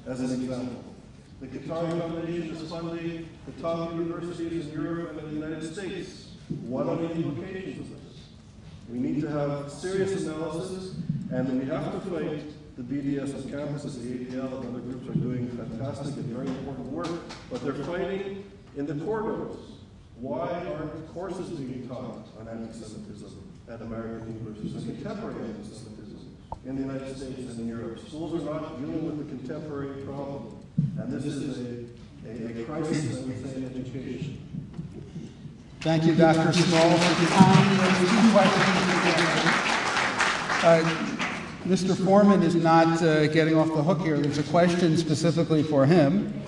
as 0.07 0.19
an 0.21 0.41
example. 0.41 0.83
The 1.41 1.47
Qatari 1.47 1.99
Foundation 1.99 2.55
is 2.55 2.69
funding 2.69 3.29
the 3.45 3.61
top 3.61 3.93
universities 3.93 4.67
in 4.67 4.73
Europe 4.73 5.17
and 5.17 5.29
the 5.29 5.47
United 5.47 5.73
States. 5.73 6.29
What 6.65 6.87
are 6.87 6.95
the 6.95 7.11
implications? 7.11 7.98
We 8.91 8.97
need 8.97 9.21
to 9.21 9.29
have 9.29 9.71
serious 9.71 10.25
analysis, 10.25 10.95
and 11.31 11.59
we 11.59 11.67
have 11.67 11.91
to 11.91 12.09
fight 12.09 12.43
the 12.75 12.81
BDS 12.81 13.35
on 13.35 13.41
campuses. 13.43 14.01
The 14.01 14.25
ADL 14.25 14.61
and 14.61 14.69
other 14.69 14.79
groups 14.79 15.07
are 15.07 15.19
doing 15.19 15.47
fantastic 15.49 16.15
and 16.15 16.25
very 16.25 16.47
important 16.47 16.87
work, 16.87 17.09
but 17.51 17.61
they're 17.61 17.73
fighting 17.85 18.43
in 18.77 18.87
the 18.87 19.05
corridors. 19.05 19.57
Why 20.19 20.49
aren't 20.49 21.07
courses 21.13 21.51
being 21.51 21.87
taught 21.87 22.27
on 22.39 22.47
anti-Semitism 22.47 23.41
at 23.69 23.81
American 23.81 24.33
universities 24.39 24.73
and 24.73 24.95
contemporary 24.95 25.45
anti-Semitism 25.49 26.35
in 26.65 26.75
the 26.75 26.81
United 26.81 27.15
States 27.15 27.39
and 27.39 27.59
in 27.59 27.67
Europe? 27.67 27.99
Schools 28.07 28.41
are 28.41 28.45
not 28.45 28.79
dealing 28.79 29.05
with 29.05 29.17
the 29.19 29.35
contemporary 29.37 30.01
problem, 30.01 30.57
and 30.97 31.13
this 31.13 31.25
is 31.25 31.59
a, 31.59 31.85
a, 32.27 32.61
a 32.61 32.65
crisis, 32.65 33.17
I 33.17 33.21
would 33.21 33.45
say, 33.45 33.55
in 33.57 33.65
education. 33.65 34.68
Thank 35.81 36.05
you, 36.05 36.15
Dr. 36.15 36.51
Small, 36.51 36.97
for 36.97 37.25
tying 37.33 37.77
those 37.77 38.09
two 38.09 38.31
questions 38.31 38.75
together. 38.85 39.39
Uh, 40.61 41.09
Mr. 41.65 42.05
Forman 42.05 42.43
is 42.43 42.55
not 42.55 43.01
uh, 43.01 43.27
getting 43.27 43.55
off 43.55 43.67
the 43.67 43.83
hook 43.83 44.01
here. 44.01 44.17
There's 44.17 44.37
a 44.37 44.43
question 44.43 44.97
specifically 44.97 45.63
for 45.63 45.85
him. 45.85 46.43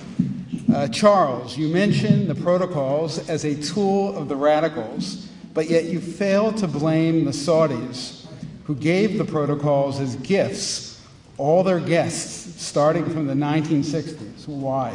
Uh, 0.74 0.88
Charles, 0.88 1.58
you 1.58 1.68
mentioned 1.68 2.28
the 2.28 2.36
protocols 2.36 3.30
as 3.30 3.46
a 3.46 3.56
tool 3.56 4.18
of 4.18 4.28
the 4.28 4.36
radicals, 4.36 5.28
but 5.54 5.70
yet 5.70 5.86
you 5.86 6.02
fail 6.02 6.52
to 6.54 6.68
blame 6.68 7.26
the 7.26 7.32
Saudis 7.32 8.22
who 8.66 8.76
gave 8.76 9.18
the 9.18 9.26
protocols 9.26 10.00
as 10.00 10.16
gifts, 10.18 11.02
all 11.38 11.64
their 11.64 11.80
guests, 11.80 12.62
starting 12.62 13.04
from 13.10 13.28
the 13.28 13.34
1960s. 13.34 14.48
Why? 14.48 14.92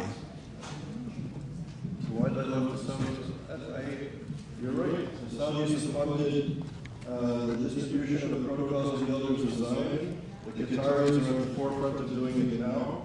Why 2.09 2.29
did 2.29 2.37
I 2.39 2.41
love 2.41 2.87
the 2.87 2.91
Saudis? 2.91 3.17
I, 3.49 3.53
I, 3.77 3.83
you're 4.61 4.71
right. 4.71 5.07
The 5.37 5.43
Saudis 5.43 5.93
funded 5.93 6.63
uh, 7.07 7.45
the 7.45 7.69
distribution 7.69 8.33
of 8.33 8.41
the 8.41 8.49
protocols 8.49 9.05
the 9.05 9.13
elders 9.13 9.53
Zion. 9.53 10.19
The 10.47 10.63
Qataris 10.63 11.31
are 11.31 11.39
at 11.39 11.47
the 11.47 11.53
forefront 11.53 11.99
of 11.99 12.09
doing 12.09 12.53
it 12.53 12.59
now. 12.59 13.03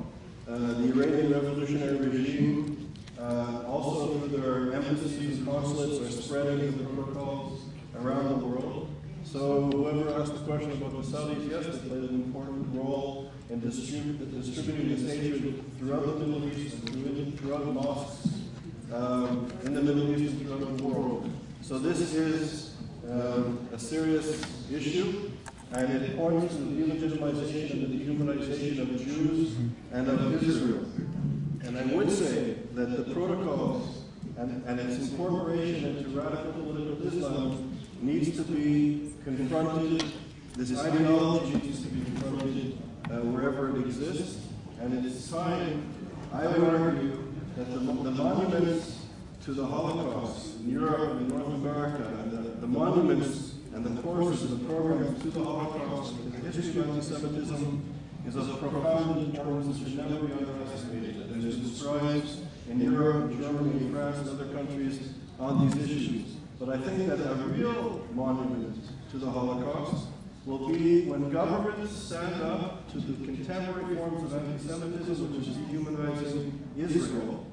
Uh, 0.49 0.57
the 0.57 0.95
Iranian 0.95 1.31
revolutionary 1.31 1.99
regime, 1.99 2.91
uh, 3.21 3.65
also 3.67 4.17
their 4.29 4.73
embassies 4.73 5.41
and 5.41 5.47
consulates, 5.47 6.01
are 6.01 6.23
spreading 6.23 6.79
the 6.79 6.85
protocols 6.85 7.65
around 7.97 8.41
the 8.41 8.47
world. 8.47 8.89
So 9.25 9.71
whoever 9.71 10.19
asked 10.19 10.33
the 10.33 10.41
question 10.41 10.73
about 10.73 10.93
the 10.93 11.07
Saudis, 11.07 11.51
yes, 11.51 11.67
they 11.67 11.87
played 11.87 12.09
an 12.09 12.15
important 12.15 12.75
role 12.75 13.31
in 13.51 13.61
distrib 13.61 14.33
distributing 14.33 14.89
this 14.89 15.15
hatred 15.15 15.63
throughout 15.79 16.19
the 16.19 16.27
Middle 16.27 16.59
East 16.59 16.79
throughout 17.37 17.67
mosques 17.67 18.29
um, 18.91 19.53
in 19.67 19.75
the 19.75 19.83
Middle 19.83 20.19
East 20.19 20.39
throughout 20.39 20.79
the 20.79 20.83
world. 20.83 21.31
So 21.63 21.79
this 21.79 22.13
is 22.13 22.75
um, 23.09 23.69
a 23.73 23.79
serious 23.79 24.43
issue, 24.71 25.31
and 25.71 25.93
it 25.93 26.17
points 26.17 26.57
to 26.57 26.61
the 26.61 26.83
delegitimization 26.83 27.71
and 27.71 27.83
the 27.85 28.05
dehumanization 28.05 28.81
of 28.81 28.89
Jews 28.99 29.55
and 29.93 30.09
of 30.09 30.43
Israel. 30.43 30.85
And 31.63 31.79
I 31.79 31.85
would 31.95 32.11
say 32.11 32.57
that 32.75 32.97
the 32.97 33.15
protocols 33.15 34.03
and, 34.37 34.65
and 34.67 34.81
its 34.81 35.09
incorporation 35.09 35.97
into 35.97 36.11
radical 36.11 36.53
political 36.53 37.07
Islam 37.07 37.79
needs 38.01 38.37
to 38.37 38.43
be 38.43 39.13
confronted, 39.23 40.05
this 40.57 40.77
ideology 40.77 41.55
needs 41.55 41.83
to 41.83 41.89
be 41.89 42.05
confronted 42.05 42.79
uh, 43.05 43.21
wherever 43.21 43.71
it 43.79 43.87
exists, 43.87 44.49
and 44.81 45.07
it's 45.07 45.31
time, 45.31 45.95
I 46.33 46.45
would 46.49 46.75
argue, 46.75 47.33
that 47.57 47.71
the, 47.71 47.79
the 47.79 48.11
monuments 48.11 49.02
to 49.45 49.53
the 49.53 49.67
Holocaust 49.67 50.61
in 50.61 50.71
Europe 50.71 51.19
and 51.19 51.29
North 51.29 51.55
America, 51.55 52.05
and 52.23 52.31
the, 52.31 52.61
the 52.61 52.67
monuments 52.67 53.55
and 53.75 53.85
the 53.85 54.03
courses 54.03 54.51
the 54.51 54.65
programs 54.67 55.21
to 55.23 55.31
the 55.31 55.43
Holocaust 55.43 56.15
and 56.15 56.33
the 56.33 56.51
history 56.51 56.81
of 56.81 56.91
anti-Semitism 56.91 57.95
is 58.27 58.37
of 58.37 58.61
profound 58.61 59.35
importance 59.35 59.79
should 59.79 59.97
never 59.99 60.27
be 60.27 60.33
underestimated. 60.33 61.17
And 61.31 61.43
there's 61.43 61.77
strides 61.77 62.43
in 62.71 62.81
Europe, 62.81 63.37
Germany, 63.37 63.91
France, 63.91 64.19
and 64.19 64.29
other 64.29 64.53
countries 64.55 65.09
on 65.41 65.69
these 65.69 65.91
issues. 65.91 66.37
But 66.61 66.69
I 66.69 66.79
think 66.79 67.09
that 67.09 67.19
a 67.19 67.35
real 67.35 68.07
monument 68.13 68.79
to 69.11 69.19
the 69.19 69.29
Holocaust 69.29 70.07
will 70.47 70.69
be 70.69 71.07
when 71.07 71.31
governments 71.31 71.97
stand 71.97 72.41
up 72.43 72.89
to 72.93 72.99
the 73.01 73.25
contemporary 73.25 73.97
forms 73.97 74.33
of 74.33 74.39
anti-Semitism, 74.39 75.37
which 75.37 75.49
is 75.49 75.57
dehumanizing 75.57 76.61
Israel. 76.79 77.47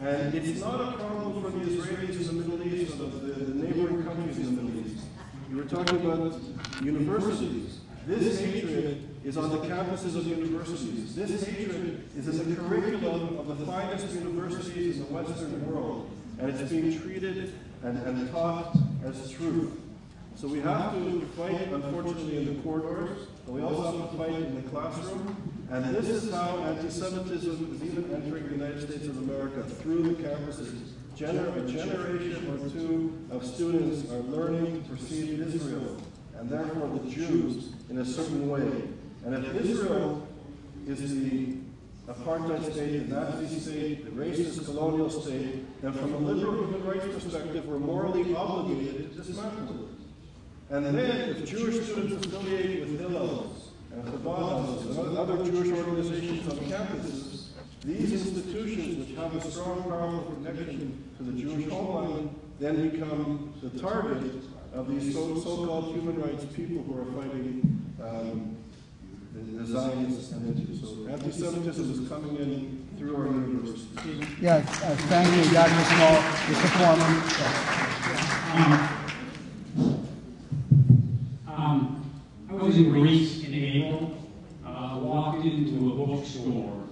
And 0.00 0.34
it's 0.34 0.60
not 0.60 0.80
a 0.80 0.92
problem 0.98 1.42
for 1.42 1.50
the 1.50 1.64
Israelis 1.64 2.28
in 2.30 2.38
the 2.38 2.48
Middle 2.48 2.66
East 2.66 2.94
or 2.94 3.06
the, 3.06 3.32
the 3.32 3.54
neighboring 3.54 4.04
countries 4.04 4.38
in 4.38 4.56
the 4.56 4.62
Middle 4.62 4.86
East. 4.86 5.04
You 5.50 5.56
were 5.56 5.64
talking 5.64 6.04
about 6.04 6.40
universities. 6.82 7.80
This 8.06 8.38
hatred 8.38 9.08
is 9.24 9.38
on 9.38 9.50
the 9.50 9.58
campuses 9.58 10.16
of 10.16 10.26
universities. 10.26 11.14
This 11.14 11.46
hatred 11.46 12.06
is 12.16 12.28
in 12.28 12.54
the 12.54 12.60
curriculum 12.60 13.38
of 13.38 13.58
the 13.58 13.64
finest 13.64 14.12
universities 14.12 14.98
in 14.98 15.06
the 15.06 15.12
Western 15.12 15.66
world. 15.66 16.10
And 16.38 16.50
it's 16.50 16.70
being 16.70 17.00
treated 17.00 17.54
and, 17.82 17.98
and 17.98 18.30
taught 18.30 18.76
as 19.04 19.30
truth. 19.30 19.80
So 20.36 20.48
we 20.48 20.60
have 20.60 20.92
to 20.94 21.20
fight, 21.36 21.68
unfortunately, 21.72 22.38
in 22.38 22.56
the 22.56 22.62
corridors, 22.62 23.28
we 23.46 23.62
also 23.62 24.00
have 24.00 24.10
to 24.10 24.16
fight 24.16 24.34
in 24.34 24.54
the 24.56 24.68
classroom. 24.70 25.36
And 25.70 25.94
this 25.94 26.08
is 26.08 26.32
how 26.32 26.58
anti-Semitism 26.58 27.74
is 27.74 27.82
even 27.82 28.14
entering 28.14 28.44
the 28.46 28.52
United 28.52 28.82
States 28.88 29.06
of 29.06 29.18
America, 29.18 29.62
through 29.64 30.02
the 30.02 30.22
campuses. 30.22 30.90
Gener 31.16 31.56
a 31.56 31.70
generation 31.70 32.50
or 32.50 32.68
two 32.70 33.26
of 33.30 33.44
students 33.46 34.10
are 34.10 34.18
learning 34.18 34.82
to 34.82 34.88
perceive 34.90 35.40
Israel, 35.40 35.96
and 36.36 36.50
therefore 36.50 36.88
the 36.98 37.08
Jews, 37.10 37.72
in 37.88 37.98
a 37.98 38.04
certain 38.04 38.48
way. 38.50 38.68
And 39.24 39.34
if 39.34 39.54
Israel 39.64 40.26
is 40.86 41.14
the 41.14 41.56
apartheid 42.08 42.72
state, 42.72 43.08
the 43.08 43.14
Nazi 43.14 43.60
state, 43.60 44.04
the 44.04 44.10
racist 44.10 44.64
colonial 44.64 45.08
state, 45.08 45.64
then 45.80 45.92
from 45.92 46.14
a 46.14 46.18
liberal 46.18 46.64
human 46.64 46.84
rights 46.84 47.06
perspective, 47.14 47.66
we're 47.66 47.78
morally 47.78 48.34
obligated 48.34 49.12
to 49.12 49.22
dismantle 49.22 49.83
it. 49.83 49.83
And 50.74 50.86
then, 50.86 50.96
if 51.30 51.48
Jewish 51.48 51.84
students 51.86 52.26
affiliate 52.26 52.80
with 52.80 53.00
Hillels 53.00 53.68
and 53.92 54.02
Chabad 54.06 55.06
and 55.06 55.16
other 55.16 55.36
Jewish 55.44 55.70
organizations 55.70 56.48
on 56.48 56.58
campuses, 56.66 57.44
these 57.84 58.12
institutions, 58.12 59.06
which 59.06 59.16
have 59.16 59.36
a 59.36 59.40
strong, 59.48 59.84
powerful 59.84 60.34
connection 60.34 61.04
to 61.16 61.22
the 61.22 61.40
Jewish 61.40 61.70
homeland, 61.70 62.34
then 62.58 62.90
become 62.90 63.54
the 63.62 63.70
target 63.78 64.32
of 64.72 64.88
these 64.90 65.14
so- 65.14 65.38
so-called 65.38 65.94
human 65.94 66.20
rights 66.20 66.44
people 66.56 66.82
who 66.82 66.98
are 67.00 67.22
fighting 67.22 67.80
um, 68.02 68.56
the, 69.32 69.58
the 69.58 69.66
Zionists 69.66 70.32
and 70.32 70.80
so 70.80 71.06
anti-Semitism 71.08 72.02
is 72.02 72.08
coming 72.08 72.34
in 72.36 72.88
through 72.98 73.16
our 73.16 73.26
universities. 73.26 74.26
Yeah, 74.40 74.56
uh, 74.56 74.96
thank 75.06 75.28
you, 75.36 75.44
Dr. 75.52 75.84
Small, 75.94 76.18
Mr. 76.50 76.68
Forman. 78.74 79.00
Um, 81.64 82.10
I 82.50 82.53
was 82.64 82.78
in 82.78 82.90
Greece 82.90 83.44
in 83.44 83.54
April. 83.54 84.16
Uh, 84.64 84.98
walked 85.02 85.44
into 85.44 85.92
a 85.92 86.06
bookstore. 86.06 86.84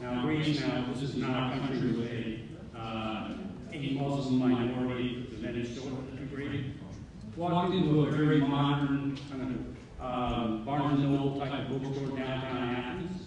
Now, 0.00 0.22
Greece 0.22 0.60
now, 0.60 0.86
this 0.92 1.02
is 1.02 1.16
not 1.16 1.56
a 1.56 1.58
country 1.58 1.90
with 1.90 2.10
a, 2.12 2.78
uh, 2.78 3.34
a 3.72 3.90
Muslim 3.94 4.38
minority 4.38 5.26
percentage 5.28 5.74
to. 5.74 5.98
Walked 7.36 7.74
into 7.74 8.02
a 8.02 8.10
very 8.10 8.40
modern 8.40 9.18
kind 9.30 9.42
of 9.42 10.04
uh, 10.04 10.46
Barnes 10.64 11.02
and 11.02 11.14
Noble 11.14 11.38
type 11.40 11.68
bookstore 11.68 12.16
downtown 12.16 12.74
Athens 12.76 13.22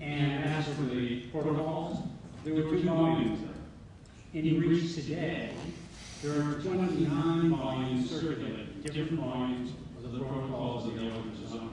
and 0.00 0.44
asked 0.44 0.70
for 0.70 0.82
the 0.82 1.20
protocols. 1.32 1.98
There 2.44 2.54
were 2.54 2.62
two 2.62 2.82
volumes 2.84 3.40
there. 3.40 4.42
In 4.42 4.60
Greece 4.60 4.94
today, 4.94 5.52
there 6.22 6.40
are 6.42 6.54
29 6.60 7.50
volumes 7.50 8.10
circulating, 8.10 8.68
different 8.82 9.20
volumes 9.20 9.72
the 10.18 10.24
protocols 10.24 10.86
of 10.86 10.94
the 10.94 11.02
elders 11.02 11.50
Zion. 11.50 11.70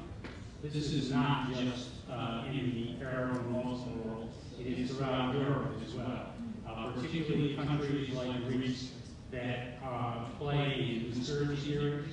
This 0.63 0.93
is 0.93 1.11
not 1.11 1.53
just 1.53 1.89
uh, 2.09 2.45
in 2.51 2.97
the 2.99 3.05
Arab 3.05 3.37
or 3.37 3.63
Muslim 3.63 4.07
world, 4.07 4.29
it 4.59 4.67
is 4.67 4.91
throughout 4.91 5.33
Europe 5.33 5.75
as 5.85 5.93
well, 5.93 6.33
uh, 6.67 6.91
particularly 6.91 7.55
countries 7.55 8.13
like 8.13 8.47
Greece 8.47 8.91
that 9.31 9.79
uh, 9.83 10.25
play 10.37 11.05
in 11.05 11.13
insurgency 11.13 11.75
areas, 11.77 12.07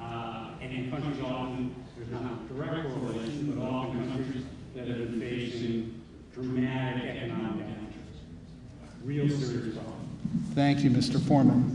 uh, 0.00 0.50
and 0.60 0.72
in 0.72 0.90
countries 0.90 1.20
often, 1.24 1.74
there's 1.96 2.10
not 2.10 2.22
a 2.22 2.54
direct 2.54 2.88
correlation, 2.94 3.52
but 3.52 3.64
often 3.64 4.10
countries 4.10 4.44
that 4.74 4.88
have 4.88 4.98
been 4.98 5.20
facing 5.20 6.02
dramatic 6.32 7.04
economic 7.04 7.66
downturns. 7.66 9.04
Real 9.04 9.28
serious 9.28 9.74
problem. 9.74 9.94
Thank 10.54 10.80
you, 10.80 10.90
Mr. 10.90 11.20
Forman. 11.20 11.73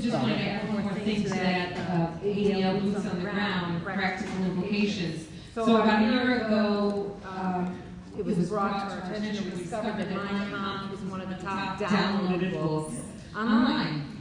Just 0.00 0.10
want 0.12 0.26
to 0.26 0.34
add 0.34 0.68
one 0.68 0.82
more 0.82 0.92
thing 0.94 1.22
to 1.22 1.28
that, 1.28 1.76
uh, 1.76 2.08
ADL 2.20 2.80
boots 2.80 3.06
on 3.06 3.16
the 3.16 3.30
ground, 3.30 3.84
practical 3.84 4.44
implications. 4.44 5.28
So 5.54 5.76
about 5.76 6.02
a 6.02 6.06
year 6.06 6.46
ago, 6.46 7.16
um, 7.24 7.80
it 8.18 8.24
was 8.24 8.48
brought 8.48 8.90
to 8.90 8.96
our 8.96 9.12
attention, 9.12 9.52
we 9.52 9.62
discovered 9.62 9.96
that 9.98 10.08
Kampf 10.08 10.90
was 10.90 11.00
one 11.02 11.20
of 11.20 11.28
the 11.28 11.36
top 11.36 11.78
downloaded 11.78 12.54
books 12.54 12.96
online. 13.36 14.18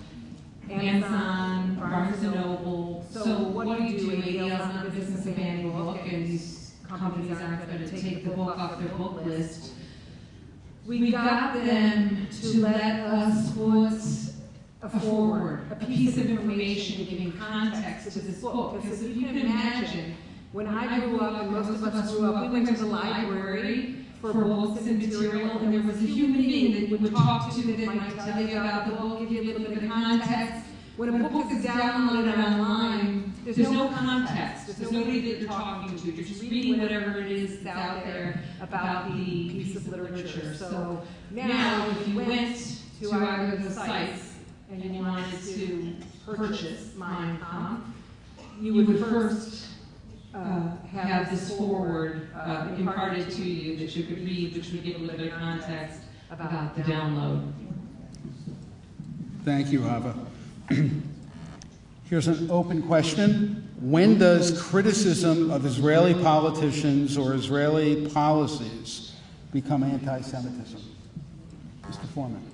Amazon, 0.69 1.75
Barnes 1.75 2.21
and 2.21 2.35
Noble. 2.35 3.05
So 3.09 3.39
what 3.39 3.65
do 3.75 3.83
you 3.83 3.97
do? 3.97 4.11
ADL's 4.11 4.75
not 4.75 4.85
a 4.85 4.91
business 4.91 5.25
of 5.25 5.35
banning 5.35 5.71
book, 5.71 5.99
and 6.05 6.27
these 6.27 6.73
companies 6.87 7.35
aren't 7.41 7.65
going 7.65 7.79
to 7.79 8.01
take 8.01 8.23
the 8.23 8.29
book 8.29 8.59
off 8.59 8.77
their 8.77 8.89
book 8.89 9.25
list. 9.25 9.73
We 10.85 11.11
got 11.11 11.55
them 11.55 12.27
to 12.29 12.61
let 12.61 12.99
us 12.99 13.51
put 13.53 14.22
a 14.83 14.89
foreword, 14.99 15.61
a 15.71 15.75
piece 15.75 16.17
of 16.17 16.29
information 16.29 17.05
giving 17.05 17.31
context 17.33 18.11
to 18.11 18.19
this 18.19 18.41
book. 18.41 18.81
Because 18.81 19.01
if 19.01 19.15
you 19.15 19.27
can 19.27 19.37
imagine, 19.37 20.15
when 20.51 20.67
I 20.67 20.99
grew 20.99 21.19
up, 21.21 21.41
and 21.41 21.51
most 21.51 21.69
of 21.69 21.83
us 21.83 22.13
grew 22.13 22.33
up, 22.33 22.43
we 22.43 22.49
went 22.49 22.67
to 22.67 22.75
the 22.75 22.85
library 22.85 24.05
for 24.21 24.33
books 24.33 24.81
and 24.85 24.99
material, 24.99 25.57
and 25.59 25.73
there 25.73 25.81
was 25.81 26.03
a 26.03 26.05
human 26.05 26.41
being 26.41 26.73
that 26.73 26.89
you 26.89 26.97
would 26.97 27.15
talk 27.15 27.53
to 27.53 27.61
that 27.61 27.79
might 27.85 28.15
tell 28.17 28.41
you 28.41 28.57
about 28.57 28.87
the 28.87 28.95
book, 28.95 29.19
give 29.19 29.31
you 29.31 29.41
a 29.41 29.57
little 29.57 29.73
bit 29.73 29.83
of 29.83 29.89
context. 29.89 30.65
When 30.97 31.09
a 31.09 31.29
book 31.29 31.49
is 31.49 31.65
downloaded 31.65 32.37
online, 32.37 33.33
there's 33.45 33.57
no 33.57 33.87
context. 33.87 34.77
There's 34.77 34.91
nobody 34.91 35.31
that 35.31 35.39
you're 35.39 35.49
talking 35.49 35.97
to. 35.97 36.11
You're 36.11 36.25
just 36.25 36.41
reading 36.41 36.79
whatever 36.79 37.19
it 37.19 37.31
is 37.31 37.63
that's 37.63 37.77
out 37.77 38.03
there 38.03 38.43
about 38.61 39.11
the 39.15 39.49
piece 39.49 39.75
of 39.75 39.87
literature. 39.87 40.53
So 40.53 41.01
now, 41.31 41.89
if 41.89 42.07
you 42.07 42.17
went 42.17 42.57
to 42.99 43.11
either 43.11 43.55
of 43.55 43.63
the 43.63 43.71
sites 43.71 44.32
and 44.71 44.83
you 44.83 45.01
wanted 45.01 45.41
to 45.41 45.95
purchase 46.25 46.95
Mein 46.95 47.37
Kampf, 47.39 47.85
you 48.59 48.73
would 48.73 48.99
first 48.99 49.67
uh, 50.33 50.75
have 50.91 51.29
this 51.29 51.55
foreword 51.57 52.29
uh, 52.35 52.69
imparted 52.77 53.29
to 53.31 53.43
you 53.43 53.77
that 53.77 53.95
you 53.95 54.03
could 54.03 54.19
read, 54.19 54.55
which 54.55 54.71
would 54.71 54.83
give 54.83 54.95
a 54.95 54.99
little 54.99 55.17
bit 55.17 55.33
of 55.33 55.39
context 55.39 55.99
about 56.31 56.75
the 56.75 56.81
download. 56.83 57.51
Thank 59.43 59.71
you, 59.71 59.81
Hava. 59.81 60.15
Here's 62.09 62.27
an 62.27 62.49
open 62.49 62.81
question. 62.83 63.69
When 63.79 64.17
does 64.17 64.61
criticism 64.61 65.51
of 65.51 65.65
Israeli 65.65 66.13
politicians 66.13 67.17
or 67.17 67.33
Israeli 67.33 68.07
policies 68.07 69.13
become 69.51 69.83
anti 69.83 70.21
Semitism? 70.21 70.81
Mr. 71.83 72.07
Forman. 72.13 72.52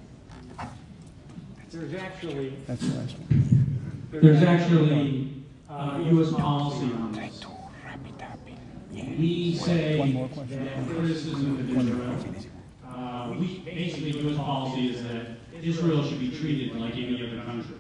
There's 1.71 1.93
actually, 1.93 2.53
That's 2.67 2.81
the 2.81 2.95
last 2.99 3.15
one. 3.19 3.99
there's 4.11 4.41
actually 4.43 5.43
uh, 5.69 6.03
U.S. 6.11 6.31
policy 6.31 6.85
on 6.93 7.11
this. 7.11 7.45
We 8.91 9.55
say 9.55 9.99
One 9.99 10.13
more 10.13 10.27
question. 10.29 10.65
that 10.65 10.87
criticism 10.87 11.59
of 11.59 11.77
Israel, 11.77 12.15
uh, 12.87 13.35
we, 13.37 13.59
basically 13.59 14.19
U.S. 14.21 14.37
policy 14.37 14.89
is 14.89 15.03
that 15.03 15.27
Israel 15.61 16.03
should 16.03 16.19
be 16.19 16.31
treated 16.31 16.75
like 16.75 16.93
any 16.93 17.23
other 17.27 17.41
country. 17.43 17.75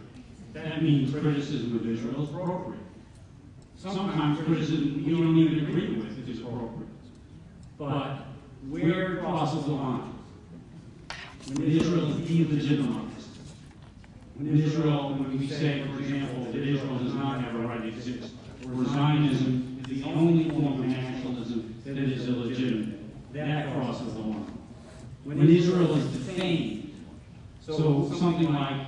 That 0.53 0.83
means 0.83 1.11
criticism 1.11 1.75
of 1.75 1.87
Israel 1.87 2.23
is 2.23 2.29
appropriate. 2.29 2.79
Sometimes 3.75 4.39
criticism 4.39 5.03
you 5.05 5.17
don't 5.17 5.37
even 5.37 5.65
agree 5.67 5.95
with 5.95 6.29
is 6.29 6.39
appropriate. 6.41 6.89
But 7.77 8.25
where 8.69 9.13
it 9.15 9.19
crosses 9.21 9.65
the 9.65 9.71
line, 9.71 10.13
when 11.47 11.63
Israel 11.63 12.11
is 12.11 12.29
delegitimized, 12.29 13.08
when 14.39 14.57
Israel, 14.57 15.15
when 15.15 15.37
we 15.37 15.47
say, 15.47 15.83
for 15.83 15.99
example, 15.99 16.45
that 16.45 16.63
Israel 16.63 16.97
does 16.99 17.13
not 17.13 17.41
have 17.41 17.55
a 17.55 17.57
right 17.59 17.81
to 17.81 17.87
exist, 17.89 18.31
or 18.65 18.85
Zionism 18.85 19.81
is 19.81 20.01
the 20.01 20.09
only 20.09 20.49
form 20.49 20.79
of 20.79 20.85
nationalism 20.85 21.75
that 21.85 21.97
is 21.97 22.25
illegitimate, 22.27 23.33
that 23.33 23.73
crosses 23.73 24.13
the 24.13 24.19
line. 24.19 24.57
When 25.25 25.45
Israel 25.49 25.93
is 25.97 26.05
defamed, 26.13 26.93
so 27.59 28.09
something 28.17 28.53
like 28.53 28.87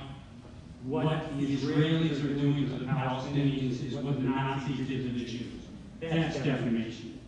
what 0.84 1.38
the 1.38 1.56
Israelis 1.56 2.24
are 2.24 2.34
doing 2.34 2.68
to 2.70 2.78
the 2.78 2.86
Palestinians 2.86 3.84
is 3.86 3.94
what 3.94 4.14
the 4.14 4.22
Nazis 4.22 4.88
did 4.88 5.04
to 5.04 5.18
the 5.18 5.24
Jews. 5.24 5.66
That's 6.00 6.38
defamation. 6.38 7.20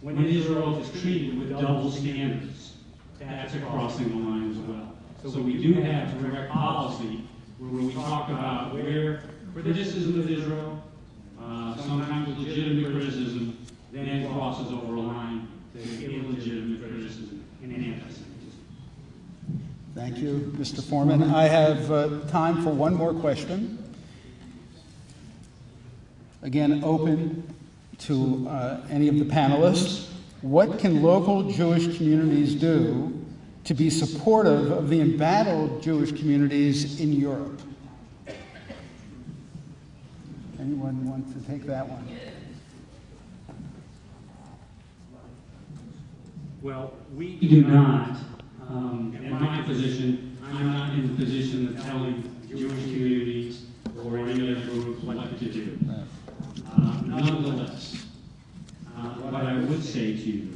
When 0.00 0.22
Israel 0.24 0.78
is 0.80 1.00
treated 1.00 1.38
with 1.38 1.50
double 1.50 1.92
standards, 1.92 2.74
that's 3.20 3.54
a 3.54 3.60
crossing 3.60 4.08
the 4.08 4.28
line 4.28 4.50
as 4.50 4.58
well. 4.58 5.32
So 5.32 5.40
we 5.40 5.62
do 5.62 5.80
have 5.80 6.20
direct 6.20 6.50
policy 6.50 7.21
where 7.70 7.82
we 7.84 7.92
talk 7.92 8.28
about 8.28 8.74
where 8.74 9.22
criticism 9.54 10.18
of 10.18 10.28
Israel, 10.28 10.82
uh, 11.40 11.76
sometimes 11.76 12.36
legitimate 12.38 12.92
criticism, 12.92 13.56
then 13.92 14.26
crosses 14.32 14.72
over 14.72 14.94
a 14.94 15.00
line 15.00 15.48
to 15.74 15.80
illegitimate 15.80 16.80
criticism 16.80 17.44
and 17.62 17.72
anti-Semitism. 17.72 18.24
Thank 19.94 20.18
you, 20.18 20.52
Mr. 20.56 20.82
Forman. 20.82 21.22
I 21.22 21.44
have 21.44 21.90
uh, 21.92 22.20
time 22.28 22.62
for 22.64 22.70
one 22.70 22.94
more 22.94 23.14
question. 23.14 23.78
Again, 26.42 26.82
open 26.82 27.44
to 27.98 28.48
uh, 28.48 28.80
any 28.90 29.06
of 29.06 29.18
the 29.20 29.24
panelists. 29.24 30.08
What 30.40 30.80
can 30.80 31.00
local 31.02 31.48
Jewish 31.52 31.96
communities 31.96 32.56
do 32.56 33.21
to 33.64 33.74
be 33.74 33.90
supportive 33.90 34.70
of 34.70 34.88
the 34.88 35.00
embattled 35.00 35.82
Jewish 35.82 36.10
communities 36.12 37.00
in 37.00 37.12
Europe? 37.12 37.60
Anyone 40.60 41.08
want 41.08 41.32
to 41.32 41.50
take 41.50 41.64
that 41.66 41.88
one? 41.88 42.08
Well, 46.60 46.92
we 47.16 47.36
do 47.36 47.64
not, 47.64 48.16
um, 48.68 49.16
in 49.20 49.32
my 49.32 49.62
position, 49.62 50.38
I'm 50.44 50.66
not 50.72 50.94
in 50.94 51.08
the 51.08 51.24
position 51.24 51.68
of 51.68 51.84
telling 51.84 52.22
Jewish 52.48 52.82
communities 52.84 53.66
or 54.04 54.18
any 54.18 54.52
other 54.52 54.60
group 54.66 55.02
what 55.02 55.38
to 55.38 55.44
do. 55.46 55.78
Uh, 55.90 57.02
Nonetheless, 57.06 58.06
uh, 58.96 59.00
what 59.00 59.34
I 59.44 59.54
would 59.58 59.82
say 59.82 60.12
to 60.12 60.22
you, 60.22 60.48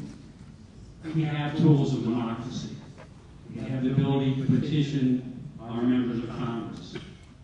we 1.14 1.24
have 1.24 1.56
tools 1.58 1.92
of 1.94 2.04
democracy. 2.04 2.75
We 3.56 3.70
have 3.70 3.82
the 3.82 3.92
ability 3.92 4.34
to 4.36 4.44
petition 4.44 5.48
our 5.60 5.80
members 5.80 6.24
of 6.24 6.28
Congress. 6.28 6.94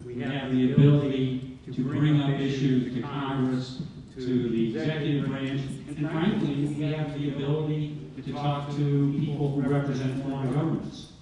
We 0.05 0.21
have 0.21 0.53
the 0.53 0.75
ability 0.75 1.59
to 1.73 1.85
bring 1.85 2.21
up 2.21 2.39
issues 2.39 2.95
to 2.95 3.01
Congress, 3.01 3.81
to 4.17 4.51
the 4.51 4.77
executive 4.77 5.31
branch, 5.31 5.63
and 5.89 6.11
frankly, 6.11 6.67
we 6.67 6.83
have 6.93 7.19
the 7.19 7.31
ability 7.31 7.97
to 8.23 8.33
talk 8.33 8.69
to 8.77 9.17
people 9.19 9.53
who 9.53 9.63
represent 9.63 10.23
foreign 10.23 10.53
governments. 10.53 11.13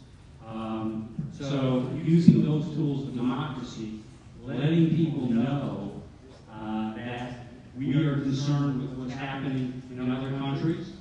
Um, 0.44 1.14
so 1.38 1.88
using 2.02 2.44
those 2.44 2.64
tools 2.74 3.06
of 3.06 3.14
democracy, 3.14 4.00
letting 4.44 4.96
people 4.96 5.30
know 5.30 6.02
uh, 6.52 6.96
that 6.96 7.46
we 7.78 7.94
are 7.94 8.20
concerned 8.20 8.80
with 8.80 8.98
what's 8.98 9.14
happening 9.14 9.82
in 9.92 10.10
other 10.10 10.30
countries 10.30 10.94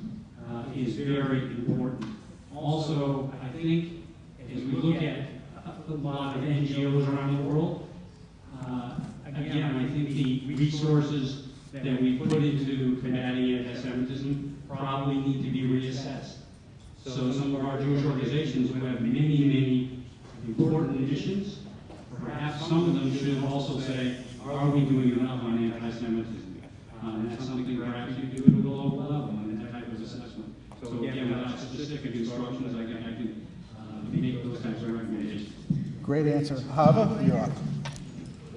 uh, 0.48 0.64
is 0.76 0.96
very 0.96 1.42
important. 1.42 2.06
Also, 2.56 3.32
think 3.62 4.06
as 4.54 4.62
we 4.62 4.72
look 4.72 5.02
at 5.02 5.28
a 5.88 5.94
lot 5.94 6.36
of 6.36 6.44
NGOs 6.44 7.08
around 7.08 7.38
the 7.38 7.44
world, 7.44 7.88
uh, 8.66 8.96
again, 9.26 9.76
I 9.76 9.88
think 9.92 10.10
the 10.10 10.56
resources 10.56 11.48
that 11.74 12.02
we 12.02 12.18
put 12.18 12.34
into 12.34 12.98
combating 13.02 13.58
anti-Semitism 13.58 14.64
probably 14.68 15.18
need 15.18 15.44
to 15.44 15.52
be 15.52 15.64
reassessed. 15.64 16.36
So 17.04 17.32
some 17.32 17.56
of 17.56 17.66
our 17.66 17.80
Jewish 17.80 18.06
organizations 18.06 18.72
who 18.72 18.86
have 18.86 19.02
many, 19.02 19.44
many 19.46 20.06
important 20.48 21.10
missions, 21.10 21.60
perhaps 22.24 22.68
some 22.68 22.90
of 22.90 22.94
them 22.96 23.18
should 23.18 23.44
also 23.44 23.80
say, 23.80 24.18
are 24.46 24.70
we 24.70 24.82
doing 24.82 25.20
enough 25.20 25.44
on 25.44 25.72
anti-Semitism? 25.72 26.62
Uh, 27.04 27.10
and 27.12 27.32
that's 27.32 27.46
something 27.46 27.78
perhaps 27.78 28.14
you 28.18 28.26
do 28.26 28.44
at 28.44 28.50
a 28.50 28.68
local 28.68 29.00
level 29.00 29.30
in 29.30 29.64
that 29.64 29.72
type 29.72 29.88
of 29.88 30.02
assessment. 30.02 30.54
So 30.82 31.04
again, 31.04 31.30
without 31.30 31.60
specific 31.60 32.16
instructions, 32.16 32.76
I 32.76 32.84
uh, 32.84 32.99
make 34.12 34.44
those 34.44 34.58
of 34.58 34.82
recommendations. 34.82 35.54
Great 36.04 36.28
answer. 36.28 36.60
Hava, 36.74 37.24
you're 37.24 37.38
up. 37.38 37.52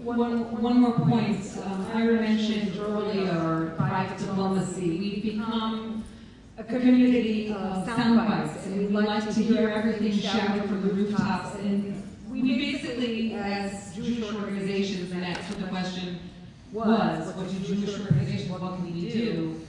One, 0.03 0.61
one 0.61 0.81
more 0.81 0.93
point. 0.93 1.47
Um, 1.65 1.87
Ira 1.95 2.15
mentioned 2.15 2.77
earlier 2.79 3.75
private 3.77 4.19
diplomacy. 4.19 4.99
We've 4.99 5.23
become 5.23 6.05
a 6.59 6.65
community 6.65 7.53
of 7.53 7.87
sound 7.87 8.17
bites, 8.17 8.67
and 8.67 8.79
we 8.79 8.87
like 8.89 9.33
to 9.33 9.43
hear 9.43 9.69
everything 9.69 10.13
shouted 10.19 10.65
from 10.65 10.83
the 10.83 10.95
rooftops. 10.95 11.57
And 11.57 12.03
we 12.29 12.43
basically, 12.43 13.35
as 13.35 13.95
Jewish 13.95 14.23
organizations, 14.33 15.13
and 15.13 15.23
that's 15.23 15.49
what 15.49 15.61
the 15.61 15.69
question 15.69 16.19
was, 16.73 17.35
what 17.35 17.49
do 17.49 17.59
Jewish 17.59 18.01
organizations, 18.01 18.51
what 18.51 18.61
can 18.61 18.85
we 18.85 19.11
do? 19.11 19.61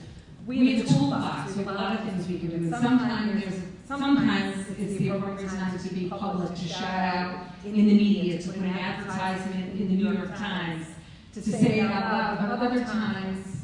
We 0.46 0.74
have 0.74 0.86
a 0.86 0.88
toolbox, 0.88 1.54
have 1.54 1.68
a 1.68 1.72
lot 1.72 2.00
of 2.00 2.04
things 2.06 2.26
we 2.28 2.38
can 2.38 2.48
do. 2.48 2.56
And 2.56 2.74
sometimes 2.74 3.42
there's, 3.42 3.60
sometimes 3.86 4.66
it's 4.78 4.98
the 4.98 5.10
appropriate 5.10 5.50
time 5.50 5.78
to 5.78 5.94
be 5.94 6.08
public, 6.08 6.54
to 6.54 6.68
shout 6.68 6.82
out 6.82 7.46
in 7.64 7.72
the 7.72 7.82
media, 7.82 8.40
to 8.40 8.48
put 8.48 8.56
an 8.56 8.68
advertisement 8.68 9.80
in 9.80 9.88
the 9.88 9.94
New 9.94 10.12
York 10.12 10.36
Times, 10.36 10.86
to 11.32 11.42
say 11.42 11.80
it 11.80 11.86
out 11.86 12.12
loud. 12.12 12.38
But 12.40 12.66
other 12.66 12.84
times, 12.84 13.62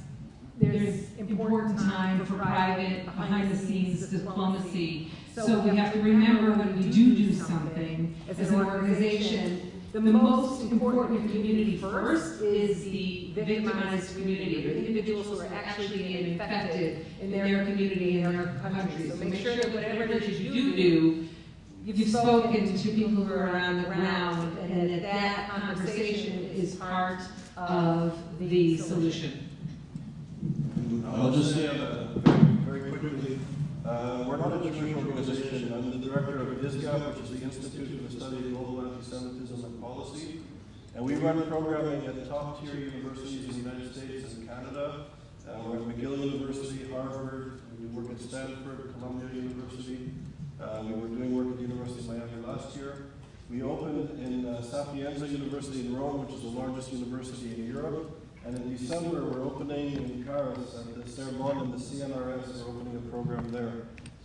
there's 0.59 1.11
important 1.19 1.79
time 1.79 2.25
for 2.27 2.35
private, 2.35 3.05
behind-the-scenes 3.05 4.09
diplomacy. 4.09 5.11
So 5.35 5.61
we 5.61 5.77
have 5.77 5.93
to 5.95 6.03
remember 6.03 6.53
when 6.53 6.77
we 6.77 6.91
do 6.91 7.15
do 7.15 7.33
something 7.33 8.15
as 8.29 8.39
an 8.41 8.55
organization, 8.55 9.70
the 9.93 10.01
most 10.01 10.63
important 10.63 11.31
community 11.33 11.77
first 11.77 12.41
is 12.43 12.85
the 12.85 13.33
victimized 13.35 14.17
community, 14.17 14.67
or 14.67 14.75
the 14.75 14.87
individuals 14.87 15.27
who 15.27 15.41
are 15.41 15.51
actually 15.53 15.89
getting 15.99 16.33
infected 16.33 17.07
in 17.21 17.31
their 17.33 17.65
community, 17.65 18.21
in 18.21 18.33
their 18.33 18.55
country. 18.61 19.09
So 19.09 19.17
make 19.17 19.35
sure 19.35 19.57
that 19.57 19.73
whatever 19.73 20.05
it 20.05 20.23
is 20.23 20.41
you 20.41 20.53
do 20.53 20.77
do, 20.77 21.29
you've 21.85 22.09
spoken 22.09 22.77
to 22.77 22.89
people 22.91 23.25
who 23.25 23.33
are 23.33 23.51
around 23.51 23.83
the 23.83 23.89
ground, 23.89 24.57
and 24.59 24.91
that 24.91 25.03
that 25.03 25.51
conversation 25.51 26.51
is 26.55 26.77
part 26.77 27.21
of 27.57 28.17
the 28.39 28.77
solution. 28.77 29.49
I'll 31.13 31.33
just 31.33 31.55
say 31.55 31.67
uh, 31.67 32.07
very 32.65 32.91
quickly, 32.91 33.41
uh, 33.91 34.25
we're 34.27 34.37
not 34.37 34.53
a 34.55 34.71
Jewish 34.71 34.95
organization. 34.95 35.73
I'm 35.75 35.91
the 35.91 36.07
director 36.07 36.43
of 36.43 36.49
ISGAP, 36.59 37.13
which 37.13 37.25
is 37.25 37.41
the 37.41 37.45
Institute 37.45 37.89
for 37.89 38.15
the 38.15 38.21
Study 38.21 38.37
of 38.37 38.51
Global 38.53 38.87
Anti-Semitism 38.87 39.65
and 39.65 39.83
Policy. 39.83 40.41
And 40.95 41.05
we 41.05 41.17
run 41.17 41.43
programming 41.49 42.07
at 42.07 42.29
top-tier 42.29 42.75
universities 42.75 43.45
in 43.45 43.65
the 43.65 43.71
United 43.71 43.93
States 43.93 44.35
and 44.35 44.49
Canada. 44.49 45.07
Uh, 45.49 45.59
we're 45.67 45.77
at 45.77 45.83
McGill 45.83 46.19
University, 46.19 46.93
Harvard, 46.93 47.61
we 47.81 47.87
work 47.87 48.13
at 48.13 48.21
Stanford, 48.21 48.95
Columbia 48.99 49.29
University. 49.35 50.13
Uh, 50.61 50.83
we 50.85 50.93
were 50.93 51.09
doing 51.09 51.35
work 51.35 51.49
at 51.49 51.57
the 51.57 51.63
University 51.63 52.01
of 52.01 52.07
Miami 52.07 52.47
last 52.47 52.77
year. 52.77 53.07
We 53.51 53.63
opened 53.63 54.11
in 54.21 54.47
uh, 54.47 54.63
Sapienza 54.63 55.27
University 55.27 55.81
in 55.81 55.97
Rome, 55.97 56.25
which 56.25 56.37
is 56.37 56.43
the 56.43 56.49
largest 56.49 56.93
university 56.93 57.55
in 57.55 57.67
Europe. 57.67 58.20
And 58.45 58.57
in 58.57 58.77
December, 58.77 59.25
we're 59.25 59.45
opening 59.45 59.93
in 59.93 60.25
Paris 60.25 60.75
and 60.75 61.03
the 61.03 61.09
Sorbonne 61.09 61.59
and 61.59 61.75
the 61.75 61.77
CNRS. 61.77 62.65
We're 62.65 62.71
opening 62.71 62.97
a 62.97 63.11
program 63.11 63.51
there. 63.51 63.83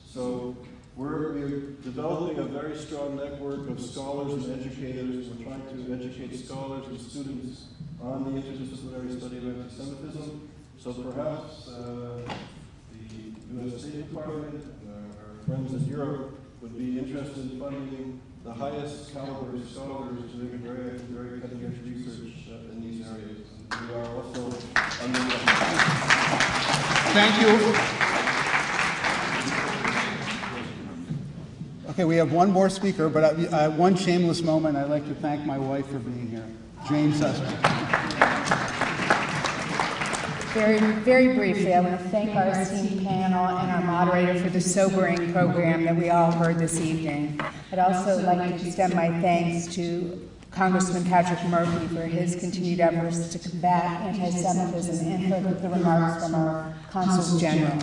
So 0.08 0.56
we're, 0.96 1.34
we're 1.34 1.60
developing 1.84 2.40
a 2.40 2.44
very 2.44 2.78
strong 2.78 3.18
network 3.18 3.70
of 3.70 3.82
scholars 3.82 4.46
and 4.46 4.62
educators. 4.62 5.28
We're 5.28 5.46
trying 5.46 5.86
to 5.86 5.94
educate 5.94 6.34
scholars 6.38 6.88
and 6.88 7.00
students 7.00 7.66
on 8.02 8.24
the 8.24 8.42
interdisciplinary 8.42 9.20
study 9.20 9.38
of 9.38 9.48
anti-Semitism. 9.48 10.50
So 10.78 10.94
perhaps 10.94 11.68
uh, 11.68 12.22
the 12.92 13.64
U.S. 13.64 13.82
State 13.82 14.08
Department, 14.08 14.64
uh, 14.88 15.20
our 15.20 15.46
friends 15.46 15.74
in 15.74 15.90
Europe, 15.90 16.40
would 16.62 16.78
be 16.78 17.00
interested 17.00 17.52
in 17.52 17.60
funding 17.60 18.22
the 18.46 18.54
highest 18.54 19.12
caliber 19.12 19.60
scholars 19.66 20.32
to 20.32 20.38
doing 20.38 20.60
very, 20.60 20.98
very 21.10 21.42
cutting 21.42 21.66
edge 21.66 21.84
research 21.84 22.48
uh, 22.50 22.72
in 22.72 22.82
these 22.82 23.06
areas. 23.06 23.35
And 23.72 23.90
we 23.90 23.96
are 23.96 24.06
also 24.06 24.46
under 25.04 25.20
Thank 27.16 27.42
you. 27.42 27.76
Okay, 31.92 32.04
we 32.04 32.18
have 32.18 32.34
one 32.34 32.52
more 32.52 32.70
speaker, 32.70 33.08
but 33.08 33.24
I, 33.24 33.64
I, 33.64 33.68
one 33.70 33.96
shameless 33.96 34.42
moment. 34.42 34.76
I'd 34.76 34.90
like 34.90 35.08
to 35.08 35.16
thank 35.16 35.46
my 35.46 35.58
wife 35.58 35.88
for 35.88 36.00
being 36.00 36.28
here, 36.28 36.46
Jane 36.90 37.14
Sussman. 37.14 37.56
Very, 40.54 40.80
very 41.04 41.34
briefly, 41.36 41.74
I 41.74 41.80
want 41.80 41.98
to 41.98 42.10
thank 42.10 42.36
our 42.36 42.48
esteemed 42.48 43.06
panel 43.06 43.46
and 43.46 43.72
our 43.72 43.82
moderator 43.82 44.38
for 44.40 44.50
the 44.50 44.62
sobering 44.62 45.32
program 45.32 45.84
that 45.86 45.96
we 45.96 46.10
all 46.10 46.32
heard 46.32 46.60
this 46.60 46.82
evening. 46.82 47.40
I'd 47.72 47.80
also 47.80 48.22
like 48.22 48.60
to 48.60 48.68
extend 48.68 48.94
my 48.94 49.08
thanks 49.22 49.74
to 49.76 50.30
Congressman 50.56 51.04
Patrick 51.04 51.44
Murphy 51.50 51.86
for 51.94 52.04
his 52.04 52.38
continued 52.38 52.80
efforts 52.80 53.28
to 53.28 53.50
combat 53.50 54.02
anti-Semitism 54.02 55.06
and 55.06 55.46
for 55.46 55.62
the 55.62 55.70
remarks 55.70 56.24
from 56.24 56.34
our 56.34 56.74
consuls 56.92 57.42
general. 57.42 57.78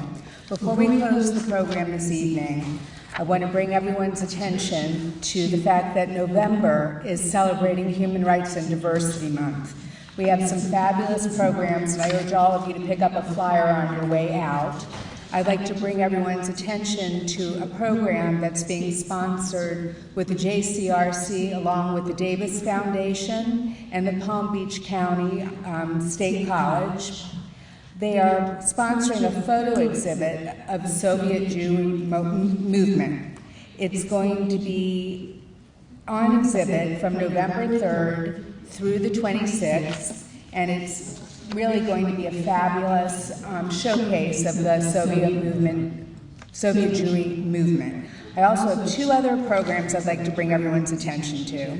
Before 0.48 0.74
we 0.74 0.86
close 0.86 1.34
the 1.34 1.50
program 1.50 1.90
this 1.90 2.10
evening, 2.10 2.80
I 3.18 3.24
want 3.24 3.42
to 3.42 3.48
bring 3.48 3.74
everyone's 3.74 4.22
attention 4.22 5.20
to 5.20 5.48
the 5.48 5.58
fact 5.58 5.94
that 5.96 6.08
November 6.08 7.02
is 7.04 7.20
celebrating 7.20 7.90
Human 7.90 8.24
Rights 8.24 8.56
and 8.56 8.70
Diversity 8.70 9.28
Month. 9.28 9.74
We 10.16 10.24
have 10.24 10.42
some 10.48 10.58
fabulous 10.58 11.36
programs, 11.36 11.92
and 11.92 12.02
I 12.02 12.10
urge 12.16 12.32
all 12.32 12.52
of 12.52 12.66
you 12.66 12.72
to 12.72 12.80
pick 12.80 13.02
up 13.02 13.12
a 13.12 13.22
flyer 13.34 13.68
on 13.68 13.94
your 13.96 14.06
way 14.06 14.40
out. 14.40 14.86
I'd 15.34 15.46
like 15.46 15.64
to 15.64 15.74
bring 15.74 16.02
everyone's 16.02 16.50
attention 16.50 17.26
to 17.26 17.62
a 17.62 17.66
program 17.66 18.42
that's 18.42 18.64
being 18.64 18.92
sponsored 18.92 19.96
with 20.14 20.28
the 20.28 20.34
JCRC 20.34 21.56
along 21.56 21.94
with 21.94 22.04
the 22.04 22.12
Davis 22.12 22.62
Foundation 22.62 23.74
and 23.92 24.06
the 24.06 24.26
Palm 24.26 24.52
Beach 24.52 24.84
County 24.84 25.48
um, 25.64 26.02
State 26.02 26.48
College. 26.48 27.24
They 27.98 28.18
are 28.18 28.58
sponsoring 28.58 29.24
a 29.24 29.40
photo 29.40 29.80
exhibit 29.80 30.54
of 30.68 30.86
Soviet 30.86 31.48
Jewry 31.48 32.08
movement. 32.60 33.38
It's 33.78 34.04
going 34.04 34.48
to 34.50 34.58
be 34.58 35.42
on 36.06 36.40
exhibit 36.40 37.00
from 37.00 37.14
November 37.14 37.68
3rd 37.68 38.66
through 38.66 38.98
the 38.98 39.08
26th, 39.08 40.26
and 40.52 40.70
it's 40.70 41.31
really 41.50 41.80
going 41.80 42.06
to 42.06 42.12
be 42.12 42.26
a 42.26 42.32
fabulous 42.42 43.44
um, 43.44 43.70
showcase 43.70 44.46
of 44.46 44.62
the 44.62 44.80
Soviet 44.80 45.32
movement, 45.32 46.18
Soviet 46.52 46.92
Jewry 46.92 47.44
movement. 47.44 48.08
I 48.36 48.44
also 48.44 48.74
have 48.74 48.88
two 48.88 49.10
other 49.10 49.36
programs 49.46 49.94
I'd 49.94 50.06
like 50.06 50.24
to 50.24 50.30
bring 50.30 50.52
everyone's 50.52 50.92
attention 50.92 51.44
to. 51.46 51.78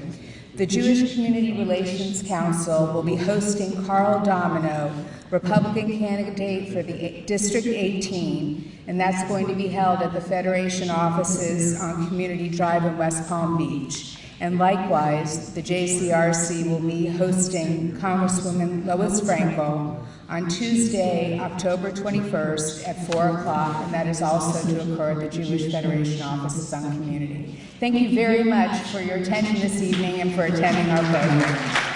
The 0.54 0.66
Jewish 0.66 1.14
Community 1.14 1.52
Relations 1.58 2.22
Council 2.22 2.92
will 2.92 3.02
be 3.02 3.16
hosting 3.16 3.86
Carl 3.86 4.22
Domino, 4.22 4.92
Republican 5.30 5.98
candidate 5.98 6.74
for 6.74 6.82
the 6.82 7.22
District 7.26 7.66
18, 7.66 8.80
and 8.86 9.00
that's 9.00 9.26
going 9.28 9.46
to 9.46 9.54
be 9.54 9.68
held 9.68 10.00
at 10.00 10.12
the 10.12 10.20
Federation 10.20 10.90
offices 10.90 11.80
on 11.80 12.06
Community 12.08 12.50
Drive 12.50 12.84
in 12.84 12.98
West 12.98 13.26
Palm 13.30 13.56
Beach. 13.56 14.18
And 14.40 14.58
likewise, 14.58 15.54
the 15.54 15.62
JCRC 15.62 16.68
will 16.68 16.80
be 16.80 17.06
hosting 17.06 17.92
Congresswoman 17.92 18.84
Lois 18.86 19.20
Frankel 19.20 20.04
on 20.28 20.48
Tuesday, 20.48 21.38
October 21.38 21.92
21st 21.92 22.88
at 22.88 23.12
4 23.12 23.28
o'clock, 23.38 23.76
and 23.84 23.94
that 23.94 24.06
is 24.06 24.22
also 24.22 24.66
to 24.68 24.80
occur 24.80 25.12
at 25.12 25.30
the 25.30 25.44
Jewish 25.44 25.70
Federation 25.70 26.22
offices 26.22 26.72
on 26.72 26.90
community. 26.90 27.60
Thank 27.80 27.96
you 27.96 28.14
very 28.14 28.42
much 28.42 28.80
for 28.88 29.00
your 29.00 29.16
attention 29.16 29.56
this 29.60 29.82
evening 29.82 30.20
and 30.20 30.34
for 30.34 30.44
attending 30.44 30.90
our 30.90 31.02
program. 31.02 31.91